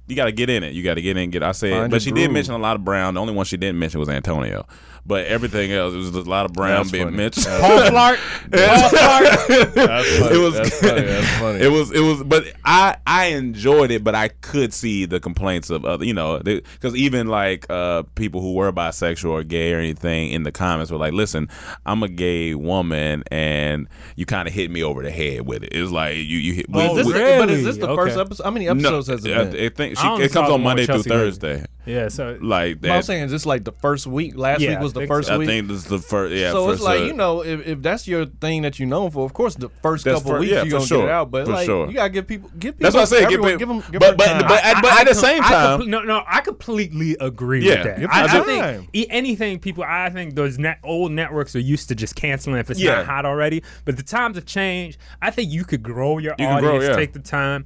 You 0.07 0.15
got 0.15 0.25
to 0.25 0.31
get 0.33 0.49
in 0.49 0.63
it. 0.63 0.73
You 0.73 0.83
got 0.83 0.95
to 0.95 1.01
get 1.01 1.15
in. 1.15 1.23
and 1.23 1.31
Get. 1.31 1.43
I 1.43 1.51
said, 1.53 1.71
Find 1.71 1.91
but 1.91 1.95
your 1.97 1.99
she 2.01 2.11
did 2.11 2.31
mention 2.31 2.53
a 2.53 2.57
lot 2.57 2.75
of 2.75 2.83
Brown. 2.83 3.13
The 3.13 3.21
only 3.21 3.33
one 3.33 3.45
she 3.45 3.55
didn't 3.55 3.79
mention 3.79 3.99
was 3.99 4.09
Antonio. 4.09 4.65
But 5.05 5.25
everything 5.25 5.71
else, 5.71 5.93
it 5.93 5.97
was 5.97 6.09
a 6.15 6.21
lot 6.21 6.45
of 6.45 6.53
Brown 6.53 6.77
That's 6.77 6.91
being 6.91 7.05
funny. 7.05 7.17
mentioned. 7.17 7.45
Paul 7.59 7.89
Clark. 7.89 8.19
Paul 8.51 8.89
Clark. 8.89 9.47
That's 9.73 10.17
funny. 10.19 10.35
it 10.35 10.39
was 10.39 10.53
That's 10.55 10.79
funny. 10.79 11.01
That's 11.01 11.39
funny. 11.39 11.59
it 11.59 11.67
was 11.71 11.91
it 11.91 11.99
was 11.99 12.23
but 12.23 12.45
i 12.63 12.95
i 13.07 13.25
enjoyed 13.27 13.91
it 13.91 14.03
but 14.03 14.13
i 14.15 14.27
could 14.27 14.73
see 14.73 15.05
the 15.05 15.19
complaints 15.19 15.69
of 15.69 15.85
other 15.85 16.05
you 16.05 16.13
know 16.13 16.39
because 16.39 16.95
even 16.95 17.27
like 17.27 17.65
uh 17.69 18.03
people 18.15 18.41
who 18.41 18.53
were 18.53 18.71
bisexual 18.71 19.29
or 19.31 19.43
gay 19.43 19.73
or 19.73 19.79
anything 19.79 20.31
in 20.31 20.43
the 20.43 20.51
comments 20.51 20.91
were 20.91 20.97
like 20.97 21.13
listen 21.13 21.47
i'm 21.85 22.03
a 22.03 22.07
gay 22.07 22.53
woman 22.55 23.23
and 23.31 23.87
you 24.15 24.25
kind 24.25 24.47
of 24.47 24.53
hit 24.53 24.69
me 24.71 24.83
over 24.83 25.01
the 25.03 25.11
head 25.11 25.41
with 25.45 25.63
it 25.63 25.69
it's 25.71 25.91
like 25.91 26.15
you 26.15 26.23
you 26.37 26.53
hit 26.53 26.65
Oh, 26.73 26.97
Is 26.97 27.05
this, 27.07 27.13
really? 27.15 27.37
But 27.39 27.49
is 27.49 27.63
this 27.65 27.77
the 27.77 27.95
first 27.95 28.17
episode? 28.17 28.43
How 28.43 28.51
many 28.51 28.67
episodes 28.69 29.07
has 29.07 29.25
it 29.25 29.35
I, 29.35 29.43
been? 29.45 29.65
I 29.65 29.69
think 29.69 29.97
she, 29.97 30.07
only 30.07 30.25
it 30.25 30.31
comes 30.31 30.49
on 30.49 30.61
monday 30.61 30.85
through 30.85 30.95
Chelsea 30.95 31.09
Green. 31.09 31.19
thursday 31.19 31.65
Yeah. 31.85 32.07
So 32.07 32.37
like 32.41 32.81
No, 32.81 32.93
I'm 32.93 33.01
saying 33.01 33.23
is 33.25 33.31
this 33.31 33.45
like 33.45 33.63
the 33.63 33.71
first 33.73 34.07
week? 34.07 34.37
Last 34.37 34.61
Yeah, 34.61 34.71
week 34.71 34.79
was 34.79 34.90
I 34.91 34.93
the 34.93 34.99
think 35.01 35.07
first 35.09 35.27
so. 35.27 35.41
i 35.41 35.45
think 35.45 35.67
this 35.67 35.77
is 35.77 35.85
the 35.85 35.99
first 35.99 36.33
yeah 36.33 36.51
so 36.51 36.65
first, 36.67 36.75
it's 36.75 36.83
like 36.83 37.01
uh, 37.01 37.03
you 37.05 37.13
know, 37.13 37.43
if, 37.43 37.65
if 37.67 37.81
that's 37.81 38.07
your 38.07 38.25
thing 38.25 38.61
that 38.63 38.79
you 38.79 38.85
know 38.85 39.09
for, 39.09 39.25
of 39.25 39.33
course 39.33 39.55
the 39.55 39.69
first 39.81 40.05
couple 40.05 40.21
for- 40.31 40.39
weeks 40.39 40.51
yeah, 40.51 40.63
you're 40.63 40.71
gonna 40.71 40.85
sure. 40.85 40.97
get 40.99 41.05
it 41.05 41.11
out. 41.11 41.31
But 41.31 41.45
For 41.45 41.51
like 41.53 41.65
sure. 41.65 41.87
you 41.87 41.93
gotta 41.93 42.09
give 42.09 42.27
people, 42.27 42.49
give 42.59 42.77
people. 42.77 42.91
That's 42.91 42.95
what 42.95 43.01
I 43.01 43.05
say, 43.05 43.29
give 43.29 43.41
people- 43.41 43.57
give 43.57 43.67
them, 43.67 43.79
give 43.91 43.99
but- 43.99 44.17
them 44.17 44.17
but- 44.17 44.25
time. 44.27 44.47
but- 44.47 44.63
at- 44.63 44.99
at 45.01 45.07
the 45.07 45.15
same 45.15 45.41
I 45.43 45.47
time- 45.49 45.81
compl- 45.81 45.87
no, 45.87 46.01
no, 46.03 46.23
I 46.27 46.41
completely 46.41 47.15
agree 47.19 47.65
Yeah, 47.67 47.83
with 47.97 47.97
that. 48.01 48.09
I, 48.13 48.39
I 48.39 48.43
think 48.43 48.89
e- 48.93 49.07
anything 49.09 49.59
people, 49.59 49.83
I 49.83 50.09
think 50.09 50.35
those 50.35 50.57
net, 50.59 50.79
old 50.83 51.11
networks 51.11 51.55
are 51.55 51.59
used 51.59 51.87
to 51.89 51.95
just 51.95 52.15
canceling 52.15 52.57
if 52.57 52.69
it's 52.69 52.79
Yeah. 52.79 52.97
not 52.97 53.05
hot 53.05 53.25
already. 53.25 53.63
But 53.85 53.97
the 53.97 54.03
times 54.03 54.35
have 54.35 54.45
changed. 54.45 54.97
I 55.21 55.31
think 55.31 55.51
you 55.51 55.63
could 55.65 55.83
grow 55.83 56.17
your 56.17 56.35
You 56.37 56.45
audience, 56.45 56.61
grow, 56.61 56.81
yeah. 56.81 56.95
take 56.95 57.13
the 57.13 57.19
time. 57.19 57.65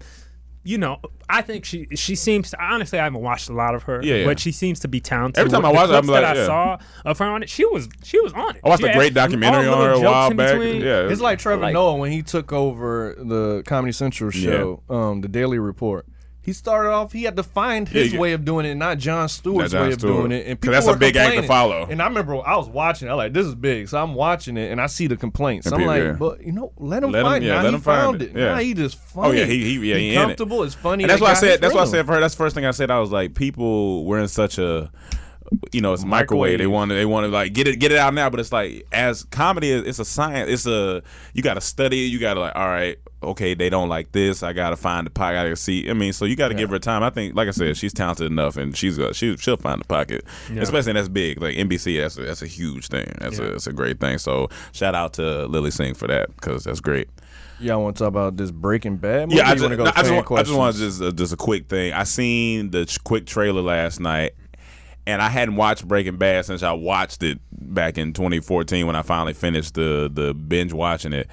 You 0.68 0.80
know, 0.80 0.98
I 1.30 1.44
think 1.44 1.64
she 1.64 1.88
she 1.96 2.16
seems 2.16 2.50
to, 2.50 2.62
honestly. 2.62 2.98
I 3.00 3.04
haven't 3.04 3.22
watched 3.22 3.50
a 3.50 3.54
lot 3.54 3.76
of 3.76 3.84
her, 3.84 4.02
Yeah, 4.04 4.16
yeah. 4.16 4.26
but 4.26 4.40
she 4.40 4.52
seems 4.52 4.80
to 4.80 4.88
be 4.88 5.00
talented. 5.00 5.40
Every 5.40 5.52
time 5.52 5.64
I 5.64 5.70
the 5.70 5.76
watch 5.76 5.84
I'm 5.90 6.06
clips 6.06 6.08
that 6.08 6.24
like, 6.24 6.38
I 6.38 6.46
saw 6.48 6.78
of 7.06 7.20
her 7.20 7.26
on 7.26 7.44
it, 7.44 7.50
she 7.50 7.66
was 7.66 7.88
she 8.04 8.20
was 8.20 8.34
on 8.34 8.56
it. 8.56 8.62
i 8.64 8.70
watched 8.70 8.82
She 8.82 8.90
a 8.90 8.94
great 8.94 9.14
documentary 9.14 9.68
on 9.68 9.86
her 9.86 9.92
a 9.92 10.00
while 10.00 10.34
back 10.34 10.60
yeah 10.60 11.08
It's 11.08 11.22
like 11.22 11.38
Trevor 11.38 11.62
Like- 11.62 11.74
Noah 11.76 11.98
when 11.98 12.12
he 12.12 12.24
took 12.24 12.52
over 12.52 13.16
the 13.18 13.62
Comedy 13.68 13.92
Central 13.92 14.32
show, 14.32 14.82
um, 14.90 15.22
the 15.22 15.28
Daily 15.28 15.60
Report. 15.60 16.08
He 16.46 16.54
started 16.54 16.92
off. 16.92 17.12
He 17.12 17.24
had 17.24 17.36
to 17.38 17.44
find 17.44 17.88
Yeah, 17.92 18.04
his 18.04 18.14
you- 18.14 18.20
way 18.20 18.34
of 18.34 18.46
doing 18.46 18.68
it, 18.68 18.76
not 18.76 19.00
Jon 19.00 19.28
Stewart's 19.28 19.72
Jon 19.72 19.82
way 19.88 19.94
of 19.94 20.00
Stewart. 20.00 20.14
doing 20.30 20.32
it. 20.32 20.46
And 20.48 20.62
people 20.62 20.74
that's 20.74 20.86
a 20.88 20.96
big 20.96 21.16
act 21.16 21.36
to 21.36 21.44
follow. 21.44 21.88
And 21.90 22.02
I 22.02 22.06
remember 22.08 22.36
I 22.46 22.56
was 22.56 22.70
watching. 22.70 23.08
it, 23.08 23.12
I'm 23.12 23.18
like, 23.18 23.34
"This 23.34 23.48
is 23.48 23.56
big." 23.56 23.88
So 23.90 23.98
I'm 24.02 24.14
watching 24.14 24.56
it, 24.56 24.72
and 24.72 24.80
I 24.80 24.86
see 24.86 25.08
the 25.08 25.18
complaints. 25.18 25.66
And 25.66 25.74
I'm 25.76 25.86
like, 25.86 26.04
yeah. 26.04 26.12
"But 26.12 26.44
you 26.46 26.52
know, 26.52 26.72
let 26.78 27.04
him 27.04 27.12
Let 27.12 27.22
him- 27.22 27.26
find. 27.32 27.44
yeah, 27.44 27.56
now 27.56 27.62
let 27.64 27.70
he 27.70 27.76
him 27.76 27.82
found 27.82 28.22
it. 28.22 28.30
it. 28.30 28.38
Yeah. 28.38 28.46
Now 28.54 28.58
he 28.58 28.74
just 28.76 28.98
funny. 28.98 29.28
Oh 29.28 29.32
yeah, 29.32 29.46
he 29.46 29.64
he 29.78 29.90
yeah 29.90 29.96
he, 29.98 30.12
it. 30.12 30.16
comfortable. 30.16 30.62
It's 30.64 30.76
funny. 30.76 31.04
And 31.04 31.10
that's 31.10 31.22
why 31.22 31.32
I 31.32 31.34
said 31.34 31.62
that's 31.62 31.74
why 31.74 31.82
I 31.82 31.86
said 31.86 32.06
for 32.06 32.14
her. 32.14 32.20
That's 32.22 32.36
the 32.36 32.44
first 32.44 32.54
thing 32.56 32.66
I 32.66 32.72
said. 32.72 32.92
I 32.92 33.00
was 33.00 33.12
like, 33.12 33.34
people 33.34 34.06
we're 34.06 34.20
in 34.20 34.28
such 34.28 34.60
a 34.60 34.92
you 35.72 35.82
know, 35.82 35.94
it's 35.94 36.04
microwave. 36.04 36.54
Microwave. 36.54 36.60
They 36.60 36.68
want 36.68 36.90
to, 36.90 36.96
they 36.96 37.06
want 37.06 37.26
to 37.26 37.30
like 37.30 37.54
get 37.54 37.68
it, 37.68 37.80
get 37.80 37.92
it 37.92 37.98
out 37.98 38.14
now. 38.14 38.30
But 38.30 38.40
it's 38.40 38.52
like, 38.52 38.86
as 38.92 39.24
comedy, 39.24 39.70
is 39.70 39.84
it's 39.84 40.00
a 40.00 40.06
science. 40.06 40.50
It's 40.50 40.66
a 40.66 41.04
you 41.34 41.44
got 41.44 41.56
to 41.56 41.62
study. 41.62 42.06
it. 42.06 42.08
You 42.08 42.20
got 42.20 42.36
to 42.36 42.40
like, 42.42 42.56
all 42.56 42.68
right, 42.68 42.98
okay, 43.22 43.54
they 43.54 43.70
don't 43.70 43.90
like 43.90 44.12
this. 44.12 44.44
I 44.44 44.54
got 44.54 44.72
to 44.72 44.78
find 44.78 45.06
the 45.06 45.12
pocket. 45.12 45.38
I 45.38 45.44
got 45.44 45.50
to 45.50 45.56
see. 45.56 45.90
I 45.90 45.94
mean, 45.94 46.14
so 46.14 46.26
you 46.26 46.36
got 46.36 46.50
to 46.50 46.56
give 46.56 46.70
her 46.70 46.80
time. 46.80 47.04
I 47.04 47.10
think, 47.10 47.36
like 47.36 47.48
I 47.48 47.52
said, 47.52 47.78
she's 47.78 47.94
talented 47.94 48.32
enough, 48.32 48.58
and 48.58 48.76
she's 48.76 48.98
uh, 48.98 49.14
she 49.14 49.36
she'll 49.38 49.58
find 49.58 49.82
the 49.82 49.86
pocket. 49.86 50.26
Especially 50.58 50.94
that's 50.94 51.10
big, 51.10 51.42
like 51.42 51.56
NBC. 51.56 52.02
That's 52.02 52.18
a, 52.18 52.22
that's 52.22 52.42
a 52.42 52.48
huge 52.48 52.88
thing. 52.88 53.12
That's 53.20 53.40
a 53.40 53.52
that's 53.52 53.68
a 53.68 53.74
great 53.74 54.00
thing. 54.00 54.18
So 54.18 54.50
shout 54.72 54.96
out 54.96 55.14
to 55.14 55.46
Lily 55.48 55.72
Singh 55.72 55.94
for 55.94 56.08
that 56.08 56.36
because 56.36 56.64
that's 56.64 56.80
great. 56.80 57.10
Y'all 57.60 57.82
want 57.82 57.96
to 57.96 58.04
talk 58.04 58.10
about 58.10 58.36
this 58.36 58.52
Breaking 58.52 58.98
Bad? 58.98 59.30
Movie? 59.30 59.38
Yeah, 59.38 59.48
I 59.48 59.54
just, 59.54 59.64
wanna 59.64 59.78
go 59.78 59.86
no, 59.86 59.92
I 59.96 60.02
just, 60.02 60.12
want, 60.12 60.32
I 60.32 60.44
just 60.44 60.58
want 60.58 60.76
just 60.76 61.02
uh, 61.02 61.12
just 61.12 61.32
a 61.32 61.38
quick 61.38 61.70
thing. 61.70 61.94
I 61.94 62.04
seen 62.04 62.72
the 62.72 62.86
ch- 62.86 63.02
quick 63.04 63.26
trailer 63.26 63.62
last 63.62 64.00
night, 64.00 64.34
and 65.08 65.22
I 65.22 65.30
hadn't 65.30 65.56
watched 65.56 65.88
Breaking 65.88 66.18
Bad 66.18 66.46
since 66.46 66.64
I 66.64 66.72
watched 66.72 67.24
it 67.24 67.40
back 67.52 67.98
in 67.98 68.14
2014 68.14 68.88
when 68.88 68.96
I 68.96 69.02
finally 69.02 69.34
finished 69.34 69.76
the 69.76 70.10
the 70.12 70.34
binge 70.34 70.74
watching 70.74 71.14
it, 71.14 71.28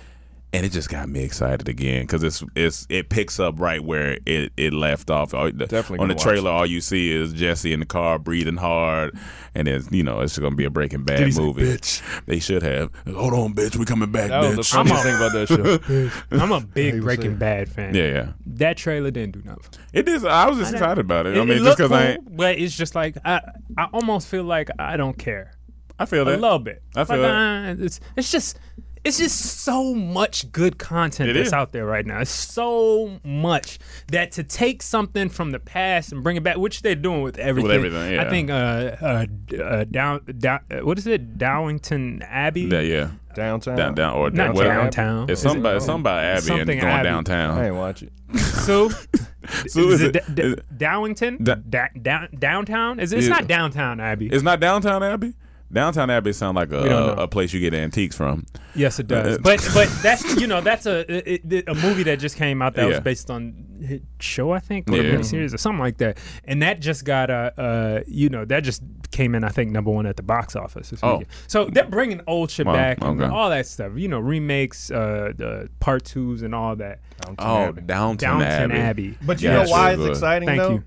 and 0.54 0.66
it 0.66 0.70
just 0.72 0.88
got 0.90 1.08
me 1.08 1.22
excited 1.24 1.68
again 1.68 2.02
because 2.02 2.22
it's 2.22 2.44
it's 2.54 2.86
it 2.90 3.08
picks 3.08 3.40
up 3.40 3.58
right 3.58 3.82
where 3.82 4.18
it, 4.26 4.52
it 4.56 4.72
left 4.74 5.10
off. 5.10 5.30
Definitely 5.32 5.98
on 5.98 6.08
the 6.08 6.14
gonna 6.14 6.20
trailer, 6.24 6.50
all 6.50 6.66
you 6.66 6.80
see 6.80 7.10
is 7.10 7.32
Jesse 7.32 7.72
in 7.72 7.80
the 7.80 7.86
car 7.86 8.18
breathing 8.18 8.56
hard, 8.58 9.16
and 9.54 9.66
it's 9.66 9.90
you 9.90 10.02
know 10.02 10.20
it's 10.20 10.38
going 10.38 10.52
to 10.52 10.56
be 10.56 10.64
a 10.64 10.70
Breaking 10.70 11.04
Bad 11.04 11.20
he 11.20 11.32
say, 11.32 11.40
movie. 11.40 11.62
"Bitch"? 11.62 12.02
They 12.26 12.38
should 12.38 12.62
have. 12.62 12.90
Hold 13.06 13.32
on, 13.34 13.54
bitch, 13.54 13.76
we 13.76 13.84
coming 13.84 14.12
back, 14.12 14.28
That 14.30 14.40
was 14.42 14.56
the 14.56 14.62
bitch. 14.62 14.72
funniest 14.74 15.02
thing 15.02 15.16
about 15.16 15.32
that 15.32 15.48
show. 16.30 16.38
I'm 16.38 16.52
a 16.52 16.60
big 16.60 17.00
Breaking 17.02 17.36
Bad 17.36 17.68
fan. 17.70 17.94
yeah, 17.94 18.04
yeah. 18.08 18.32
That 18.46 18.76
trailer 18.76 19.10
didn't 19.10 19.32
do 19.32 19.42
nothing. 19.44 19.62
It 19.92 20.08
is. 20.08 20.24
I 20.24 20.48
was 20.48 20.58
just 20.58 20.72
excited 20.72 20.98
about 20.98 21.26
it. 21.26 21.36
I 21.36 21.40
It- 21.40 21.44
mean, 21.46 21.50
it 21.50 21.54
just 21.60 21.64
looked 21.64 21.78
because 21.78 21.92
I 21.92 22.14
cool, 22.16 22.24
ain't. 22.26 22.36
but 22.36 22.58
it's 22.58 22.76
just 22.76 22.94
like 22.94 23.16
I, 23.24 23.40
I 23.78 23.84
almost 23.92 24.28
feel 24.28 24.44
like 24.44 24.68
I 24.78 24.96
don't 24.96 25.16
care 25.16 25.52
I 25.98 26.04
feel 26.06 26.24
that 26.24 26.38
a 26.38 26.40
little 26.40 26.58
bit. 26.58 26.82
I 26.96 27.04
feel 27.04 27.18
like, 27.18 27.28
that. 27.28 27.78
uh, 27.80 27.84
it's 27.84 28.00
it's 28.16 28.30
just 28.30 28.58
it's 29.04 29.18
just 29.18 29.60
so 29.62 29.94
much 29.94 30.50
good 30.52 30.78
content 30.78 31.30
It 31.30 31.32
that's 31.34 31.48
is. 31.48 31.52
out 31.52 31.72
there 31.72 31.84
right 31.86 32.06
now. 32.06 32.20
It's 32.20 32.30
so 32.30 33.18
much 33.24 33.78
that 34.08 34.32
to 34.32 34.44
take 34.44 34.82
something 34.82 35.28
from 35.28 35.50
the 35.50 35.58
past 35.58 36.12
and 36.12 36.22
bring 36.22 36.36
it 36.36 36.42
back, 36.42 36.56
which 36.56 36.82
they're 36.82 36.94
doing 36.94 37.22
with 37.22 37.38
everything. 37.38 37.68
With 37.68 37.76
everything, 37.76 38.12
yeah. 38.14 38.22
I 38.22 38.30
think 38.30 38.50
uh, 38.50 38.54
uh, 39.02 39.26
uh 39.62 39.84
down, 39.84 40.20
down 40.38 40.60
uh, 40.70 40.78
what 40.84 40.98
is 40.98 41.06
it? 41.06 41.36
Dowington 41.38 42.22
Abbey. 42.28 42.62
Yeah, 42.62 42.80
yeah. 42.80 43.10
Downtown. 43.34 43.76
Down, 43.76 43.94
down, 43.94 44.14
or 44.14 44.30
Not 44.30 44.54
whatever. 44.54 44.74
downtown. 44.82 45.22
It's 45.30 45.40
Is 45.40 45.42
something 45.42 45.58
it? 45.58 45.60
about, 45.60 45.76
it's 45.76 45.86
something 45.86 46.00
about 46.02 46.22
Abby 46.22 46.50
and 46.60 46.66
going 46.66 46.78
Abbey. 46.80 47.00
I 47.00 47.02
downtown. 47.02 47.64
ain't 47.64 47.74
watch 47.74 48.02
it. 48.02 48.12
So, 48.62 48.90
So 49.66 49.80
is 49.88 50.00
is 50.00 50.02
it, 50.02 50.16
it- 50.16 50.34
D- 50.34 50.42
is- 50.42 50.54
Dowington? 50.76 51.42
Da- 51.42 51.88
Da- 52.00 52.26
downtown? 52.38 53.00
Is 53.00 53.12
it, 53.12 53.18
it's 53.18 53.26
Yeah. 53.28 53.34
not 53.36 53.48
downtown 53.48 54.00
Abbey? 54.00 54.28
It's 54.28 54.42
not 54.44 54.60
downtown 54.60 55.02
Abbey. 55.02 55.32
Downtown 55.72 56.10
Abbey 56.10 56.32
sounds 56.32 56.54
like 56.56 56.70
We 56.70 56.76
a, 56.76 57.14
a 57.14 57.28
place 57.28 57.52
you 57.52 57.60
get 57.60 57.72
antiques 57.74 58.14
from. 58.14 58.44
Yes, 58.74 58.98
it 58.98 59.06
does. 59.06 59.36
Uh, 59.36 59.40
but 59.42 59.66
but 59.74 59.88
that's 60.02 60.40
you 60.40 60.46
know 60.46 60.60
that's 60.60 60.86
a 60.86 61.00
it, 61.10 61.42
it- 61.50 61.64
a 61.68 61.74
movie 61.74 62.02
that 62.04 62.18
just 62.18 62.36
came 62.36 62.60
out 62.62 62.74
that 62.74 62.86
was 62.88 63.00
based 63.00 63.30
on 63.30 63.54
hit 63.82 64.02
show 64.20 64.52
I 64.52 64.58
think 64.60 64.88
or 64.90 64.94
a 64.94 64.96
Yeah. 65.02 65.14
miniseries 65.14 65.52
or 65.54 65.58
something 65.58 65.80
like 65.80 65.98
that, 65.98 66.18
and 66.44 66.62
that 66.62 66.80
just 66.80 67.04
got 67.04 67.30
uh 67.30 67.50
uh 67.56 68.00
you 68.06 68.28
know 68.28 68.44
that 68.44 68.60
just 68.64 68.82
came 69.10 69.34
in 69.34 69.44
I 69.44 69.48
think 69.48 69.70
number 69.70 69.90
one 69.90 70.06
at 70.06 70.16
the 70.16 70.22
box 70.22 70.54
office. 70.56 70.92
Oh. 71.02 71.22
so 71.46 71.64
they're 71.66 71.84
bringing 71.84 72.20
old 72.26 72.50
shit 72.50 72.66
Wow, 72.66 72.72
back, 72.74 72.98
and 73.02 73.20
okay. 73.22 73.32
all 73.32 73.50
that 73.50 73.66
stuff. 73.66 73.92
You 73.96 74.08
know 74.08 74.18
remakes, 74.20 74.90
uh 74.90 75.32
the 75.36 75.68
part 75.80 76.04
twos 76.04 76.42
and 76.42 76.54
all 76.54 76.76
that. 76.76 77.00
Oh, 77.38 77.56
Abbey. 77.68 77.82
Downtown, 77.82 78.40
Downton 78.40 78.72
Abbey. 78.72 78.80
Abbey. 78.80 79.18
But 79.22 79.40
you 79.40 79.48
Yeah, 79.48 79.62
know 79.64 79.70
why 79.70 79.92
it's 79.92 79.98
good. 80.00 80.10
exciting 80.10 80.48
Thank 80.48 80.60
though? 80.62 80.70
you. 80.72 80.84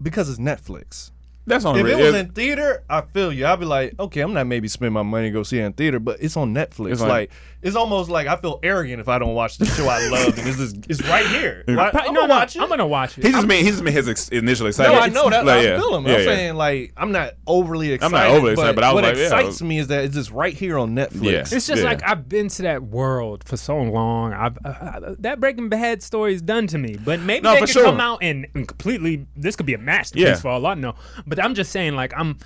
Because 0.00 0.28
it's 0.28 0.38
Netflix. 0.38 1.10
That's 1.46 1.64
on. 1.64 1.76
If 1.78 1.86
it 1.86 1.96
was 1.96 2.14
in 2.14 2.30
theater, 2.32 2.84
I 2.88 3.00
feel 3.00 3.32
you. 3.32 3.46
I'd 3.46 3.58
be 3.58 3.66
like, 3.66 3.98
okay, 3.98 4.20
I'm 4.20 4.32
not 4.32 4.46
maybe 4.46 4.68
spend 4.68 4.94
my 4.94 5.02
money 5.02 5.28
to 5.28 5.32
go 5.32 5.42
see 5.42 5.58
it 5.58 5.64
in 5.64 5.72
theater, 5.72 5.98
but 5.98 6.18
it's 6.20 6.36
on 6.36 6.54
Netflix. 6.54 6.92
It's 6.92 7.00
like, 7.00 7.08
like- 7.10 7.30
it's 7.62 7.76
almost 7.76 8.10
like 8.10 8.26
I 8.26 8.36
feel 8.36 8.58
arrogant 8.62 9.00
if 9.00 9.08
I 9.08 9.18
don't 9.18 9.34
watch 9.34 9.58
the 9.58 9.66
show 9.66 9.86
I 9.88 10.08
love, 10.08 10.36
and 10.38 10.48
it's 10.48 10.58
just, 10.58 10.76
it's 10.90 11.02
right 11.08 11.26
here. 11.26 11.64
Right? 11.68 11.92
Pro- 11.92 12.02
I'm 12.02 12.12
no, 12.14 12.20
gonna 12.22 12.28
no, 12.28 12.34
watch 12.34 12.56
it. 12.56 12.62
I'm 12.62 12.68
gonna 12.68 12.86
watch 12.86 13.18
it. 13.18 13.24
he 13.24 13.30
just 13.32 13.46
mean 13.46 13.64
he 13.64 13.70
just 13.70 13.82
mean 13.82 13.94
his 13.94 14.08
ex- 14.08 14.28
initial 14.30 14.68
no. 14.78 14.94
I 14.94 15.08
know 15.08 15.30
that. 15.30 15.44
Like, 15.44 15.58
I 15.60 15.62
yeah. 15.62 15.78
feel 15.78 15.96
him. 15.96 16.06
Yeah, 16.06 16.12
I'm 16.14 16.18
yeah. 16.20 16.24
saying 16.26 16.54
like 16.56 16.92
I'm 16.96 17.12
not 17.12 17.34
overly 17.46 17.92
excited. 17.92 18.14
I'm 18.16 18.20
not 18.28 18.36
overly 18.36 18.52
excited, 18.52 18.74
but 18.74 18.84
I 18.84 18.92
was 18.92 19.02
what 19.02 19.04
like, 19.04 19.16
excites 19.16 19.46
was- 19.46 19.62
me 19.62 19.78
is 19.78 19.86
that 19.88 20.04
it's 20.04 20.14
just 20.14 20.30
right 20.30 20.54
here 20.54 20.78
on 20.78 20.94
Netflix. 20.94 21.22
Yeah. 21.22 21.38
It's 21.40 21.66
just 21.66 21.76
Yeah. 21.76 21.84
like 21.84 22.02
I've 22.04 22.28
been 22.28 22.48
to 22.48 22.62
that 22.62 22.82
world 22.82 23.44
for 23.44 23.56
so 23.56 23.78
long. 23.80 24.32
I've 24.32 24.58
uh, 24.64 24.68
uh, 24.68 25.14
that 25.20 25.40
Breaking 25.40 25.68
Bad 25.68 26.02
story 26.02 26.34
is 26.34 26.42
done 26.42 26.66
to 26.68 26.78
me. 26.78 26.96
But 27.02 27.20
maybe 27.20 27.44
No, 27.44 27.54
they 27.54 27.60
could 27.60 27.68
sure. 27.68 27.84
come 27.84 28.00
out 28.00 28.18
and, 28.22 28.46
and 28.54 28.66
completely. 28.66 29.26
This 29.36 29.56
could 29.56 29.66
be 29.66 29.74
a 29.74 29.78
masterpiece 29.78 30.24
Yeah. 30.24 30.34
for 30.36 30.48
all 30.48 30.66
I 30.66 30.74
know. 30.74 30.94
But 31.26 31.42
I'm 31.42 31.54
just 31.54 31.70
saying, 31.72 31.94
like 31.94 32.12
I'm. 32.16 32.38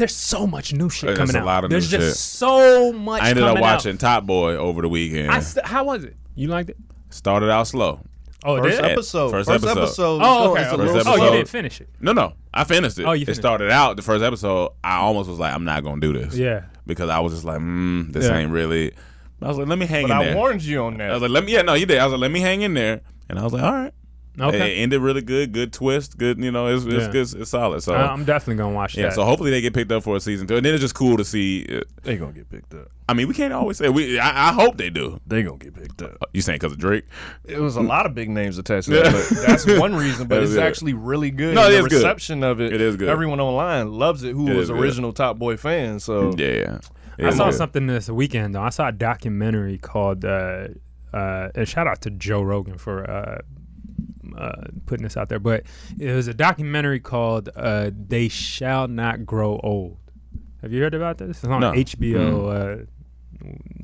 There's 0.00 0.16
so 0.16 0.46
much 0.46 0.72
new 0.72 0.88
shit 0.88 1.08
There's 1.08 1.18
coming 1.18 1.36
a 1.36 1.40
out. 1.40 1.44
lot 1.44 1.64
of 1.64 1.70
There's 1.70 1.92
new 1.92 1.98
just 1.98 2.08
shit. 2.08 2.16
so 2.16 2.92
much. 2.92 3.22
I 3.22 3.28
ended 3.30 3.44
up 3.44 3.50
coming 3.50 3.62
out. 3.64 3.74
watching 3.74 3.98
Top 3.98 4.24
Boy 4.24 4.56
over 4.56 4.80
the 4.82 4.88
weekend. 4.88 5.30
I 5.30 5.40
st- 5.40 5.66
how 5.66 5.84
was 5.84 6.04
it? 6.04 6.16
You 6.34 6.48
liked 6.48 6.70
it? 6.70 6.78
Started 7.10 7.50
out 7.50 7.66
slow. 7.68 8.00
Oh, 8.42 8.56
it 8.56 8.62
First 8.62 8.80
did? 8.80 8.90
episode. 8.92 9.30
First 9.30 9.50
First, 9.50 9.64
episode. 9.64 9.82
episode. 9.82 10.20
Oh, 10.24 10.52
okay. 10.52 10.62
It's 10.62 10.70
a 10.70 10.74
okay. 10.74 10.82
little 10.84 10.94
First 11.04 11.06
Oh, 11.08 11.16
you 11.24 11.30
didn't 11.32 11.48
finish 11.48 11.80
it. 11.82 11.90
No, 12.00 12.12
no, 12.12 12.32
I 12.54 12.64
finished 12.64 12.98
it. 12.98 13.04
Oh, 13.04 13.12
you 13.12 13.20
Finished 13.20 13.22
it 13.22 13.26
finished 13.26 13.40
started 13.42 13.70
out 13.70 13.96
the 13.96 14.02
first 14.02 14.24
episode. 14.24 14.72
I 14.82 14.96
almost 14.96 15.28
was 15.28 15.38
like, 15.38 15.52
I'm 15.54 15.64
not 15.66 15.84
gonna 15.84 16.00
do 16.00 16.14
this. 16.14 16.34
Yeah. 16.34 16.62
because 16.86 17.10
I 17.10 17.18
was 17.20 17.34
just 17.34 17.44
like, 17.44 17.58
mm, 17.60 18.10
this 18.12 18.24
Yeah. 18.24 18.38
ain't 18.38 18.50
really. 18.50 18.92
I 19.42 19.48
was 19.48 19.58
like, 19.58 19.68
let 19.68 19.78
me 19.78 19.84
hang 19.86 20.04
But 20.08 20.12
in 20.12 20.16
I 20.16 20.24
there. 20.24 20.36
warned 20.36 20.62
you 20.62 20.82
on 20.82 20.96
that. 20.96 21.10
I 21.10 21.12
was 21.12 21.20
like, 21.22 21.30
let 21.30 21.44
me. 21.44 21.52
Yeah, 21.52 21.62
no, 21.62 21.74
you 21.74 21.84
did. 21.84 21.98
I 21.98 22.04
was 22.06 22.12
like, 22.12 22.20
let 22.22 22.30
me 22.30 22.40
hang 22.40 22.62
in 22.62 22.72
there, 22.74 23.02
and 23.28 23.38
I 23.38 23.42
was 23.44 23.52
like, 23.52 23.62
all 23.62 23.72
right. 23.72 23.92
Okay. 24.38 24.78
It 24.78 24.82
ended 24.82 25.00
really 25.02 25.22
good. 25.22 25.52
Good 25.52 25.72
twist. 25.72 26.16
Good. 26.16 26.38
You 26.42 26.50
know, 26.52 26.68
it's 26.68 26.84
it's, 26.84 26.94
Yeah. 26.94 27.08
good, 27.10 27.34
it's 27.40 27.50
solid. 27.50 27.82
So. 27.82 27.94
I- 27.94 28.12
I'm 28.12 28.24
definitely 28.24 28.56
gonna 28.56 28.74
watch 28.74 28.96
yeah, 28.96 29.02
that. 29.02 29.08
Yeah. 29.08 29.14
So 29.14 29.24
hopefully 29.24 29.50
they 29.50 29.60
get 29.60 29.74
picked 29.74 29.90
up 29.92 30.02
for 30.04 30.16
a 30.16 30.20
season 30.20 30.46
two, 30.46 30.56
and 30.56 30.64
then 30.64 30.72
it's 30.72 30.80
just 30.82 30.94
cool 30.94 31.16
to 31.16 31.24
see. 31.24 31.66
uh, 31.68 31.80
they 32.02 32.16
gonna 32.16 32.32
get 32.32 32.48
picked 32.48 32.72
up. 32.74 32.88
I 33.08 33.12
mean, 33.14 33.26
we 33.26 33.34
can't 33.34 33.52
always 33.52 33.76
say 33.76 33.88
we. 33.88 34.18
I, 34.20 34.50
I 34.50 34.52
hope 34.52 34.76
they 34.76 34.88
do. 34.88 35.20
They 35.26 35.42
gonna 35.42 35.58
get 35.58 35.74
picked 35.74 36.00
up. 36.00 36.16
You 36.32 36.42
saying 36.42 36.60
because 36.60 36.72
of 36.72 36.78
Drake? 36.78 37.04
It 37.44 37.58
was 37.58 37.74
a 37.76 37.80
lot 37.80 38.06
of 38.06 38.14
big 38.14 38.30
names 38.30 38.56
attached 38.56 38.86
to 38.88 38.94
that, 39.02 39.12
but 39.12 39.46
that's 39.46 39.66
one 39.80 39.94
reason. 39.96 40.28
But 40.28 40.42
it's 40.44 40.54
Yeah. 40.54 40.62
actually 40.62 40.94
really 40.94 41.30
good. 41.32 41.54
No, 41.56 41.64
and 41.64 41.74
it 41.74 41.78
the 41.78 41.84
is 41.86 41.88
good. 41.88 41.96
reception 41.96 42.44
of 42.44 42.60
it. 42.60 42.72
It 42.72 42.80
is 42.80 42.96
good. 42.96 43.08
Everyone 43.08 43.40
online 43.40 43.92
loves 43.92 44.22
it. 44.22 44.32
Who 44.32 44.46
It 44.48 44.54
was 44.54 44.64
is 44.64 44.70
good. 44.70 44.80
original 44.80 45.12
Top 45.12 45.38
Boy 45.38 45.56
fans? 45.56 46.04
So 46.04 46.32
Yeah, 46.36 46.46
yeah. 46.52 46.78
It 47.18 47.26
I 47.26 47.30
saw 47.30 47.46
good. 47.46 47.54
something 47.54 47.86
this 47.88 48.08
weekend 48.08 48.54
though. 48.54 48.62
I 48.62 48.70
saw 48.70 48.88
a 48.88 48.92
documentary 48.92 49.76
called 49.76 50.24
uh, 50.24 50.68
uh, 51.12 51.48
and 51.56 51.68
shout 51.68 51.86
out 51.88 52.00
to 52.02 52.10
Joe 52.10 52.40
Rogan 52.42 52.78
for 52.78 53.10
uh, 53.10 53.40
uh, 54.36 54.68
putting 54.86 55.04
this 55.04 55.16
out 55.16 55.28
there. 55.28 55.38
But 55.38 55.64
it 55.98 56.12
was 56.12 56.28
a 56.28 56.34
documentary 56.34 57.00
called 57.00 57.48
uh, 57.56 57.90
"They 57.94 58.28
Shall 58.28 58.88
Not 58.88 59.24
Grow 59.26 59.58
Old." 59.62 59.96
Have 60.62 60.72
you 60.72 60.82
heard 60.82 60.94
about 60.94 61.18
this? 61.18 61.38
It's 61.38 61.44
on 61.46 61.60
No. 61.60 61.72
HBO. 61.72 62.48
Uh, 62.82 62.84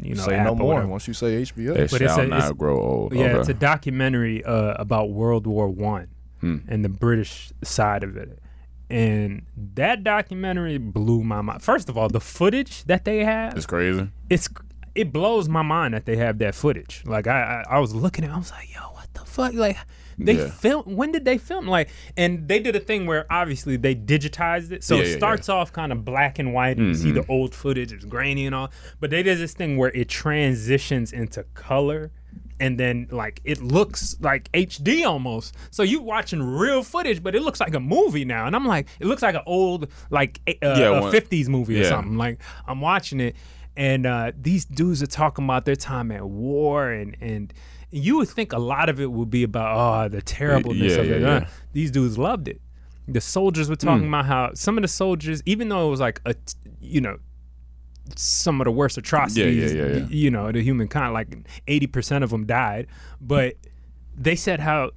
you 0.03 0.14
know, 0.14 0.22
say 0.22 0.34
app 0.34 0.47
no 0.49 0.55
more. 0.55 0.86
Once 0.86 1.09
you 1.09 1.14
say 1.14 1.40
HBO, 1.42 1.74
They 1.74 1.86
But 1.86 2.03
it's 2.03 2.14
shall 2.14 2.20
a- 2.20 2.26
not 2.26 2.38
it's- 2.40 2.53
grow 2.53 2.78
old. 2.78 3.14
Yeah, 3.14 3.26
Okay. 3.28 3.38
it's 3.40 3.49
a 3.49 3.55
documentary 3.55 4.44
uh, 4.44 4.74
about 4.78 5.11
World 5.11 5.47
War 5.47 5.68
One 5.68 6.09
Hmm. 6.40 6.59
and 6.68 6.84
the 6.84 6.90
British 6.90 7.51
side 7.64 8.03
of 8.05 8.16
it. 8.18 8.38
And 8.90 9.42
that 9.74 10.05
documentary 10.05 10.76
blew 10.78 11.24
my 11.24 11.40
mind. 11.40 11.62
First 11.62 11.88
of 11.88 11.97
all, 11.97 12.09
the 12.09 12.20
footage 12.20 12.84
that 12.84 13.05
they 13.07 13.24
have, 13.24 13.57
It's 13.57 13.66
crazy. 13.66 14.11
it's 14.30 14.49
it 14.94 15.12
blows 15.12 15.47
my 15.49 15.61
mind 15.62 15.92
that 15.92 16.07
they 16.07 16.16
have 16.16 16.38
that 16.38 16.55
footage. 16.55 17.03
Like 17.07 17.26
I, 17.26 17.62
I, 17.68 17.76
I 17.76 17.78
was 17.80 17.94
looking 17.94 18.24
at, 18.24 18.30
it, 18.30 18.34
I 18.34 18.38
was 18.38 18.51
like, 18.51 18.72
yo, 18.74 18.80
what 18.92 18.95
the 19.18 19.24
fuck? 19.26 19.52
Like 19.54 19.76
they 20.18 20.36
Yeah. 20.38 20.48
film. 20.50 20.84
When 20.96 21.12
did 21.12 21.24
they 21.24 21.36
film? 21.38 21.66
Like, 21.66 21.88
and 22.16 22.48
they 22.48 22.58
did 22.58 22.74
a 22.74 22.80
thing 22.80 23.06
where 23.06 23.26
obviously 23.30 23.76
they 23.76 23.94
digitized 23.94 24.70
it, 24.72 24.82
so 24.82 24.94
Yeah, 24.94 25.00
it 25.00 25.04
yeah, 25.04 25.10
Mm-hmm. 25.12 25.18
starts 25.18 25.48
off 25.48 25.72
kind 25.72 25.92
of 25.92 26.04
black 26.04 26.38
and 26.38 26.54
white, 26.54 26.78
and 26.78 26.88
you 26.88 26.94
see 26.94 27.12
the 27.12 27.26
old 27.28 27.54
footage, 27.54 27.92
it's 27.92 28.04
grainy 28.06 28.46
and 28.46 28.54
all. 28.54 28.70
But 29.00 29.10
they 29.10 29.22
did 29.22 29.38
this 29.38 29.52
thing 29.52 29.76
where 29.76 29.90
it 29.90 30.08
transitions 30.08 31.12
into 31.12 31.42
color. 31.54 32.12
And 32.58 32.80
then, 32.80 33.06
like, 33.10 33.42
it 33.44 33.60
looks 33.60 34.16
like 34.18 34.50
HD 34.52 35.04
almost. 35.04 35.54
So 35.70 35.82
you 35.82 36.00
watching 36.00 36.42
real 36.42 36.82
footage, 36.82 37.22
but 37.22 37.34
it 37.34 37.42
looks 37.42 37.60
like 37.60 37.74
a 37.74 37.80
movie 37.80 38.24
now. 38.24 38.46
And 38.46 38.56
I'm 38.56 38.64
like, 38.64 38.88
it 38.98 39.06
looks 39.06 39.20
like 39.20 39.34
an 39.34 39.42
old, 39.44 39.88
like, 40.08 40.40
uh, 40.48 40.52
Yeah, 40.62 40.86
a 40.98 41.00
one- 41.02 41.12
50s 41.12 41.48
movie 41.50 41.78
or 41.78 41.84
something. 41.84 42.16
Like 42.16 42.38
I'm 42.66 42.80
watching 42.80 43.20
it, 43.20 43.36
and 43.76 44.06
uh, 44.06 44.32
these 44.40 44.64
dudes 44.64 45.02
are 45.02 45.06
talking 45.06 45.44
about 45.44 45.66
their 45.66 45.76
time 45.76 46.10
at 46.10 46.24
war, 46.26 46.90
and 46.90 47.14
and 47.20 47.52
you 47.91 48.16
would 48.18 48.28
think 48.28 48.53
a 48.53 48.59
lot 48.59 48.89
of 48.89 49.01
it 49.01 49.11
would 49.11 49.30
be 49.30 49.43
about 49.43 49.76
oh 50.07 50.09
the 50.09 50.22
terribleness 50.22 50.95
Yeah, 50.95 51.01
of 51.03 51.11
it. 51.11 51.22
yeah. 51.22 51.49
These 51.72 51.91
dudes 51.91 52.18
loved 52.18 52.49
it. 52.49 52.61
The 53.09 53.20
soldiers 53.20 53.68
were 53.70 53.76
talking 53.76 54.09
about 54.09 54.26
how 54.26 54.51
some 54.55 54.76
of 54.78 54.82
the 54.82 54.89
soldiers, 54.89 55.43
even 55.47 55.68
though 55.68 55.87
it 55.87 55.91
was 55.91 56.01
like 56.01 56.20
a 56.26 56.34
you 56.80 57.01
know 57.01 57.18
some 58.16 58.61
of 58.61 58.64
the 58.66 58.70
worst 58.70 58.99
atrocities, 58.99 59.74
yeah, 59.74 59.87
yeah. 59.87 59.93
y- 60.01 60.07
you 60.11 60.30
know, 60.30 60.51
the 60.53 60.62
humankind, 60.62 61.12
like 61.14 61.28
eighty 61.68 61.87
percent 61.87 62.22
of 62.24 62.30
them 62.30 62.47
died, 62.47 62.87
but 63.20 63.55
they 64.16 64.34
said 64.37 64.61
how 64.61 64.91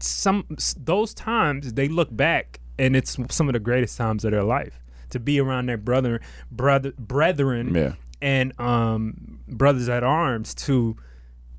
some 0.00 0.44
those 0.76 1.14
times 1.14 1.72
they 1.74 1.88
look 1.88 2.14
back 2.14 2.60
and 2.78 2.94
it's 2.96 3.16
some 3.30 3.48
of 3.48 3.52
the 3.52 3.60
greatest 3.60 3.96
times 3.96 4.24
of 4.24 4.32
their 4.32 4.42
life 4.42 4.82
to 5.10 5.18
be 5.20 5.40
around 5.40 5.66
their 5.66 5.76
brother 5.78 6.20
brother 6.50 6.92
brethren 6.98 7.74
Yeah. 7.74 7.92
and 8.20 8.58
um 8.60 9.38
brothers 9.48 9.88
at 9.88 10.02
arms 10.02 10.54
to 10.66 10.96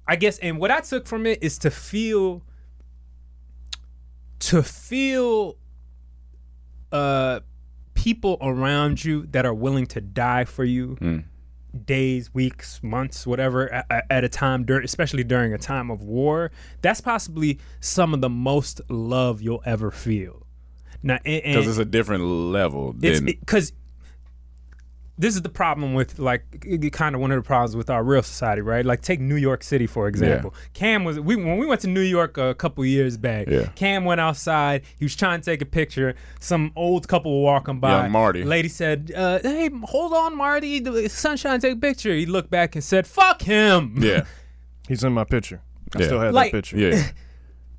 I 0.08 0.16
guess 0.16 0.38
and 0.40 0.60
what 0.60 0.72
I 0.72 0.82
took 0.82 1.08
from 1.08 1.26
it 1.26 1.40
is 1.42 1.58
to 1.60 1.72
feel 1.72 2.44
to 4.40 4.62
feel 4.64 5.58
uh 6.92 7.40
people 7.94 8.38
around 8.42 9.04
you 9.04 9.26
that 9.32 9.46
are 9.46 9.54
willing 9.54 9.86
to 9.88 10.02
die 10.02 10.46
for 10.46 10.64
you 10.64 10.98
days 11.86 12.34
weeks 12.34 12.80
months 12.84 13.26
whatever 13.28 13.68
a- 13.68 13.86
a- 13.90 14.14
at 14.14 14.24
a 14.24 14.30
time 14.30 14.64
during 14.64 14.86
especially 14.86 15.24
during 15.24 15.52
a 15.54 15.58
time 15.58 15.90
of 15.92 16.04
war 16.04 16.52
that's 16.82 17.02
possibly 17.02 17.58
some 17.80 18.14
of 18.14 18.22
the 18.22 18.30
most 18.30 18.80
love 18.90 19.42
you'll 19.42 19.64
ever 19.66 19.92
feel. 19.92 20.46
Now 21.04 21.18
Because 21.26 21.68
it's 21.68 21.78
a 21.80 21.86
different 21.86 22.24
level 22.24 22.94
than 22.94 23.02
because 23.26 23.74
this 25.18 25.34
is 25.36 25.42
the 25.44 25.50
problem 25.50 25.94
with 25.94 26.20
like 26.20 26.44
kind 26.92 27.16
of 27.16 27.22
one 27.22 27.32
of 27.32 27.38
the 27.38 27.48
problems 27.48 27.76
with 27.76 27.90
our 27.90 28.04
real 28.04 28.22
society, 28.22 28.62
right? 28.62 28.86
Like 28.86 29.02
take 29.02 29.20
New 29.20 29.38
York 29.38 29.64
City 29.64 29.88
for 29.88 30.08
example. 30.08 30.54
Cam 30.74 31.04
was 31.06 31.20
we 31.20 31.36
when 31.38 31.58
we 31.58 31.66
went 31.66 31.82
to 31.82 31.88
New 31.88 32.02
York 32.02 32.38
a 32.38 32.54
couple 32.54 32.84
years 32.86 33.16
back. 33.18 33.48
Yeah. 33.48 33.68
Cam 33.76 34.04
went 34.06 34.20
outside. 34.20 34.84
He 34.98 35.06
was 35.06 35.16
trying 35.16 35.40
to 35.42 35.46
take 35.46 35.62
a 35.62 35.66
picture. 35.66 36.16
Some 36.40 36.72
old 36.76 37.08
couple 37.08 37.38
were 37.40 37.46
walking 37.46 37.80
by. 37.80 38.02
Young 38.04 38.12
Marty. 38.12 38.44
Lady 38.44 38.68
said, 38.68 39.12
uh, 39.16 39.40
"Hey, 39.42 39.70
hold 39.84 40.14
on, 40.14 40.36
Marty. 40.36 40.80
The 40.80 41.08
sunshine, 41.08 41.60
take 41.62 41.74
a 41.74 41.78
picture." 41.80 42.14
He 42.14 42.26
looked 42.26 42.50
back 42.50 42.76
and 42.76 42.84
said, 42.84 43.08
"Fuck 43.08 43.42
him." 43.42 43.96
yeah, 44.00 44.26
He's 44.88 45.04
in 45.04 45.14
my 45.14 45.24
picture. 45.24 45.62
I 45.96 46.00
Yeah. 46.00 46.06
still 46.08 46.20
have 46.20 46.34
Like- 46.34 46.52
that 46.52 46.58
picture. 46.58 46.78
yeah, 46.78 47.08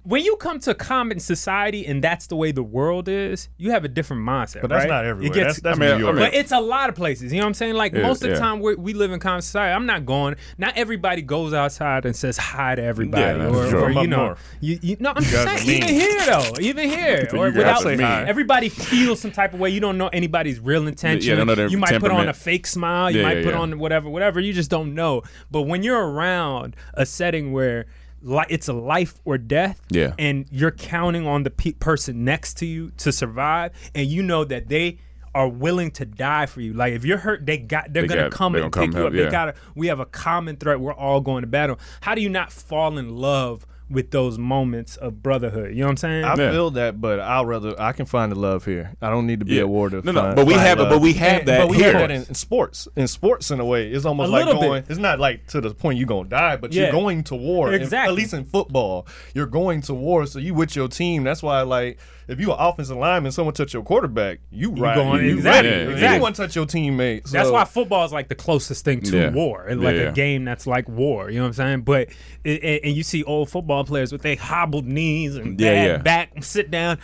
when 0.06 0.24
you 0.24 0.36
come 0.36 0.60
to 0.60 0.72
common 0.74 1.18
society 1.18 1.84
and 1.84 2.02
that's 2.02 2.28
the 2.28 2.36
way 2.36 2.52
the 2.52 2.62
world 2.62 3.08
is, 3.08 3.48
you 3.58 3.72
have 3.72 3.84
a 3.84 3.88
different 3.88 4.22
mindset. 4.22 4.60
But 4.62 4.70
that's 4.70 4.84
right? 4.84 4.88
not 4.88 5.04
It 5.04 5.08
everywhere. 5.08 5.34
gets- 5.34 5.46
that's 5.46 5.60
that's 5.60 5.78
I 5.78 5.80
mean, 5.80 5.88
New 5.90 5.94
I 5.94 5.98
York. 5.98 6.14
mean- 6.16 6.24
But 6.26 6.34
it's 6.34 6.52
a 6.52 6.60
lot 6.60 6.88
of 6.88 6.94
places. 6.94 7.32
You 7.32 7.38
know 7.40 7.44
what 7.44 7.48
I'm 7.48 7.54
saying? 7.54 7.74
Like 7.74 7.92
Yeah, 7.92 8.02
most 8.02 8.22
of 8.22 8.28
the 8.30 8.34
yeah. 8.34 8.40
time 8.40 8.60
we 8.60 8.76
we 8.76 8.94
live 8.94 9.10
in 9.10 9.18
common 9.18 9.42
society. 9.42 9.74
I'm 9.74 9.86
not 9.86 10.06
going. 10.06 10.36
Not 10.58 10.74
everybody 10.76 11.22
goes 11.22 11.52
outside 11.52 12.06
and 12.06 12.14
says 12.14 12.36
hi 12.38 12.76
to 12.76 12.82
everybody, 12.82 13.22
Yeah, 13.22 13.32
that's 13.34 13.56
or, 13.56 13.68
true. 13.68 13.78
or 13.80 13.82
From 13.86 13.92
you 13.94 13.98
up 14.00 14.06
know, 14.06 14.26
north. 14.26 14.56
you, 14.60 14.78
you 14.80 14.96
no. 15.00 15.10
I'm 15.10 15.24
You 15.24 15.30
just 15.30 15.44
saying, 15.66 15.82
are 15.82 15.86
even 15.86 15.94
here 16.00 16.26
though, 16.26 16.52
even 16.60 16.88
here, 16.88 17.28
or 17.34 17.48
you 17.48 17.54
without 17.54 17.84
are 17.84 18.26
everybody 18.26 18.68
feels 18.68 19.20
some 19.20 19.32
type 19.32 19.54
of 19.54 19.60
way. 19.60 19.70
You 19.70 19.80
don't 19.80 19.98
know 19.98 20.08
anybody's 20.08 20.60
real 20.60 20.86
intention. 20.86 21.30
Yeah, 21.36 21.44
don't 21.44 21.56
know 21.58 21.66
you 21.66 21.78
might 21.78 21.98
put 22.00 22.10
on 22.12 22.28
a 22.28 22.32
fake 22.32 22.66
smile. 22.66 23.10
You 23.10 23.18
Yeah, 23.20 23.26
might 23.26 23.38
yeah, 23.38 23.44
put 23.44 23.54
yeah. 23.54 23.60
on 23.60 23.78
whatever, 23.78 24.08
whatever. 24.08 24.38
You 24.38 24.52
just 24.52 24.70
don't 24.70 24.94
know. 24.94 25.22
But 25.50 25.62
when 25.62 25.82
you're 25.82 26.06
around 26.10 26.76
a 26.94 27.04
setting 27.06 27.52
where 27.52 27.86
li- 28.22 28.44
it's 28.48 28.68
a 28.68 28.72
life 28.72 29.14
or 29.24 29.38
death, 29.38 29.80
Yeah. 29.90 30.14
and 30.18 30.46
you're 30.50 30.70
counting 30.70 31.26
on 31.26 31.42
the 31.42 31.50
pe- 31.50 31.72
person 31.72 32.24
next 32.24 32.54
to 32.58 32.66
you 32.66 32.90
to 32.98 33.12
survive, 33.12 33.72
and 33.94 34.06
you 34.06 34.22
know 34.22 34.44
that 34.44 34.68
they 34.68 34.98
are 35.34 35.48
willing 35.48 35.90
to 35.90 36.06
die 36.06 36.46
for 36.46 36.62
you. 36.62 36.72
Like 36.72 36.94
if 36.94 37.04
you're 37.04 37.18
hurt, 37.18 37.44
they 37.44 37.58
got 37.58 37.92
they're 37.92 38.02
They 38.02 38.08
gonna 38.08 38.22
got- 38.22 38.32
come 38.32 38.52
they 38.54 38.62
and 38.62 38.72
pick 38.72 38.80
come 38.84 38.90
you 38.92 38.96
help, 38.96 39.08
up. 39.08 39.14
yeah. 39.14 39.24
They 39.24 39.30
gotta. 39.30 39.54
We 39.74 39.88
have 39.88 40.00
a 40.00 40.06
common 40.06 40.56
threat. 40.56 40.80
We're 40.80 40.94
all 40.94 41.20
going 41.20 41.42
to 41.42 41.46
battle. 41.46 41.78
How 42.00 42.14
do 42.14 42.22
you 42.22 42.30
not 42.30 42.50
fall 42.52 42.96
in 42.96 43.10
love 43.16 43.66
with 43.88 44.10
those 44.10 44.36
moments 44.38 44.96
of 44.96 45.22
brotherhood? 45.22 45.70
You 45.70 45.80
know 45.80 45.86
what 45.86 45.90
I'm 45.92 45.96
saying? 45.98 46.24
I 46.24 46.34
Yeah. 46.36 46.50
feel 46.50 46.70
that, 46.72 47.00
but 47.00 47.20
I'll 47.20 47.46
rather 47.46 47.80
I 47.80 47.92
can 47.92 48.06
find 48.06 48.32
the 48.32 48.36
love 48.36 48.64
here. 48.64 48.92
I 49.00 49.10
don't 49.10 49.26
need 49.26 49.38
to 49.40 49.44
be 49.46 49.54
Yeah. 49.56 49.62
a 49.62 49.66
war 49.66 49.88
No, 49.90 50.00
no, 50.00 50.12
find- 50.12 50.36
but 50.36 50.46
we 50.46 50.54
find 50.54 50.66
have 50.66 50.78
it- 50.78 50.82
love. 50.82 50.90
but 50.90 51.00
we 51.00 51.12
have 51.14 51.38
And- 51.40 51.48
that 51.48 51.58
But 51.60 51.68
we 51.70 51.76
here. 51.76 51.92
have 51.92 52.00
that 52.00 52.10
in, 52.10 52.22
in 52.22 52.34
sports. 52.34 52.88
In 52.96 53.06
sports, 53.06 53.50
in 53.50 53.60
a 53.60 53.64
way, 53.64 53.88
it's 53.90 54.04
almost 54.04 54.28
A 54.28 54.32
like 54.32 54.46
little 54.46 54.60
bit. 54.60 54.66
going. 54.68 54.84
It's 54.88 54.98
not 54.98 55.20
like 55.20 55.46
to 55.48 55.60
the 55.60 55.70
point 55.70 55.98
you're 55.98 56.06
gonna 56.08 56.28
die, 56.28 56.56
but 56.56 56.72
Yeah. 56.72 56.84
you're 56.84 56.92
going 56.92 57.22
to 57.24 57.34
war. 57.36 57.72
In- 57.72 57.80
Exactly. 57.80 58.12
at 58.12 58.16
least 58.16 58.34
in 58.34 58.44
football, 58.44 59.06
you're 59.34 59.46
going 59.46 59.82
to 59.82 59.94
war. 59.94 60.26
So 60.26 60.38
you 60.40 60.54
with 60.54 60.74
your 60.74 60.88
team. 60.88 61.22
That's 61.24 61.42
why, 61.42 61.62
like, 61.62 61.98
if 62.28 62.40
you 62.40 62.50
an 62.52 62.58
offensive 62.58 62.96
lineman, 62.96 63.30
someone 63.32 63.54
touch 63.54 63.72
your 63.72 63.82
quarterback, 63.84 64.40
you 64.50 64.70
right. 64.72 64.94
going- 64.96 65.24
you 65.24 65.36
exactly, 65.36 65.70
ready. 65.70 65.82
If 65.84 65.90
exactly. 65.90 66.08
Anyone 66.16 66.32
touch 66.32 66.56
your 66.56 66.66
teammate. 66.66 67.30
That's 67.30 67.50
why 67.50 67.64
football 67.64 68.04
is 68.04 68.12
like 68.12 68.28
the 68.28 68.34
closest 68.34 68.84
thing 68.84 69.00
to 69.02 69.16
Yeah. 69.16 69.30
war, 69.30 69.64
and 69.66 69.80
like 69.80 69.94
Yeah, 69.96 70.02
yeah. 70.02 70.08
a 70.08 70.12
game 70.12 70.44
that's 70.44 70.66
like 70.66 70.88
war. 70.88 71.30
You 71.30 71.36
know 71.36 71.42
what 71.42 71.48
I'm 71.48 71.52
saying? 71.54 71.80
But 71.82 72.08
it, 72.44 72.62
and, 72.62 72.80
and 72.84 72.96
you 72.96 73.02
see 73.02 73.22
old 73.24 73.48
football 73.50 73.84
players 73.84 74.10
with 74.12 74.22
their 74.22 74.36
hobbled 74.36 74.86
knees 74.86 75.36
and 75.36 75.60
Yeah, 75.60 75.70
bad 75.72 75.86
yeah. 75.86 75.96
back, 75.98 76.42
sit 76.44 76.70
down. 76.70 76.98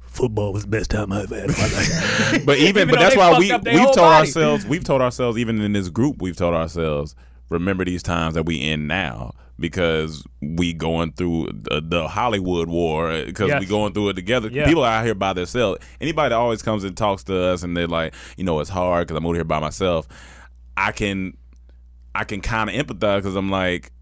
Football 0.00 0.54
was 0.54 0.62
the 0.62 0.68
best 0.70 0.90
time 0.90 1.12
I've 1.12 1.28
had 1.28 1.44
in 1.44 1.52
my 1.52 1.62
life. 1.68 2.42
But 2.46 2.56
even, 2.58 2.68
Even 2.84 2.88
but 2.88 2.98
that's 3.00 3.16
why 3.16 3.32
we 3.38 3.50
we've 3.52 3.62
told 3.62 3.96
body. 3.96 3.98
ourselves 4.00 4.64
we've 4.66 4.84
told 4.84 5.02
ourselves 5.02 5.36
even 5.36 5.60
in 5.60 5.72
this 5.74 5.90
group 5.90 6.22
we've 6.22 6.36
told 6.36 6.54
ourselves 6.54 7.14
remember 7.50 7.84
these 7.84 8.02
times 8.02 8.32
that 8.34 8.44
we 8.46 8.56
in 8.56 8.86
now 8.86 9.34
because 9.58 10.24
we 10.40 10.72
going 10.72 11.12
through 11.12 11.48
the, 11.52 11.80
the 11.84 12.08
Hollywood 12.08 12.68
war 12.68 13.10
uh, 13.10 13.24
because 13.24 13.48
Yes. 13.48 13.60
we 13.60 13.66
going 13.66 13.92
through 13.94 14.10
it 14.10 14.14
together. 14.14 14.48
Yeah. 14.50 14.66
People 14.66 14.84
out 14.84 15.04
here 15.04 15.14
by 15.14 15.32
themselves. 15.32 15.78
Anybody 16.00 16.30
that 16.30 16.36
always 16.36 16.62
comes 16.62 16.84
and 16.84 16.96
talks 16.96 17.24
to 17.24 17.40
us 17.42 17.62
and 17.62 17.76
they're 17.76 17.86
like, 17.86 18.14
you 18.36 18.44
know, 18.44 18.60
it's 18.60 18.70
hard 18.70 19.06
because 19.06 19.16
I'm 19.18 19.24
over 19.26 19.34
here 19.34 19.44
by 19.44 19.58
myself. 19.60 20.06
I 20.76 20.92
can 20.92 21.36
I 22.14 22.24
can 22.24 22.40
kind 22.40 22.68
of 22.70 22.76
empathize 22.86 23.18
because 23.18 23.36
I'm 23.36 23.50
like. 23.50 23.92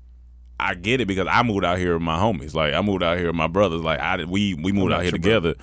I 0.60 0.74
get 0.76 1.00
it 1.00 1.06
because 1.06 1.26
I 1.28 1.42
moved 1.42 1.64
out 1.64 1.78
here 1.78 1.94
with 1.94 2.02
my 2.02 2.16
homies. 2.16 2.54
Like 2.54 2.74
I 2.74 2.80
moved 2.80 3.02
out 3.02 3.18
here 3.18 3.26
with 3.26 3.34
my 3.34 3.48
brothers. 3.48 3.80
Like 3.82 3.98
I 3.98 4.16
did, 4.18 4.30
we 4.30 4.54
we 4.54 4.70
moved 4.70 4.92
out 4.92 5.02
here 5.02 5.10
together. 5.10 5.56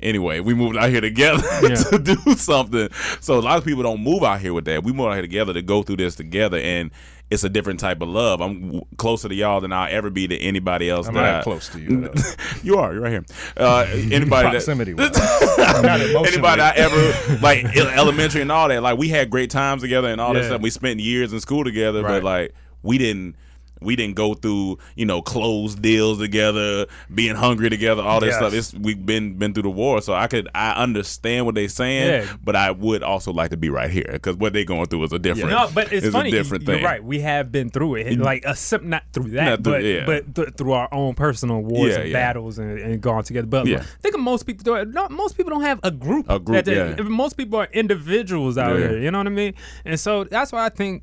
Anyway, 0.00 0.40
we 0.40 0.54
moved 0.54 0.76
out 0.78 0.88
here 0.88 1.02
together 1.02 1.46
Yeah. 1.62 1.74
to 1.74 1.98
do 1.98 2.16
something. 2.34 2.88
So 3.20 3.38
a 3.38 3.40
lot 3.42 3.58
of 3.58 3.64
people 3.64 3.82
don't 3.82 4.02
move 4.02 4.24
out 4.24 4.40
here 4.40 4.54
with 4.54 4.64
that. 4.64 4.84
We 4.84 4.92
moved 4.92 5.08
out 5.08 5.12
here 5.12 5.22
together 5.22 5.52
to 5.52 5.60
go 5.60 5.82
through 5.82 5.96
this 5.98 6.16
together, 6.16 6.56
and 6.56 6.90
it's 7.32 7.44
a 7.44 7.48
different 7.48 7.80
type 7.80 8.02
of 8.02 8.08
love. 8.08 8.40
I'm 8.40 8.82
closer 8.98 9.28
to 9.28 9.34
y'all 9.34 9.60
than 9.60 9.72
I'll 9.72 9.88
ever 9.90 10.10
be 10.10 10.28
to 10.28 10.36
anybody 10.38 10.90
else. 10.90 11.08
I'm 11.08 11.14
that 11.14 11.20
not 11.22 11.34
I- 11.40 11.42
close 11.42 11.68
to 11.70 11.80
you. 11.80 12.12
you 12.62 12.76
are. 12.78 12.92
You're 12.92 13.02
right 13.02 13.10
here. 13.12 13.24
Uh, 13.56 13.86
anybody 13.90 14.50
Proximity. 14.50 14.92
that 14.94 15.80
not 15.82 16.00
anybody 16.28 16.60
I 16.62 16.70
ever 16.76 17.38
like 17.40 17.64
elementary 17.76 18.42
and 18.42 18.52
all 18.52 18.68
that. 18.68 18.82
Like 18.82 18.98
we 18.98 19.08
had 19.08 19.30
great 19.30 19.50
times 19.50 19.82
together 19.82 20.08
and 20.08 20.20
all 20.20 20.34
that 20.34 20.44
stuff. 20.44 20.60
We 20.60 20.70
spent 20.70 21.00
years 21.00 21.32
in 21.32 21.40
school 21.40 21.64
together, 21.64 22.02
Right. 22.02 22.20
but 22.20 22.24
like 22.24 22.54
we 22.82 22.98
didn't. 22.98 23.36
We 23.82 23.96
didn't 23.96 24.16
go 24.16 24.34
through, 24.34 24.78
you 24.96 25.04
know, 25.06 25.22
closed 25.22 25.82
deals 25.82 26.18
together, 26.18 26.86
being 27.14 27.34
hungry 27.34 27.70
together, 27.70 28.02
all 28.02 28.20
that 28.20 28.26
Yes. 28.26 28.36
stuff. 28.36 28.54
It's 28.54 28.74
we've 28.74 29.04
been 29.04 29.34
been 29.38 29.52
through 29.54 29.64
the 29.64 29.70
war, 29.70 30.00
so 30.00 30.14
I 30.14 30.26
could 30.26 30.48
I 30.54 30.72
understand 30.72 31.46
what 31.46 31.54
they're 31.54 31.68
saying, 31.68 32.06
Yeah. 32.26 32.32
but 32.44 32.56
I 32.56 32.70
would 32.70 33.02
also 33.02 33.32
like 33.32 33.50
to 33.50 33.56
be 33.56 33.68
right 33.70 33.90
here 33.90 34.08
because 34.12 34.36
what 34.36 34.52
they're 34.52 34.64
going 34.64 34.86
through 34.86 35.04
is 35.04 35.12
a 35.12 35.18
different. 35.18 35.50
No, 35.50 35.68
but 35.74 35.92
it's 35.92 36.06
is 36.06 36.12
funny. 36.12 36.28
a 36.30 36.32
different 36.32 36.64
You're 36.66 36.76
thing. 36.76 36.84
right. 36.84 37.02
We 37.02 37.20
have 37.20 37.50
been 37.52 37.70
through 37.70 37.96
it. 37.96 38.06
Mm-hmm. 38.06 38.22
Like 38.22 38.46
uh, 38.46 38.50
a 38.52 38.56
sim- 38.56 38.88
not 38.88 39.02
through 39.12 39.30
that, 39.30 39.44
Not 39.44 39.64
through- 39.64 39.72
but 39.72 39.84
yeah. 39.84 40.04
but 40.06 40.34
th- 40.34 40.48
through 40.56 40.72
our 40.72 40.88
own 40.92 41.14
personal 41.14 41.60
wars 41.62 41.92
Yeah, 41.92 42.00
and 42.00 42.08
yeah. 42.10 42.12
battles 42.18 42.58
and, 42.58 42.78
and 42.78 43.00
gone 43.00 43.24
together. 43.24 43.46
But 43.46 43.66
Yeah. 43.66 43.82
think 44.00 44.14
of 44.14 44.20
most 44.20 44.44
people. 44.46 44.62
do 44.64 44.74
it- 44.74 44.88
No, 44.88 45.08
most 45.08 45.36
people 45.36 45.50
don't 45.50 45.62
have 45.62 45.80
a 45.82 45.90
group. 45.90 46.26
A 46.30 46.38
group, 46.38 46.56
that 46.56 46.64
they- 46.66 46.76
yeah. 46.76 47.02
Most 47.02 47.36
people 47.36 47.58
are 47.58 47.68
individuals 47.72 48.58
out 48.58 48.78
Yeah. 48.78 48.88
here. 48.88 48.98
You 48.98 49.10
know 49.10 49.18
what 49.18 49.26
I 49.26 49.30
mean? 49.30 49.54
And 49.84 49.98
so 49.98 50.24
that's 50.24 50.52
why 50.52 50.64
I 50.64 50.68
think 50.68 51.02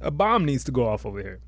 a 0.00 0.10
bomb 0.10 0.44
needs 0.44 0.64
to 0.64 0.72
go 0.72 0.86
off 0.88 1.06
over 1.06 1.20
here. 1.20 1.38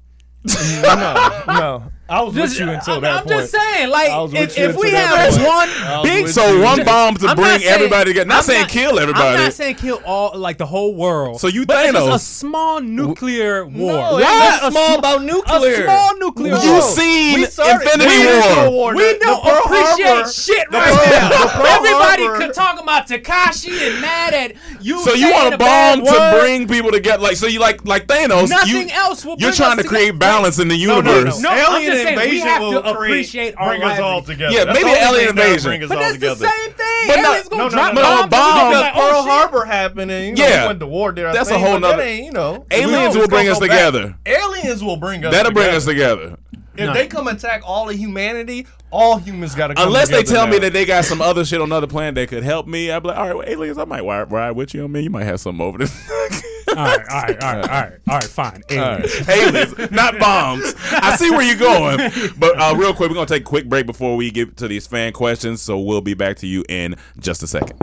No, 0.45 1.15
no. 1.47 1.93
I 2.07 2.21
was 2.23 2.35
with 2.35 2.59
you 2.61 2.69
until 2.69 2.97
I'm, 2.97 3.01
that 3.01 3.13
I'm 3.17 3.25
point. 3.25 3.39
just 3.41 3.53
saying, 3.53 3.89
like, 3.89 4.11
I 4.11 4.21
was 4.21 4.31
with 4.33 4.59
if, 4.59 4.59
if 4.59 4.77
we 4.77 4.91
have 4.91 5.33
point. 5.33 5.47
one 5.47 6.03
big 6.03 6.29
So 6.29 6.47
you. 6.53 6.61
one 6.61 6.85
bomb 6.85 7.17
to 7.17 7.29
I'm 7.29 7.35
bring 7.37 7.59
saying- 7.61 7.65
everybody 7.73 8.11
together. 8.11 8.29
Not 8.29 8.37
I'm 8.39 8.43
saying 8.45 8.67
kill 8.67 8.99
everybody. 8.99 9.27
I'm 9.39 9.45
not 9.45 9.53
saying 9.55 9.77
kill 9.77 10.03
all, 10.05 10.37
like 10.39 10.59
the 10.59 10.67
whole 10.67 10.95
world. 10.95 11.41
So 11.41 11.47
you 11.49 11.65
but 11.65 11.87
it's 11.87 11.97
Thanos. 11.97 12.15
a 12.15 12.19
small 12.19 12.81
nuclear 12.83 13.65
war. 13.65 13.93
No, 13.93 14.13
What? 14.17 14.23
ain't 14.55 14.63
A 14.65 14.71
small 14.71 14.89
sm- 14.93 14.99
about 14.99 15.23
nuclear. 15.25 15.73
A 15.73 15.85
small 15.85 16.17
nuclear 16.19 16.57
You 16.57 16.73
war. 16.73 16.83
seen 16.83 17.35
We 17.37 17.45
Infinity 17.45 17.55
the 17.57 17.63
War. 17.63 17.73
Infinity 17.73 18.69
War. 18.71 18.95
We 18.95 19.03
The- 19.03 19.19
the 19.21 19.25
don't 19.25 19.47
appreciate 19.65 20.07
Harbor- 20.07 20.31
shit 20.31 20.67
right 20.73 20.93
Pearl- 20.93 21.29
now. 21.31 21.77
Everybody 21.77 22.23
Harbor- 22.27 22.45
could 22.45 22.55
talk 22.55 22.83
about 22.83 23.09
Tekashi 23.09 23.91
and 23.93 24.01
mad 24.03 24.35
at 24.35 24.53
you. 24.83 25.01
So 25.01 25.15
you 25.15 25.33
want 25.33 25.55
a 25.55 25.57
bomb 25.59 26.05
to 26.05 26.39
bring 26.39 26.69
people 26.69 26.91
together? 26.93 27.23
Like 27.23 27.37
so 27.37 27.47
you 27.47 27.61
like 27.61 27.87
like 27.87 28.07
Thanos? 28.09 28.51
Nothing 28.51 28.89
you, 28.91 28.95
else 28.95 29.25
will 29.25 29.37
You're 29.39 29.53
trying 29.53 29.79
to 29.79 29.85
create 29.85 30.19
balance 30.19 30.59
in 30.59 30.69
the 30.69 30.77
No, 30.87 31.01
no, 31.01 31.11
universe. 31.15 31.41
No, 31.41 31.49
I'm 31.49 31.94
alien 32.01 32.19
saying, 32.19 32.43
invasion 32.43 32.61
will 32.63 32.79
appreciate 32.85 33.57
bring 33.57 33.83
us 33.83 33.99
all 34.01 34.23
together. 34.23 34.55
Yeah, 34.55 34.65
That's 34.65 34.79
maybe 34.83 34.91
the 34.91 35.01
alien 35.03 35.29
invasion. 35.31 35.71
Bring 35.71 35.83
us 35.85 35.89
But 35.89 35.99
all 35.99 36.03
that's 36.05 36.15
together. 36.15 36.35
the 36.41 36.49
same 36.49 36.71
thing. 36.73 37.07
But 37.09 37.17
no- 37.21 37.31
Aliens 37.31 37.49
gonna 37.49 37.63
No, 37.63 37.69
no, 37.69 37.71
drop 37.71 37.95
no, 37.95 38.01
no, 38.03 38.09
bombs. 38.09 38.31
bomb- 38.31 38.69
Because 38.71 38.81
like, 38.83 38.93
oh, 38.95 38.99
Pearl 39.01 39.11
oh, 39.15 39.23
shit. 39.25 39.31
Harbor 39.33 39.65
happening. 39.65 40.37
You 40.37 40.43
know, 40.43 40.49
Yeah. 40.49 40.63
we 40.63 40.67
went 40.69 40.81
to 40.81 40.87
war 40.87 41.13
there. 41.13 41.29
I 41.29 41.33
That's 41.33 41.51
a 41.51 41.59
whole 41.59 41.75
but 41.81 41.81
that 41.89 41.97
nother- 41.97 42.03
ain't, 42.03 42.25
you 42.27 42.33
know, 42.33 42.67
Aliens 42.71 43.17
will 43.17 43.29
bring 43.29 43.49
us 43.49 43.59
together. 43.59 44.15
Aliens 44.27 44.83
will 44.83 44.97
bring 44.97 45.25
us. 45.25 45.33
That'll 45.33 45.53
bring 45.53 45.75
us 45.75 45.85
together. 45.85 46.37
If 46.77 46.93
they 46.93 47.07
come 47.07 47.29
attack 47.29 47.63
all 47.65 47.89
of 47.89 47.95
humanity, 47.97 48.67
all 48.91 49.19
humans 49.19 49.55
got 49.55 49.69
to 49.69 49.75
come 49.75 49.87
Unless 49.87 50.09
they 50.09 50.19
together 50.23 50.35
tell 50.35 50.47
me 50.49 50.59
that 50.59 50.73
they 50.73 50.85
got 50.85 51.05
some 51.05 51.21
other 51.23 51.45
shit 51.45 51.61
on 51.61 51.69
another 51.69 51.87
planet 51.87 52.17
that 52.17 52.29
could 52.29 52.43
help 52.43 52.67
me, 52.67 52.91
I'd 52.91 53.01
be 53.01 53.09
like, 53.09 53.17
all 53.17 53.27
right, 53.27 53.37
well, 53.37 53.49
aliens, 53.49 53.79
I 53.79 53.85
might 53.85 54.05
ride, 54.05 54.33
ride 54.33 54.53
with 54.53 54.75
you. 54.75 54.83
I 54.83 54.87
mean, 54.89 55.05
you 55.05 55.11
might 55.11 55.23
have 55.25 55.39
something 55.41 55.65
over 55.65 55.79
this. 55.79 55.93
All 56.77 56.85
right, 56.85 57.09
all 57.09 57.23
right, 57.23 57.43
all 57.43 57.53
right, 57.53 57.63
all 57.63 57.81
right, 57.81 57.93
all 58.09 58.15
right, 58.17 58.25
fine. 58.25 58.63
Aliens. 58.69 59.29
aliens, 59.29 59.91
not 59.91 60.19
bombs. 60.19 60.75
I 60.91 61.17
see 61.17 61.31
where 61.31 61.43
you're 61.43 61.57
going. 61.57 62.11
But 62.37 62.59
uh, 62.59 62.75
real 62.77 62.93
quick, 62.93 63.11
we're 63.11 63.15
going 63.15 63.27
to 63.27 63.35
take 63.35 63.43
a 63.43 63.47
quick 63.47 63.69
break 63.69 63.87
before 63.87 64.17
we 64.17 64.31
get 64.31 64.57
to 64.57 64.69
these 64.69 64.87
fan 64.87 65.13
questions. 65.13 65.63
So 65.63 65.79
we'll 65.79 66.01
be 66.01 66.15
back 66.15 66.39
to 66.39 66.47
you 66.47 66.65
in 66.69 66.97
just 67.19 67.43
a 67.43 67.47
second. 67.47 67.79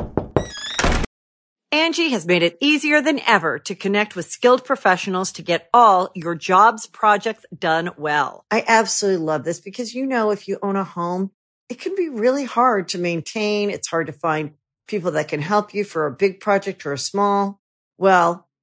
Angi 1.74 2.10
has 2.10 2.26
made 2.26 2.44
it 2.44 2.58
easier 2.60 3.02
than 3.02 3.22
ever 3.26 3.58
to 3.60 3.76
connect 3.76 4.14
with 4.14 4.30
skilled 4.30 4.66
professionals 4.66 5.32
to 5.34 5.42
get 5.42 5.70
all 5.74 6.10
your 6.14 6.36
jobs 6.36 6.86
projects 6.86 7.46
done 7.58 7.92
well. 7.98 8.46
I 8.52 8.66
absolutely 8.68 9.26
love 9.26 9.46
this 9.46 9.62
because, 9.62 9.96
you 9.96 10.06
know, 10.06 10.32
if 10.32 10.50
you 10.50 10.60
own 10.62 10.76
a 10.76 10.84
home, 10.84 11.32
it 11.70 11.80
can 11.80 11.96
be 11.96 12.10
really 12.10 12.44
hard 12.44 12.90
to 12.90 12.98
maintain. 12.98 13.70
It's 13.70 13.88
hard 13.88 14.08
to 14.08 14.14
find 14.14 14.52
people 14.86 15.12
that 15.12 15.30
can 15.30 15.42
help 15.42 15.74
you 15.74 15.86
for 15.86 16.06
a 16.06 16.12
big 16.12 16.42
project 16.42 16.86
or 16.86 16.92
a 16.92 16.98
small. 16.98 17.62
Well, 17.98 18.50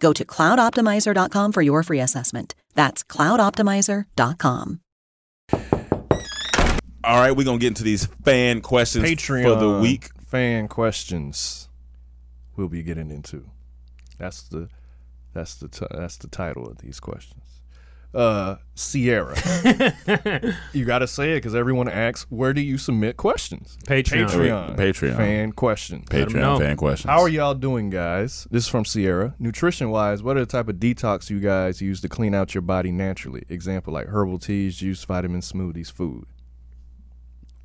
Go 0.00 0.12
to 0.12 0.24
cloudoptimizer.com 0.24 1.52
for 1.52 1.62
your 1.62 1.82
free 1.82 2.00
assessment. 2.00 2.54
That's 2.74 3.02
cloudoptimizer.com. 3.04 4.80
All 7.04 7.20
right, 7.20 7.32
we're 7.36 7.44
gonna 7.44 7.58
get 7.58 7.68
into 7.68 7.84
these 7.84 8.06
fan 8.24 8.62
questions 8.62 9.04
Patreon 9.04 9.42
for 9.42 9.56
the 9.56 9.78
week. 9.80 10.08
fan 10.26 10.68
questions. 10.68 11.68
We'll 12.56 12.68
be 12.68 12.82
getting 12.82 13.10
into. 13.10 13.50
That's 14.18 14.42
the 14.42 14.68
that's 15.34 15.56
the 15.56 15.68
t- 15.68 15.86
that's 15.90 16.16
the 16.16 16.28
title 16.28 16.66
of 16.66 16.78
these 16.78 17.00
questions. 17.00 17.43
Uh, 18.14 18.56
Sierra, 18.76 19.34
you 20.72 20.84
got 20.84 21.00
to 21.00 21.08
say 21.08 21.32
it 21.32 21.36
because 21.36 21.54
everyone 21.54 21.88
asks, 21.88 22.30
where 22.30 22.52
do 22.52 22.60
you 22.60 22.78
submit 22.78 23.16
questions? 23.16 23.76
Patreon. 23.86 24.28
Patreon. 24.28 24.76
Patreon. 24.76 25.16
Fan 25.16 25.52
questions. 25.52 26.08
Patreon 26.08 26.58
fan 26.58 26.76
questions. 26.76 27.10
How 27.10 27.20
are 27.20 27.28
y'all 27.28 27.54
doing, 27.54 27.90
guys? 27.90 28.46
This 28.52 28.64
is 28.64 28.68
from 28.68 28.84
Sierra. 28.84 29.34
Nutrition 29.40 29.90
wise, 29.90 30.22
what 30.22 30.36
are 30.36 30.40
the 30.40 30.46
type 30.46 30.68
of 30.68 30.76
detox 30.76 31.28
you 31.28 31.40
guys 31.40 31.80
use 31.80 32.00
to 32.02 32.08
clean 32.08 32.34
out 32.34 32.54
your 32.54 32.62
body 32.62 32.92
naturally? 32.92 33.44
Example 33.48 33.92
like 33.92 34.06
herbal 34.06 34.38
teas, 34.38 34.76
juice, 34.76 35.02
vitamin 35.04 35.40
smoothies, 35.40 35.90
food. 35.90 36.26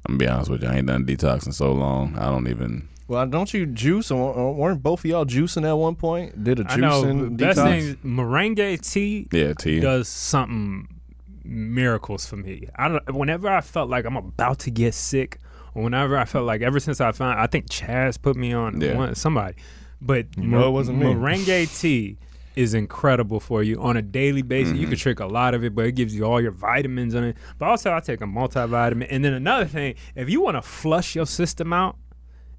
I'm 0.08 0.18
gonna 0.18 0.26
be 0.26 0.28
honest 0.28 0.50
with 0.50 0.64
you. 0.64 0.70
I 0.70 0.78
ain't 0.78 0.88
done 0.88 1.06
detox 1.06 1.46
in 1.46 1.52
so 1.52 1.72
long. 1.72 2.18
I 2.18 2.26
don't 2.26 2.48
even. 2.48 2.90
Well, 3.10 3.26
don't 3.28 3.52
you 3.54 3.66
juice? 3.66 4.12
Or 4.12 4.32
or 4.34 4.54
weren't 4.54 4.84
both 4.84 5.00
of 5.00 5.06
y'all 5.06 5.26
juicing 5.26 5.68
at 5.68 5.74
one 5.74 5.96
point? 5.96 6.44
Did 6.44 6.60
a 6.62 6.72
I 6.72 6.76
know. 6.78 7.04
juicing 7.04 7.38
Best 7.38 7.60
thing, 7.60 7.96
moringa 8.06 8.80
tea 8.80 9.28
Yeah, 9.32 9.54
tea. 9.54 9.80
does 9.80 10.08
something 10.08 10.88
miracles 11.44 12.26
for 12.28 12.38
me. 12.38 12.68
I 12.76 12.88
don't. 12.88 13.14
Whenever 13.16 13.50
I 13.50 13.62
felt 13.62 13.90
like 13.90 14.06
I'm 14.06 14.16
about 14.16 14.60
to 14.60 14.72
get 14.72 14.94
sick, 14.94 15.40
or 15.74 15.84
whenever 15.84 16.18
I 16.18 16.26
felt 16.26 16.46
like 16.46 16.62
ever 16.62 16.80
since 16.80 17.02
I 17.02 17.12
found, 17.12 17.40
I 17.40 17.48
think 17.48 17.68
Chaz 17.68 18.22
put 18.22 18.36
me 18.36 18.54
on 18.54 18.80
Yeah. 18.80 18.96
one, 18.96 19.16
somebody, 19.16 19.56
but 20.00 20.28
You 20.38 20.44
know 20.48 20.68
it 20.68 20.72
wasn't 20.72 21.00
me. 21.00 21.08
Moringa 21.08 21.68
tea 21.80 22.18
is 22.56 22.74
incredible 22.76 23.40
for 23.40 23.64
you 23.64 23.82
on 23.82 23.96
a 23.98 24.02
daily 24.02 24.42
basis. 24.44 24.74
Mm-hmm. 24.74 24.82
You 24.82 24.88
can 24.88 24.98
drink 24.98 25.20
a 25.20 25.26
lot 25.26 25.54
of 25.56 25.64
it, 25.64 25.74
but 25.74 25.86
it 25.86 25.94
gives 25.94 26.14
you 26.16 26.26
all 26.26 26.42
your 26.42 26.52
vitamins 26.52 27.16
in 27.16 27.24
it. 27.24 27.38
But 27.58 27.70
also, 27.70 27.92
I 27.94 28.02
take 28.02 28.22
a 28.22 28.26
multivitamin. 28.26 29.08
And 29.10 29.24
then 29.26 29.34
another 29.34 29.66
thing, 29.66 29.96
if 30.16 30.30
you 30.30 30.42
want 30.42 30.58
to 30.58 30.62
flush 30.62 31.16
your 31.16 31.26
system 31.26 31.74
out. 31.74 31.96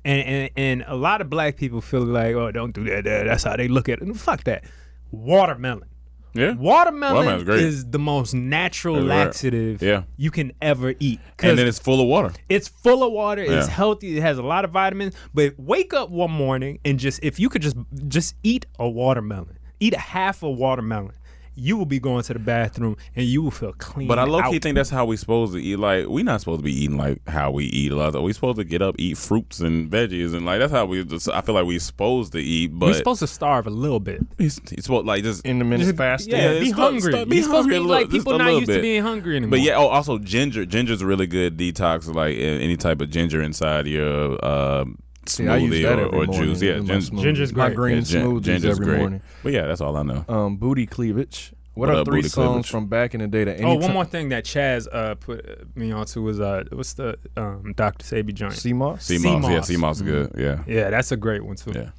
And, 0.05 0.27
and 0.27 0.51
and 0.57 0.85
a 0.87 0.97
lot 0.97 1.21
of 1.21 1.29
black 1.29 1.57
people 1.57 1.81
feel 1.81 2.03
like, 2.03 2.35
oh, 2.35 2.51
don't 2.51 2.73
do 2.73 2.85
that. 2.85 3.05
that- 3.05 3.27
That's 3.27 3.45
how 3.45 3.57
they 3.57 3.69
look 3.69 3.89
at 3.89 4.01
it. 4.01 4.17
Fuck 4.17 4.45
that. 4.45 4.65
Watermelon. 5.11 5.89
yeah. 6.35 6.53
Watermelon 6.55 7.49
is 7.51 7.85
the 7.87 7.99
most 7.99 8.33
natural 8.35 8.97
rare. 8.97 9.05
laxative 9.05 9.83
Yeah. 9.83 10.05
you 10.17 10.31
can 10.31 10.53
ever 10.63 10.95
eat. 11.01 11.19
And 11.43 11.59
then 11.59 11.67
it's 11.67 11.79
full 11.81 12.01
of 12.01 12.07
water. 12.07 12.33
it's 12.49 12.69
full 12.69 13.03
of 13.03 13.13
water. 13.13 13.43
It's 13.43 13.67
healthy. 13.67 14.17
It 14.17 14.21
has 14.23 14.39
a 14.39 14.43
lot 14.43 14.65
of 14.65 14.71
vitamins. 14.71 15.15
But 15.35 15.55
wake 15.59 15.93
up 15.93 16.11
one 16.11 16.31
morning 16.31 16.79
and 16.85 16.99
just 16.99 17.21
if 17.23 17.41
you 17.41 17.49
could 17.49 17.63
just 17.63 17.77
just 18.09 18.37
eat 18.45 18.67
a 18.79 18.89
watermelon, 18.89 19.59
eat 19.81 19.93
a 19.95 19.99
half 19.99 20.43
a 20.45 20.51
watermelon, 20.51 21.13
you 21.55 21.77
will 21.77 21.87
be 21.87 21.99
going 21.99 22.23
to 22.23 22.33
the 22.33 22.39
bathroom 22.39 22.97
and 23.15 23.27
you 23.27 23.43
will 23.43 23.51
feel 23.51 23.73
clean. 23.75 24.09
But 24.09 24.19
I 24.19 24.25
low 24.25 24.41
key 24.43 24.57
out. 24.57 24.63
think 24.63 24.77
that's 24.77 24.91
how 24.91 25.05
we 25.05 25.17
supposed 25.17 25.53
to 25.53 25.59
eat. 25.63 25.77
Like 25.77 26.07
we 26.09 26.23
not 26.23 26.41
supposed 26.41 26.61
to 26.61 26.65
be 26.65 26.73
eating 26.73 26.97
like 26.97 27.27
how 27.29 27.51
we 27.51 27.65
eat 27.67 27.93
a 27.93 27.97
lot. 27.97 28.21
We 28.23 28.33
supposed 28.33 28.57
to 28.59 28.65
get 28.65 28.83
up, 28.83 28.95
eat 28.99 29.19
fruits 29.19 29.61
and 29.61 29.91
veggies, 29.91 30.35
and 30.35 30.47
like 30.47 30.61
that's 30.61 30.73
how 30.73 30.87
we. 30.87 31.05
Just, 31.05 31.29
I 31.29 31.41
feel 31.41 31.55
like 31.55 31.67
we 31.67 31.79
supposed 31.79 32.33
to 32.33 32.39
eat, 32.39 32.69
but 32.69 32.87
we're 32.87 32.95
supposed 32.95 33.21
to 33.21 33.27
starve 33.27 33.67
a 33.67 33.71
little 33.71 34.01
bit. 34.01 34.21
he's, 34.39 34.61
he's 34.71 34.85
supposed 34.85 35.07
like 35.07 35.23
just 35.23 35.45
intermittent 35.45 35.89
Just- 35.89 35.97
fasting. 35.99 36.33
Yeah, 36.35 36.51
it's 36.51 36.61
be 36.61 36.69
supposed- 36.71 36.93
hungry. 36.93 37.13
start- 37.13 37.29
be 37.29 37.37
You're 37.37 37.45
supposed 37.45 37.69
to 37.69 37.75
hungry 37.75 37.79
be 37.79 37.85
a 37.85 37.99
like 37.99 38.11
people 38.11 38.33
not 38.39 38.45
little 38.47 38.61
used 38.61 38.71
to 38.73 38.81
being 38.81 39.03
hungry 39.03 39.37
anymore. 39.37 39.51
But 39.51 39.61
yeah, 39.61 39.77
oh, 39.77 39.89
also 39.89 40.19
ginger. 40.19 40.65
Ginger's 40.65 41.03
a 41.03 41.07
really 41.07 41.27
good 41.27 41.57
detox. 41.59 42.13
Like 42.13 42.37
uh, 42.37 42.41
any 42.41 42.77
type 42.77 43.01
of 43.01 43.11
ginger 43.11 43.43
inside 43.43 43.87
your 43.87 44.45
um, 44.45 44.51
See, 44.83 44.85
I 44.85 44.89
use 44.89 45.10
smoothie 45.39 45.83
that 45.83 45.99
or, 45.99 46.07
every 46.07 46.19
or 46.19 46.27
juice. 46.27 46.63
Yeah, 46.63 46.73
in 46.77 46.87
my 46.87 46.99
gin- 46.99 47.01
smoothie. 47.01 47.23
Ginger's 47.23 47.55
My 47.55 47.71
green 47.71 47.97
yeah, 47.99 48.03
gin- 48.03 48.27
smoothies 48.27 48.43
ginger's 48.43 48.71
every 48.71 48.87
great. 48.87 48.99
morning. 48.99 49.23
But 49.43 49.53
yeah, 49.53 49.67
that's 49.67 49.81
all 49.81 49.97
I 49.97 50.03
know. 50.03 50.25
Um, 50.29 50.57
booty 50.57 50.87
cleavage. 50.87 51.53
What, 51.75 51.89
What 51.89 51.99
are 51.99 52.05
three 52.05 52.19
booty 52.19 52.29
songs 52.29 52.47
cleavage? 52.49 52.71
from 52.71 52.87
back 52.87 53.15
in 53.15 53.21
the 53.21 53.29
day 53.29 53.45
that 53.45 53.61
Oh, 53.61 53.71
anytime 53.71 53.81
one 53.81 53.93
more 53.93 54.05
thing 54.05 54.31
that 54.31 54.45
Chaz 54.45 54.87
uh, 54.93 55.15
put 55.15 55.75
me 55.77 55.93
onto 55.93 56.21
was 56.21 56.41
uh, 56.41 56.65
what's 56.73 56.95
the 56.95 57.17
um, 57.37 57.73
Dr. 57.77 58.05
Sebi 58.05 58.35
joint? 58.35 58.53
Sea 58.55 58.73
moss? 58.73 59.05
Sea 59.05 59.19
moss, 59.19 59.45
yeah, 59.49 59.57
moss. 59.57 59.67
sea 59.69 59.77
moss 59.77 59.97
is 59.97 60.03
good. 60.03 60.33
Yeah, 60.37 60.63
Yeah, 60.67 60.91
that's 60.91 61.13
a 61.13 61.17
great 61.17 61.45
one 61.45 61.57
too. 61.57 61.73
yeah. 61.75 61.91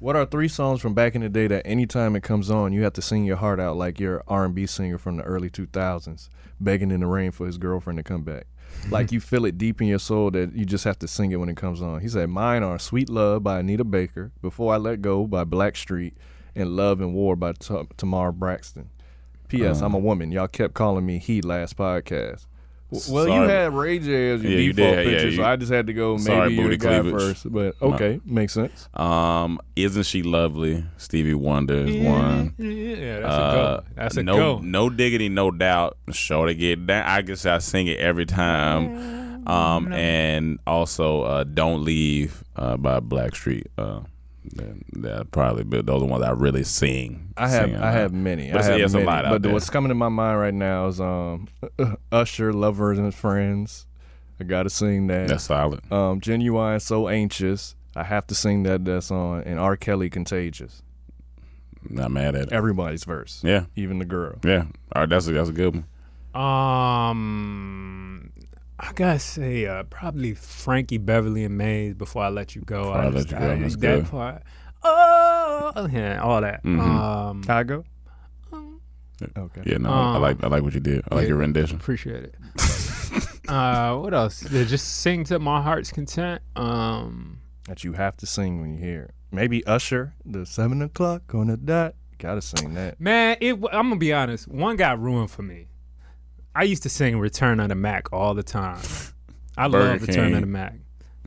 What 0.00 0.16
are 0.16 0.26
three 0.26 0.48
songs 0.48 0.80
from 0.80 0.94
back 0.94 1.14
in 1.14 1.20
the 1.22 1.28
day 1.28 1.46
that 1.46 1.64
anytime 1.64 2.16
it 2.16 2.24
comes 2.24 2.50
on, 2.50 2.72
you 2.72 2.82
have 2.82 2.92
to 2.94 3.02
sing 3.02 3.24
your 3.24 3.36
heart 3.36 3.60
out 3.60 3.76
like 3.76 4.00
you're 4.00 4.24
R 4.26 4.44
and 4.44 4.52
B 4.52 4.66
singer 4.66 4.98
from 4.98 5.16
the 5.16 5.22
early 5.22 5.48
2000s, 5.48 6.28
begging 6.60 6.90
in 6.90 7.00
the 7.00 7.06
rain 7.06 7.30
for 7.30 7.46
his 7.46 7.56
girlfriend 7.56 7.98
to 7.98 8.02
come 8.02 8.24
back? 8.24 8.48
Like 8.90 9.12
you 9.12 9.20
feel 9.20 9.44
it 9.44 9.58
deep 9.58 9.80
in 9.80 9.86
your 9.86 9.98
soul 9.98 10.30
that 10.32 10.54
you 10.54 10.64
just 10.64 10.84
have 10.84 10.98
to 11.00 11.08
sing 11.08 11.32
it 11.32 11.36
when 11.36 11.48
it 11.48 11.56
comes 11.56 11.80
on. 11.82 12.00
He 12.00 12.08
said, 12.08 12.28
"Mine 12.30 12.62
are 12.62 12.78
Sweet 12.78 13.08
Love 13.08 13.42
by 13.42 13.60
Anita 13.60 13.84
Baker, 13.84 14.32
Before 14.40 14.72
I 14.74 14.76
Let 14.76 15.02
Go 15.02 15.26
by 15.26 15.44
Blackstreet, 15.44 16.14
and 16.54 16.76
Love 16.76 17.00
and 17.00 17.14
War 17.14 17.36
by 17.36 17.52
T- 17.52 17.88
Tamar 17.96 18.32
Braxton." 18.32 18.90
P.S. 19.48 19.82
Uh, 19.82 19.86
I'm 19.86 19.94
a 19.94 19.98
woman. 19.98 20.32
Y'all 20.32 20.48
kept 20.48 20.72
calling 20.74 21.04
me 21.04 21.18
he 21.18 21.42
last 21.42 21.76
podcast. 21.76 22.46
Well, 23.10 23.26
you 23.26 23.40
had 23.48 23.72
Ray 23.72 23.98
J 23.98 24.30
as 24.32 24.42
your 24.42 24.52
Yeah, 24.52 24.58
you 24.58 24.72
default 24.72 24.96
did. 24.96 25.06
Yeah, 25.06 25.12
picture, 25.22 25.36
so 25.36 25.44
I 25.44 25.56
just 25.56 25.72
had 25.72 25.86
to 25.86 25.92
go 25.94 26.12
maybe 26.14 26.24
Sorry, 26.24 26.54
you're 26.54 26.76
guy 26.76 27.00
cleavage. 27.00 27.12
first. 27.20 27.52
But 27.52 27.80
No. 27.80 27.94
okay, 27.94 28.20
makes 28.26 28.52
sense. 28.52 28.88
Um, 28.94 29.58
isn't 29.76 30.02
she 30.04 30.22
lovely? 30.22 30.84
Stevie 30.98 31.34
Wonder 31.34 31.74
is 31.86 31.96
one. 32.04 32.54
Yeah, 32.58 33.20
that's 33.20 33.24
a 33.24 33.28
Uh, 33.38 33.52
go. 33.80 33.84
That's 33.96 34.16
a 34.18 34.22
no, 34.22 34.36
go. 34.36 34.58
no 34.62 34.90
diggity, 34.90 35.28
no 35.30 35.50
doubt. 35.50 35.96
Sure 36.12 36.46
to 36.46 36.54
get 36.54 36.86
that. 36.88 37.06
I 37.08 37.22
guess 37.22 37.46
I 37.46 37.58
sing 37.58 37.86
it 37.86 37.98
every 37.98 38.26
time. 38.26 39.42
Um, 39.46 39.92
and 39.92 40.58
also, 40.68 41.22
uh, 41.22 41.44
"Don't 41.44 41.82
Leave" 41.84 42.44
uh, 42.54 42.76
by 42.76 43.00
Blackstreet. 43.00 43.64
Uh, 43.76 44.00
that, 44.54 44.76
that 45.02 45.30
probably, 45.30 45.64
but 45.64 45.86
those 45.86 45.96
are 45.96 46.00
the 46.00 46.06
ones 46.06 46.24
I 46.24 46.30
really 46.30 46.64
sing. 46.64 47.32
I 47.36 47.48
have 47.48 47.66
sing 47.66 47.76
I 47.76 47.90
have 47.92 48.12
many. 48.12 48.50
But 48.52 48.60
I 48.62 48.64
have 48.64 48.78
yeah, 48.80 48.86
a 48.86 48.88
many. 48.90 49.04
lot 49.04 49.24
but 49.24 49.42
there. 49.42 49.52
what's 49.52 49.70
coming 49.70 49.88
to 49.90 49.94
my 49.94 50.08
mind 50.08 50.38
right 50.40 50.54
now 50.54 50.86
is 50.88 51.00
um 51.00 51.48
Usher, 52.12 52.52
Lovers 52.52 52.98
and 52.98 53.14
Friends. 53.14 53.86
I 54.40 54.44
gotta 54.44 54.70
sing 54.70 55.06
that. 55.06 55.28
That's 55.28 55.44
solid. 55.44 55.80
Um, 55.92 56.20
Ginuwine, 56.20 56.80
So 56.82 57.08
Anxious. 57.08 57.76
I 57.94 58.02
have 58.04 58.26
to 58.28 58.34
sing 58.34 58.62
that. 58.64 58.84
That's 58.84 59.10
on. 59.10 59.42
And 59.42 59.58
R. 59.60 59.76
Kelly, 59.76 60.08
Contagious. 60.10 60.82
Not 61.88 62.10
mad 62.10 62.34
at 62.34 62.44
it. 62.44 62.52
Everybody's 62.52 63.04
verse. 63.04 63.40
Yeah, 63.44 63.64
Even 63.76 63.98
the 63.98 64.04
girl. 64.04 64.36
yeah. 64.44 64.64
All 64.94 65.02
right, 65.02 65.08
that's 65.08 65.26
a, 65.28 65.32
that's 65.32 65.48
a 65.48 65.52
good 65.52 65.74
one. 66.34 66.42
Um, 66.42 68.30
I 68.78 68.92
gotta 68.92 69.18
say, 69.18 69.66
uh, 69.66 69.84
probably 69.84 70.34
Frankie 70.34 70.98
Beverly 70.98 71.44
and 71.44 71.56
Maze. 71.56 71.94
Before 71.94 72.22
I 72.24 72.28
let 72.30 72.54
you 72.56 72.62
go, 72.62 72.84
Before 72.84 72.96
I 72.96 73.02
I 73.02 73.08
Let 73.08 73.12
just, 73.14 73.30
You 73.30 73.38
Go, 73.38 73.44
I- 73.52 73.54
that's 73.56 73.76
that 73.76 73.80
good. 74.00 74.06
part. 74.10 74.42
Oh, 74.84 75.88
yeah, 75.92 76.20
all 76.20 76.40
that. 76.40 76.64
Mhm. 76.64 76.80
Um, 76.80 77.42
I 77.48 77.62
go? 77.62 77.84
Okay. 79.38 79.62
Yeah, 79.64 79.76
no, 79.78 79.88
I 79.90 80.16
Um, 80.16 80.22
like 80.22 80.42
I 80.42 80.48
like 80.48 80.62
what 80.64 80.74
you 80.74 80.80
did. 80.80 81.02
I 81.10 81.14
like 81.14 81.22
yeah. 81.22 81.28
your 81.28 81.36
rendition. 81.38 81.76
appreciate 81.76 82.24
it. 82.24 82.34
uh, 83.48 83.96
what 83.98 84.12
else? 84.12 84.50
Yeah, 84.50 84.64
just 84.64 84.98
sing 84.98 85.22
to 85.24 85.38
my 85.38 85.62
heart's 85.62 85.92
content. 85.92 86.42
Um, 86.56 87.38
That 87.68 87.84
you 87.84 87.92
have 87.92 88.16
to 88.16 88.26
sing 88.26 88.60
when 88.60 88.72
you 88.74 88.78
hear 88.80 89.02
it. 89.04 89.14
Maybe 89.30 89.64
Usher, 89.64 90.14
the 90.26 90.44
seven 90.44 90.82
o'clock 90.82 91.32
on 91.34 91.46
the 91.46 91.56
dot. 91.56 91.94
Gotta 92.18 92.42
sing 92.42 92.74
that. 92.74 93.00
man, 93.00 93.36
it. 93.40 93.54
I'm 93.54 93.88
gonna 93.90 93.96
be 93.96 94.12
honest. 94.12 94.48
One 94.48 94.74
got 94.76 95.00
ruined 95.00 95.30
for 95.30 95.42
me. 95.42 95.68
I 96.54 96.64
used 96.64 96.82
to 96.84 96.88
sing 96.88 97.18
"Return 97.18 97.60
of 97.60 97.68
the 97.68 97.74
Mac" 97.74 98.12
all 98.12 98.34
the 98.34 98.42
time. 98.42 98.80
I 99.56 99.68
Burger 99.68 99.92
love 99.92 100.00
"Return 100.02 100.24
King. 100.26 100.34
of 100.34 100.40
the 100.42 100.46
Mac," 100.46 100.74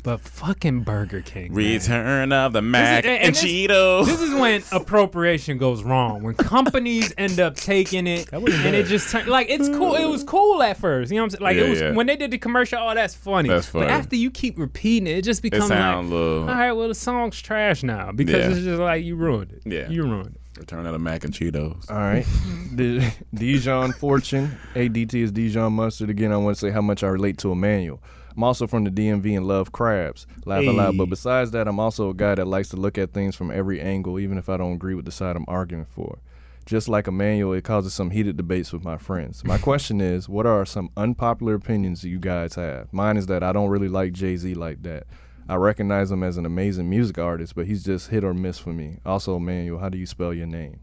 but 0.04 0.20
fucking 0.22 0.82
Burger 0.82 1.22
King. 1.22 1.54
man. 1.54 1.56
Return 1.74 2.32
of 2.32 2.54
the 2.54 2.62
Mac 2.62 3.04
This 3.04 3.12
is- 3.12 3.26
and, 3.28 3.36
this- 3.36 3.44
Cheetos. 3.44 4.06
This 4.06 4.22
is 4.22 4.34
when 4.36 4.64
appropriation 4.72 5.58
goes 5.58 5.84
wrong. 5.84 6.22
When 6.24 6.36
companies 6.36 7.12
end 7.18 7.40
up 7.40 7.56
taking 7.56 8.06
it 8.08 8.30
and 8.32 8.48
it 8.48 8.86
just 8.86 9.12
turn, 9.12 9.26
like 9.28 9.48
it's 9.50 9.68
cool. 9.70 9.96
It 9.96 10.06
was 10.06 10.24
cool 10.24 10.62
at 10.62 10.78
first. 10.78 11.12
You 11.12 11.18
know 11.18 11.24
what 11.24 11.26
I'm 11.26 11.30
saying? 11.32 11.44
Like 11.44 11.58
Yeah, 11.58 11.64
it 11.64 11.70
was 11.70 11.82
yeah. 11.82 11.92
when 11.94 12.06
they 12.08 12.16
did 12.18 12.30
the 12.32 12.38
commercial. 12.38 12.78
Oh, 12.80 12.94
that's 12.94 13.16
funny. 13.16 13.50
That's 13.50 13.66
funny. 13.68 13.86
But 13.86 13.92
after 13.94 14.16
you 14.16 14.30
keep 14.30 14.60
repeating 14.60 15.08
it, 15.08 15.18
it 15.18 15.22
just 15.24 15.42
becomes 15.42 15.68
sound 15.68 16.10
like, 16.10 16.14
little- 16.20 16.42
all 16.50 16.56
right, 16.56 16.72
well 16.72 16.88
the 16.88 16.96
song's 16.96 17.42
trash 17.42 17.82
now 17.84 18.12
because 18.12 18.36
Yeah. 18.36 18.50
it's 18.52 18.60
just 18.66 18.80
like 18.80 19.04
you 19.04 19.16
ruined 19.16 19.54
it. 19.54 19.62
Yeah. 19.66 19.90
you 19.90 20.04
ruined 20.04 20.36
it. 20.36 20.42
Return 20.58 20.82
out 20.82 20.88
of 20.88 20.94
the 20.94 21.00
Mac 21.00 21.24
and 21.24 21.34
Cheetos. 21.34 21.90
All 21.90 21.98
right. 21.98 22.26
Mm-hmm. 22.26 22.76
the 22.76 23.14
Dijon 23.34 23.94
Fortune. 23.94 24.58
ADT 24.74 25.14
is 25.14 25.32
Dijon 25.32 25.74
Mustard. 25.74 26.10
Again, 26.10 26.32
I 26.32 26.38
want 26.38 26.56
to 26.56 26.60
say 26.60 26.72
how 26.72 26.82
much 26.82 27.04
I 27.04 27.08
relate 27.08 27.38
to 27.40 27.52
Emmanuel. 27.52 28.02
I'm 28.36 28.44
also 28.44 28.68
from 28.68 28.84
the 28.84 28.92
DMV 28.92 29.38
and 29.38 29.48
love 29.48 29.72
crabs. 29.72 30.28
Laugh 30.46 30.66
aloud. 30.66 30.98
But 30.98 31.10
besides 31.10 31.52
that, 31.52 31.68
I'm 31.68 31.80
also 31.80 32.10
a 32.10 32.14
guy 32.14 32.36
that 32.36 32.46
likes 32.46 32.70
to 32.70 32.76
look 32.76 32.98
at 32.98 33.14
things 33.14 33.36
from 33.36 33.50
every 33.50 33.80
angle, 33.80 34.20
even 34.20 34.38
if 34.38 34.50
I 34.50 34.58
don't 34.58 34.74
agree 34.74 34.94
with 34.94 35.06
the 35.06 35.12
side 35.12 35.36
I'm 35.38 35.46
arguing 35.48 35.86
for. 35.86 36.20
Just 36.66 36.90
like 36.90 37.08
Emmanuel, 37.08 37.54
it 37.54 37.64
causes 37.64 37.94
some 37.94 38.10
heated 38.10 38.38
debates 38.38 38.74
with 38.74 38.84
my 38.84 38.98
friends. 38.98 39.44
My 39.46 39.58
question 39.70 40.02
is, 40.02 40.28
what 40.28 40.46
are 40.46 40.66
some 40.66 40.90
unpopular 40.98 41.54
opinions 41.54 42.02
that 42.02 42.10
you 42.10 42.20
guys 42.20 42.56
have? 42.56 42.92
Mine 42.92 43.18
is 43.18 43.28
that 43.28 43.44
I 43.44 43.54
don't 43.54 43.70
really 43.70 43.88
like 43.88 44.14
Jay 44.14 44.36
Z 44.36 44.54
like 44.56 44.84
that. 44.84 45.06
I 45.48 45.56
recognize 45.56 46.10
him 46.12 46.24
as 46.24 46.38
an 46.38 46.46
amazing 46.46 46.90
music 46.90 47.18
artist, 47.20 47.54
but 47.56 47.68
he's 47.68 47.84
just 47.84 48.10
hit 48.10 48.24
or 48.24 48.34
miss 48.34 48.58
for 48.58 48.72
me. 48.74 48.98
Also, 49.06 49.36
Emmanuel, 49.38 49.80
how 49.80 49.90
do 49.90 49.98
you 49.98 50.06
spell 50.08 50.34
your 50.34 50.48
name? 50.48 50.80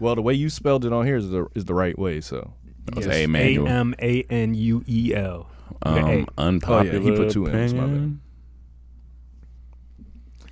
Well, 0.00 0.14
the 0.14 0.22
way 0.22 0.34
you 0.34 0.50
spelled 0.50 0.84
it 0.84 0.92
on 0.92 1.06
here 1.06 1.16
is 1.16 1.30
the 1.30 1.46
is 1.54 1.64
the 1.66 1.74
right 1.74 1.98
way. 1.98 2.20
So 2.20 2.52
That's 2.86 3.06
Yes. 3.06 3.14
A 3.16 3.26
Manuel. 3.26 3.66
A 3.66 3.70
M 3.70 3.94
A 4.00 4.22
N 4.30 4.54
U 4.54 4.84
E 4.88 5.14
L. 5.14 5.48
Um, 5.82 6.26
unpopular 6.38 6.98
Oh, 6.98 7.02
yeah, 7.02 7.10
he 7.10 7.16
put 7.16 7.30
two 7.30 7.46
M's, 7.46 7.74
my 7.74 7.86
bad. 7.86 8.18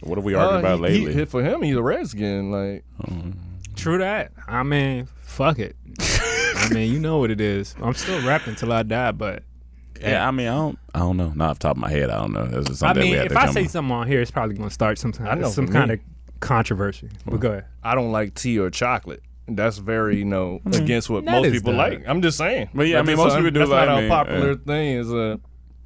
What 0.01 0.19
have 0.19 0.24
we 0.24 0.35
argued 0.35 0.65
Uh, 0.65 0.74
about 0.74 0.90
he- 0.90 1.12
he- 1.12 1.24
for 1.24 1.43
him, 1.43 1.62
he's 1.62 1.77
a 1.77 1.82
Redskin. 1.82 2.51
Like 2.51 2.85
True 3.74 3.98
that. 3.98 4.32
I 4.47 4.62
mean, 4.62 5.06
fuck 5.23 5.59
it. 5.59 5.77
I 6.56 6.69
mean, 6.73 6.93
you 6.93 6.98
know 7.01 7.19
what 7.19 7.31
it 7.31 7.40
is. 7.40 7.74
I'm 7.82 7.94
still 7.94 8.24
rapping 8.27 8.55
till 8.55 8.73
I 8.73 8.82
die, 8.82 9.12
but 9.12 9.43
yeah, 10.01 10.27
I 10.27 10.31
mean, 10.31 10.49
I 10.49 10.55
don't, 10.55 10.79
I 10.95 10.99
don't 11.01 11.16
know. 11.16 11.31
Not 11.35 11.51
off 11.51 11.59
the 11.59 11.69
top 11.69 11.77
of 11.77 11.81
my 11.83 11.91
head, 11.91 12.11
I 12.11 12.19
don't 12.21 12.33
know. 12.33 12.47
That's 12.47 12.69
just 12.69 12.83
I 12.83 12.89
something 12.89 13.01
that 13.01 13.03
mean, 13.05 13.11
we 13.12 13.16
had 13.16 13.27
if 13.27 13.33
to 13.33 13.39
I 13.39 13.45
come 13.47 13.55
say 13.55 13.65
up- 13.65 13.71
something 13.71 13.93
on 13.93 14.07
here, 14.07 14.21
it's 14.21 14.31
probably 14.31 14.57
going 14.57 14.69
to 14.69 14.75
start 14.75 14.99
some 14.99 15.12
I 15.21 15.35
know 15.35 15.43
kind, 15.43 15.53
some 15.55 15.66
for 15.66 15.73
kind 15.73 15.89
me. 15.89 15.95
of 15.95 16.01
controversy. 16.41 17.09
But 17.27 17.41
go 17.41 17.51
ahead. 17.51 17.65
I 17.83 17.95
don't 17.95 18.12
like 18.12 18.35
tea 18.35 18.59
or 18.59 18.71
chocolate. 18.71 19.23
That's 19.47 19.77
very, 19.79 20.16
you 20.16 20.25
know, 20.25 20.61
against 20.66 21.11
what 21.11 21.25
That 21.27 21.33
most 21.33 21.47
is 21.47 21.53
people 21.53 21.73
the- 21.73 21.79
like. 21.79 22.03
I'm 22.07 22.23
just 22.23 22.39
saying. 22.39 22.71
But 22.75 22.87
yeah, 22.89 22.97
I 22.97 23.03
That's 23.03 23.07
mean, 23.09 23.16
just 23.16 23.25
most 23.27 23.33
a- 23.35 23.37
people 23.37 23.51
do 23.51 23.59
that's 23.61 23.71
like 23.71 23.89
not 23.89 24.01
me, 24.01 24.07
a 24.07 24.09
popular 24.09 24.49
yeah. 24.53 24.57
thing. 24.66 24.97
Is 24.97 25.12
uh, 25.12 25.37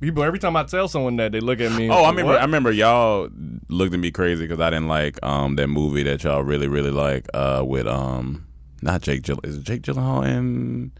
people 0.00 0.22
every 0.22 0.38
time 0.38 0.54
I 0.56 0.62
tell 0.64 0.86
someone 0.86 1.16
that 1.16 1.32
they 1.32 1.40
look 1.40 1.60
at 1.60 1.72
me. 1.72 1.84
and 1.86 1.92
Oh, 1.92 1.96
I 1.96 2.02
say, 2.04 2.10
remember. 2.10 2.32
"What?" 2.32 2.38
I 2.40 2.44
remember 2.44 2.70
y'all 2.70 3.28
looked 3.68 3.94
at 3.94 4.00
me 4.00 4.10
crazy 4.12 4.44
because 4.46 4.60
I 4.60 4.70
didn't 4.70 4.86
like 4.88 5.18
um 5.24 5.56
that 5.56 5.66
movie 5.66 6.04
that 6.04 6.22
y'all 6.22 6.42
really 6.44 6.68
really 6.68 6.92
like 6.92 7.26
uh 7.34 7.64
with 7.66 7.86
um 7.88 8.46
not 8.80 9.02
Jake 9.02 9.22
Gyllenhaal. 9.22 9.46
Is 9.46 9.56
it 9.56 9.64
Jake 9.64 9.82
Gyllenhaal 9.82 10.24
and 10.24 10.92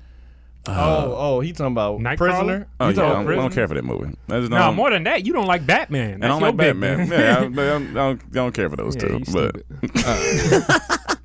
Uh, 0.68 1.04
oh, 1.06 1.14
oh, 1.16 1.40
he 1.40 1.52
talking 1.52 1.72
about 1.72 1.98
Nightcrawler? 2.00 2.16
prisoner. 2.16 2.66
oh 2.80 2.88
He 2.88 2.94
yeah, 2.94 3.02
I 3.02 3.06
talking 3.08 3.26
don't, 3.26 3.38
I 3.38 3.42
don't 3.42 3.52
care 3.54 3.68
for 3.68 3.74
that 3.74 3.84
movie. 3.84 4.14
I 4.28 4.38
just 4.40 4.50
No, 4.50 4.58
don't- 4.58 4.76
more 4.76 4.90
than 4.90 5.04
that, 5.04 5.24
you 5.26 5.32
don't 5.32 5.46
like 5.46 5.66
Batman. 5.66 6.22
I 6.22 6.28
That's 6.28 6.30
don't 6.32 6.40
your 6.40 6.48
like 6.50 6.56
big 6.56 6.80
Batman. 6.80 7.08
yeah, 7.08 7.36
I, 7.36 7.40
I 7.40 7.40
don't, 7.42 7.58
I 7.58 7.92
don't, 7.94 8.20
I 8.22 8.34
don't 8.34 8.52
care 8.54 8.68
for 8.70 8.76
those 8.76 8.94
Yeah, 8.96 9.00
two. 9.08 9.18
you 9.18 9.24
But 9.32 9.62
stupid. 9.88 10.04
Uh, 10.06 11.16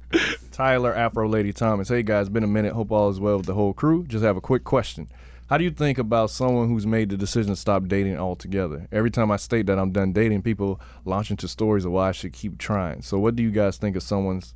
Tyler 0.51 0.93
Afro 0.93 1.27
Lady 1.27 1.51
Thomas. 1.51 1.89
Hey 1.89 2.03
guys, 2.03 2.29
been 2.29 2.43
a 2.43 2.47
minute. 2.47 2.73
Hope 2.73 2.91
all 2.91 3.09
is 3.09 3.19
well 3.19 3.37
with 3.37 3.47
the 3.47 3.55
whole 3.55 3.73
crew. 3.73 4.05
Just 4.07 4.23
have 4.23 4.37
a 4.37 4.41
quick 4.41 4.63
question. 4.63 5.07
How 5.49 5.57
do 5.57 5.63
you 5.63 5.71
think 5.71 5.97
about 5.97 6.29
someone 6.29 6.69
who's 6.69 6.85
made 6.85 7.09
the 7.09 7.17
decision 7.17 7.49
to 7.51 7.55
stop 7.55 7.87
dating 7.87 8.17
altogether? 8.17 8.87
Every 8.91 9.09
time 9.11 9.31
I 9.31 9.37
state 9.37 9.65
that 9.65 9.77
I'm 9.79 9.91
done 9.91 10.13
dating, 10.13 10.43
people 10.43 10.79
launch 11.05 11.31
into 11.31 11.47
stories 11.47 11.85
of 11.85 11.91
why 11.91 12.09
I 12.09 12.11
should 12.11 12.33
keep 12.33 12.57
trying. 12.59 13.01
So 13.01 13.17
what 13.19 13.35
do 13.35 13.41
you 13.43 13.51
guys 13.51 13.77
think 13.77 13.95
of 13.95 14.03
someone's 14.03 14.53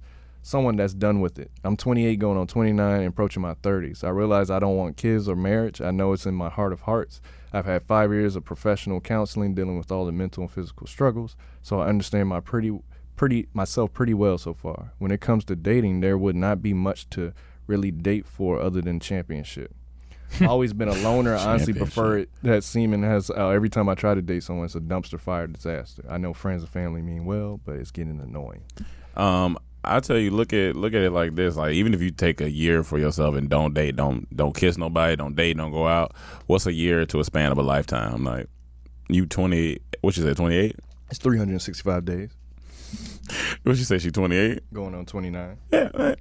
someone 0.48 0.76
that's 0.78 0.94
done 0.94 1.20
with 1.20 1.38
it? 1.38 1.52
I'm 1.64 1.78
28 1.78 2.18
going 2.20 2.38
on 2.38 2.48
29 2.48 3.00
and 3.00 3.08
approaching 3.08 3.42
my 3.42 3.54
30s. 3.56 4.04
I 4.04 4.10
realize 4.10 4.50
I 4.50 4.60
don't 4.60 4.78
want 4.78 4.98
kids 4.98 5.28
or 5.28 5.36
marriage. 5.36 5.82
I 5.82 5.92
know 5.92 6.14
it's 6.14 6.26
in 6.26 6.36
my 6.36 6.50
heart 6.50 6.74
of 6.74 6.82
hearts. 6.82 7.22
I've 7.54 7.66
had 7.66 7.84
5 7.84 8.12
years 8.12 8.36
of 8.36 8.46
professional 8.46 9.02
counseling 9.02 9.54
dealing 9.54 9.78
with 9.78 9.92
all 9.92 10.06
the 10.06 10.12
mental 10.12 10.44
and 10.44 10.52
physical 10.52 10.88
struggles, 10.88 11.36
so 11.62 11.82
I 11.82 11.88
understand 11.88 12.30
my 12.30 12.40
pretty 12.40 12.78
pretty 13.16 13.48
myself 13.54 13.92
pretty 13.94 14.14
well 14.14 14.38
so 14.38 14.54
far. 14.54 14.94
When 15.00 15.12
it 15.12 15.22
comes 15.22 15.44
to 15.46 15.56
dating, 15.56 16.00
there 16.02 16.18
would 16.18 16.36
not 16.36 16.62
be 16.62 16.74
much 16.74 17.10
to 17.12 17.34
really 17.66 17.92
date 17.92 18.26
for 18.26 18.62
other 18.62 18.82
than 18.82 19.00
championship. 19.00 19.76
Always 20.48 20.74
been 20.74 20.90
a 20.90 20.96
loner. 20.96 21.36
I 21.36 21.46
honestly 21.46 21.74
prefer 21.74 22.20
it 22.20 22.30
that 22.44 22.64
semen 22.64 23.04
has 23.04 23.30
uh, 23.30 23.50
every 23.50 23.70
time 23.70 23.90
I 23.90 23.96
try 23.96 24.14
to 24.14 24.22
date 24.22 24.44
someone, 24.44 24.66
it's 24.66 24.76
a 24.76 24.80
dumpster 24.82 25.20
fire 25.20 25.48
disaster. 25.48 26.04
I 26.10 26.18
know 26.18 26.34
friends 26.34 26.64
and 26.64 26.72
family 26.72 27.02
mean 27.02 27.26
well, 27.26 27.60
but 27.66 27.78
it's 27.78 27.92
getting 27.92 28.20
annoying. 28.20 28.64
um, 29.16 29.58
I 29.84 30.00
tell 30.00 30.18
you, 30.18 30.32
look 30.32 30.54
at 30.54 30.76
look 30.76 30.94
at 30.94 31.02
it 31.02 31.12
like 31.12 31.36
this. 31.36 31.56
Like 31.56 31.74
even 31.74 31.94
if 31.94 32.02
you 32.02 32.12
take 32.12 32.42
a 32.42 32.50
year 32.50 32.84
for 32.84 32.98
yourself 32.98 33.36
and 33.36 33.50
don't 33.50 33.74
date, 33.74 33.96
don't 33.96 34.28
don't 34.36 34.56
kiss 34.56 34.78
nobody, 34.78 35.16
don't 35.16 35.36
date, 35.36 35.58
don't 35.58 35.72
go 35.72 35.88
out. 35.88 36.14
What's 36.48 36.66
a 36.66 36.74
year 36.74 37.06
to 37.06 37.20
a 37.20 37.24
span 37.24 37.52
of 37.52 37.58
a 37.58 37.64
lifetime? 37.64 38.24
Like 38.24 38.48
you 39.08 39.26
twenty. 39.26 39.80
What 40.02 40.18
you 40.18 40.24
say? 40.24 40.34
Twenty 40.34 40.56
eight. 40.58 40.76
It's 41.10 41.20
365 41.20 42.04
days. 42.04 42.30
What 43.64 43.78
you 43.78 43.84
say? 43.84 43.98
She 43.98 44.12
twenty 44.12 44.36
eight. 44.36 44.74
Going 44.74 44.94
on 44.96 45.06
29. 45.06 45.58
Yeah. 45.72 45.90
Like, 45.94 46.20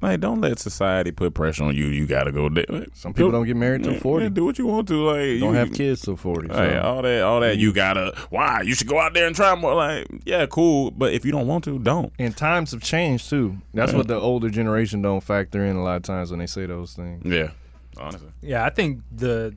like, 0.00 0.20
don't 0.20 0.40
let 0.40 0.58
society 0.58 1.12
put 1.12 1.34
pressure 1.34 1.64
on 1.64 1.74
you. 1.74 1.86
You 1.86 2.06
gotta 2.06 2.32
go 2.32 2.48
date. 2.48 2.68
Some 2.94 3.12
people 3.12 3.28
do- 3.28 3.38
don't 3.38 3.46
get 3.46 3.56
married 3.56 3.84
till 3.84 3.94
40. 3.94 4.24
yeah, 4.24 4.28
do 4.28 4.44
what 4.44 4.58
you 4.58 4.66
want 4.66 4.88
to. 4.88 5.04
Like 5.04 5.40
Don't 5.40 5.52
you, 5.52 5.52
have 5.52 5.72
kids 5.72 6.02
till 6.02 6.16
40. 6.16 6.48
So. 6.48 6.54
Hey, 6.54 6.78
all 6.78 7.02
that, 7.02 7.22
all 7.22 7.40
that. 7.40 7.58
You 7.58 7.70
mm-hmm. 7.70 7.76
gotta. 7.76 8.16
Why? 8.30 8.62
You 8.62 8.74
should 8.74 8.88
go 8.88 8.98
out 8.98 9.14
there 9.14 9.26
and 9.26 9.36
try 9.36 9.54
more. 9.54 9.74
Like, 9.74 10.06
yeah, 10.24 10.46
cool. 10.46 10.90
But 10.90 11.12
if 11.12 11.24
you 11.24 11.32
don't 11.32 11.46
want 11.46 11.64
to, 11.64 11.78
don't. 11.78 12.12
And 12.18 12.36
times 12.36 12.72
have 12.72 12.82
changed 12.82 13.28
too. 13.30 13.58
That's 13.72 13.92
Yeah. 13.92 13.98
what 13.98 14.08
the 14.08 14.16
older 14.18 14.50
generation 14.50 15.02
don't 15.02 15.22
factor 15.22 15.64
in 15.64 15.76
a 15.76 15.82
lot 15.82 15.96
of 15.96 16.02
times 16.02 16.30
when 16.30 16.40
they 16.40 16.46
say 16.46 16.66
those 16.66 16.94
things. 16.94 17.24
Yeah. 17.24 17.50
Honestly. 17.96 18.28
Yeah, 18.42 18.64
I 18.64 18.70
think 18.70 19.02
the 19.12 19.54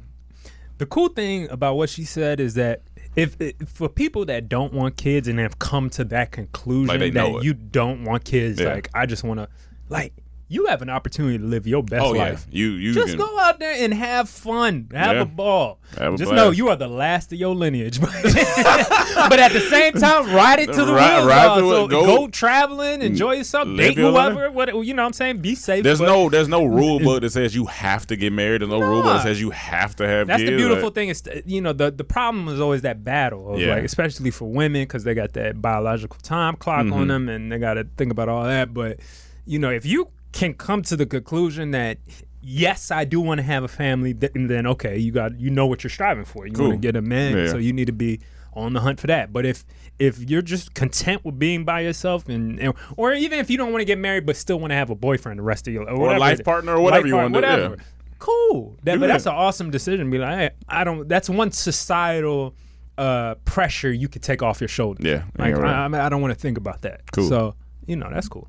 the 0.77 0.85
cool 0.85 1.09
thing 1.09 1.49
about 1.49 1.75
what 1.75 1.89
she 1.89 2.03
said 2.03 2.39
is 2.39 2.53
that 2.53 2.81
if, 3.15 3.35
if 3.41 3.55
for 3.67 3.89
people 3.89 4.25
that 4.25 4.47
don't 4.47 4.73
want 4.73 4.95
kids 4.95 5.27
and 5.27 5.39
have 5.39 5.57
come 5.57 5.89
to 5.91 6.03
that 6.05 6.31
conclusion 6.31 6.99
Like 6.99 7.13
that 7.13 7.43
you 7.43 7.53
don't 7.55 8.03
want 8.03 8.23
kids, 8.25 8.59
Yeah. 8.59 8.75
like 8.75 8.89
I 8.93 9.07
just 9.07 9.23
want 9.23 9.39
to, 9.39 9.49
like 9.89 10.13
you 10.49 10.67
have 10.67 10.81
an 10.81 10.89
opportunity 10.89 11.37
to 11.37 11.43
live 11.43 11.67
your 11.67 11.83
best 11.83 12.05
Oh 12.05 12.13
yeah, 12.13 12.21
life. 12.29 12.47
you 12.49 12.67
you 12.69 12.93
Just 12.93 13.09
can, 13.09 13.17
go 13.17 13.37
out 13.39 13.59
there 13.59 13.73
and 13.83 13.93
have 13.93 14.29
fun, 14.29 14.87
have 14.93 15.15
Yeah. 15.17 15.21
a 15.23 15.25
ball. 15.25 15.79
Have 15.97 16.13
a 16.13 16.17
Just 16.17 16.29
blast. 16.31 16.35
know 16.45 16.51
you 16.51 16.69
are 16.69 16.77
the 16.77 16.87
last 16.87 17.33
of 17.33 17.37
your 17.39 17.53
lineage, 17.53 17.99
but, 18.01 19.39
at 19.39 19.51
the 19.51 19.59
same 19.69 19.93
time, 20.05 20.33
ride 20.33 20.59
it 20.59 20.67
to 20.71 20.85
the 20.85 20.93
Ride- 20.93 21.17
wheels 21.17 21.27
ride 21.27 21.55
to. 21.55 21.69
So 21.69 21.87
Go- 21.89 22.05
go, 22.05 22.27
traveling, 22.29 23.01
enjoy 23.01 23.33
yourself, 23.33 23.67
date 23.75 23.97
your 23.97 24.11
whoever. 24.11 24.49
What 24.51 24.73
you 24.85 24.93
know? 24.93 25.01
what 25.03 25.07
I'm 25.07 25.13
saying, 25.13 25.39
be 25.39 25.53
safe. 25.55 25.83
There's 25.83 25.99
no 25.99 26.29
there's 26.29 26.47
no 26.47 26.63
rule 26.65 26.99
book 27.07 27.21
that 27.21 27.31
says 27.31 27.53
you 27.53 27.65
have 27.65 28.07
to 28.07 28.15
get 28.15 28.31
married. 28.31 28.61
There's 28.61 28.69
no 28.71 28.79
rule 28.79 29.03
book 29.03 29.17
that 29.17 29.23
says 29.23 29.41
you 29.41 29.49
have 29.51 29.95
to 29.97 30.07
have 30.07 30.27
That's 30.27 30.41
kids. 30.41 30.51
the 30.51 30.55
beautiful 30.57 30.85
Like, 30.85 30.93
thing 30.95 31.09
is, 31.09 31.23
you 31.45 31.59
know, 31.59 31.73
the 31.73 31.91
the 31.91 32.05
problem 32.05 32.47
is 32.47 32.61
always 32.61 32.83
that 32.83 33.03
battle, 33.03 33.53
of 33.55 33.59
Yeah. 33.59 33.75
like 33.75 33.83
especially 33.83 34.31
for 34.31 34.45
women 34.49 34.83
because 34.83 35.03
they 35.03 35.13
got 35.13 35.33
that 35.33 35.61
biological 35.61 36.17
time 36.21 36.55
clock 36.55 36.85
Mhm. 36.85 36.93
on 36.93 37.07
them 37.09 37.27
and 37.27 37.51
they 37.51 37.57
got 37.59 37.73
to 37.73 37.85
think 37.97 38.11
about 38.11 38.29
all 38.29 38.43
that. 38.45 38.73
But 38.73 38.99
you 39.47 39.59
know, 39.59 39.69
if 39.71 39.85
you 39.85 40.09
can 40.31 40.53
come 40.53 40.81
to 40.83 40.95
the 40.95 41.05
conclusion 41.05 41.71
that 41.71 41.97
yes, 42.41 42.91
I 42.91 43.03
do 43.05 43.19
want 43.21 43.39
to 43.39 43.43
have 43.43 43.63
a 43.63 43.67
family, 43.67 44.13
th- 44.13 44.31
and 44.35 44.49
then 44.49 44.67
okay, 44.67 44.97
you 44.97 45.11
got 45.11 45.39
you 45.39 45.49
know 45.49 45.65
what 45.65 45.83
you're 45.83 45.89
striving 45.91 46.25
for. 46.25 46.45
You 46.45 46.53
Cool. 46.53 46.69
want 46.69 46.81
to 46.81 46.85
get 46.87 46.95
a 46.95 47.01
man, 47.01 47.37
Yeah. 47.37 47.47
so 47.47 47.57
you 47.57 47.73
need 47.73 47.85
to 47.87 47.93
be 47.93 48.19
on 48.53 48.73
the 48.73 48.79
hunt 48.81 48.99
for 48.99 49.07
that. 49.07 49.31
But 49.33 49.45
if 49.45 49.65
if 49.99 50.19
you're 50.29 50.41
just 50.41 50.73
content 50.73 51.23
with 51.25 51.39
being 51.39 51.63
by 51.65 51.81
yourself 51.81 52.27
and, 52.29 52.59
and 52.59 52.73
or 52.97 53.13
even 53.13 53.39
if 53.39 53.49
you 53.49 53.57
don't 53.57 53.71
want 53.71 53.81
to 53.81 53.85
get 53.85 53.97
married 53.97 54.25
but 54.25 54.35
still 54.35 54.59
want 54.59 54.71
to 54.71 54.75
have 54.75 54.89
a 54.91 54.95
boyfriend 54.95 55.39
the 55.39 55.43
rest 55.43 55.67
of 55.67 55.73
your 55.73 55.89
Or 55.89 55.97
whatever 55.99 56.19
life 56.19 56.43
partner 56.43 56.75
or 56.75 56.81
whatever 56.81 57.01
life 57.03 57.07
you 57.07 57.13
part- 57.13 57.31
wanna 57.31 57.41
do, 57.41 57.47
yeah. 57.47 57.53
whatever. 57.69 57.77
Cool. 58.19 58.77
That, 58.83 58.93
Do 58.95 58.99
but 59.01 59.07
that's 59.07 59.25
an 59.27 59.33
awesome 59.33 59.69
decision. 59.71 60.09
Be 60.09 60.17
like, 60.17 60.37
hey, 60.37 60.49
I 60.67 60.83
don't. 60.83 61.07
That's 61.07 61.29
one 61.29 61.51
societal 61.51 62.55
uh, 62.97 63.35
pressure 63.45 63.91
you 63.91 64.07
could 64.07 64.23
take 64.23 64.41
off 64.41 64.59
your 64.59 64.67
shoulders. 64.67 65.05
Yeah, 65.05 65.23
like 65.37 65.55
right. 65.55 65.71
I, 65.71 65.85
I, 65.85 66.05
I 66.07 66.09
don't 66.09 66.21
want 66.21 66.33
to 66.33 66.39
think 66.39 66.57
about 66.57 66.81
that. 66.81 67.01
Cool. 67.11 67.29
So 67.29 67.55
you 67.85 67.95
know 67.95 68.09
that's 68.11 68.27
cool. 68.27 68.47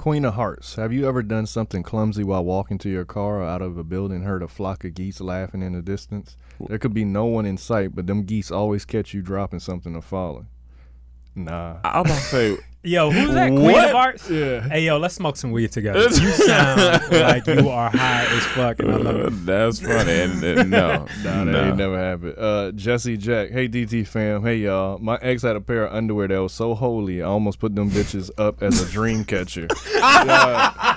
Queen 0.00 0.24
of 0.24 0.32
Hearts, 0.32 0.76
have 0.76 0.94
you 0.94 1.06
ever 1.06 1.22
done 1.22 1.44
something 1.44 1.82
clumsy 1.82 2.24
while 2.24 2.42
walking 2.42 2.78
to 2.78 2.88
your 2.88 3.04
car 3.04 3.42
or 3.42 3.44
out 3.44 3.60
of 3.60 3.76
a 3.76 3.84
building, 3.84 4.22
heard 4.22 4.42
a 4.42 4.48
flock 4.48 4.82
of 4.82 4.94
geese 4.94 5.20
laughing 5.20 5.60
in 5.60 5.74
the 5.74 5.82
distance? 5.82 6.38
There 6.58 6.78
could 6.78 6.94
be 6.94 7.04
no 7.04 7.26
one 7.26 7.44
in 7.44 7.58
sight, 7.58 7.94
but 7.94 8.06
them 8.06 8.22
geese 8.22 8.50
always 8.50 8.86
catch 8.86 9.12
you 9.12 9.20
dropping 9.20 9.60
something 9.60 9.94
or 9.94 10.00
falling. 10.00 10.46
Nah. 11.34 11.80
I'm 11.84 12.06
about 12.06 12.14
to 12.14 12.20
say, 12.22 12.58
Yo, 12.82 13.10
who's 13.10 13.34
that? 13.34 13.48
Queen 13.50 13.60
What? 13.62 13.84
of 13.84 13.90
Hearts? 13.90 14.30
Yeah. 14.30 14.66
Hey, 14.66 14.86
yo, 14.86 14.96
let's 14.96 15.14
smoke 15.14 15.36
some 15.36 15.50
weed 15.50 15.70
together. 15.70 16.00
You 16.00 16.08
sound 16.30 16.80
like 17.12 17.46
you 17.46 17.68
are 17.68 17.90
high 17.90 18.24
as 18.24 18.42
fuck, 18.46 18.78
and 18.78 18.90
I 18.90 18.96
love 18.96 19.16
it. 19.16 19.30
That's 19.46 19.80
funny. 19.80 20.10
And, 20.10 20.42
and 20.42 20.70
no, 20.70 21.06
that 21.22 21.46
no. 21.46 21.62
ain't 21.68 21.76
never 21.76 21.98
happened. 21.98 22.36
Uh, 22.38 22.72
Jesse 22.72 23.18
Jack, 23.18 23.50
hey 23.50 23.68
DT 23.68 24.06
fam, 24.06 24.42
hey 24.42 24.56
y'all. 24.56 24.98
My 24.98 25.18
ex 25.20 25.42
had 25.42 25.56
a 25.56 25.60
pair 25.60 25.84
of 25.84 25.92
underwear 25.94 26.26
that 26.28 26.40
was 26.40 26.54
so 26.54 26.74
holy, 26.74 27.20
I 27.22 27.26
almost 27.26 27.58
put 27.58 27.74
them 27.74 27.90
bitches 27.90 28.30
up 28.38 28.62
as 28.62 28.80
a 28.80 28.90
dream 28.90 29.24
catcher. 29.26 29.68
Yeah, 29.94 30.96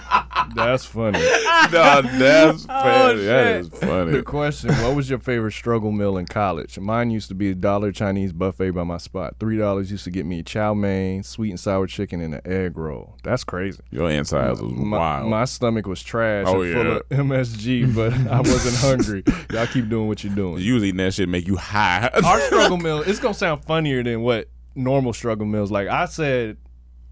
that's 0.55 0.85
funny. 0.85 1.19
No, 1.71 2.01
that's 2.01 2.65
oh, 2.65 2.67
funny. 2.67 3.21
That 3.23 3.55
is 3.55 3.69
funny. 3.69 4.11
The 4.11 4.21
question: 4.21 4.71
What 4.73 4.95
was 4.95 5.09
your 5.09 5.19
favorite 5.19 5.53
struggle 5.53 5.91
meal 5.91 6.17
in 6.17 6.25
college? 6.25 6.77
Mine 6.77 7.09
used 7.09 7.29
to 7.29 7.35
be 7.35 7.51
a 7.51 7.55
dollar 7.55 7.91
Chinese 7.91 8.33
buffet 8.33 8.71
by 8.71 8.83
my 8.83 8.97
spot. 8.97 9.35
Three 9.39 9.57
dollars 9.57 9.89
used 9.89 10.03
to 10.03 10.11
get 10.11 10.25
me 10.25 10.43
chow 10.43 10.73
mein, 10.73 11.23
sweet 11.23 11.51
and 11.51 11.59
sour 11.59 11.87
chicken, 11.87 12.21
and 12.21 12.35
an 12.35 12.41
egg 12.45 12.77
roll. 12.77 13.17
That's 13.23 13.43
crazy. 13.43 13.79
Your 13.91 14.09
insides 14.09 14.61
was 14.61 14.73
my, 14.73 14.97
wild. 14.97 15.29
My 15.29 15.45
stomach 15.45 15.87
was 15.87 16.03
trash 16.03 16.45
Oh, 16.47 16.61
and 16.61 16.73
full 16.73 16.91
of 16.97 17.09
MSG, 17.09 17.95
but 17.95 18.13
I 18.31 18.39
wasn't 18.39 18.75
hungry. 18.75 19.23
Y'all 19.51 19.67
keep 19.67 19.89
doing 19.89 20.07
what 20.07 20.23
you're 20.23 20.35
doing. 20.35 20.61
Usually 20.61 20.91
that 20.91 21.13
shit 21.13 21.29
make 21.29 21.47
you 21.47 21.55
high. 21.55 22.09
Our 22.23 22.39
struggle 22.41 22.77
meal, 22.83 23.01
it's 23.01 23.19
gonna 23.19 23.33
sound 23.33 23.63
funnier 23.65 24.03
than 24.03 24.21
what 24.21 24.49
normal 24.75 25.13
struggle 25.13 25.45
meals. 25.45 25.71
Like 25.71 25.87
I 25.87 26.05
said, 26.05 26.57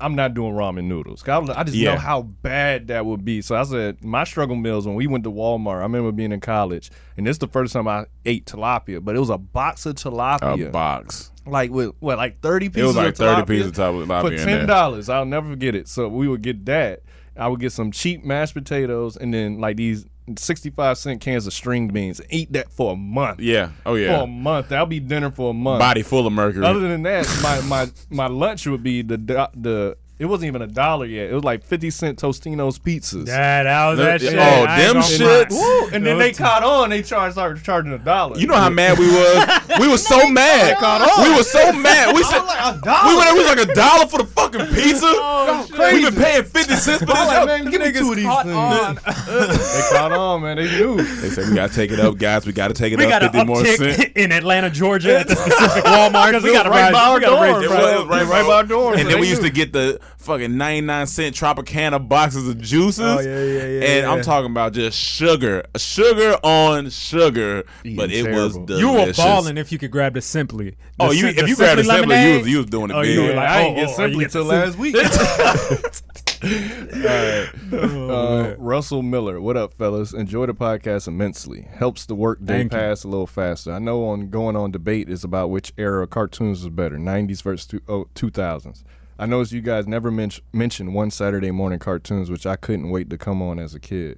I'm 0.02 0.16
not 0.16 0.34
doing 0.34 0.54
ramen 0.54 0.86
noodles. 0.86 1.28
I, 1.28 1.38
I 1.40 1.64
just 1.64 1.76
Yeah. 1.78 1.94
know 1.94 2.00
how 2.00 2.22
bad 2.24 2.88
that 2.88 3.06
would 3.06 3.24
be. 3.24 3.42
So 3.42 3.56
I 3.56 3.64
said 3.64 4.04
my 4.04 4.24
struggle 4.24 4.56
meals 4.56 4.86
when 4.88 4.96
we 4.96 5.08
went 5.08 5.24
to 5.26 5.32
Walmart. 5.32 5.80
I 5.80 5.84
remember 5.84 6.12
being 6.12 6.32
in 6.32 6.40
college, 6.40 6.90
and 7.18 7.26
this 7.28 7.36
is 7.36 7.40
the 7.40 7.48
first 7.48 7.74
time 7.74 7.88
I 7.88 8.06
ate 8.26 8.46
tilapia, 8.46 9.04
but 9.04 9.16
it 9.16 9.20
was 9.20 9.30
a 9.30 9.38
box 9.38 9.86
of 9.86 9.96
tilapia. 9.96 10.68
A 10.68 10.72
box. 10.72 11.32
Like 11.46 11.72
with 11.72 11.94
what, 12.00 12.18
like 12.18 12.42
thirty 12.42 12.70
pieces? 12.70 12.84
It 12.84 12.86
was 12.88 12.96
like 12.96 13.16
30 13.16 13.46
pieces 13.46 13.68
of 13.68 13.74
tilapia 13.76 14.22
for 14.22 14.32
in 14.32 14.36
there. 14.38 14.46
ten 14.60 14.68
dollars. 14.68 15.10
I'll 15.10 15.26
never 15.26 15.50
forget 15.50 15.74
it. 15.76 15.88
So 15.88 16.08
we 16.08 16.28
would 16.28 16.42
get 16.42 16.66
that. 16.66 17.02
I 17.38 17.48
would 17.48 17.60
get 17.60 17.72
some 17.72 17.92
cheap 17.92 18.24
mashed 18.26 18.54
potatoes 18.54 19.16
and 19.18 19.34
then 19.34 19.60
like 19.60 19.78
these 19.78 20.06
sixty-five 20.36 20.98
cent 20.98 21.22
cans 21.22 21.48
of 21.48 21.54
string 21.54 21.88
beans. 21.88 22.22
Eat 22.30 22.54
that 22.54 22.72
for 22.72 22.94
a 22.94 22.96
month. 22.96 23.40
Yeah. 23.40 23.72
Oh 23.86 23.96
yeah. 23.96 24.18
For 24.18 24.24
a 24.24 24.28
month. 24.28 24.70
That'll 24.70 24.86
be 24.86 25.00
dinner 25.00 25.32
for 25.32 25.52
a 25.52 25.54
month. 25.54 25.80
Body 25.80 26.02
full 26.04 26.28
of 26.28 26.34
mercury. 26.34 26.66
Other 26.66 26.80
than 26.80 27.04
that, 27.04 27.28
my 27.44 27.62
my 27.62 27.92
my 28.10 28.28
lunch 28.28 28.66
would 28.68 28.84
be 28.84 29.02
the 29.02 29.18
the. 29.56 29.98
It 30.22 30.26
wasn't 30.30 30.50
even 30.50 30.62
a 30.62 30.68
dollar 30.68 31.08
yet. 31.08 31.32
It 31.32 31.34
was 31.34 31.44
like 31.44 31.64
fifty 31.64 31.90
cent 31.90 32.20
Totino's 32.22 32.78
pizzas. 32.78 33.26
Yeah, 33.28 33.64
that 33.64 33.90
was 33.90 33.98
that 33.98 34.20
The- 34.20 34.28
shit. 34.30 34.38
oh, 34.38 34.66
I 34.70 34.82
ain't 34.82 34.94
them 34.94 35.02
shits? 35.02 35.50
Woo! 35.50 35.90
And 35.92 36.06
then 36.06 36.20
they 36.20 36.32
caught 36.32 36.64
on. 36.64 36.92
They 36.92 37.02
charged 37.02 37.34
started 37.34 37.64
charging 37.64 37.92
a 37.92 37.98
dollar. 37.98 38.38
You 38.38 38.46
know 38.46 38.56
how 38.56 38.70
mad 38.70 39.00
we 39.00 39.08
was? 39.08 39.80
We 39.80 39.88
was 39.88 40.06
so 40.14 40.30
mad. 40.30 40.78
caught 40.78 41.02
on. 41.02 41.28
We 41.28 41.36
was 41.36 41.50
so 41.50 41.72
mad. 41.74 42.16
We 42.16 42.22
said 42.24 42.38
like, 42.42 42.76
a 42.76 42.80
dollar. 42.82 43.10
we 43.10 43.16
went 43.16 43.26
there. 43.26 43.34
We 43.34 43.40
was 43.40 43.56
like 43.58 43.70
a 43.70 43.74
dollar 43.74 44.06
for 44.06 44.20
the 44.20 44.26
fucking 44.28 44.68
pizza. 44.68 45.08
Oh, 45.08 45.68
oh 45.74 45.94
we 45.96 46.04
been 46.06 46.14
paying 46.14 46.44
fifty 46.44 46.76
cents 46.76 47.00
for 47.00 47.06
this. 47.08 47.16
like, 47.16 47.48
man, 47.48 47.72
give 47.72 47.82
me 47.82 47.92
two 47.92 48.12
of 48.12 48.16
these 48.16 48.26
caught 48.26 48.46
things. 48.46 49.26
they 49.26 49.98
caught 49.98 50.12
on, 50.12 50.44
man. 50.44 50.58
They 50.58 50.66
knew. 50.70 50.98
They 50.98 51.30
said 51.30 51.50
we 51.50 51.56
gotta 51.56 51.74
take 51.74 51.92
it 51.92 52.00
up, 52.00 52.20
guys. 52.20 52.46
We 52.46 52.54
gotta 52.54 52.76
take 52.76 52.94
it 52.94 53.00
We 53.00 53.06
up 53.06 53.10
got 53.10 53.22
fifty 53.24 53.44
more 53.44 53.66
cents. 53.66 54.06
in 54.16 54.32
Atlanta, 54.32 54.70
Georgia, 54.70 55.20
at 55.22 55.28
the 55.28 55.36
specific 55.36 55.84
Walmart. 55.84 56.28
Because 56.28 56.44
we 56.44 56.54
got 56.54 56.64
to 56.64 56.70
was 56.70 56.80
right 56.80 56.94
by 56.94 57.00
our 57.06 57.16
we 57.16 57.22
gotta 57.22 57.42
raise 57.42 57.52
dorm, 57.54 57.62
the 57.64 57.68
bro. 57.70 57.78
price. 57.80 57.94
It 57.96 58.08
was 58.08 58.28
right 58.30 58.46
by 58.48 58.54
our 58.54 58.64
dorm, 58.64 59.00
And 59.00 59.10
then 59.10 59.20
we 59.20 59.28
used 59.28 59.42
to 59.42 59.50
get 59.50 59.74
the 59.74 60.00
fucking 60.18 60.58
99 60.58 61.08
cent 61.08 61.36
Tropicana 61.36 62.08
boxes 62.08 62.48
of 62.48 62.60
juices. 62.62 63.00
Oh, 63.02 63.20
yeah, 63.20 63.44
yeah, 63.44 63.44
yeah, 63.44 63.86
And 63.86 64.04
yeah. 64.06 64.12
I'm 64.12 64.22
talking 64.22 64.52
about 64.52 64.74
just 64.74 64.98
sugar. 64.98 65.64
Sugar 65.78 66.38
on 66.44 66.90
sugar. 66.90 67.64
but 67.96 68.12
it 68.12 68.32
was 68.34 68.58
delicious. 68.58 68.80
You 68.80 68.92
were 68.92 69.14
balling 69.14 69.58
if 69.58 69.72
you 69.72 69.78
could 69.78 69.92
grab 69.92 70.14
the 70.14 70.22
simply. 70.22 70.76
Oh, 71.00 71.12
you 71.12 71.32
Sim- 71.32 71.40
if 71.40 71.50
you 71.50 71.56
grabbed 71.56 71.80
a 71.80 71.84
Simply 71.84 72.16
simply, 72.16 72.32
you 72.32 72.38
was, 72.40 72.48
you 72.48 72.58
was 72.58 72.66
doing 72.68 72.92
it 72.92 72.94
Oh, 72.96 73.02
big. 73.02 73.16
you 73.16 73.22
were 73.24 73.34
like, 73.34 73.50
I 73.50 73.64
oh, 73.64 73.66
ain't 73.66 73.76
get 73.76 73.90
oh, 73.90 73.94
simply 73.94 74.14
you 74.14 74.20
get 74.22 74.32
till 74.32 74.44
the 74.44 74.50
last 74.50 74.78
week. 74.78 74.96
Uh, 77.72 78.56
Russell 78.58 79.04
Miller, 79.04 79.40
what 79.40 79.56
up, 79.56 79.74
fellas? 79.74 80.12
Enjoy 80.14 80.46
the 80.48 80.54
podcast 80.54 81.08
immensely. 81.08 81.68
Helps 81.72 82.06
the 82.06 82.16
work 82.16 82.40
day 82.44 82.60
Thank 82.60 82.74
you. 82.74 82.80
pass 82.80 83.04
a 83.04 83.08
little 83.08 83.28
faster. 83.28 83.72
I 83.72 83.80
know 83.80 84.06
on 84.08 84.30
going 84.30 84.56
on 84.56 84.72
debate 84.72 85.08
is 85.10 85.24
about 85.24 85.50
which 85.50 85.72
era 85.78 86.04
of 86.04 86.10
cartoons 86.10 86.62
is 86.64 86.70
better, 86.70 86.98
'90s 86.98 87.42
versus 87.44 87.68
two, 87.68 87.82
oh, 87.88 88.06
2000s. 88.16 88.84
I 89.22 89.28
noticed 89.28 89.52
you 89.52 89.62
guys 89.62 89.88
never 89.88 90.10
men- 90.10 90.32
mentioned 90.52 90.94
one 90.96 91.12
Saturday 91.12 91.52
morning 91.52 91.78
cartoons, 91.80 92.32
which 92.32 92.46
I 92.48 92.56
couldn't 92.56 92.90
wait 92.90 93.10
to 93.12 93.18
come 93.20 93.42
on 93.42 93.60
as 93.60 93.76
a 93.76 93.80
kid. 93.80 94.18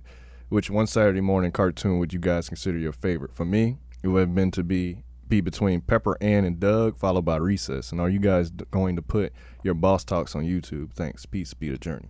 Which 0.50 0.70
one 0.70 0.88
Saturday 0.88 1.20
morning 1.20 1.52
cartoon 1.52 2.00
would 2.00 2.14
you 2.14 2.20
guys 2.20 2.48
consider 2.48 2.78
your 2.78 2.94
favorite? 2.94 3.34
For 3.34 3.44
me, 3.44 3.78
it 4.02 4.08
would 4.08 4.20
have 4.22 4.36
been 4.36 4.52
to 4.52 4.64
be 4.64 5.04
be 5.28 5.42
between 5.42 5.82
Pepper 5.82 6.16
Ann 6.22 6.46
and 6.46 6.60
Doug, 6.60 6.98
followed 6.98 7.26
by 7.26 7.38
Recess. 7.38 7.92
And 7.92 8.00
are 8.00 8.10
you 8.10 8.20
guys 8.20 8.50
d- 8.52 8.66
going 8.72 8.96
to 8.96 9.02
put 9.02 9.34
your 9.64 9.74
boss 9.74 10.04
talks 10.04 10.36
on 10.36 10.44
YouTube? 10.44 10.94
Thanks. 10.94 11.26
Peace. 11.26 11.54
Be 11.54 11.70
the 11.70 11.78
journey. 11.78 12.10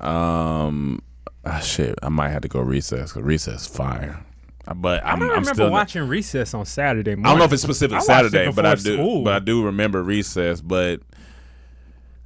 Um, 0.00 1.02
ah, 1.44 1.58
shit, 1.60 1.96
I 2.02 2.08
might 2.08 2.30
have 2.30 2.42
to 2.42 2.48
go 2.48 2.60
recess 2.60 3.12
because 3.12 3.22
recess 3.24 3.66
fire. 3.66 4.24
Uh, 4.66 4.74
But 4.74 5.04
I 5.04 5.12
I'm, 5.12 5.18
don't 5.18 5.28
I'm 5.30 5.34
remember 5.40 5.54
still. 5.54 5.70
watching 5.70 6.08
Recess 6.08 6.54
on 6.54 6.64
Saturday 6.66 7.10
morning. 7.14 7.26
I 7.26 7.30
don't 7.30 7.38
know 7.38 7.44
if 7.44 7.52
it's 7.52 7.62
specific 7.62 7.94
I 7.94 7.98
watched 7.98 8.08
it 8.08 8.32
Saturday, 8.32 8.52
but 8.52 8.66
I 8.66 8.74
do. 8.74 8.94
school. 8.94 9.22
But 9.24 9.34
I 9.34 9.38
do 9.38 9.64
remember 9.64 10.02
recess. 10.02 10.60
But 10.60 11.00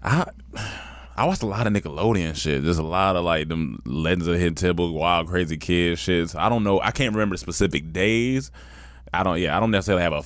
I. 0.03 0.31
I 1.17 1.27
watched 1.27 1.43
a 1.43 1.47
lot 1.47 1.67
of 1.67 1.75
Nickelodeon 1.75 2.35
shit. 2.35 2.65
There's 2.65 2.79
a 2.79 2.83
lot 2.83 3.15
of 3.15 3.25
like 3.27 3.49
them 3.49 3.83
Legends 3.85 4.27
of 4.27 4.39
Hidden 4.39 4.55
Temple, 4.55 4.95
Wild 4.95 5.29
Crazy 5.29 5.59
Kids 5.59 6.01
shits. 6.01 6.35
I 6.35 6.49
don't 6.49 6.65
know. 6.65 6.81
I 6.81 6.93
can't 6.93 7.15
remember 7.15 7.37
specific 7.37 7.93
days. 7.93 8.51
I 9.13 9.23
don't. 9.23 9.39
Yeah, 9.39 9.55
I 9.55 9.61
don't 9.61 9.71
necessarily 9.71 10.03
have 10.03 10.15
a 10.15 10.23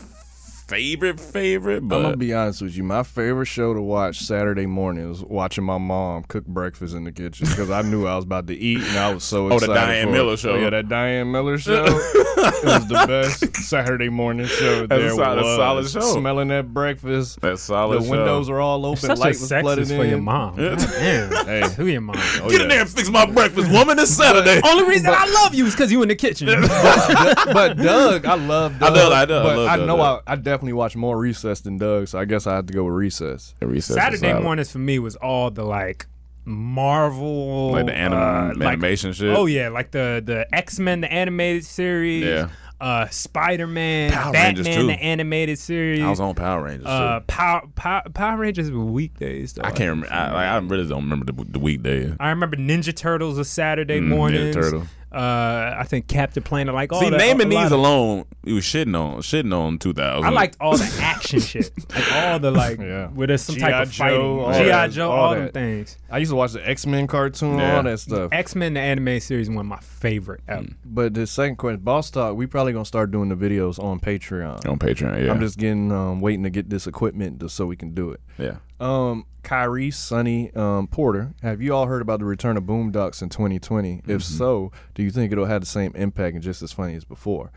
favorite 0.66 1.20
favorite, 1.20 1.78
I'm 1.82 1.88
gonna 1.88 2.16
be 2.16 2.32
honest 2.32 2.62
with 2.62 2.76
you. 2.76 2.82
My 2.84 3.02
favorite 3.02 3.46
show 3.46 3.74
to 3.74 3.80
watch 3.82 4.20
Saturday 4.20 4.66
morning 4.66 5.08
was 5.08 5.22
watching 5.22 5.62
my 5.64 5.78
mom 5.78 6.22
cook 6.24 6.46
breakfast 6.46 6.94
in 6.94 7.04
the 7.04 7.12
kitchen 7.12 7.46
because 7.48 7.70
I 7.70 7.82
knew 7.82 8.06
I 8.06 8.16
was 8.16 8.24
about 8.24 8.46
to 8.46 8.54
eat 8.54 8.78
and 8.82 8.98
I 8.98 9.12
was 9.12 9.24
so 9.24 9.48
excited. 9.48 9.64
Oh, 9.70 9.74
the. 9.74 9.74
Diane 9.74 10.06
for 10.06 10.12
Miller 10.12 10.32
it. 10.34 10.38
show. 10.38 10.56
Yeah, 10.56 10.70
that 10.70 10.88
Diane 10.88 11.30
Miller 11.32 11.58
show. 11.58 11.84
it 11.84 12.64
was 12.64 12.86
the 12.88 13.04
best 13.06 13.56
Saturday 13.56 14.08
morning 14.08 14.46
show 14.46 14.86
That's 14.86 14.98
a 15.00 15.02
there 15.02 15.10
solid- 15.14 15.42
was. 15.42 15.56
solid 15.56 15.88
show. 15.90 16.12
Smelling 16.20 16.48
that 16.48 16.72
breakfast. 16.72 17.40
that's 17.40 17.62
solid. 17.62 18.00
the 18.00 18.04
show. 18.04 18.10
windows 18.10 18.48
are 18.48 18.60
all 18.60 18.84
open. 18.86 18.96
Such 19.00 19.18
light 19.18 19.36
a 19.36 19.40
was 19.40 19.48
flooded 19.48 19.86
sexist 19.86 19.90
in. 19.90 19.96
for 19.98 20.04
your 20.06 20.20
mom. 20.20 20.58
Yeah. 20.58 20.74
Damn. 20.76 21.34
Hey. 21.44 21.68
Who 21.76 21.86
your 21.86 22.00
mom? 22.00 22.16
Oh, 22.16 22.48
Get 22.48 22.58
yeah. 22.58 22.62
in 22.62 22.68
there 22.68 22.80
and 22.80 22.88
fix 22.90 23.10
my 23.10 23.26
breakfast, 23.26 23.70
woman. 23.70 23.98
It's 23.98 24.10
Saturday. 24.12 24.60
Only 24.64 24.84
reason 24.84 25.10
I 25.12 25.26
love 25.26 25.54
you 25.54 25.66
is 25.66 25.74
because 25.74 25.92
you 25.92 26.02
in 26.02 26.08
the 26.08 26.14
kitchen. 26.16 26.46
but 26.48 27.74
Doug, 27.76 28.24
I 28.24 28.34
love 28.34 28.82
I 28.82 28.90
Doug. 28.90 29.12
I 29.12 29.24
do- 29.26 29.34
I 29.34 29.42
but 29.42 29.56
love 29.56 29.68
I 29.68 29.76
Doug, 29.76 29.86
know 29.86 29.96
Doug. 29.98 30.22
I, 30.26 30.32
I 30.32 30.36
definitely 30.54 30.72
watch 30.74 30.94
more 30.96 31.18
Recess 31.18 31.60
than 31.60 31.78
Doug, 31.78 32.08
so 32.08 32.18
I 32.18 32.24
guess 32.24 32.46
I 32.46 32.54
have 32.56 32.66
to 32.66 32.72
go 32.72 32.84
with 32.84 32.94
Recess. 32.94 33.54
recess 33.60 33.96
Saturday 33.96 34.28
solid. 34.30 34.42
mornings 34.42 34.70
for 34.72 34.78
me 34.78 34.98
was 34.98 35.16
all 35.16 35.50
the 35.50 35.64
like 35.64 36.06
Marvel, 36.46 37.72
like 37.72 37.86
the 37.86 37.94
anim- 37.96 38.18
uh, 38.18 38.52
like- 38.56 38.68
animation 38.68 39.12
shit. 39.12 39.34
Oh 39.36 39.46
yeah, 39.46 39.68
like 39.68 39.90
the 39.90 40.22
the 40.24 40.46
X 40.54 40.78
Men, 40.78 41.00
the 41.00 41.12
animated 41.12 41.64
series. 41.64 42.24
Yeah. 42.24 42.48
uh, 42.80 43.08
Spider 43.08 43.66
Man, 43.66 44.12
Power 44.12 44.32
Rangers, 44.32 44.66
Batman, 44.66 44.86
the 44.88 45.02
animated 45.02 45.58
series. 45.58 46.02
I 46.02 46.10
was 46.10 46.20
on 46.20 46.34
Power 46.34 46.62
Rangers. 46.64 46.86
uh, 46.86 47.20
too. 47.20 47.24
Power, 47.26 47.62
Power 47.74 48.02
Power 48.12 48.36
Rangers 48.38 48.70
were 48.70 48.84
weekdays. 48.84 49.54
Though. 49.54 49.62
I 49.64 49.70
can't 49.70 49.90
remember. 49.90 50.12
I, 50.12 50.26
like, 50.32 50.46
I 50.46 50.56
really 50.58 50.88
don't 50.88 51.02
remember 51.04 51.26
the, 51.32 51.44
the 51.44 51.58
weekdays. 51.58 52.12
I 52.20 52.30
remember 52.30 52.56
Ninja 52.56 52.94
Turtles 52.94 53.38
was 53.38 53.48
Saturday 53.48 54.00
Mm, 54.00 54.06
Ninja 54.06 54.16
mornings. 54.16 54.88
Turtle. 55.14 55.24
Uh, 55.24 55.74
I 55.78 55.84
think 55.84 56.08
Captain 56.08 56.42
Planet, 56.42 56.74
like 56.74 56.92
all 56.92 57.00
See, 57.00 57.10
that. 57.10 57.18
naming 57.18 57.50
a 57.50 57.54
lot 57.54 57.62
these 57.62 57.72
of- 57.72 57.78
alone, 57.78 58.24
you 58.44 58.54
was 58.56 58.64
shitting 58.64 58.98
on 58.98 59.18
shitting 59.22 59.56
on 59.56 59.78
2000. 59.78 60.24
I 60.24 60.28
liked 60.30 60.56
all 60.60 60.76
the 60.76 60.98
action 61.00 61.40
shit, 61.40 61.70
like 61.94 62.12
all 62.12 62.38
the 62.38 62.50
like 62.50 62.78
Yeah. 62.80 63.08
where 63.08 63.26
there's 63.26 63.42
some 63.42 63.54
G.I. 63.56 63.70
type 63.70 63.86
of 63.86 63.92
Joe, 63.92 64.04
fighting. 64.04 64.20
all 64.20 64.52
GI 64.52 64.64
that- 64.68 64.90
Joe, 64.90 65.10
all 65.10 65.24
all, 65.28 65.34
them 65.34 65.48
things. 65.50 65.96
I 66.10 66.18
used 66.18 66.30
to 66.30 66.36
watch 66.36 66.52
the 66.52 66.68
X 66.68 66.86
Men 66.86 67.06
cartoon, 67.06 67.58
Yeah. 67.58 67.76
all 67.76 67.82
that 67.82 67.98
stuff. 68.00 68.28
X 68.32 68.54
Men 68.54 68.74
the 68.74 68.80
anime 68.80 69.20
series 69.20 69.48
one 69.48 69.58
of 69.58 69.66
my 69.66 69.78
favorite 69.80 70.40
ever. 70.48 70.66
But 70.84 71.14
the 71.14 71.26
second 71.26 71.56
question, 71.56 71.80
Boss 71.80 72.10
Talk, 72.10 72.36
we 72.36 72.46
probably 72.46 72.72
gonna 72.72 72.84
start 72.84 73.10
doing 73.10 73.28
the 73.28 73.36
videos 73.36 73.78
on 73.82 74.00
Patreon. 74.00 74.68
on 74.68 74.78
Patreon. 74.78 75.24
Yeah, 75.24 75.30
I'm 75.32 75.40
just 75.40 75.58
getting 75.58 75.90
um, 75.92 76.20
waiting 76.20 76.42
to 76.44 76.50
get 76.50 76.70
this 76.70 76.86
equipment 76.86 77.40
just 77.40 77.54
so 77.56 77.66
we 77.66 77.76
can 77.76 77.94
do 77.94 78.10
it. 78.10 78.20
yeah. 78.38 78.56
Um, 78.80 79.26
Kyrie, 79.42 79.90
Sonny, 79.90 80.50
um, 80.54 80.86
Porter, 80.88 81.32
have 81.42 81.60
you 81.62 81.74
all 81.74 81.86
heard 81.86 82.02
about 82.02 82.18
the 82.18 82.24
return 82.24 82.56
of 82.56 82.64
Boondocks 82.64 83.22
in 83.22 83.28
2020? 83.28 83.98
If 83.98 84.04
Mm-hmm. 84.06 84.18
so, 84.20 84.72
do 84.94 85.02
you 85.02 85.10
think 85.10 85.32
it'll 85.32 85.44
have 85.46 85.60
the 85.62 85.66
same 85.66 85.92
impact 85.94 86.34
and 86.34 86.42
just 86.42 86.62
as 86.62 86.72
funny 86.72 86.94
as 86.94 87.04
before? 87.04 87.50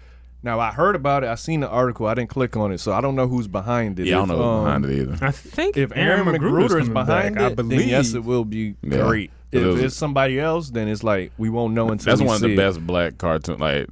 Now, 0.43 0.59
I 0.59 0.71
heard 0.71 0.95
about 0.95 1.23
it. 1.23 1.27
I 1.29 1.35
seen 1.35 1.61
the 1.61 1.69
article. 1.69 2.05
I 2.05 2.13
didn't 2.13 2.29
click 2.29 2.55
on 2.55 2.71
it, 2.71 2.77
so 2.79 2.91
I 2.93 3.01
don't 3.01 3.15
know 3.15 3.27
who's 3.27 3.47
behind 3.47 3.99
it. 3.99 4.05
Yeah, 4.05 4.17
I 4.21 4.25
don't 4.25 4.29
If, 4.31 4.37
know 4.37 4.43
who's 4.43 4.45
um, 4.45 4.63
behind 4.81 4.85
it 4.85 5.01
either. 5.01 5.25
I 5.25 5.31
think 5.31 5.77
If 5.77 5.91
Aaron 5.95 6.25
McGruder 6.27 6.79
is 6.81 6.89
behind 6.89 7.35
back, 7.35 7.43
it, 7.43 7.51
I 7.51 7.55
believe. 7.55 7.79
then 7.79 7.87
yes, 7.89 8.13
it 8.13 8.23
will 8.23 8.45
be 8.45 8.75
Yeah. 8.83 9.01
great. 9.07 9.31
It 9.51 9.61
If 9.61 9.65
was- 9.73 9.81
it's 9.81 9.95
somebody 9.95 10.39
else, 10.39 10.69
then 10.69 10.87
it's 10.87 11.03
like 11.03 11.31
we 11.37 11.49
won't 11.49 11.73
know 11.73 11.89
until 11.89 12.11
That's 12.11 12.21
we 12.21 12.27
one 12.27 12.35
of 12.35 12.41
the 12.41 12.53
it. 12.53 12.57
best 12.57 12.85
black 12.85 13.17
cartoon. 13.17 13.57
Like 13.59 13.87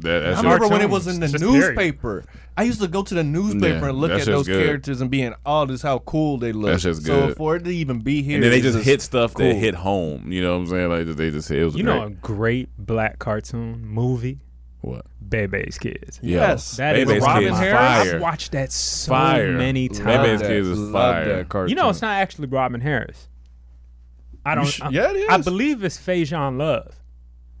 that. 0.00 0.22
I 0.24 0.28
remember 0.38 0.58
just- 0.60 0.72
when 0.72 0.80
it 0.80 0.90
was 0.90 1.06
in 1.06 1.20
the 1.20 1.28
Just 1.28 1.42
period. 1.42 1.60
newspaper. 1.76 2.24
I 2.56 2.64
used 2.64 2.80
to 2.82 2.88
go 2.88 3.02
to 3.02 3.14
the 3.14 3.24
newspaper 3.24 3.66
Yeah, 3.84 3.88
and 3.90 3.98
look 3.98 4.10
at 4.10 4.26
those 4.26 4.46
good. 4.46 4.64
characters 4.64 5.00
and 5.00 5.10
being, 5.10 5.32
oh, 5.46 5.64
this 5.64 5.76
is 5.76 5.82
how 5.82 6.00
cool 6.00 6.36
they 6.36 6.52
look. 6.52 6.72
That 6.72 6.80
shit's 6.80 7.04
So 7.04 7.32
for 7.34 7.56
it 7.56 7.64
to 7.64 7.70
even 7.70 8.00
be 8.00 8.22
here, 8.22 8.34
and 8.34 8.44
then 8.44 8.50
they 8.50 8.58
it's 8.58 8.72
just 8.74 8.84
hit 8.84 9.00
stuff 9.00 9.34
that 9.34 9.54
hit 9.54 9.74
home. 9.74 10.30
You 10.30 10.42
know 10.42 10.52
what 10.52 10.60
I'm 10.60 10.66
saying? 10.66 10.90
Like 10.90 11.16
they 11.16 11.30
just 11.30 11.48
hit. 11.48 11.60
it 11.60 11.64
was 11.64 11.74
You 11.76 11.84
great. 11.84 11.94
know 11.94 12.04
a 12.06 12.10
great 12.10 12.68
black 12.78 13.18
cartoon 13.18 13.86
movie, 13.86 14.40
what? 14.82 15.06
Bebe's 15.26 15.78
Kids. 15.78 16.18
Yo, 16.22 16.38
Yes. 16.40 16.76
That 16.76 16.96
is 16.96 17.08
Bebe's 17.08 17.22
Robin 17.22 17.44
Kids 17.44 17.58
Harris? 17.58 17.78
fire. 17.78 18.14
I've 18.16 18.20
watched 18.20 18.52
that 18.52 18.72
so 18.72 19.10
Fire. 19.12 19.52
many 19.52 19.88
times. 19.88 20.04
Bebe's 20.28 20.42
Kids 20.42 20.66
is 20.68 20.78
Love 20.78 20.92
fire. 21.14 21.36
that 21.36 21.48
cartoon. 21.48 21.70
You 21.70 21.76
know, 21.76 21.88
it's 21.88 22.02
not 22.02 22.12
actually 22.20 22.48
Robin 22.48 22.80
Harris. 22.80 23.28
I 24.44 24.54
don't. 24.54 24.66
sh- 24.66 24.80
I, 24.82 24.88
yeah, 24.90 25.12
it 25.12 25.30
I 25.30 25.36
believe 25.38 25.82
it's 25.84 25.98
Faizon 25.98 26.58
Love. 26.58 26.94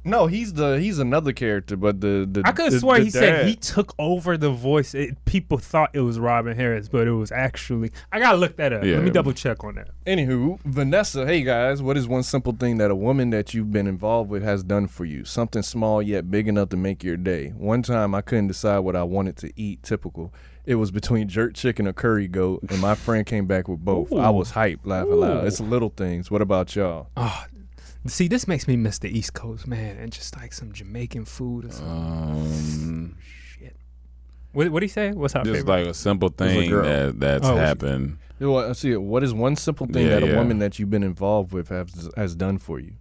No, 0.02 0.26
he's 0.26 0.54
the 0.54 0.80
he's 0.80 0.98
another 0.98 1.32
character, 1.32 1.76
but 1.76 2.00
the 2.00 2.26
the 2.30 2.42
I 2.44 2.52
could 2.52 2.72
the- 2.72 2.80
swear 2.80 2.98
the 2.98 3.04
he 3.04 3.10
said 3.10 3.46
he 3.46 3.54
took 3.54 3.94
over 3.98 4.38
the 4.38 4.50
voice. 4.50 4.94
It, 4.94 5.22
people 5.26 5.58
thought 5.58 5.90
it 5.92 6.00
was 6.00 6.18
Robin 6.18 6.56
Harris, 6.56 6.88
but 6.88 7.06
it 7.06 7.12
was 7.12 7.30
actually. 7.30 7.92
I 8.10 8.18
gotta 8.18 8.38
look 8.38 8.56
that 8.56 8.72
up. 8.72 8.82
Yeah. 8.84 8.96
Let 8.96 9.04
me 9.04 9.10
double 9.10 9.32
check 9.34 9.62
on 9.62 9.74
that. 9.74 9.88
Anywho, 10.06 10.58
Vanessa, 10.64 11.26
hey 11.26 11.42
guys, 11.42 11.82
what 11.82 11.98
is 11.98 12.08
one 12.08 12.22
simple 12.22 12.52
thing 12.54 12.78
that 12.78 12.90
a 12.90 12.94
woman 12.94 13.28
that 13.30 13.52
you've 13.52 13.70
been 13.72 13.86
involved 13.86 14.30
with 14.30 14.42
has 14.42 14.62
done 14.62 14.86
for 14.86 15.04
you? 15.04 15.24
Something 15.26 15.62
small 15.62 16.00
yet 16.00 16.30
big 16.30 16.48
enough 16.48 16.70
to 16.70 16.76
make 16.78 17.04
your 17.04 17.18
day. 17.18 17.48
One 17.50 17.82
time 17.82 18.14
I 18.14 18.22
couldn't 18.22 18.48
decide 18.48 18.78
what 18.78 18.96
I 18.96 19.02
wanted 19.02 19.36
to 19.38 19.52
eat. 19.54 19.82
Typical. 19.82 20.32
It 20.64 20.76
was 20.76 20.90
between 20.90 21.28
jerk 21.28 21.54
chicken 21.54 21.86
or 21.88 21.92
curry 21.92 22.28
goat, 22.28 22.60
and 22.70 22.80
my 22.80 22.94
friend 22.94 23.26
came 23.26 23.46
back 23.46 23.66
with 23.68 23.80
both. 23.80 24.12
I 24.12 24.30
was 24.30 24.52
hyped, 24.52 24.80
laughing 24.84 25.12
loud. 25.16 25.46
It's 25.46 25.60
little 25.60 25.88
things. 25.90 26.30
What 26.30 26.42
about 26.42 26.74
y'all? 26.76 27.08
Oh, 27.16 27.44
see, 28.06 28.28
this 28.28 28.46
makes 28.48 28.66
me 28.68 28.76
miss 28.76 28.98
the 28.98 29.08
East 29.16 29.34
Coast, 29.34 29.66
man, 29.66 29.96
and 29.98 30.12
just 30.12 30.36
like 30.36 30.52
some 30.52 30.72
Jamaican 30.72 31.24
food 31.26 31.66
or 31.66 31.70
something. 31.70 31.86
Um, 31.92 33.16
What 34.52 34.70
what 34.70 34.80
do 34.80 34.84
you 34.86 34.90
say? 34.90 35.12
What's 35.12 35.34
our 35.36 35.44
just 35.44 35.58
favorite? 35.60 35.70
like 35.72 35.86
a 35.86 35.94
simple 35.94 36.28
was 36.36 36.50
a 36.50 36.54
thing 36.54 36.70
girl. 36.70 36.82
that 36.84 37.20
that's 37.20 37.46
Oh, 37.46 37.52
was 37.54 37.60
happened. 37.60 38.18
You 38.40 38.46
know 38.46 38.52
what- 38.52 38.68
I 38.70 38.72
see. 38.72 38.96
What 38.96 39.22
is 39.22 39.32
one 39.32 39.54
simple 39.54 39.86
thing 39.86 40.06
Yeah, 40.06 40.14
that 40.14 40.22
a 40.24 40.28
yeah. 40.28 40.36
woman 40.36 40.58
that 40.58 40.78
you've 40.78 40.90
been 40.90 41.02
involved 41.04 41.52
with 41.52 41.68
has 41.68 42.08
has 42.16 42.34
done 42.34 42.58
for 42.58 42.80
you? 42.80 42.94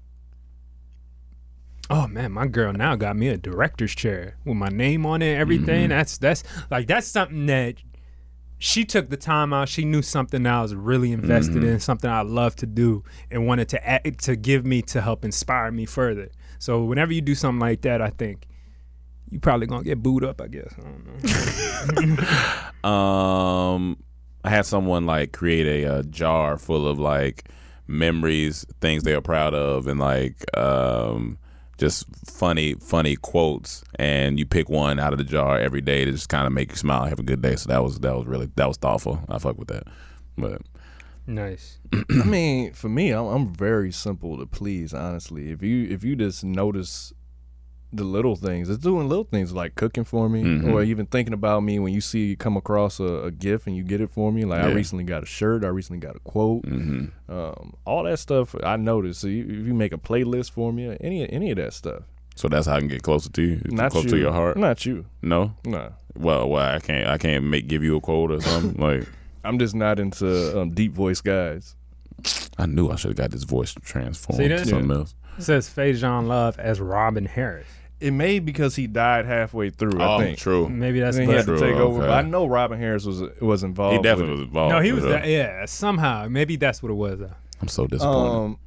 Oh 1.90 2.08
man, 2.08 2.32
my 2.32 2.46
girl 2.46 2.72
now 2.72 2.96
got 2.96 3.16
me 3.16 3.30
a 3.30 3.38
director's 3.38 3.96
chair 3.96 4.36
with 4.46 4.58
my 4.58 4.70
name 4.70 5.08
on 5.08 5.24
it, 5.24 5.30
and 5.32 5.42
everything. 5.42 5.84
Mm-hmm. 5.86 5.90
That's 5.90 6.18
that's 6.20 6.44
like 6.70 6.86
that's 6.88 7.08
something 7.08 7.48
that 7.48 7.76
she 8.60 8.86
took 8.86 9.10
the 9.10 9.18
time 9.18 9.54
out. 9.54 9.70
She 9.70 9.86
knew 9.86 10.02
something 10.02 10.46
I 10.46 10.62
was 10.62 10.76
really 10.76 11.12
invested 11.12 11.56
Mm-hmm. 11.58 11.68
in, 11.68 11.80
something 11.80 12.10
I 12.10 12.22
love 12.22 12.56
to 12.58 12.66
do, 12.66 13.04
and 13.32 13.48
wanted 13.48 13.70
to 13.70 13.88
add, 13.88 14.20
to 14.20 14.36
give 14.36 14.66
me 14.66 14.82
to 14.84 15.02
help 15.02 15.24
inspire 15.26 15.72
me 15.72 15.86
further. 15.86 16.30
So 16.60 16.84
whenever 16.84 17.14
you 17.14 17.22
do 17.22 17.36
something 17.36 17.60
like 17.60 17.82
that, 17.82 18.02
I 18.02 18.10
think 18.10 18.46
you 19.32 19.40
probably 19.40 19.66
gonna 19.68 19.84
get 19.84 20.04
booed 20.04 20.24
up. 20.26 20.42
I 20.42 20.48
guess. 20.48 20.74
I 20.78 20.82
don't 21.94 22.18
know. 22.18 22.26
Um, 22.90 23.98
I 24.44 24.50
had 24.50 24.66
someone 24.66 25.06
like 25.06 25.34
create 25.34 25.66
a, 25.86 25.96
uh 26.00 26.04
jar 26.04 26.58
full 26.58 26.88
of 26.88 26.98
like 27.00 27.50
memories, 27.88 28.66
things 28.82 29.04
they 29.04 29.14
are 29.14 29.22
proud 29.22 29.54
of, 29.54 29.88
and 29.88 30.00
like 30.00 30.46
um, 30.58 31.38
just 31.80 32.06
funny, 32.26 32.76
funny 32.76 33.16
quotes. 33.16 33.84
And 33.96 34.38
you 34.38 34.46
pick 34.46 34.70
one 34.70 35.00
out 35.00 35.14
of 35.14 35.18
the 35.18 35.26
jar 35.26 35.58
every 35.58 35.82
day 35.82 36.06
to 36.06 36.12
just 36.12 36.30
kind 36.30 36.46
of 36.46 36.54
make 36.54 36.70
you 36.70 36.76
smile, 36.76 37.06
have 37.06 37.20
a 37.20 37.24
good 37.24 37.42
day. 37.42 37.56
So 37.56 37.70
that 37.70 37.82
was 37.82 38.00
that 38.02 38.16
was 38.16 38.28
really 38.28 38.50
that 38.56 38.68
was 38.68 38.78
thoughtful. 38.78 39.22
I 39.30 39.40
fuck 39.40 39.58
with 39.58 39.70
that. 39.70 39.84
But 40.38 40.62
nice. 41.26 41.80
I 41.94 42.24
mean, 42.26 42.74
for 42.74 42.90
me, 42.90 43.12
I'm, 43.12 43.26
I'm 43.26 43.54
very 43.54 43.92
simple 43.92 44.38
to 44.38 44.46
please. 44.46 44.94
Honestly, 44.94 45.52
if 45.52 45.64
you 45.64 45.88
if 45.90 46.04
you 46.04 46.16
just 46.16 46.44
notice 46.44 47.14
the 47.92 48.04
little 48.04 48.36
things, 48.36 48.70
it's 48.70 48.84
doing 48.84 49.10
little 49.10 49.24
things 49.24 49.52
like 49.52 49.74
cooking 49.76 50.04
for 50.04 50.30
me, 50.30 50.44
Mhm. 50.44 50.72
or 50.74 50.84
even 50.84 51.06
thinking 51.08 51.34
about 51.34 51.62
me 51.64 51.80
when 51.80 51.92
you 51.94 52.02
see 52.02 52.28
you 52.28 52.38
come 52.38 52.56
across 52.56 53.00
a, 53.00 53.24
a 53.24 53.32
gift 53.32 53.66
and 53.66 53.76
you 53.76 53.84
get 53.84 54.00
it 54.00 54.12
for 54.12 54.32
me. 54.32 54.46
Like 54.46 54.62
I 54.62 54.72
recently 54.72 55.04
got 55.04 55.24
a 55.24 55.26
shirt, 55.26 55.64
I 55.64 55.70
recently 55.70 56.00
got 56.00 56.16
a 56.16 56.20
quote, 56.20 56.66
hmm 56.66 57.06
um, 57.28 57.74
all 57.86 58.04
that 58.04 58.20
stuff. 58.20 58.56
I 58.64 58.76
noticed. 58.78 59.22
So 59.22 59.28
you, 59.28 59.44
if 59.44 59.68
you 59.68 59.74
make 59.74 59.92
a 59.94 59.98
playlist 59.98 60.52
for 60.52 60.72
me, 60.74 60.96
any 61.02 61.28
any 61.32 61.50
of 61.52 61.58
that 61.58 61.74
stuff. 61.74 62.04
so 62.36 62.48
that's 62.48 62.68
how 62.68 62.76
I 62.76 62.80
can 62.80 62.88
get 62.90 63.02
closer 63.04 63.30
to 63.32 63.42
you, 63.42 63.62
Not 63.72 63.92
close 63.92 64.04
you. 64.06 64.12
to 64.12 64.18
your 64.18 64.32
heart. 64.34 64.56
Not 64.58 64.86
you. 64.86 65.06
No, 65.22 65.54
Nah. 65.66 65.90
well, 66.16 66.48
well, 66.50 66.76
I 66.76 66.80
can't 66.80 67.08
I 67.08 67.18
can't 67.18 67.44
make 67.46 67.68
give 67.68 67.84
you 67.84 67.96
a 67.98 68.02
quote 68.02 68.32
or 68.32 68.40
something 68.42 68.80
like. 68.88 69.08
I'm 69.44 69.58
just 69.58 69.74
not 69.74 70.00
into 70.00 70.60
um, 70.60 70.72
deep 70.72 70.92
voice 70.94 71.22
guys. 71.22 71.76
I 72.58 72.66
knew 72.66 72.90
I 72.90 72.98
should 72.98 73.10
have 73.12 73.18
got 73.18 73.32
this 73.32 73.44
voice 73.46 73.74
transformed 73.82 74.38
See 74.42 74.48
to 74.50 74.56
that? 74.58 74.68
something 74.68 74.92
else. 74.92 75.16
It 75.38 75.44
says 75.44 75.70
Faizon 75.70 76.28
Love 76.28 76.60
as 76.60 76.82
Robin 76.82 77.26
Harris. 77.26 77.66
It 78.00 78.12
may 78.12 78.40
because 78.40 78.76
he 78.78 78.88
died 78.88 79.26
halfway 79.26 79.70
through. 79.72 80.00
Oh, 80.02 80.16
I 80.18 80.24
think. 80.24 80.38
true. 80.40 80.70
Maybe 80.70 81.00
that's 81.02 81.18
And 81.18 81.28
then 81.28 81.32
he 81.32 81.38
had 81.38 81.46
but- 81.46 81.52
to 81.54 81.58
True, 81.60 81.68
take 81.72 81.78
over. 81.80 82.00
okay. 82.00 82.08
But 82.08 82.26
I 82.26 82.28
know 82.28 82.46
Robin 82.46 82.80
Harris 82.80 83.06
was 83.06 83.22
was 83.42 83.64
involved. 83.64 83.98
He 83.98 84.02
definitely 84.02 84.34
was 84.36 84.42
it. 84.42 84.48
involved. 84.48 84.74
no, 84.74 84.80
he 84.82 84.92
was 84.94 85.04
sure. 85.04 85.12
that, 85.12 85.28
yeah. 85.28 85.66
Somehow, 85.66 86.28
maybe 86.30 86.56
that's 86.56 86.82
what 86.82 86.90
it 86.92 86.96
was. 86.96 87.20
Though. 87.20 87.32
I'm 87.62 87.68
so 87.68 87.88
disappointed. 87.88 88.58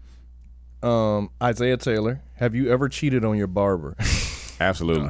Um, 0.82 0.88
um, 0.90 1.30
Isaiah 1.42 1.76
Taylor, 1.78 2.20
have 2.36 2.54
you 2.54 2.70
ever 2.70 2.88
cheated 2.88 3.24
on 3.24 3.38
your 3.38 3.46
barber? 3.46 3.96
Absolutely. 4.60 5.08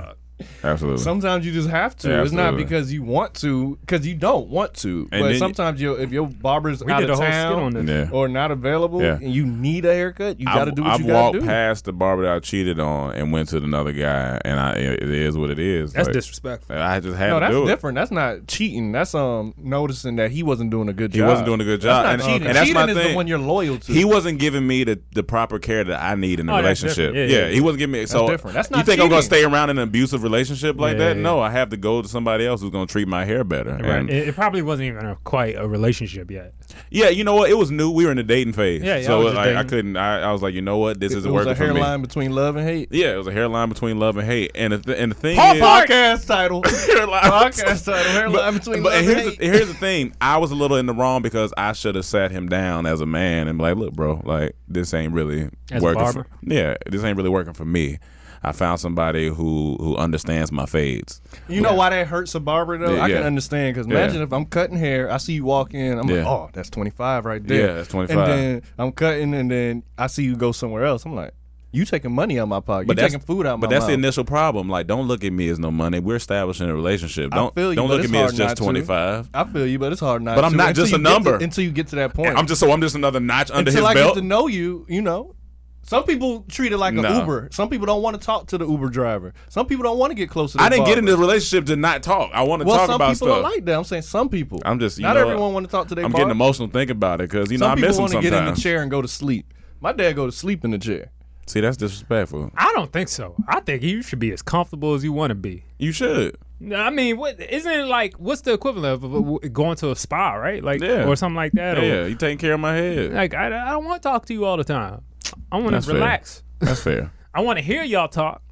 Absolutely. 0.64 1.02
Sometimes 1.02 1.46
you 1.46 1.52
just 1.52 1.68
have 1.68 1.96
to. 1.98 2.08
Yeah, 2.08 2.22
it's 2.22 2.32
not 2.32 2.56
because 2.56 2.92
you 2.92 3.02
want 3.02 3.34
to, 3.34 3.76
because 3.80 4.06
you 4.06 4.14
don't 4.14 4.48
want 4.48 4.74
to. 4.74 5.08
And 5.12 5.22
but 5.22 5.36
sometimes 5.36 5.80
you, 5.80 5.94
if 5.94 6.10
your 6.12 6.26
barber's 6.26 6.82
We 6.84 6.92
out 6.92 7.02
of 7.04 7.10
whole 7.18 7.22
on 7.60 7.72
town. 7.74 7.86
Yeah. 7.88 8.08
or 8.12 8.28
not 8.28 8.50
available, 8.50 9.02
Yeah. 9.02 9.14
and 9.20 9.32
you 9.32 9.46
need 9.46 9.84
a 9.84 9.92
haircut, 9.94 10.40
you 10.40 10.46
got 10.46 10.64
to 10.66 10.72
do 10.72 10.82
what 10.82 10.92
I've 10.92 11.00
you 11.00 11.06
got 11.08 11.32
to 11.32 11.38
do. 11.38 11.38
I 11.38 11.40
walked 11.40 11.46
past 11.46 11.84
the 11.84 11.92
barber 11.92 12.22
that 12.22 12.32
I 12.32 12.38
cheated 12.40 12.78
on 12.80 13.14
and 13.14 13.32
went 13.32 13.48
to 13.50 13.56
another 13.58 13.92
guy, 13.92 14.40
and 14.44 14.58
I 14.60 14.72
it 14.74 15.02
is 15.02 15.36
what 15.36 15.50
it 15.50 15.58
is. 15.58 15.92
That's 15.92 16.06
Like, 16.08 16.14
disrespectful. 16.14 16.76
I 16.76 17.00
just 17.00 17.16
had 17.16 17.30
no, 17.30 17.40
to 17.40 17.46
that's 17.46 17.66
different. 17.66 17.94
That's 17.96 18.10
not 18.10 18.46
cheating. 18.46 18.92
That's 18.92 19.14
um 19.14 19.54
noticing 19.56 20.16
that 20.16 20.30
he 20.30 20.42
wasn't 20.42 20.70
doing 20.70 20.88
a 20.88 20.92
good 20.92 21.12
job. 21.12 21.16
He 21.16 21.22
wasn't 21.22 21.46
doing 21.46 21.60
a 21.60 21.64
good 21.64 21.80
job, 21.80 22.04
That's 22.04 22.12
and- 22.14 22.20
not 22.22 22.26
cheating. 22.32 22.46
and 22.48 22.56
that's 22.56 22.66
cheating 22.68 22.74
my 22.82 22.88
is 22.90 22.96
thing. 22.96 23.08
the 23.10 23.14
one 23.16 23.26
you're 23.26 23.38
loyal 23.38 23.78
to. 23.78 23.92
He 23.92 24.04
wasn't 24.04 24.38
giving 24.38 24.66
me 24.66 24.84
the, 24.84 25.00
the 25.12 25.22
proper 25.22 25.58
care 25.58 25.84
that 25.84 26.02
I 26.02 26.14
need 26.14 26.40
in 26.40 26.48
a 26.48 26.52
Oh, 26.52 26.56
relationship. 26.56 27.12
different. 27.12 27.30
Yeah, 27.30 27.38
yeah. 27.46 27.48
he 27.50 27.60
wasn't 27.60 27.78
giving 27.80 27.92
me. 27.92 28.06
So 28.06 28.28
different. 28.28 28.54
That's 28.54 28.70
not. 28.70 28.78
you 28.78 28.80
not 28.80 28.86
think 28.86 29.00
I'm 29.00 29.08
gonna 29.08 29.22
stay 29.22 29.44
around 29.44 29.70
in 29.70 29.78
an 29.78 29.84
abusive 29.84 30.22
relationship 30.22 30.31
like 30.32 30.92
Yeah, 30.98 30.98
that? 31.08 31.16
yeah. 31.16 31.22
No, 31.22 31.40
I 31.40 31.50
have 31.50 31.70
to 31.70 31.76
go 31.76 32.02
to 32.02 32.08
somebody 32.08 32.46
else 32.46 32.60
who's 32.60 32.70
gonna 32.70 32.86
treat 32.86 33.06
my 33.08 33.24
hair 33.24 33.44
better. 33.44 33.72
Right. 33.72 33.84
And- 34.00 34.10
It, 34.10 34.28
it 34.28 34.34
probably 34.34 34.62
wasn't 34.62 34.88
even 34.88 35.04
a, 35.06 35.16
quite 35.24 35.56
a 35.56 35.66
relationship 35.68 36.30
yet. 36.30 36.54
yeah, 36.90 37.08
you 37.08 37.22
know 37.24 37.34
what? 37.34 37.50
It 37.50 37.54
was 37.54 37.70
new. 37.70 37.90
We 37.90 38.04
were 38.04 38.10
in 38.10 38.16
the 38.16 38.22
dating 38.22 38.54
phase. 38.54 38.82
Yeah, 38.82 38.94
yeah, 38.96 39.00
I 39.00 39.02
so 39.02 39.24
was 39.24 39.34
like 39.34 39.54
I 39.56 39.64
couldn't. 39.64 39.96
I, 39.96 40.22
I 40.22 40.32
was 40.32 40.42
like, 40.42 40.54
you 40.54 40.62
know 40.62 40.78
what? 40.78 40.98
This 41.00 41.12
it 41.12 41.18
isn't 41.18 41.32
was 41.32 41.46
working 41.46 41.52
a 41.52 41.56
for 41.66 41.74
me. 41.74 41.80
hairline 41.80 42.02
between 42.02 42.32
love 42.32 42.56
and 42.56 42.66
hate. 42.66 42.88
Yeah, 42.92 43.14
it 43.14 43.16
was 43.18 43.26
a 43.26 43.32
hairline 43.32 43.68
between 43.68 43.98
love 43.98 44.16
and 44.16 44.26
hate, 44.26 44.50
and 44.54 44.72
the 44.72 44.78
th- 44.78 44.98
and 44.98 45.12
the 45.12 45.16
thing 45.16 45.36
Paul 45.36 45.54
is, 45.56 45.60
podcast 45.62 46.26
title. 46.26 46.62
Hairline- 46.86 47.22
podcast 47.22 47.84
title. 47.84 48.12
Hairline 48.12 48.54
between 48.54 48.82
but 48.82 48.92
love 48.92 48.98
and 48.98 49.06
here's 49.06 49.22
hate. 49.22 49.38
the, 49.38 49.44
here's 49.46 49.68
the 49.68 49.74
thing. 49.74 50.14
I 50.20 50.38
was 50.38 50.50
a 50.50 50.54
little 50.54 50.76
in 50.76 50.86
the 50.86 50.94
wrong 50.94 51.22
because 51.22 51.52
I 51.56 51.72
should 51.72 51.94
have 51.94 52.04
sat 52.06 52.30
him 52.30 52.48
down 52.48 52.86
as 52.86 53.00
a 53.00 53.06
man 53.06 53.48
and 53.48 53.58
be 53.58 53.62
like, 53.62 53.76
look, 53.76 53.92
bro, 53.92 54.20
like 54.24 54.56
this 54.68 54.94
ain't 54.94 55.12
really 55.12 55.50
As 55.70 55.82
a 55.82 55.84
working. 55.84 56.02
barber? 56.02 56.24
For, 56.24 56.28
yeah, 56.54 56.74
this 56.86 57.04
ain't 57.04 57.16
really 57.16 57.28
working 57.30 57.52
for 57.54 57.64
me. 57.64 57.98
I 58.44 58.52
found 58.52 58.80
somebody 58.80 59.28
who 59.28 59.76
who 59.78 59.96
understands 59.96 60.50
my 60.50 60.66
fades. 60.66 61.20
You 61.48 61.60
know 61.60 61.74
why 61.74 61.90
that 61.90 62.06
hurts 62.08 62.34
a 62.34 62.40
barber 62.40 62.76
though? 62.78 62.94
Yeah, 62.94 63.02
I 63.04 63.08
can 63.08 63.20
yeah. 63.20 63.26
understand 63.26 63.74
because 63.74 63.86
Yeah. 63.86 63.98
imagine 63.98 64.22
if 64.22 64.32
I'm 64.32 64.46
cutting 64.46 64.76
hair, 64.76 65.10
I 65.10 65.18
see 65.18 65.34
you 65.34 65.44
walk 65.44 65.74
in, 65.74 65.98
I'm 65.98 66.06
like, 66.08 66.26
oh, 66.26 66.50
that's 66.52 66.68
25 66.70 67.24
right 67.24 67.46
there. 67.46 67.66
Yeah, 67.68 67.74
that's 67.74 67.88
25. 67.88 68.18
And 68.18 68.26
then 68.28 68.62
I'm 68.78 68.92
cutting, 68.92 69.32
and 69.34 69.50
then 69.50 69.82
I 69.96 70.08
see 70.08 70.24
you 70.24 70.34
go 70.36 70.50
somewhere 70.52 70.84
else. 70.84 71.04
I'm 71.04 71.14
like, 71.14 71.32
You 71.74 71.84
taking 71.86 72.12
money 72.12 72.38
out 72.38 72.48
my 72.48 72.60
pocket. 72.60 72.86
But 72.88 72.96
you 72.98 73.02
that's 73.02 73.14
taking 73.14 73.24
food 73.26 73.46
out 73.46 73.58
But 73.60 73.60
my 73.60 73.60
pocket. 73.60 73.60
But 73.60 73.70
that's 73.70 73.86
the 73.86 73.92
initial 73.94 74.24
problem. 74.24 74.68
Like, 74.68 74.86
don't 74.86 75.08
look 75.08 75.24
at 75.24 75.32
me 75.32 75.48
as 75.48 75.58
no 75.58 75.70
money. 75.70 76.00
We're 76.00 76.16
establishing 76.16 76.68
a 76.68 76.74
relationship. 76.74 77.30
Don't 77.30 77.54
feel 77.54 77.70
you, 77.70 77.76
don't 77.76 77.88
look 77.88 78.04
at 78.04 78.10
me 78.10 78.18
as 78.18 78.36
just 78.36 78.56
twenty 78.58 78.82
five. 78.82 79.30
I 79.32 79.44
feel 79.44 79.66
you, 79.66 79.78
but 79.78 79.90
it's 79.92 80.00
hard 80.02 80.20
not. 80.20 80.34
But 80.34 80.44
I'm 80.44 80.50
to 80.50 80.56
not 80.58 80.68
until 80.70 80.84
just 80.84 80.92
a 80.94 80.98
you 80.98 81.02
get 81.02 81.08
to- 81.08 81.12
number. 81.14 81.36
until 81.44 81.64
you 81.64 81.70
get 81.70 81.86
to 81.88 81.96
that 81.96 82.12
point. 82.12 82.36
I'm 82.36 82.46
just 82.46 82.60
so 82.60 82.70
I'm 82.72 82.80
just 82.82 82.94
another 82.96 83.20
notch 83.20 83.50
under 83.50 83.70
until 83.70 83.86
his 83.86 83.90
I 83.90 83.94
belt. 83.94 84.14
get 84.16 84.20
to 84.20 84.26
know 84.26 84.48
you. 84.48 84.84
You 84.88 85.00
know, 85.00 85.34
some 85.82 86.04
people 86.04 86.44
treat 86.48 86.72
it 86.72 86.78
like 86.78 86.94
an 86.94 87.02
No. 87.02 87.20
Uber. 87.20 87.48
Some 87.52 87.68
people 87.68 87.86
don't 87.86 88.02
want 88.02 88.18
to 88.18 88.24
talk 88.24 88.46
to 88.48 88.58
the 88.58 88.66
Uber 88.66 88.88
driver. 88.88 89.34
Some 89.48 89.66
people 89.66 89.82
don't 89.82 89.98
want 89.98 90.10
to 90.10 90.14
get 90.14 90.30
close 90.30 90.52
to. 90.52 90.58
The 90.58 90.64
I 90.64 90.68
didn't 90.68 90.86
get 90.86 90.98
into 90.98 91.10
barber. 91.12 91.22
this 91.22 91.28
relationship 91.28 91.66
to 91.66 91.76
not 91.76 92.02
talk. 92.02 92.30
I 92.32 92.42
want 92.42 92.62
to 92.62 92.66
Well, 92.68 92.76
talk 92.76 92.86
some 92.86 92.94
about 92.96 93.12
people 93.14 93.26
stuff. 93.28 93.42
don't 93.42 93.52
like 93.52 93.64
that. 93.66 93.76
I'm 93.78 93.84
saying 93.84 94.02
some 94.02 94.28
people. 94.28 94.60
I'm 94.64 94.78
just 94.78 94.98
you 94.98 95.02
not 95.02 95.14
know, 95.14 95.22
everyone 95.22 95.52
want 95.54 95.66
to 95.66 95.70
talk 95.72 95.88
to 95.88 95.94
their 95.94 96.04
I'm 96.04 96.12
barber. 96.12 96.24
getting 96.26 96.30
emotional 96.36 96.68
thinking 96.68 96.96
about 96.96 97.20
it 97.20 97.28
because 97.30 97.50
you 97.50 97.58
know 97.58 97.66
some 97.66 97.72
I 97.72 97.74
people 97.76 97.88
miss 97.88 97.96
him 97.96 98.02
want 98.02 98.12
to 98.12 98.20
get 98.20 98.32
in 98.32 98.44
the 98.54 98.60
chair 98.60 98.82
and 98.82 98.90
go 98.90 99.02
to 99.02 99.08
sleep. 99.08 99.52
My 99.80 99.92
dad 99.92 100.12
go 100.14 100.26
to 100.26 100.32
sleep 100.32 100.64
in 100.64 100.70
the 100.70 100.78
chair. 100.78 101.10
See, 101.48 101.60
that's 101.60 101.76
disrespectful. 101.76 102.52
I 102.56 102.72
don't 102.76 102.92
think 102.92 103.08
so. 103.08 103.34
I 103.48 103.58
think 103.60 103.82
you 103.82 104.00
should 104.02 104.20
be 104.20 104.30
as 104.32 104.42
comfortable 104.42 104.94
as 104.94 105.02
you 105.02 105.12
want 105.12 105.30
to 105.30 105.34
be. 105.34 105.64
You 105.78 105.90
should. 105.90 106.36
I 106.72 106.90
mean, 106.90 107.16
what 107.16 107.40
isn't 107.40 107.70
it 107.72 107.86
like? 107.86 108.14
What's 108.14 108.42
the 108.42 108.52
equivalent 108.52 109.02
of 109.02 109.14
uh, 109.44 109.48
going 109.48 109.74
to 109.78 109.90
a 109.90 109.96
spa, 109.96 110.34
right? 110.34 110.62
Like, 110.62 110.80
Yeah. 110.80 111.08
or 111.08 111.16
something 111.16 111.34
like 111.34 111.50
that. 111.54 111.76
or- 111.78 111.84
Yeah, 111.84 112.06
you 112.06 112.14
taking 112.14 112.38
care 112.38 112.52
of 112.52 112.60
my 112.60 112.74
head. 112.76 113.12
Like, 113.12 113.34
I, 113.34 113.46
I 113.46 113.70
don't 113.72 113.84
want 113.84 114.00
to 114.00 114.08
talk 114.08 114.26
to 114.26 114.32
you 114.32 114.44
all 114.44 114.56
the 114.56 114.62
time. 114.62 115.02
I 115.50 115.56
want 115.58 115.72
That's 115.72 115.86
to 115.86 115.92
fair. 115.92 116.00
relax. 116.00 116.42
That's 116.60 116.82
fair. 116.82 117.12
I 117.34 117.40
want 117.40 117.58
to 117.58 117.64
hear 117.64 117.82
y'all 117.82 118.08
talk. 118.08 118.42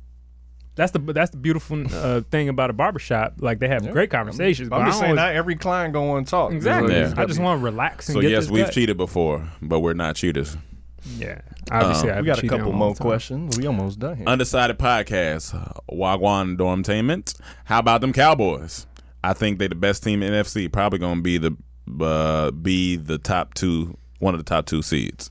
That's 0.77 0.93
the 0.93 0.99
that's 1.01 1.31
the 1.33 1.37
beautiful 1.37 1.85
uh, 1.93 2.23
thing 2.31 2.49
about 2.49 2.71
a 2.71 2.73
barbershop. 2.73 3.35
Like 3.39 3.59
they 3.59 3.69
have 3.69 3.91
great 3.91 4.09
conversations. 4.11 4.69
I'm 4.73 4.81
but 4.81 4.87
just 4.87 5.01
saying, 5.01 5.17
don't 5.17 5.35
every 5.37 5.57
client 5.57 5.93
gonna 5.93 6.07
want 6.09 6.27
to 6.27 6.31
talk. 6.31 6.53
Exactly. 6.53 6.95
Yeah. 6.95 7.13
I 7.17 7.27
just 7.27 7.41
want 7.41 7.61
to 7.61 7.65
relax 7.65 8.09
and 8.09 8.15
So 8.15 8.21
get 8.23 8.31
yes, 8.31 8.45
this 8.45 8.51
we've 8.51 8.65
gut. 8.65 8.73
cheated 8.73 8.97
before, 8.97 9.47
but 9.61 9.81
we're 9.81 9.93
not 9.95 10.17
cheaters. 10.17 10.57
Yeah, 11.17 11.41
obviously, 11.71 12.11
Um, 12.11 12.19
I've 12.19 12.25
We 12.25 12.27
got 12.27 12.43
a 12.43 12.49
couple 12.49 12.73
more 12.73 12.89
all 12.89 12.93
the 12.95 12.99
time. 12.99 13.07
questions. 13.09 13.59
We 13.59 13.67
almost 13.67 13.99
done 13.99 14.19
here. 14.19 14.27
Undecided 14.27 14.79
podcast, 14.79 15.53
Wagwan 15.91 16.57
Dormtainment. 16.57 17.39
How 17.65 17.79
about 17.79 18.01
them 18.01 18.13
Cowboys? 18.13 18.87
I 19.25 19.33
think 19.33 19.59
they 19.59 19.67
the 19.69 19.75
best 19.75 20.03
team 20.03 20.23
in 20.23 20.33
NFC. 20.33 20.71
Probably 20.73 20.99
gonna 20.99 21.21
be 21.21 21.37
the 21.39 21.57
uh, 22.01 22.51
be 22.53 22.97
the 22.97 23.19
top 23.19 23.55
two, 23.55 23.97
one 24.19 24.35
of 24.35 24.39
the 24.41 24.45
top 24.49 24.67
two 24.67 24.83
seeds. 24.83 25.29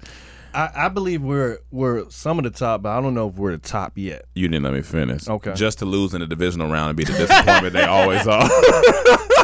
I, 0.53 0.69
I 0.75 0.89
believe 0.89 1.21
we're 1.21 1.59
we're 1.71 2.09
some 2.09 2.39
of 2.39 2.43
the 2.43 2.49
top, 2.49 2.81
but 2.83 2.89
I 2.97 3.01
don't 3.01 3.13
know 3.13 3.29
if 3.29 3.35
we're 3.35 3.51
the 3.51 3.57
top 3.57 3.93
yet. 3.95 4.25
You 4.35 4.47
didn't 4.47 4.63
let 4.63 4.73
me 4.73 4.81
finish. 4.81 5.27
Okay. 5.27 5.53
Just 5.53 5.79
to 5.79 5.85
lose 5.85 6.13
in 6.13 6.21
the 6.21 6.27
divisional 6.27 6.69
round 6.69 6.89
and 6.89 6.97
be 6.97 7.03
the 7.03 7.13
disappointment 7.13 7.73
they 7.73 7.83
always 7.83 8.25
are. 8.27 8.49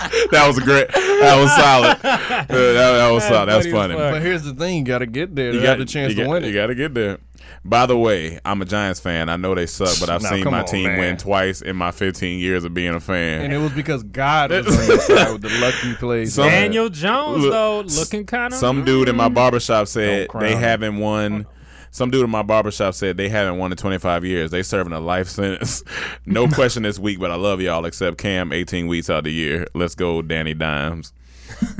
that 0.30 0.44
was 0.46 0.58
great. 0.60 0.88
That 0.88 1.40
was 1.40 1.54
solid. 1.54 1.98
That, 2.50 2.74
that 2.74 3.10
was 3.10 3.24
solid. 3.24 3.48
That's 3.48 3.66
funny. 3.66 3.94
But 3.94 4.22
here's 4.22 4.42
the 4.42 4.54
thing: 4.54 4.78
you 4.78 4.84
got 4.84 4.98
to 4.98 5.06
get 5.06 5.34
there 5.34 5.52
You 5.52 5.62
got 5.62 5.78
the 5.78 5.84
chance 5.84 6.10
you 6.10 6.16
to 6.16 6.22
got- 6.24 6.30
win 6.30 6.44
It. 6.44 6.48
You 6.48 6.54
got 6.54 6.66
to 6.68 6.74
get 6.74 6.94
there. 6.94 7.18
By 7.64 7.84
the 7.86 7.96
way, 7.96 8.38
I'm 8.44 8.62
a 8.62 8.64
Giants 8.64 9.00
fan. 9.00 9.28
I 9.28 9.36
know 9.36 9.54
they 9.54 9.66
suck, 9.66 9.98
but 10.00 10.08
I've 10.08 10.22
Now, 10.22 10.30
seen 10.30 10.44
my 10.44 10.60
on, 10.60 10.66
team 10.66 10.84
man. 10.88 10.98
win 10.98 11.16
twice 11.18 11.60
in 11.60 11.76
my 11.76 11.90
15 11.90 12.38
years 12.38 12.64
of 12.64 12.72
being 12.72 12.94
a 12.94 13.00
fan. 13.00 13.42
and 13.42 13.52
it 13.52 13.58
was 13.58 13.72
because 13.72 14.02
God 14.02 14.50
was 14.50 14.66
on 14.66 14.86
your 14.86 14.98
side 15.00 15.32
with 15.32 15.42
the 15.42 15.50
lucky 15.60 15.94
plays. 15.94 16.32
Some- 16.34 16.48
Daniel 16.48 16.88
Jones 16.88 17.42
Look, 17.42 17.52
though, 17.52 17.80
looking 17.80 18.24
kind 18.24 18.52
of 18.54 18.58
Some 18.58 18.84
dude 18.84 19.08
in 19.10 19.16
my 19.16 19.26
mm-hmm. 19.26 19.34
barbershop 19.34 19.88
said 19.88 20.28
they 20.38 20.54
haven't 20.56 20.98
won. 20.98 21.46
Some 21.92 22.10
dude 22.10 22.24
in 22.24 22.30
my 22.30 22.42
barbershop 22.42 22.94
said 22.94 23.16
they 23.16 23.28
haven't 23.28 23.58
won 23.58 23.72
in 23.72 23.76
25 23.76 24.24
years. 24.24 24.50
They 24.50 24.62
serving 24.62 24.92
a 24.92 25.00
life 25.00 25.28
sentence. 25.28 25.82
no 26.26 26.46
question 26.48 26.82
this 26.82 26.98
week, 26.98 27.18
but 27.18 27.30
I 27.30 27.34
love 27.36 27.60
y'all 27.60 27.84
except 27.84 28.18
Cam 28.18 28.52
18 28.52 28.86
weeks 28.86 29.10
out 29.10 29.18
of 29.18 29.24
the 29.24 29.32
year. 29.32 29.66
Let's 29.74 29.94
go, 29.94 30.22
Danny 30.22 30.54
Dimes. 30.54 31.12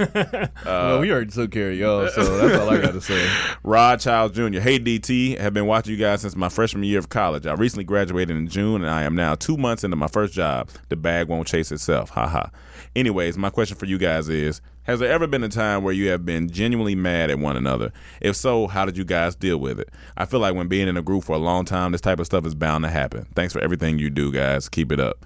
Uh, 0.00 0.46
well, 0.64 1.00
we 1.00 1.10
already 1.10 1.30
took 1.30 1.50
care 1.50 1.70
of 1.70 1.76
y'all, 1.76 2.08
so 2.08 2.38
that's 2.38 2.58
all 2.58 2.70
I 2.70 2.80
got 2.80 2.92
to 2.92 3.00
say. 3.00 3.30
Rod 3.62 4.00
Childs 4.00 4.34
Jr. 4.34 4.60
Hey 4.60 4.78
DT, 4.78 5.38
have 5.38 5.52
been 5.52 5.66
watching 5.66 5.92
you 5.92 5.98
guys 5.98 6.22
since 6.22 6.36
my 6.36 6.48
freshman 6.48 6.84
year 6.84 6.98
of 6.98 7.08
college. 7.08 7.46
I 7.46 7.54
recently 7.54 7.84
graduated 7.84 8.36
in 8.36 8.48
June, 8.48 8.82
and 8.82 8.90
I 8.90 9.02
am 9.02 9.14
now 9.14 9.34
two 9.34 9.56
months 9.56 9.84
into 9.84 9.96
my 9.96 10.06
first 10.08 10.32
job. 10.32 10.70
The 10.88 10.96
bag 10.96 11.28
won't 11.28 11.46
chase 11.46 11.72
itself. 11.72 12.10
Ha 12.10 12.26
ha. 12.26 12.50
Anyways, 12.96 13.36
my 13.38 13.50
question 13.50 13.76
for 13.76 13.86
you 13.86 13.98
guys 13.98 14.28
is: 14.28 14.60
Has 14.84 15.00
there 15.00 15.10
ever 15.10 15.26
been 15.26 15.44
a 15.44 15.48
time 15.48 15.82
where 15.82 15.94
you 15.94 16.08
have 16.10 16.24
been 16.24 16.48
genuinely 16.50 16.94
mad 16.94 17.30
at 17.30 17.38
one 17.38 17.56
another? 17.56 17.92
If 18.20 18.36
so, 18.36 18.66
how 18.66 18.84
did 18.84 18.96
you 18.96 19.04
guys 19.04 19.34
deal 19.34 19.58
with 19.58 19.78
it? 19.80 19.90
I 20.16 20.24
feel 20.24 20.40
like 20.40 20.54
when 20.54 20.68
being 20.68 20.88
in 20.88 20.96
a 20.96 21.02
group 21.02 21.24
for 21.24 21.34
a 21.34 21.38
long 21.38 21.64
time, 21.64 21.92
this 21.92 22.00
type 22.00 22.20
of 22.20 22.26
stuff 22.26 22.46
is 22.46 22.54
bound 22.54 22.84
to 22.84 22.90
happen. 22.90 23.26
Thanks 23.34 23.52
for 23.52 23.60
everything 23.60 23.98
you 23.98 24.10
do, 24.10 24.32
guys. 24.32 24.68
Keep 24.68 24.92
it 24.92 25.00
up. 25.00 25.24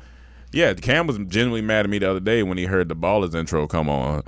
Yeah, 0.55 0.73
Cam 0.75 1.09
was 1.09 1.19
genuinely 1.19 1.63
mad 1.63 1.85
at 1.85 1.91
me 1.91 1.99
the 1.99 2.09
other 2.09 2.21
day 2.21 2.45
when 2.45 2.59
he 2.59 2.67
heard 2.67 2.89
the 2.89 2.95
Ballers 2.95 3.35
intro 3.35 3.67
come 3.67 3.89
on. 3.89 4.23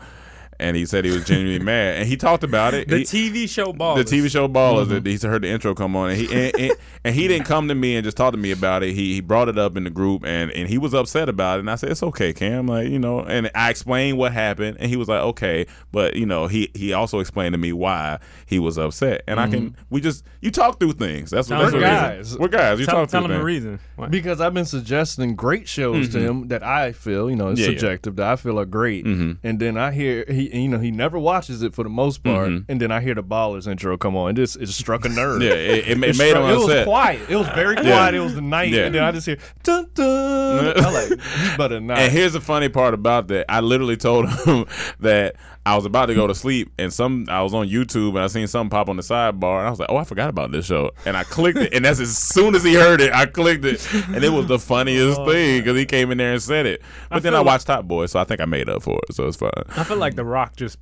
And 0.58 0.76
he 0.76 0.86
said 0.86 1.04
he 1.04 1.10
was 1.10 1.24
genuinely 1.24 1.64
mad, 1.64 1.96
and 1.98 2.08
he 2.08 2.16
talked 2.16 2.42
about 2.44 2.74
it. 2.74 2.88
the 2.88 2.98
He- 2.98 3.04
TV 3.04 3.48
show 3.48 3.72
ball. 3.72 3.96
the 3.96 4.04
TV 4.04 4.30
show 4.30 4.48
Ballers. 4.48 4.86
Mm-hmm. 4.86 5.04
that 5.04 5.06
He 5.06 5.26
heard 5.28 5.42
the 5.42 5.48
intro 5.48 5.74
come 5.74 5.94
on, 5.96 6.10
and 6.10 6.18
he 6.18 6.26
and, 6.32 6.58
and, 6.58 6.72
and 7.04 7.14
he 7.14 7.28
didn't 7.28 7.46
come 7.46 7.68
to 7.68 7.74
me 7.74 7.96
and 7.96 8.04
just 8.04 8.16
talk 8.16 8.32
to 8.32 8.38
me 8.38 8.50
about 8.52 8.82
it. 8.82 8.94
He 8.94 9.14
he 9.14 9.20
brought 9.20 9.48
it 9.48 9.58
up 9.58 9.76
in 9.76 9.84
the 9.84 9.90
group, 9.90 10.24
and 10.24 10.50
and 10.52 10.68
he 10.68 10.78
was 10.78 10.94
upset 10.94 11.28
about 11.28 11.58
it. 11.58 11.60
And 11.60 11.70
I 11.70 11.74
said, 11.74 11.90
"It's 11.90 12.02
okay, 12.02 12.32
Cam. 12.32 12.66
Like 12.66 12.88
you 12.88 12.98
know." 12.98 13.20
And 13.20 13.50
I 13.54 13.70
explained 13.70 14.18
what 14.18 14.32
happened, 14.32 14.76
and 14.80 14.88
he 14.88 14.96
was 14.96 15.08
like, 15.08 15.20
"Okay," 15.20 15.66
but 15.92 16.16
you 16.16 16.26
know, 16.26 16.46
he 16.46 16.70
he 16.74 16.92
also 16.92 17.20
explained 17.20 17.52
to 17.54 17.58
me 17.58 17.72
why 17.72 18.18
he 18.46 18.58
was 18.58 18.78
upset. 18.78 19.22
And 19.28 19.38
I 19.40 19.48
can 19.48 19.76
we 19.90 20.00
just 20.00 20.24
you 20.40 20.50
talk 20.50 20.80
through 20.80 20.92
things. 20.92 21.30
That's 21.30 21.50
what 21.50 21.56
Tell 21.56 21.64
that's 21.64 21.74
him 21.74 21.80
what 21.82 21.86
guys. 21.88 22.32
is. 22.32 22.38
We're 22.38 22.48
guys. 22.48 22.80
You 22.80 22.86
tell, 22.86 22.94
talk 22.96 23.08
tell 23.10 23.20
through 23.22 23.26
him 23.26 23.30
a 23.32 23.34
things. 23.36 23.44
reason. 23.44 23.80
Why? 23.96 24.08
Because 24.08 24.40
I've 24.40 24.54
been 24.54 24.64
suggesting 24.64 25.34
great 25.36 25.68
shows 25.68 26.08
to 26.10 26.18
him 26.20 26.48
that 26.48 26.62
I 26.62 26.92
feel, 26.92 27.28
you 27.30 27.36
know, 27.36 27.48
it's 27.48 27.60
Mm-hmm. 27.60 27.70
Yeah, 27.70 27.72
yeah. 27.74 27.78
subjective 27.80 28.16
that 28.16 28.32
I 28.32 28.36
feel 28.36 28.60
are 28.60 28.64
great, 28.66 29.04
Mhm. 29.06 29.38
and 29.42 29.58
then 29.58 29.76
I 29.78 29.90
hear 29.92 30.24
he, 30.28 30.45
you 30.52 30.68
know, 30.68 30.78
he 30.78 30.90
never 30.90 31.18
watches 31.18 31.62
it 31.62 31.74
for 31.74 31.82
the 31.82 31.88
most 31.90 32.22
part, 32.22 32.48
Mhm. 32.48 32.64
and 32.68 32.80
then 32.80 32.90
I 32.90 33.00
hear 33.00 33.14
the 33.14 33.22
Ballers 33.22 33.66
intro 33.66 33.96
come 33.96 34.16
on, 34.16 34.30
and 34.30 34.38
this 34.38 34.56
it 34.56 34.68
struck 34.68 35.04
a 35.04 35.08
nerve. 35.08 35.42
Yeah, 35.42 35.50
it, 35.50 35.78
it, 35.78 35.88
it 35.88 35.98
made 35.98 36.14
struck- 36.14 36.44
him 36.44 36.50
It 36.50 36.56
was 36.58 36.84
quiet. 36.84 37.20
It 37.28 37.36
was 37.36 37.48
very 37.48 37.74
quiet. 37.76 38.14
Yeah. 38.14 38.20
It 38.20 38.24
was 38.24 38.34
the 38.34 38.40
night, 38.40 38.70
Yeah. 38.72 38.86
and 38.86 38.94
then 38.94 39.02
I 39.04 39.12
just 39.12 39.26
hear 39.26 39.38
dun 39.62 39.86
dun. 39.94 40.74
I'm 40.76 40.92
like, 40.94 41.08
he 41.20 41.56
better 41.56 41.80
not. 41.80 41.98
And 41.98 42.12
here's 42.12 42.32
the 42.32 42.40
funny 42.40 42.68
part 42.68 42.94
about 42.94 43.28
that. 43.28 43.46
I 43.50 43.60
literally 43.60 43.96
told 43.96 44.28
him 44.46 44.66
that 45.00 45.36
I 45.66 45.74
was 45.74 45.84
about 45.84 46.06
to 46.06 46.14
go 46.14 46.26
to 46.28 46.34
sleep 46.34 46.72
and 46.78 46.92
some 46.92 47.26
I 47.28 47.42
was 47.42 47.52
on 47.52 47.68
YouTube 47.68 48.10
and 48.10 48.20
I 48.20 48.28
seen 48.28 48.46
something 48.46 48.70
pop 48.70 48.88
on 48.88 48.96
the 48.96 49.02
sidebar 49.02 49.58
and 49.58 49.66
I 49.66 49.70
was 49.70 49.80
like, 49.80 49.90
Oh, 49.90 49.96
I 49.96 50.04
forgot 50.04 50.30
about 50.30 50.52
this 50.52 50.64
show. 50.66 50.92
And 51.04 51.16
I 51.16 51.24
clicked 51.24 51.58
it 51.58 51.74
and 51.74 51.84
that's 51.84 51.98
as 51.98 52.16
soon 52.16 52.54
as 52.54 52.62
he 52.62 52.74
heard 52.74 53.00
it, 53.00 53.12
I 53.12 53.26
clicked 53.26 53.64
it. 53.64 53.84
And 54.14 54.22
it 54.24 54.28
was 54.32 54.46
the 54.46 54.60
funniest 54.60 55.16
thing 55.24 55.58
because 55.60 55.76
he 55.76 55.84
came 55.84 56.12
in 56.12 56.18
there 56.18 56.32
and 56.32 56.40
said 56.40 56.66
it. 56.66 56.82
But 57.10 57.16
I 57.16 57.18
then 57.18 57.32
feel 57.32 57.36
I 57.36 57.38
like- 57.40 57.46
watched 57.46 57.66
Top 57.66 57.84
Boy, 57.84 58.06
so 58.06 58.20
I 58.20 58.24
think 58.24 58.40
I 58.40 58.44
made 58.44 58.68
up 58.68 58.82
for 58.84 59.00
it, 59.08 59.14
so 59.14 59.26
it's 59.26 59.36
fine. 59.36 59.50
I 59.76 59.82
feel 59.82 59.96
like 59.96 60.14
The 60.14 60.24
Rock 60.36 60.54
just 60.54 60.78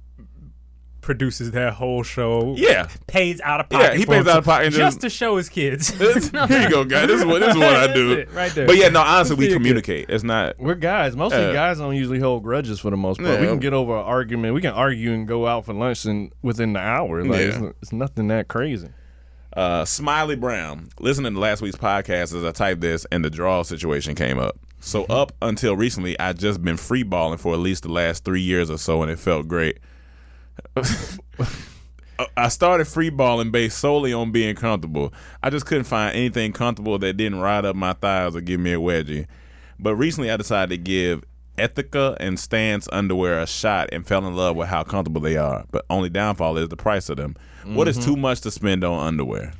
produces 1.00 1.50
that 1.52 1.74
whole 1.74 2.02
show. 2.02 2.54
Yeah. 2.56 2.88
pays 3.06 3.40
out 3.42 3.60
of 3.60 3.68
pocket. 3.68 3.92
Yeah, 3.92 3.94
he 3.98 4.04
for 4.04 4.12
pays 4.12 4.26
out 4.26 4.38
of 4.38 4.44
pocket 4.44 4.70
just 4.70 4.76
just- 4.78 5.00
to 5.02 5.10
show 5.10 5.36
his 5.36 5.48
kids. 5.48 5.90
Here 5.98 6.62
you 6.62 6.70
go, 6.70 6.84
guys. 6.84 7.06
This 7.06 7.20
is 7.20 7.26
what 7.26 7.38
this 7.40 7.50
is 7.50 7.56
what 7.56 7.76
I 7.76 7.92
do. 7.92 8.12
it, 8.14 8.32
right 8.32 8.50
there. 8.52 8.66
But 8.66 8.76
yeah, 8.78 8.88
no, 8.88 9.00
honestly, 9.00 9.36
we 9.36 9.52
communicate. 9.52 10.06
It's 10.08 10.24
not 10.24 10.58
We're 10.58 10.74
guys. 10.74 11.14
Mostly 11.14 11.40
Yeah. 11.42 11.52
guys 11.52 11.78
don't 11.78 11.94
usually 11.94 12.18
hold 12.18 12.42
grudges 12.42 12.80
for 12.80 12.90
the 12.90 12.96
most 12.96 13.20
part. 13.20 13.38
We 13.40 13.46
can 13.46 13.58
get 13.60 13.72
over 13.74 13.92
an 13.96 14.04
argument. 14.04 14.54
We 14.54 14.60
can 14.60 14.72
argue 14.72 15.12
and 15.12 15.28
go 15.28 15.46
out 15.46 15.66
for 15.66 15.72
lunch 15.74 16.04
and 16.04 16.32
within 16.42 16.72
the 16.72 16.80
hour. 16.80 17.22
Like 17.24 17.38
Yeah. 17.40 17.46
it's, 17.46 17.76
it's 17.82 17.92
nothing 17.92 18.26
that 18.28 18.48
crazy. 18.48 18.88
Uh, 19.56 19.84
Smiley 19.84 20.34
Brown. 20.34 20.88
Listening 20.98 21.32
to 21.34 21.38
last 21.38 21.62
week's 21.62 21.76
podcast 21.76 22.34
as 22.34 22.42
I 22.44 22.50
typed 22.50 22.80
this, 22.80 23.06
and 23.12 23.24
the 23.24 23.30
draw 23.30 23.62
situation 23.62 24.16
came 24.16 24.36
up. 24.36 24.58
So 24.84 25.04
up 25.04 25.32
until 25.40 25.74
recently, 25.76 26.18
I 26.20 26.34
just 26.34 26.62
been 26.62 26.76
free 26.76 27.04
balling 27.04 27.38
for 27.38 27.54
at 27.54 27.58
least 27.58 27.84
the 27.84 27.88
last 27.90 28.22
three 28.22 28.42
years 28.42 28.70
or 28.70 28.76
so, 28.76 29.00
and 29.02 29.10
it 29.10 29.18
felt 29.18 29.48
great. 29.48 29.78
I 32.36 32.48
started 32.48 32.86
free 32.86 33.08
balling 33.08 33.50
based 33.50 33.78
solely 33.78 34.12
on 34.12 34.30
being 34.30 34.54
comfortable. 34.54 35.12
I 35.42 35.48
just 35.48 35.64
couldn't 35.64 35.84
find 35.84 36.14
anything 36.14 36.52
comfortable 36.52 36.98
that 36.98 37.16
didn't 37.16 37.40
ride 37.40 37.64
up 37.64 37.74
my 37.74 37.94
thighs 37.94 38.36
or 38.36 38.42
give 38.42 38.60
me 38.60 38.74
a 38.74 38.78
wedgie. 38.78 39.26
But 39.80 39.96
recently, 39.96 40.30
I 40.30 40.36
decided 40.36 40.68
to 40.70 40.76
give 40.76 41.24
Ethika 41.58 42.16
and 42.20 42.38
Stance 42.38 42.86
underwear 42.92 43.40
a 43.40 43.46
shot 43.46 43.88
and 43.90 44.06
fell 44.06 44.26
in 44.26 44.36
love 44.36 44.54
with 44.54 44.68
how 44.68 44.84
comfortable 44.84 45.22
they 45.22 45.36
are. 45.38 45.64
But 45.70 45.86
only 45.88 46.10
downfall 46.10 46.58
is 46.58 46.68
the 46.68 46.76
price 46.76 47.08
of 47.08 47.16
them. 47.16 47.36
What 47.64 47.88
is 47.88 47.96
Mhm. 47.98 48.04
too 48.04 48.16
much 48.16 48.42
to 48.42 48.50
spend 48.50 48.84
on 48.84 49.04
underwear? 49.06 49.54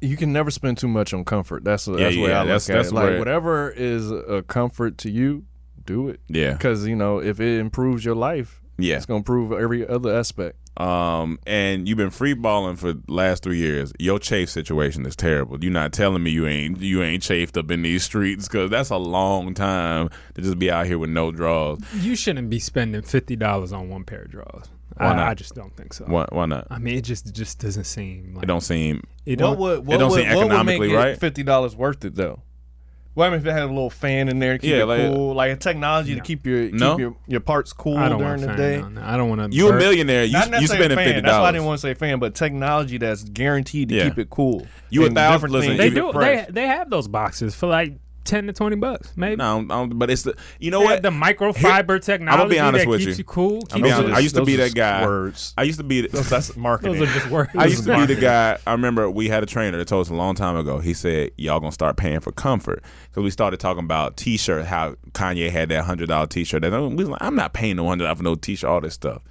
You 0.00 0.16
can 0.16 0.32
never 0.32 0.50
spend 0.50 0.78
too 0.78 0.88
much 0.88 1.14
on 1.14 1.24
comfort. 1.24 1.64
That's 1.64 1.86
Yeah, 1.88 1.96
that's 1.96 2.14
the 2.14 2.22
way 2.22 2.28
yeah, 2.30 2.36
I 2.36 2.40
look 2.40 2.46
that's- 2.48 2.70
at 2.70 2.74
that's 2.74 2.88
it. 2.88 2.94
Like 2.94 3.18
whatever 3.18 3.70
is 3.70 4.10
a 4.10 4.42
comfort 4.46 4.98
to 4.98 5.10
you, 5.10 5.44
do 5.86 6.08
it. 6.08 6.20
Yeah. 6.28 6.52
Because 6.52 6.86
you 6.86 6.96
know 6.96 7.18
if 7.18 7.40
it 7.40 7.58
improves 7.58 8.04
your 8.04 8.14
life, 8.14 8.60
Yeah. 8.78 8.96
it's 8.96 9.06
gonna 9.06 9.18
improve 9.18 9.52
every 9.52 9.86
other 9.86 10.14
aspect. 10.14 10.56
Um, 10.76 11.38
and 11.46 11.88
you've 11.88 11.98
been 11.98 12.10
free 12.10 12.34
balling 12.34 12.74
for 12.74 12.94
the 12.94 13.00
last 13.06 13.44
three 13.44 13.58
years. 13.58 13.92
Your 14.00 14.18
chafe 14.18 14.50
situation 14.50 15.06
is 15.06 15.14
terrible. 15.14 15.62
You're 15.62 15.72
not 15.72 15.92
telling 15.92 16.22
me 16.24 16.32
you 16.32 16.48
ain't 16.48 16.80
you 16.80 17.00
ain't 17.00 17.22
chafed 17.22 17.56
up 17.56 17.70
in 17.70 17.82
these 17.82 18.02
streets 18.02 18.48
because 18.48 18.70
that's 18.70 18.90
a 18.90 18.96
long 18.96 19.54
time 19.54 20.08
to 20.34 20.42
just 20.42 20.58
be 20.58 20.70
out 20.72 20.86
here 20.86 20.98
with 20.98 21.10
no 21.10 21.30
draws. 21.30 21.78
you 22.00 22.16
shouldn't 22.16 22.50
be 22.50 22.58
spending 22.58 23.02
fifty 23.02 23.36
dollars 23.36 23.72
on 23.72 23.88
one 23.88 24.02
pair 24.04 24.22
of 24.22 24.30
drawers. 24.32 24.68
Why 24.96 25.06
I, 25.06 25.16
not? 25.16 25.28
I 25.28 25.34
just 25.34 25.54
don't 25.54 25.74
think 25.76 25.92
so. 25.92 26.04
Why, 26.04 26.26
why 26.30 26.46
not? 26.46 26.66
I 26.70 26.78
mean, 26.78 26.96
it 26.96 27.02
just 27.04 27.26
it 27.28 27.34
just 27.34 27.58
doesn't 27.58 27.84
seem 27.84 28.34
like 28.34 28.44
It 28.44 28.46
don't 28.46 28.60
seem. 28.60 29.02
It 29.26 29.36
don't, 29.36 29.58
would 29.58 29.78
it 29.78 29.84
what 29.84 29.98
don't 29.98 30.10
would, 30.10 30.20
seem 30.20 30.28
what 30.28 30.36
would 30.36 30.44
economically 30.46 30.88
make 30.88 30.94
it 30.94 30.98
right. 30.98 31.18
Fifty 31.18 31.42
dollars 31.42 31.74
worth 31.74 32.04
it 32.04 32.14
though. 32.14 32.42
Well, 33.16 33.28
I 33.28 33.30
mean, 33.30 33.38
if 33.40 33.46
it 33.46 33.52
had 33.52 33.62
a 33.62 33.66
little 33.66 33.90
fan 33.90 34.28
in 34.28 34.40
there 34.40 34.54
to 34.54 34.58
keep 34.58 34.70
Yeah, 34.70 34.82
it 34.82 34.86
like- 34.86 35.00
cool, 35.02 35.34
like 35.34 35.52
a 35.52 35.56
technology 35.56 36.16
to 36.16 36.20
keep 36.20 36.44
your 36.46 36.68
No? 36.72 36.98
your, 36.98 37.16
your 37.28 37.38
parts 37.38 37.72
cool 37.72 37.96
I 37.96 38.08
don't 38.08 38.18
during 38.18 38.40
want 38.40 38.40
the 38.40 38.46
fan 38.48 38.56
day. 38.56 38.78
on 38.80 38.94
there. 38.96 39.04
I 39.04 39.16
don't 39.16 39.28
want 39.28 39.52
to. 39.52 39.56
You 39.56 39.68
a 39.68 39.72
millionaire. 39.76 40.24
You, 40.24 40.32
Not 40.32 40.46
you 40.46 40.50
necessarily 40.52 40.84
spending 40.86 40.96
fan. 40.98 41.06
fifty 41.14 41.20
That's 41.22 41.38
why 41.40 41.48
I 41.48 41.52
didn't 41.52 41.66
want 41.66 41.80
to 41.80 41.82
say 41.86 41.94
fan, 41.94 42.18
but 42.18 42.34
technology 42.34 42.98
that's 42.98 43.22
guaranteed 43.22 43.90
to 43.90 43.94
Yeah. 43.94 44.04
keep 44.08 44.18
it 44.18 44.30
cool. 44.30 44.66
You 44.90 45.02
a 45.02 45.06
And 45.06 45.14
thousand- 45.14 45.32
different 45.36 45.52
listen, 45.52 45.76
things 45.76 45.94
They 45.94 46.00
do. 46.00 46.12
They 46.12 46.46
they 46.50 46.66
have 46.66 46.90
those 46.90 47.06
boxes 47.06 47.54
for 47.54 47.68
like 47.68 47.92
ten 48.24 48.46
to 48.46 48.52
twenty 48.52 48.76
bucks, 48.76 49.12
maybe. 49.16 49.36
No, 49.36 49.44
I 49.44 49.58
don't- 49.60 49.70
I 49.70 49.74
don't- 49.76 49.98
but 49.98 50.10
it's 50.10 50.22
the 50.22 50.34
you 50.58 50.70
know 50.70 50.80
They 50.80 50.84
what 50.86 51.02
the 51.02 51.10
microfiber 51.10 52.02
technology 52.02 52.32
I'm 52.32 52.38
gonna 52.38 52.48
be 52.50 52.58
honest 52.58 52.84
that 52.84 52.90
with 52.90 53.00
keeps 53.00 53.10
you. 53.10 53.14
you 53.18 53.24
cool. 53.24 53.62
I'm 53.72 53.82
be 53.82 53.88
keeps 53.88 53.98
honest. 53.98 54.08
you- 54.08 54.14
I 54.14 54.18
used 54.20 54.34
to 54.36 54.44
be 54.44 54.56
that 54.56 54.74
guy. 54.74 55.04
words. 55.06 55.54
I 55.58 55.62
used 55.62 55.78
to 55.78 55.84
be. 55.84 56.00
The, 56.02 56.08
Those- 56.08 56.30
that's 56.30 56.56
marketing. 56.56 56.94
Those 56.98 57.08
are 57.08 57.12
just 57.12 57.30
words. 57.30 57.50
I 57.56 57.66
used 57.66 57.84
to 57.84 57.96
be 57.96 58.06
the 58.14 58.20
guy. 58.20 58.58
I 58.66 58.72
remember 58.72 59.10
we 59.10 59.28
had 59.28 59.42
a 59.42 59.46
trainer 59.46 59.76
that 59.78 59.86
told 59.88 60.06
us 60.06 60.10
a 60.10 60.14
long 60.14 60.34
time 60.34 60.56
ago. 60.56 60.78
He 60.78 60.94
said, 60.94 61.30
"Y'all 61.36 61.60
gonna 61.60 61.72
start 61.72 61.96
paying 61.96 62.20
for 62.20 62.32
comfort." 62.32 62.82
Because 63.10 63.22
we 63.22 63.30
started 63.30 63.60
talking 63.60 63.84
about 63.84 64.16
t-shirt. 64.16 64.66
How 64.66 64.96
Kanye 65.12 65.50
had 65.50 65.68
that 65.68 65.84
hundred 65.84 66.08
dollar 66.08 66.26
t-shirt. 66.26 66.62
That 66.62 66.72
we 66.72 66.94
was 66.94 67.08
like, 67.08 67.22
I'm 67.22 67.36
not 67.36 67.52
paying 67.52 67.76
no 67.76 67.86
hundred 67.88 68.04
dollars 68.04 68.18
for 68.18 68.24
no 68.24 68.34
t-shirt. 68.34 68.68
All 68.68 68.80
this 68.80 68.94
stuff. 68.94 69.22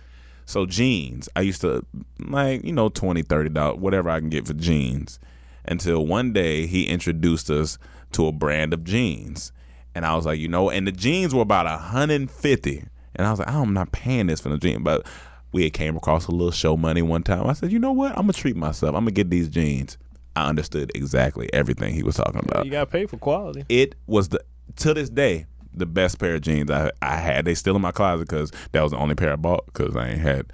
So 0.45 0.65
jeans. 0.65 1.29
I 1.35 1.41
used 1.41 1.61
to 1.61 1.85
like 2.19 2.63
you 2.65 2.73
know 2.73 2.89
20 2.89 3.21
30 3.23 3.49
dollars 3.49 3.79
whatever 3.79 4.09
I 4.09 4.19
can 4.19 4.29
get 4.29 4.45
for 4.47 4.53
jeans. 4.53 5.19
Until 5.65 6.05
one 6.05 6.33
day 6.33 6.65
he 6.67 6.83
introduced 6.87 7.49
us 7.49 7.77
to 8.13 8.27
a 8.27 8.31
brand 8.31 8.73
of 8.73 8.83
jeans, 8.83 9.51
and 9.95 10.05
I 10.05 10.15
was 10.15 10.25
like, 10.25 10.39
you 10.39 10.47
know, 10.47 10.69
and 10.69 10.87
the 10.87 10.91
jeans 10.91 11.33
were 11.33 11.41
about 11.41 11.65
150, 11.65 12.83
and 13.15 13.27
I 13.27 13.29
was 13.29 13.39
like, 13.39 13.49
I'm 13.49 13.73
not 13.73 13.91
paying 13.91 14.27
this 14.27 14.39
for 14.39 14.49
the 14.49 14.57
jeans, 14.57 14.81
but 14.83 15.05
we 15.51 15.63
had 15.63 15.73
came 15.73 15.95
across 15.95 16.27
a 16.27 16.31
little 16.31 16.51
show 16.51 16.75
money 16.75 17.01
one 17.01 17.23
time. 17.23 17.47
I 17.47 17.53
said, 17.53 17.71
you 17.71 17.79
know 17.79 17.91
what? 17.91 18.11
I'm 18.11 18.23
gonna 18.23 18.33
treat 18.33 18.55
myself. 18.55 18.95
I'm 18.95 19.03
gonna 19.03 19.11
get 19.11 19.29
these 19.29 19.47
jeans. 19.47 19.97
I 20.35 20.49
understood 20.49 20.91
exactly 20.95 21.51
everything 21.53 21.93
he 21.93 22.03
was 22.03 22.15
talking 22.15 22.41
about. 22.43 22.65
You 22.65 22.71
got 22.71 22.85
to 22.85 22.91
pay 22.91 23.05
for 23.05 23.17
quality. 23.17 23.65
It 23.69 23.95
was 24.07 24.29
the 24.29 24.43
to 24.77 24.93
this 24.93 25.09
day 25.09 25.45
the 25.75 25.85
best 25.85 26.19
pair 26.19 26.35
of 26.35 26.41
jeans 26.41 26.71
I 26.71 26.91
I 27.01 27.17
had. 27.17 27.45
They 27.45 27.53
still 27.53 27.75
in 27.75 27.81
my 27.81 27.91
closet 27.91 28.27
because 28.27 28.51
that 28.71 28.81
was 28.81 28.91
the 28.91 28.97
only 28.97 29.15
pair 29.15 29.31
I 29.31 29.35
bought 29.35 29.65
because 29.67 29.95
I 29.95 30.09
ain't 30.09 30.19
had 30.21 30.47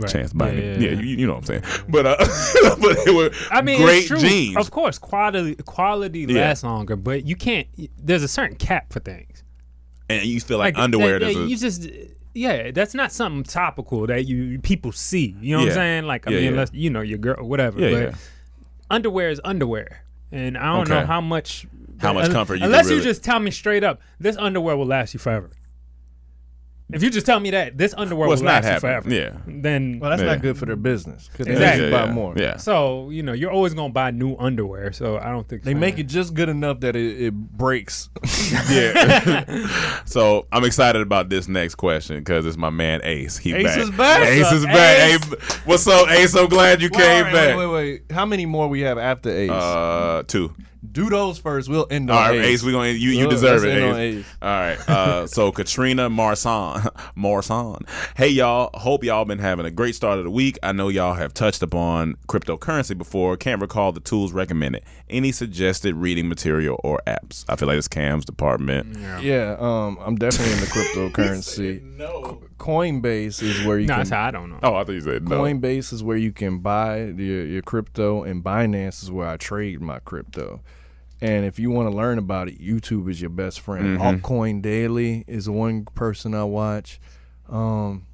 Right. 0.00 0.10
chance 0.10 0.32
to 0.32 0.38
Yeah, 0.38 0.50
yeah, 0.52 0.60
Yeah, 0.60 0.78
yeah. 0.78 1.00
you, 1.00 1.16
you 1.16 1.26
know 1.26 1.34
what 1.34 1.38
I'm 1.40 1.44
saying. 1.44 1.62
But 1.88 2.06
uh, 2.06 2.16
but 2.80 3.04
they 3.04 3.12
were 3.12 3.30
I 3.50 3.62
mean, 3.62 3.80
great 3.82 3.98
it's 3.98 4.06
true. 4.08 4.18
jeans. 4.18 4.56
Of 4.56 4.70
course, 4.70 4.98
quality 4.98 5.54
quality 5.64 6.26
lasts 6.26 6.64
longer, 6.64 6.96
but 6.96 7.26
you 7.26 7.36
can't. 7.36 7.66
There's 7.98 8.22
a 8.22 8.28
certain 8.28 8.56
cap 8.56 8.92
for 8.92 9.00
things. 9.00 9.42
and 10.08 10.24
you 10.24 10.40
feel 10.40 10.58
like, 10.58 10.76
underwear. 10.78 11.18
that- 11.18 11.32
you 11.34 11.56
just. 11.56 11.88
Yeah, 12.34 12.70
that's 12.70 12.92
not 12.94 13.12
something 13.12 13.44
topical 13.44 14.06
that 14.08 14.26
you 14.26 14.58
people 14.58 14.92
see. 14.92 15.34
You 15.40 15.54
know 15.56 15.60
what 15.62 15.68
I'm 15.70 15.74
saying? 15.74 16.04
Like, 16.04 16.26
I 16.26 16.32
mean, 16.32 16.48
unless 16.48 16.70
you 16.74 16.90
know 16.90 17.00
your 17.00 17.16
girl, 17.16 17.42
whatever. 17.48 17.80
Yeah, 17.80 17.90
but 17.90 18.02
yeah. 18.12 18.14
underwear 18.90 19.30
is 19.30 19.40
underwear, 19.42 20.02
and 20.30 20.58
I 20.58 20.66
don't 20.74 20.82
Okay. 20.82 21.00
know 21.00 21.06
how 21.06 21.22
much. 21.22 21.66
How 21.98 22.12
much 22.12 22.30
comfort 22.30 22.56
you 22.56 22.66
Unless 22.66 22.90
you 22.90 23.00
just 23.00 23.24
tell 23.24 23.40
me 23.40 23.50
straight 23.50 23.82
up, 23.82 24.02
this 24.20 24.36
underwear 24.36 24.76
will 24.76 24.84
last 24.84 25.14
you 25.14 25.18
forever. 25.18 25.48
If 26.92 27.02
you 27.02 27.10
just 27.10 27.26
tell 27.26 27.40
me 27.40 27.50
that 27.50 27.76
this 27.76 27.92
underwear 27.98 28.28
Well, 28.28 28.36
will 28.36 28.44
not 28.44 28.62
last 28.62 28.82
you 28.82 28.88
happening. 28.88 29.20
forever, 29.20 29.32
Yeah. 29.50 29.60
then 29.62 29.98
Well, 30.00 30.10
that's 30.10 30.22
Yeah. 30.22 30.28
not 30.28 30.40
good 30.42 30.56
for 30.56 30.66
their 30.66 30.76
business. 30.76 31.28
'cause 31.36 31.46
they 31.46 31.52
Exactly. 31.52 31.86
actually 31.86 31.90
Yeah, 31.98 32.06
buy 32.06 32.12
more. 32.12 32.34
Yeah. 32.36 32.56
So 32.58 33.10
you 33.10 33.24
know 33.24 33.32
you're 33.32 33.50
always 33.50 33.74
gonna 33.74 33.92
buy 33.92 34.12
new 34.12 34.36
underwear. 34.38 34.92
So 34.92 35.18
I 35.18 35.30
don't 35.30 35.48
think 35.48 35.64
They 35.64 35.74
make 35.74 35.98
it 35.98 36.04
just 36.04 36.34
good 36.34 36.48
enough 36.48 36.80
that 36.80 36.94
it, 36.94 37.20
it 37.22 37.34
breaks. 37.34 38.08
yeah. 38.70 39.44
so 40.04 40.46
I'm 40.52 40.64
excited 40.64 41.02
about 41.02 41.28
this 41.28 41.48
next 41.48 41.74
question 41.74 42.18
because 42.18 42.46
it's 42.46 42.56
my 42.56 42.70
man 42.70 43.00
Ace. 43.02 43.36
He 43.36 43.52
Ace 43.52 43.64
back. 43.64 43.78
is 43.78 43.90
back. 43.90 44.28
Ace 44.28 44.42
What's 44.44 44.52
is 44.56 44.64
up, 44.64 44.70
back. 44.72 44.98
Ace? 44.98 45.24
Hey, 45.24 45.36
what's 45.64 45.86
up, 45.88 46.08
Ace? 46.10 46.34
I'm 46.36 46.48
glad 46.48 46.80
you 46.82 46.88
Well, 46.92 47.00
came 47.00 47.16
all 47.16 47.22
right, 47.24 47.32
back. 47.32 47.56
Wait, 47.56 47.66
wait, 47.66 47.72
wait. 47.74 48.02
How 48.12 48.24
many 48.26 48.46
more 48.46 48.68
we 48.68 48.82
have 48.82 48.96
after 48.98 49.30
Ace? 49.30 49.50
Uh, 49.50 50.22
two. 50.28 50.52
Do 50.92 51.10
those 51.10 51.38
first. 51.38 51.68
We'll 51.68 51.86
end 51.90 52.10
on 52.10 52.16
All 52.16 52.22
right, 52.30 52.38
Ace. 52.40 52.46
Ace. 52.46 52.62
We 52.62 52.72
gonna 52.72 52.88
you 52.90 53.10
you 53.10 53.22
Look, 53.22 53.30
deserve 53.30 53.64
it, 53.64 53.76
Ace. 53.76 53.96
Ace. 54.18 54.26
All 54.42 54.48
right. 54.48 54.88
Uh, 54.88 55.26
so 55.36 55.50
Katrina 55.52 56.08
Marsan, 56.10 56.80
Marsan. 57.16 57.88
Hey 58.16 58.28
y'all. 58.28 58.70
Hope 58.74 59.02
y'all 59.04 59.24
been 59.24 59.38
having 59.38 59.66
a 59.66 59.70
great 59.70 59.94
start 59.94 60.18
of 60.18 60.24
the 60.24 60.30
week. 60.30 60.58
I 60.62 60.72
know 60.72 60.88
y'all 60.88 61.14
have 61.14 61.34
touched 61.34 61.62
upon 61.62 62.16
cryptocurrency 62.28 62.96
before. 62.96 63.36
Can't 63.36 63.60
recall 63.60 63.92
the 63.92 64.00
tools 64.00 64.32
recommended. 64.32 64.82
Any 65.08 65.32
suggested 65.32 65.94
reading 65.96 66.28
material 66.28 66.80
or 66.82 67.00
apps? 67.06 67.44
I 67.48 67.56
feel 67.56 67.68
like 67.68 67.78
it's 67.78 67.88
Cam's 67.88 68.24
department. 68.24 68.96
Yeah, 69.22 69.56
um, 69.58 69.98
I'm 70.00 70.16
definitely 70.16 70.52
in 70.54 70.60
the 70.60 70.66
cryptocurrency. 70.66 71.82
no. 71.96 72.42
Coinbase 72.58 73.42
is 73.42 73.64
where 73.66 73.78
you 73.78 73.86
No, 73.86 73.94
can. 73.94 73.98
that's 74.00 74.10
how 74.10 74.24
I 74.24 74.30
don't 74.30 74.50
know. 74.50 74.58
Oh, 74.62 74.74
I 74.74 74.84
thought 74.84 74.92
you 74.92 75.00
said 75.00 75.28
no. 75.28 75.40
Coinbase 75.42 75.92
is 75.92 76.02
where 76.02 76.16
you 76.16 76.32
can 76.32 76.58
buy 76.58 77.04
your, 77.04 77.44
your 77.46 77.62
crypto, 77.62 78.22
and 78.22 78.42
Binance 78.42 79.02
is 79.02 79.10
where 79.10 79.28
I 79.28 79.36
trade 79.36 79.80
my 79.80 79.98
crypto. 80.00 80.62
And 81.20 81.44
if 81.46 81.58
you 81.58 81.70
want 81.70 81.90
to 81.90 81.96
learn 81.96 82.18
about 82.18 82.48
it, 82.48 82.60
YouTube 82.60 83.10
is 83.10 83.20
your 83.20 83.30
best 83.30 83.60
friend. 83.60 83.98
Mhm. 83.98 84.20
Altcoin 84.22 84.60
Daily 84.60 85.24
is 85.26 85.48
one 85.48 85.84
person 85.94 86.34
I 86.34 86.44
watch. 86.44 87.00
Um, 87.48 88.04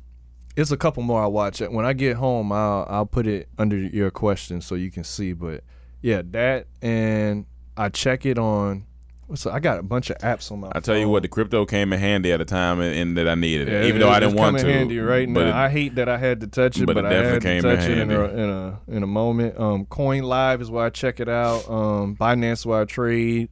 it's 0.55 0.71
a 0.71 0.77
couple 0.77 1.03
more 1.03 1.23
I 1.23 1.27
watch. 1.27 1.61
When 1.61 1.85
I 1.85 1.95
get 1.95 2.17
home, 2.17 2.53
I'll 2.53 2.87
I'll 2.89 3.07
put 3.07 3.27
it 3.27 3.49
under 3.59 3.77
your 3.77 4.11
question 4.11 4.61
so 4.61 4.75
you 4.77 4.91
can 4.91 5.03
see. 5.05 5.33
But 5.33 5.65
yeah, 6.01 6.23
that 6.31 6.67
and 6.81 7.47
I 7.77 7.89
check 7.89 8.25
it 8.27 8.39
on. 8.39 8.85
What's 9.33 9.47
I 9.47 9.61
got 9.61 9.79
a 9.79 9.83
bunch 9.83 10.11
of 10.11 10.19
apps 10.19 10.53
on 10.53 10.61
my. 10.61 10.71
I 10.75 10.81
tell 10.81 10.97
you 10.99 11.09
what, 11.09 11.23
the 11.23 11.29
crypto 11.29 11.65
came 11.65 11.91
in 11.95 11.99
handy 11.99 12.33
at 12.33 12.43
a 12.43 12.45
time 12.45 12.81
and, 12.81 12.95
and 12.95 13.17
that 13.17 13.27
I 13.27 13.35
needed 13.35 13.67
it, 13.69 13.73
Yeah, 13.73 13.89
even 13.89 13.97
it- 13.97 14.05
though 14.05 14.11
I 14.11 14.21
didn't 14.21 14.35
want 14.37 14.59
coming 14.59 14.71
to. 14.71 14.79
handy 14.79 14.99
right 14.99 15.27
now. 15.27 15.41
it- 15.41 15.55
I 15.55 15.71
hate 15.71 15.95
that 15.95 16.07
I 16.09 16.19
had 16.19 16.41
to 16.43 16.47
touch 16.47 16.79
it, 16.79 16.85
but 16.85 16.95
but, 16.97 17.05
it 17.05 17.09
I 17.09 17.11
definitely 17.11 17.33
had 17.33 17.41
to 17.41 17.49
came 17.49 17.71
in 17.71 17.77
touch 17.79 17.89
it 17.89 17.99
in 17.99 18.11
a, 18.11 18.25
in 18.25 18.51
a 18.51 18.81
in 18.99 19.03
a 19.03 19.07
moment. 19.07 19.59
Um, 19.59 19.87
Coin 19.87 20.23
Live 20.23 20.61
is 20.61 20.71
where 20.71 20.85
I 20.85 20.91
check 20.91 21.19
it 21.19 21.31
out. 21.31 21.67
Um, 21.69 22.15
Binance 22.17 22.67
where 22.67 22.83
I 22.83 22.85
trade. 22.85 23.49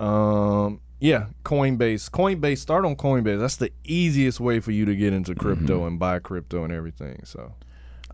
Um, 0.00 0.80
yeah, 1.00 1.26
Coinbase. 1.44 2.10
Coinbase. 2.10 2.58
Start 2.58 2.84
on 2.84 2.96
Coinbase. 2.96 3.38
That's 3.40 3.56
the 3.56 3.70
easiest 3.84 4.40
way 4.40 4.60
for 4.60 4.70
you 4.70 4.84
to 4.86 4.96
get 4.96 5.12
into 5.12 5.34
crypto 5.34 5.78
Mm-hmm. 5.80 5.86
and 5.86 5.98
buy 5.98 6.18
crypto 6.18 6.64
and 6.64 6.72
everything. 6.72 7.20
So 7.24 7.52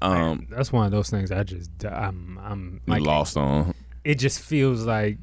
um, 0.02 0.46
That's 0.50 0.72
one 0.72 0.86
of 0.86 0.92
those 0.92 1.08
things 1.10 1.30
I 1.30 1.42
just 1.44 1.70
I'm 1.84 2.38
I'm 2.42 2.80
like 2.86 3.02
lost 3.02 3.36
on. 3.36 3.74
it 4.02 4.16
just 4.16 4.40
feels 4.40 4.84
like 4.86 5.18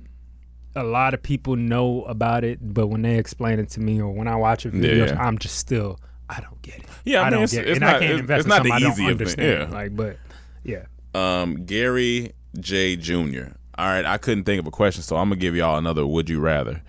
a 0.77 0.83
lot 0.83 1.13
of 1.13 1.21
people 1.23 1.55
know 1.55 2.03
about 2.03 2.43
it, 2.43 2.59
but 2.61 2.87
when 2.87 3.01
they 3.01 3.17
explain 3.17 3.59
it 3.59 3.69
to 3.71 3.79
me 3.79 4.01
or 4.01 4.11
when 4.11 4.27
I 4.27 4.35
watch 4.35 4.65
a 4.65 4.69
video, 4.69 5.05
Yeah. 5.05 5.21
I'm 5.21 5.37
just 5.37 5.57
still 5.57 5.99
I 6.29 6.39
don't 6.41 6.61
get 6.61 6.75
it. 6.79 6.85
Yeah, 7.05 7.19
I 7.19 7.21
I, 7.21 7.23
mean, 7.25 7.31
don't 7.31 7.43
it's- 7.43 7.53
get 7.53 7.65
it, 7.65 7.69
it's 7.69 7.77
and 7.77 7.85
not- 7.85 7.95
I 7.95 7.99
can't 7.99 8.03
it's- 8.03 8.19
invest 8.19 8.37
it's 8.39 8.45
in 8.45 8.49
not 8.49 8.55
something 8.57 8.69
the 8.69 8.75
I 8.75 8.79
don't 8.79 9.11
easiest 9.21 9.35
thing, 9.37 9.49
yeah. 9.49 9.67
Like, 9.71 9.95
but 9.95 10.17
yeah, 10.63 10.83
Um, 11.15 11.65
Gary 11.65 12.31
J. 12.59 12.95
Jr. 12.97 13.53
All 13.77 13.85
right, 13.87 14.05
I 14.05 14.17
couldn't 14.17 14.43
think 14.45 14.59
of 14.59 14.67
a 14.67 14.71
question, 14.71 15.03
so 15.03 15.15
I'm 15.17 15.29
gonna 15.29 15.39
give 15.39 15.55
y'all 15.55 15.77
another. 15.77 16.05
Would 16.05 16.29
you 16.29 16.39
rather? 16.39 16.81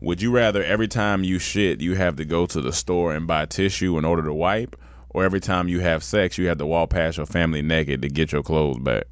Would 0.00 0.20
you 0.22 0.30
rather 0.30 0.62
every 0.62 0.86
time 0.88 1.24
you 1.24 1.38
shit 1.38 1.80
you 1.80 1.94
have 1.96 2.16
to 2.16 2.24
go 2.24 2.46
to 2.46 2.60
the 2.60 2.72
store 2.72 3.14
and 3.14 3.26
buy 3.26 3.46
tissue 3.46 3.96
in 3.98 4.04
order 4.04 4.22
to 4.22 4.32
wipe, 4.34 4.76
or 5.10 5.24
every 5.24 5.40
time 5.40 5.66
you 5.68 5.80
have 5.80 6.04
sex 6.04 6.36
you 6.38 6.46
have 6.48 6.58
to 6.58 6.66
walk 6.66 6.90
past 6.90 7.16
your 7.16 7.26
family 7.26 7.62
naked 7.62 8.02
to 8.02 8.08
get 8.08 8.30
your 8.32 8.42
clothes 8.42 8.78
back? 8.78 9.04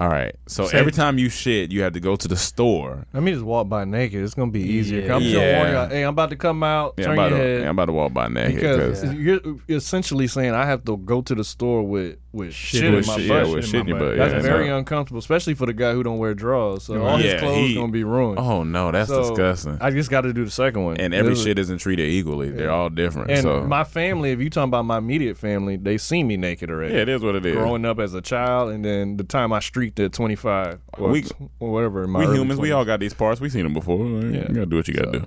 All 0.00 0.08
right, 0.08 0.36
so 0.46 0.66
Say- 0.66 0.78
every 0.78 0.92
time 0.92 1.18
you 1.18 1.28
shit 1.28 1.72
you 1.72 1.82
have 1.82 1.92
to 1.94 2.00
go 2.00 2.14
to 2.14 2.28
the 2.28 2.36
store. 2.36 3.04
let 3.12 3.22
me 3.22 3.32
just 3.32 3.44
walk 3.44 3.68
by 3.68 3.84
naked. 3.84 4.22
It's 4.22 4.34
gonna 4.34 4.50
be 4.52 4.60
easier. 4.62 5.00
Yeah. 5.02 5.14
I'm 5.16 5.22
just 5.22 5.34
Yeah. 5.34 5.58
warn 5.58 5.72
y'all, 5.72 5.88
Hey, 5.88 6.02
I'm 6.04 6.10
about 6.10 6.30
to 6.30 6.36
come 6.36 6.62
out. 6.62 6.94
Yeah, 6.98 7.06
turn 7.06 7.12
I'm 7.12 7.18
about, 7.18 7.30
your 7.30 7.38
to, 7.40 7.44
head. 7.44 7.60
yeah, 7.62 7.68
I'm 7.68 7.74
about 7.74 7.84
to 7.86 7.92
walk 7.92 8.12
by 8.14 8.28
naked 8.28 8.54
because 8.60 9.00
'cause- 9.02 9.14
you're 9.14 9.40
you're 9.66 9.78
essentially 9.78 10.28
saying 10.28 10.52
I 10.54 10.66
have 10.66 10.84
to 10.84 10.96
go 10.98 11.20
to 11.22 11.34
the 11.34 11.42
store 11.42 11.82
with 11.82 12.16
with 12.38 12.54
shit, 12.54 12.84
in 12.84 12.94
my 12.94 13.00
butt. 13.02 13.20
yeah, 13.20 13.44
with 13.44 13.66
shit 13.66 13.80
in 13.82 13.88
your 13.88 13.98
butt. 13.98 14.16
That's 14.16 14.32
yeah, 14.34 14.40
very 14.40 14.68
no. 14.68 14.78
uncomfortable, 14.78 15.18
especially 15.18 15.54
for 15.54 15.66
the 15.66 15.72
guy 15.74 15.92
who 15.92 16.02
don't 16.02 16.18
wear 16.18 16.32
drawers. 16.34 16.84
So 16.84 17.04
all 17.04 17.16
his 17.18 17.38
clothes 17.40 17.56
he- 17.68 17.74
gonna 17.74 17.92
be 17.92 18.04
ruined. 18.04 18.38
Oh 18.38 18.62
no, 18.62 18.90
that's 18.90 19.08
So, 19.10 19.28
disgusting. 19.28 19.78
I 19.80 19.90
just 19.90 20.08
got 20.10 20.22
to 20.22 20.32
do 20.32 20.44
the 20.44 20.50
second 20.50 20.84
one. 20.84 20.96
and 20.98 21.12
every 21.12 21.34
shit 21.34 21.58
isn't 21.58 21.78
treated 21.78 22.08
equally. 22.08 22.50
They're 22.50 22.70
all 22.70 22.88
different. 22.88 23.30
And 23.30 23.42
so 23.42 23.62
my 23.62 23.84
family, 23.84 24.30
if 24.32 24.40
you 24.40 24.48
talking 24.48 24.68
about 24.70 24.84
my 24.86 24.98
immediate 24.98 25.36
family, 25.36 25.76
they 25.76 25.98
see 25.98 26.22
me 26.22 26.36
naked 26.36 26.70
already. 26.70 26.94
yeah, 26.94 27.00
it 27.02 27.08
is 27.08 27.22
what 27.22 27.34
it 27.34 27.44
is. 27.44 27.54
Growing 27.54 27.84
up 27.84 27.98
as 27.98 28.14
a 28.14 28.20
child, 28.22 28.70
and 28.70 28.84
then 28.84 29.16
the 29.16 29.24
time 29.24 29.52
I 29.52 29.60
streaked 29.60 30.00
at 30.00 30.12
25 30.12 30.78
or, 30.98 31.10
We- 31.10 31.24
or 31.60 31.72
whatever. 31.72 32.04
in 32.04 32.10
my 32.10 32.20
we 32.26 32.34
humans, 32.36 32.60
we 32.60 32.72
all 32.72 32.84
got 32.84 33.00
these 33.00 33.14
parts. 33.14 33.40
We 33.40 33.48
seen 33.50 33.64
them 33.64 33.74
before. 33.74 33.98
You 34.06 34.30
Yeah. 34.30 34.42
gotta 34.48 34.66
do 34.66 34.76
what 34.76 34.88
you 34.88 34.94
gotta 34.94 35.12
So, 35.12 35.18
do. 35.18 35.26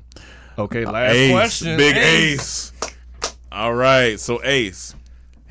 Okay, 0.59 0.83
uh, 0.85 0.91
last 0.91 1.15
Ace, 1.15 1.31
question. 1.31 1.77
big 1.77 1.95
Ace. 1.97 2.71
All 3.51 3.73
right, 3.73 4.19
so 4.19 4.39
Ace. 4.43 4.95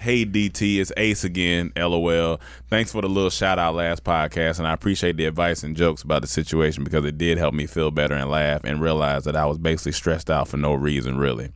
Hey 0.01 0.25
DT, 0.25 0.81
it's 0.81 0.91
Ace 0.97 1.25
again. 1.25 1.73
LOL. 1.77 2.41
Thanks 2.71 2.91
for 2.91 3.03
the 3.03 3.07
little 3.07 3.29
shout 3.29 3.59
out 3.59 3.75
last 3.75 4.03
podcast, 4.03 4.59
and 4.59 4.67
I 4.67 4.73
appreciate 4.73 5.19
the 5.19 5.27
advice 5.27 5.63
and 5.63 5.77
jokes 5.77 6.01
about 6.01 6.23
the 6.23 6.27
situation 6.27 6.85
because 6.85 7.05
it 7.05 7.19
did 7.19 7.37
help 7.37 7.53
me 7.53 7.67
feel 7.67 7.91
better 7.91 8.15
and 8.15 8.31
laugh 8.31 8.65
and 8.65 8.81
realize 8.81 9.25
that 9.25 9.37
I 9.37 9.45
was 9.45 9.59
basically 9.59 9.93
stressed 9.93 10.31
out 10.31 10.49
for 10.49 10.57
no 10.57 10.73
reason, 10.73 11.19
really. 11.19 11.53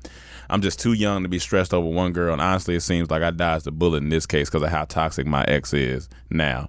I'm 0.50 0.60
just 0.60 0.78
too 0.78 0.92
young 0.92 1.22
to 1.22 1.28
be 1.30 1.38
stressed 1.38 1.72
over 1.72 1.88
one 1.88 2.12
girl, 2.12 2.34
and 2.34 2.42
honestly, 2.42 2.74
it 2.74 2.82
seems 2.82 3.10
like 3.10 3.22
I 3.22 3.30
dodged 3.30 3.66
a 3.66 3.70
bullet 3.70 4.02
in 4.02 4.10
this 4.10 4.26
case 4.26 4.50
because 4.50 4.62
of 4.62 4.68
how 4.68 4.84
toxic 4.84 5.26
my 5.26 5.44
ex 5.44 5.72
is 5.72 6.10
now. 6.28 6.68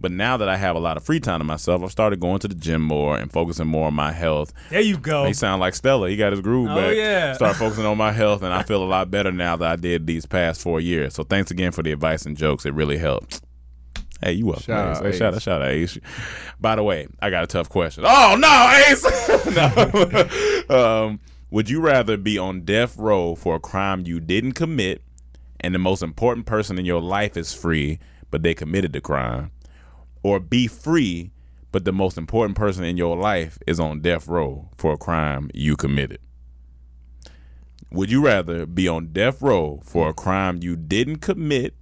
But 0.00 0.12
now 0.12 0.36
that 0.36 0.48
I 0.48 0.56
have 0.58 0.76
a 0.76 0.78
lot 0.78 0.96
of 0.98 1.04
free 1.04 1.20
time 1.20 1.40
to 1.40 1.44
myself, 1.44 1.82
I've 1.82 1.90
started 1.90 2.20
going 2.20 2.38
to 2.40 2.48
the 2.48 2.54
gym 2.54 2.82
more 2.82 3.16
and 3.16 3.32
focusing 3.32 3.66
more 3.66 3.86
on 3.86 3.94
my 3.94 4.12
health 4.12 4.52
there 4.68 4.80
you 4.82 4.98
go. 4.98 5.24
he 5.24 5.32
sound 5.32 5.60
like 5.60 5.74
Stella. 5.74 6.10
He 6.10 6.16
got 6.16 6.32
his 6.32 6.42
groove 6.42 6.68
Oh, 6.70 6.74
back. 6.76 6.94
yeah. 6.96 7.32
Start 7.32 7.56
focusing 7.56 7.86
on 7.86 7.96
my 7.96 8.12
health, 8.22 8.42
and 8.42 8.52
I 8.52 8.62
feel 8.62 8.82
a 8.82 8.86
lot 8.86 9.10
better 9.10 9.32
now 9.32 9.56
that 9.56 9.68
I 9.70 9.76
did 9.76 10.06
these 10.06 10.26
past 10.26 10.60
four 10.60 10.80
years. 10.80 11.14
So 11.14 11.22
thanks 11.24 11.50
again 11.50 11.72
for 11.72 11.82
the 11.82 11.92
advice 11.92 12.26
and 12.26 12.36
jokes. 12.36 12.66
It 12.66 12.74
really 12.74 12.98
helped. 12.98 13.40
Hey, 14.22 14.32
you 14.32 14.46
welcome. 14.46 14.62
Shout 14.64 14.90
Ace. 14.90 14.96
out 14.98 15.02
Hey, 15.02 15.08
Ace. 15.10 15.16
shout 15.18 15.34
out, 15.34 15.42
shout 15.42 15.62
out, 15.62 15.68
Ace. 15.68 15.98
By 16.60 16.76
the 16.76 16.82
way, 16.82 17.06
I 17.20 17.30
got 17.30 17.44
a 17.44 17.46
tough 17.46 17.68
question. 17.68 18.04
Oh 18.06 18.36
no, 18.38 18.72
Ace. 18.88 20.68
no. 20.70 21.04
um, 21.06 21.20
would 21.50 21.68
you 21.70 21.80
rather 21.80 22.16
be 22.16 22.38
on 22.38 22.62
death 22.62 22.96
row 22.98 23.34
for 23.34 23.56
a 23.56 23.60
crime 23.60 24.04
you 24.06 24.20
didn't 24.20 24.52
commit, 24.52 25.02
and 25.60 25.74
the 25.74 25.78
most 25.78 26.02
important 26.02 26.44
person 26.46 26.78
in 26.78 26.84
your 26.84 27.00
life 27.00 27.36
is 27.36 27.52
free, 27.54 27.98
but 28.30 28.42
they 28.42 28.54
committed 28.54 28.92
the 28.92 29.00
crime, 29.00 29.50
or 30.26 30.40
be 30.40 30.66
free, 30.66 31.30
but 31.70 31.84
the 31.84 31.92
most 31.92 32.18
important 32.18 32.56
person 32.56 32.82
in 32.82 32.96
your 32.96 33.16
life 33.16 33.60
is 33.64 33.78
on 33.78 34.00
death 34.00 34.26
row 34.26 34.68
for 34.76 34.94
a 34.94 34.96
crime 34.96 35.48
you 35.54 35.76
committed? 35.76 36.18
Would 37.92 38.10
you 38.10 38.24
rather 38.26 38.66
be 38.66 38.88
on 38.88 39.12
death 39.12 39.40
row 39.40 39.80
for 39.84 40.08
a 40.08 40.12
crime 40.12 40.58
you 40.60 40.74
didn't 40.74 41.18
commit 41.18 41.74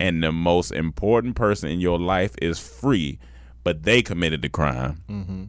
and 0.00 0.20
the 0.20 0.32
most 0.32 0.72
important 0.72 1.36
person 1.36 1.70
in 1.70 1.78
your 1.78 1.96
life 1.96 2.34
is 2.42 2.58
free, 2.58 3.20
but 3.62 3.84
they 3.84 4.02
committed 4.02 4.42
the 4.42 4.48
crime? 4.48 5.04
Mm-hmm. 5.08 5.44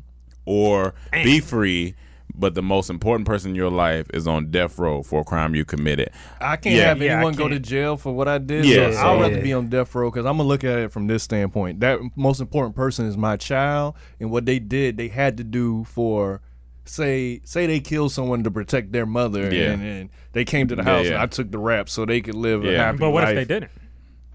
Or 0.46 0.94
be 1.12 1.40
free, 1.40 1.96
but 2.36 2.56
the 2.56 2.62
most 2.64 2.90
important 2.90 3.28
person 3.28 3.52
in 3.52 3.56
your 3.56 3.70
life 3.70 4.08
is 4.14 4.28
on 4.28 4.50
death 4.52 4.78
row 4.80 5.04
for 5.04 5.22
a 5.22 5.24
crime 5.24 5.54
you 5.56 5.66
committed? 5.66 6.10
I 6.42 6.56
can't 6.58 6.76
Yeah. 6.76 6.88
have 6.90 7.02
Yeah, 7.02 7.14
I 7.14 7.16
anyone 7.18 7.34
go 7.34 7.48
to 7.48 7.60
jail 7.60 7.98
for 7.98 8.14
what 8.14 8.28
I 8.28 8.38
did. 8.38 8.66
Yeah, 8.66 8.92
so 8.92 8.98
so- 8.98 9.00
I'd 9.16 9.22
rather 9.22 9.36
Yeah. 9.38 9.42
be 9.44 9.54
on 9.54 9.70
death 9.70 9.94
row 9.96 10.10
because 10.10 10.26
I'm 10.26 10.38
gonna 10.38 10.50
look 10.50 10.64
at 10.64 10.80
it 10.80 10.92
from 10.92 11.08
this 11.08 11.24
standpoint. 11.24 11.80
That 11.82 12.00
most 12.16 12.40
important 12.42 12.76
person 12.76 13.06
is 13.06 13.18
my 13.18 13.38
child, 13.38 13.96
and 14.20 14.32
what 14.32 14.46
they 14.46 14.60
did, 14.60 14.98
they 14.98 15.08
had 15.10 15.38
to 15.38 15.44
do 15.44 15.84
for. 15.86 16.42
Say, 16.86 17.40
say 17.46 17.66
they 17.66 17.80
killed 17.80 18.12
someone 18.12 18.44
to 18.44 18.52
protect 18.52 18.92
their 18.92 19.06
mother, 19.06 19.44
Yeah. 19.54 19.72
and, 19.72 19.82
and 19.84 20.10
they 20.34 20.44
came 20.44 20.68
to 20.68 20.76
the 20.76 20.84
house, 20.84 21.06
yeah. 21.06 21.14
and 21.14 21.22
I 21.22 21.28
took 21.28 21.50
the 21.50 21.58
rap 21.58 21.88
so 21.88 22.06
they 22.06 22.20
could 22.20 22.36
live 22.36 22.66
a 22.66 22.72
Yeah. 22.74 22.78
happy 22.88 22.98
But 22.98 23.12
what 23.12 23.24
if 23.30 23.36
they 23.36 23.46
didn't? 23.46 23.72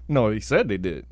No, 0.07 0.31
he 0.31 0.39
said 0.39 0.67
they 0.67 0.77
did. 0.79 1.05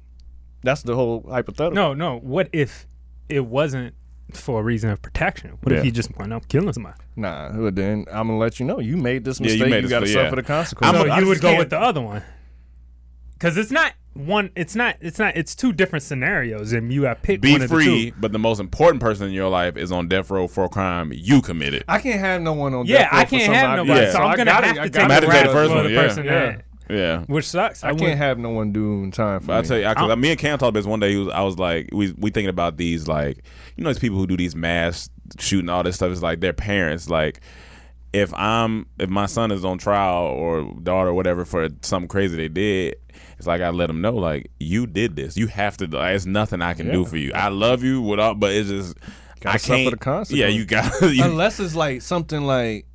That's 0.63 0.81
the 0.81 0.95
whole 0.95 1.27
hypothetical. 1.29 1.75
No, 1.75 1.93
no. 1.93 2.17
What 2.17 2.49
if 2.51 2.87
it 3.29 3.45
wasn't 3.45 3.93
for 4.33 4.59
a 4.59 4.63
reason 4.63 4.89
of 4.89 5.01
protection? 5.01 5.57
What 5.61 5.71
Yeah. 5.71 5.79
if 5.79 5.83
he 5.85 5.91
just 5.91 6.15
went 6.17 6.33
up 6.33 6.47
killing 6.47 6.71
somebody? 6.73 6.95
Nah, 7.15 7.51
well, 7.57 7.71
then 7.71 8.05
I'm 8.11 8.27
gonna 8.27 8.37
let 8.37 8.59
you 8.59 8.65
know 8.65 8.79
you 8.79 8.97
made 8.97 9.23
this 9.25 9.39
mistake. 9.39 9.59
Yeah, 9.59 9.65
you 9.65 9.69
mistake. 9.71 9.71
made 9.71 9.77
you 9.77 9.81
this- 9.83 9.91
got 9.91 9.99
to 10.01 10.07
yeah. 10.07 10.23
suffer 10.29 10.35
the 10.35 10.43
consequences. 10.43 10.95
so 10.99 11.03
I'm 11.05 11.09
a- 11.09 11.13
I 11.13 11.19
you 11.19 11.27
would 11.27 11.41
go 11.41 11.49
can't- 11.49 11.59
with 11.59 11.69
the 11.69 11.79
other 11.79 12.01
one 12.01 12.21
because 13.33 13.57
it's 13.57 13.71
not 13.71 13.93
one. 14.13 14.49
It's 14.55 14.75
not. 14.75 14.95
It's 14.99 15.19
not. 15.19 15.37
It's 15.37 15.53
two 15.55 15.71
different 15.71 16.01
scenarios, 16.03 16.73
and 16.73 16.91
you 16.91 17.03
have 17.03 17.21
picked 17.21 17.41
Be 17.43 17.51
one 17.51 17.61
of 17.61 17.69
the 17.69 17.75
free, 17.75 18.09
two. 18.11 18.17
but 18.19 18.31
the 18.31 18.39
most 18.39 18.59
important 18.59 18.99
person 19.01 19.27
in 19.27 19.33
your 19.33 19.47
life 19.49 19.77
is 19.77 19.91
on 19.91 20.07
death 20.07 20.31
row 20.31 20.47
for 20.47 20.63
a 20.63 20.69
crime 20.69 21.11
you 21.13 21.41
committed. 21.41 21.83
I 21.87 21.99
can't 21.99 22.19
have 22.19 22.41
no 22.41 22.53
one 22.53 22.73
on. 22.73 22.85
Yeah, 22.87 22.97
death 23.03 23.11
row 23.11 23.17
Yeah, 23.17 23.21
I 23.21 23.25
can't 23.25 23.53
have 23.53 23.77
nobody, 23.77 24.05
else. 24.05 24.13
so 24.13 24.19
I'm 24.19 24.27
I 24.31 24.35
gonna 24.37 24.51
have 24.51 24.63
to 24.63 24.73
gotta 24.73 24.89
take 24.89 25.01
have 25.01 25.21
the 25.21 25.27
to 25.27 25.31
take 25.33 25.45
the 25.45 25.53
first 25.53 25.71
one, 25.73 25.83
the 25.87 25.95
person 25.95 26.25
Yeah. 26.25 26.57
That, 26.87 26.93
Yeah. 26.95 27.21
which 27.27 27.45
sucks. 27.45 27.83
I, 27.83 27.91
wouldn't- 27.91 28.07
can't 28.07 28.17
have 28.19 28.37
no 28.39 28.49
one 28.49 28.71
doing 28.71 29.11
time 29.11 29.39
for 29.41 29.47
But 29.47 29.53
I'll 29.57 29.63
tell 29.63 29.77
you, 29.77 29.85
I'm- 29.85 29.95
because 29.95 30.17
me 30.17 30.29
and 30.31 30.39
Cam 30.39 30.57
talked 30.57 30.69
about 30.69 30.73
this 30.79 30.85
one 30.85 30.99
day. 30.99 31.11
He 31.11 31.17
was, 31.17 31.29
I 31.29 31.41
was 31.41 31.57
like, 31.59 31.89
we 31.91 32.13
we 32.17 32.29
thinking 32.31 32.49
about 32.49 32.77
these 32.77 33.07
like, 33.07 33.43
you 33.75 33.83
know, 33.83 33.89
these 33.91 33.99
people 33.99 34.17
who 34.17 34.27
do 34.27 34.37
these 34.37 34.55
mass 34.55 35.09
shooting, 35.39 35.69
all 35.69 35.83
this 35.83 35.95
stuff. 35.95 36.11
It's 36.11 36.21
like 36.21 36.39
their 36.39 36.53
parents. 36.53 37.09
Like, 37.09 37.41
if 38.13 38.33
I'm 38.33 38.85
if 38.99 39.09
my 39.09 39.25
son 39.25 39.51
is 39.51 39.65
on 39.65 39.77
trial 39.77 40.25
or 40.25 40.73
daughter 40.81 41.09
or 41.09 41.13
whatever 41.13 41.45
for 41.45 41.67
something 41.81 42.07
crazy 42.07 42.37
they 42.37 42.47
did, 42.47 42.95
it's 43.37 43.45
like 43.47 43.61
I 43.61 43.69
let 43.69 43.87
them 43.87 44.01
know 44.01 44.15
like 44.15 44.49
you 44.59 44.87
did 44.87 45.15
this. 45.15 45.37
You 45.37 45.47
have 45.47 45.77
to. 45.77 45.87
Like, 45.87 46.15
it's 46.15 46.25
nothing 46.25 46.61
I 46.61 46.73
can 46.73 46.89
do 46.91 47.05
for 47.05 47.17
you. 47.17 47.31
I 47.33 47.49
love 47.49 47.83
you 47.83 48.01
without, 48.01 48.39
but 48.39 48.53
it's 48.53 48.69
just 48.69 48.95
Gotta 49.39 49.53
I 49.53 49.57
suffer 49.57 49.75
can't. 49.77 49.91
the 49.91 49.97
consequences. 49.97 50.37
Yeah, 50.37 50.47
you 50.47 50.65
got. 50.65 50.91
You, 51.13 51.23
Unless 51.25 51.59
it's 51.59 51.75
like 51.75 52.01
something 52.01 52.41
like 52.47 52.87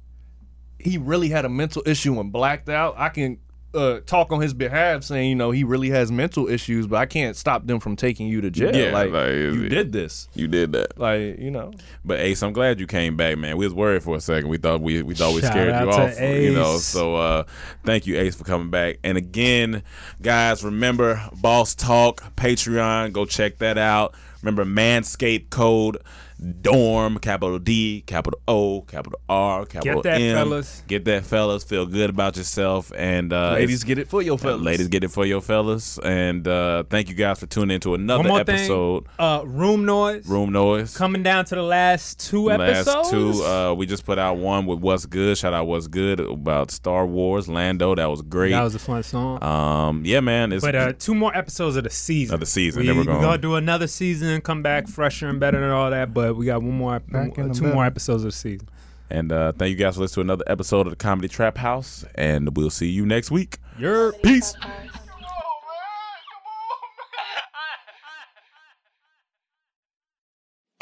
he 0.81 0.98
really 0.98 1.28
had 1.28 1.44
a 1.44 1.48
mental 1.48 1.82
issue 1.86 2.19
and 2.19 2.32
blacked 2.32 2.69
out, 2.69 2.94
I 2.98 3.10
can 3.10 3.39
uh, 3.74 4.00
talk 4.00 4.32
on 4.32 4.40
his 4.40 4.52
behalf, 4.54 5.02
saying 5.04 5.30
you 5.30 5.34
know 5.34 5.50
he 5.50 5.64
really 5.64 5.90
has 5.90 6.12
mental 6.12 6.48
issues, 6.48 6.86
but 6.86 6.96
I 6.96 7.06
can't 7.06 7.36
stop 7.36 7.66
them 7.66 7.80
from 7.80 7.96
taking 7.96 8.26
you 8.26 8.40
to 8.40 8.50
jail. 8.50 8.74
Yeah, 8.74 8.92
like, 8.92 9.10
like, 9.10 9.30
you 9.30 9.68
did 9.68 9.92
this. 9.92 10.28
you 10.34 10.46
did 10.48 10.72
that. 10.72 10.98
Like 10.98 11.38
you 11.38 11.50
know, 11.50 11.72
But 12.04 12.20
Ace, 12.20 12.42
I'm 12.42 12.52
glad 12.52 12.80
you 12.80 12.86
came 12.86 13.16
back, 13.16 13.38
man. 13.38 13.56
We 13.56 13.66
was 13.66 13.74
worried 13.74 14.02
for 14.02 14.16
a 14.16 14.20
second. 14.20 14.48
We 14.48 14.58
thought 14.58 14.80
we 14.80 15.02
we 15.02 15.14
thought 15.14 15.34
we 15.34 15.40
Shout 15.40 15.52
scared 15.52 15.68
you 15.68 15.90
out 15.90 15.94
to 15.94 16.02
off, 16.02 16.20
you 16.20 16.52
know. 16.52 16.76
So 16.76 17.16
uh 17.16 17.44
thank 17.84 18.06
you, 18.06 18.18
Ace, 18.18 18.34
for 18.34 18.44
coming 18.44 18.70
back. 18.70 18.98
And 19.02 19.16
again, 19.16 19.82
guys, 20.20 20.62
remember 20.62 21.22
Boss 21.34 21.74
Talk 21.74 22.34
Patreon. 22.36 23.12
Go 23.12 23.24
check 23.24 23.58
that 23.58 23.78
out. 23.78 24.14
Remember 24.42 24.64
Manscaped 24.64 25.50
code 25.50 25.98
Dorm, 26.43 27.19
capital 27.19 27.59
D, 27.59 28.02
capital 28.06 28.40
O, 28.48 28.82
capital 28.82 29.20
R, 29.28 29.64
capital 29.64 30.02
Get 30.02 30.10
that, 30.10 30.20
M. 30.20 30.36
fellas. 30.36 30.82
Get 30.89 31.05
that, 31.05 31.24
fellas. 31.24 31.62
Feel 31.64 31.86
good 31.86 32.10
about 32.10 32.36
yourself. 32.36 32.93
And 32.97 33.32
uh, 33.32 33.52
ladies 33.52 33.85
get 33.85 33.98
it 33.98 34.09
for 34.09 34.23
your 34.23 34.36
fellas. 34.39 34.60
ladies 34.60 34.89
get 34.89 35.05
it 35.05 35.09
for 35.12 35.24
your 35.24 35.40
fellas. 35.40 35.98
And 35.98 36.47
uh, 36.48 36.82
thank 36.90 37.09
you 37.09 37.14
guys 37.14 37.39
for 37.39 37.47
tuning 37.47 37.74
into 37.77 37.94
another 37.94 38.28
episode. 38.32 39.06
Uh, 39.19 39.43
room 39.44 39.85
noise. 39.85 40.27
Room 40.27 40.51
noise 40.52 40.97
coming 40.97 41.23
down 41.23 41.44
to 41.47 41.55
the 41.55 41.62
last 41.62 42.19
two 42.19 42.51
episodes. 42.51 42.86
last 42.89 43.10
two. 43.10 43.44
Uh, 43.44 43.74
we 43.74 43.86
just 43.86 44.05
put 44.05 44.19
out 44.19 44.36
one 44.39 44.66
with 44.66 44.81
"What's 44.81 45.06
Good." 45.06 45.39
Shout 45.39 45.55
out 45.55 45.66
"What's 45.69 45.86
Good" 45.86 46.19
about 46.19 46.70
Star 46.70 47.06
Wars, 47.06 47.48
Lando. 47.48 47.94
That 47.94 48.06
was 48.10 48.23
great. 48.23 48.51
that 48.51 48.62
was 48.62 48.74
a 48.74 48.78
fun 48.81 49.02
song. 49.05 49.43
um, 49.44 50.02
yeah, 50.05 50.20
man. 50.20 50.52
It's 50.52 50.64
But 50.64 50.74
uh, 50.74 50.93
two 50.98 51.14
more 51.14 51.36
episodes 51.36 51.77
of 51.77 51.85
the 51.85 51.90
season. 51.90 52.35
Of 52.35 52.40
the 52.40 52.47
season. 52.47 52.81
We, 52.81 52.86
Then 52.86 52.97
we're 52.97 53.02
we 53.02 53.06
gonna- 53.06 53.20
gonna 53.23 53.39
do 53.39 53.55
another 53.55 53.86
season, 53.86 54.40
come 54.40 54.62
back 54.62 54.89
fresher 54.89 55.28
and 55.28 55.39
better 55.39 55.62
and 55.62 55.73
all 55.73 55.90
that. 55.90 56.12
But 56.12 56.31
we 56.36 56.46
got 56.46 56.62
one 56.62 56.76
more, 56.76 57.00
Back 57.00 57.38
in 57.38 57.48
the 57.48 57.54
two 57.54 57.72
more 57.72 57.84
episodes 57.84 58.22
of 58.24 58.28
the 58.28 58.36
season. 58.36 58.68
and 59.10 59.30
uh, 59.32 59.52
thank 59.52 59.70
you 59.70 59.76
guys 59.76 59.94
for 59.96 60.02
listening 60.02 60.26
to 60.26 60.32
another 60.32 60.44
episode 60.46 60.86
of 60.86 60.90
the 60.90 60.96
Comedy 60.96 61.28
Trap 61.28 61.59
House, 61.59 62.04
and 62.14 62.56
we'll 62.56 62.70
see 62.70 62.88
you 62.88 63.04
next 63.06 63.30
week. 63.30 63.59
You're 63.78 64.12
Peace. 64.12 64.54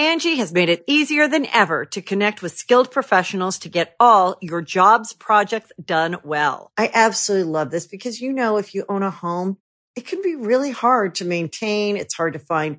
Angi 0.00 0.36
has 0.38 0.52
made 0.52 0.70
it 0.70 0.82
easier 0.86 1.28
than 1.28 1.46
ever 1.52 1.84
to 1.86 2.00
connect 2.00 2.40
with 2.40 2.52
skilled 2.56 2.90
professionals 2.90 3.58
to 3.58 3.68
get 3.68 3.94
all 4.00 4.38
your 4.40 4.62
jobs 4.62 5.12
projects 5.12 5.72
done 5.82 6.16
well. 6.24 6.72
I 6.78 6.90
absolutely 6.92 7.52
love 7.52 7.70
this 7.70 7.86
because, 7.86 8.18
you 8.18 8.32
know, 8.32 8.56
if 8.56 8.74
you 8.74 8.86
own 8.88 9.02
a 9.02 9.10
home, 9.10 9.58
it 9.94 10.06
can 10.06 10.22
be 10.22 10.36
really 10.36 10.70
hard 10.70 11.16
to 11.16 11.26
maintain. 11.26 11.98
It's 11.98 12.14
hard 12.14 12.32
to 12.32 12.38
find 12.38 12.78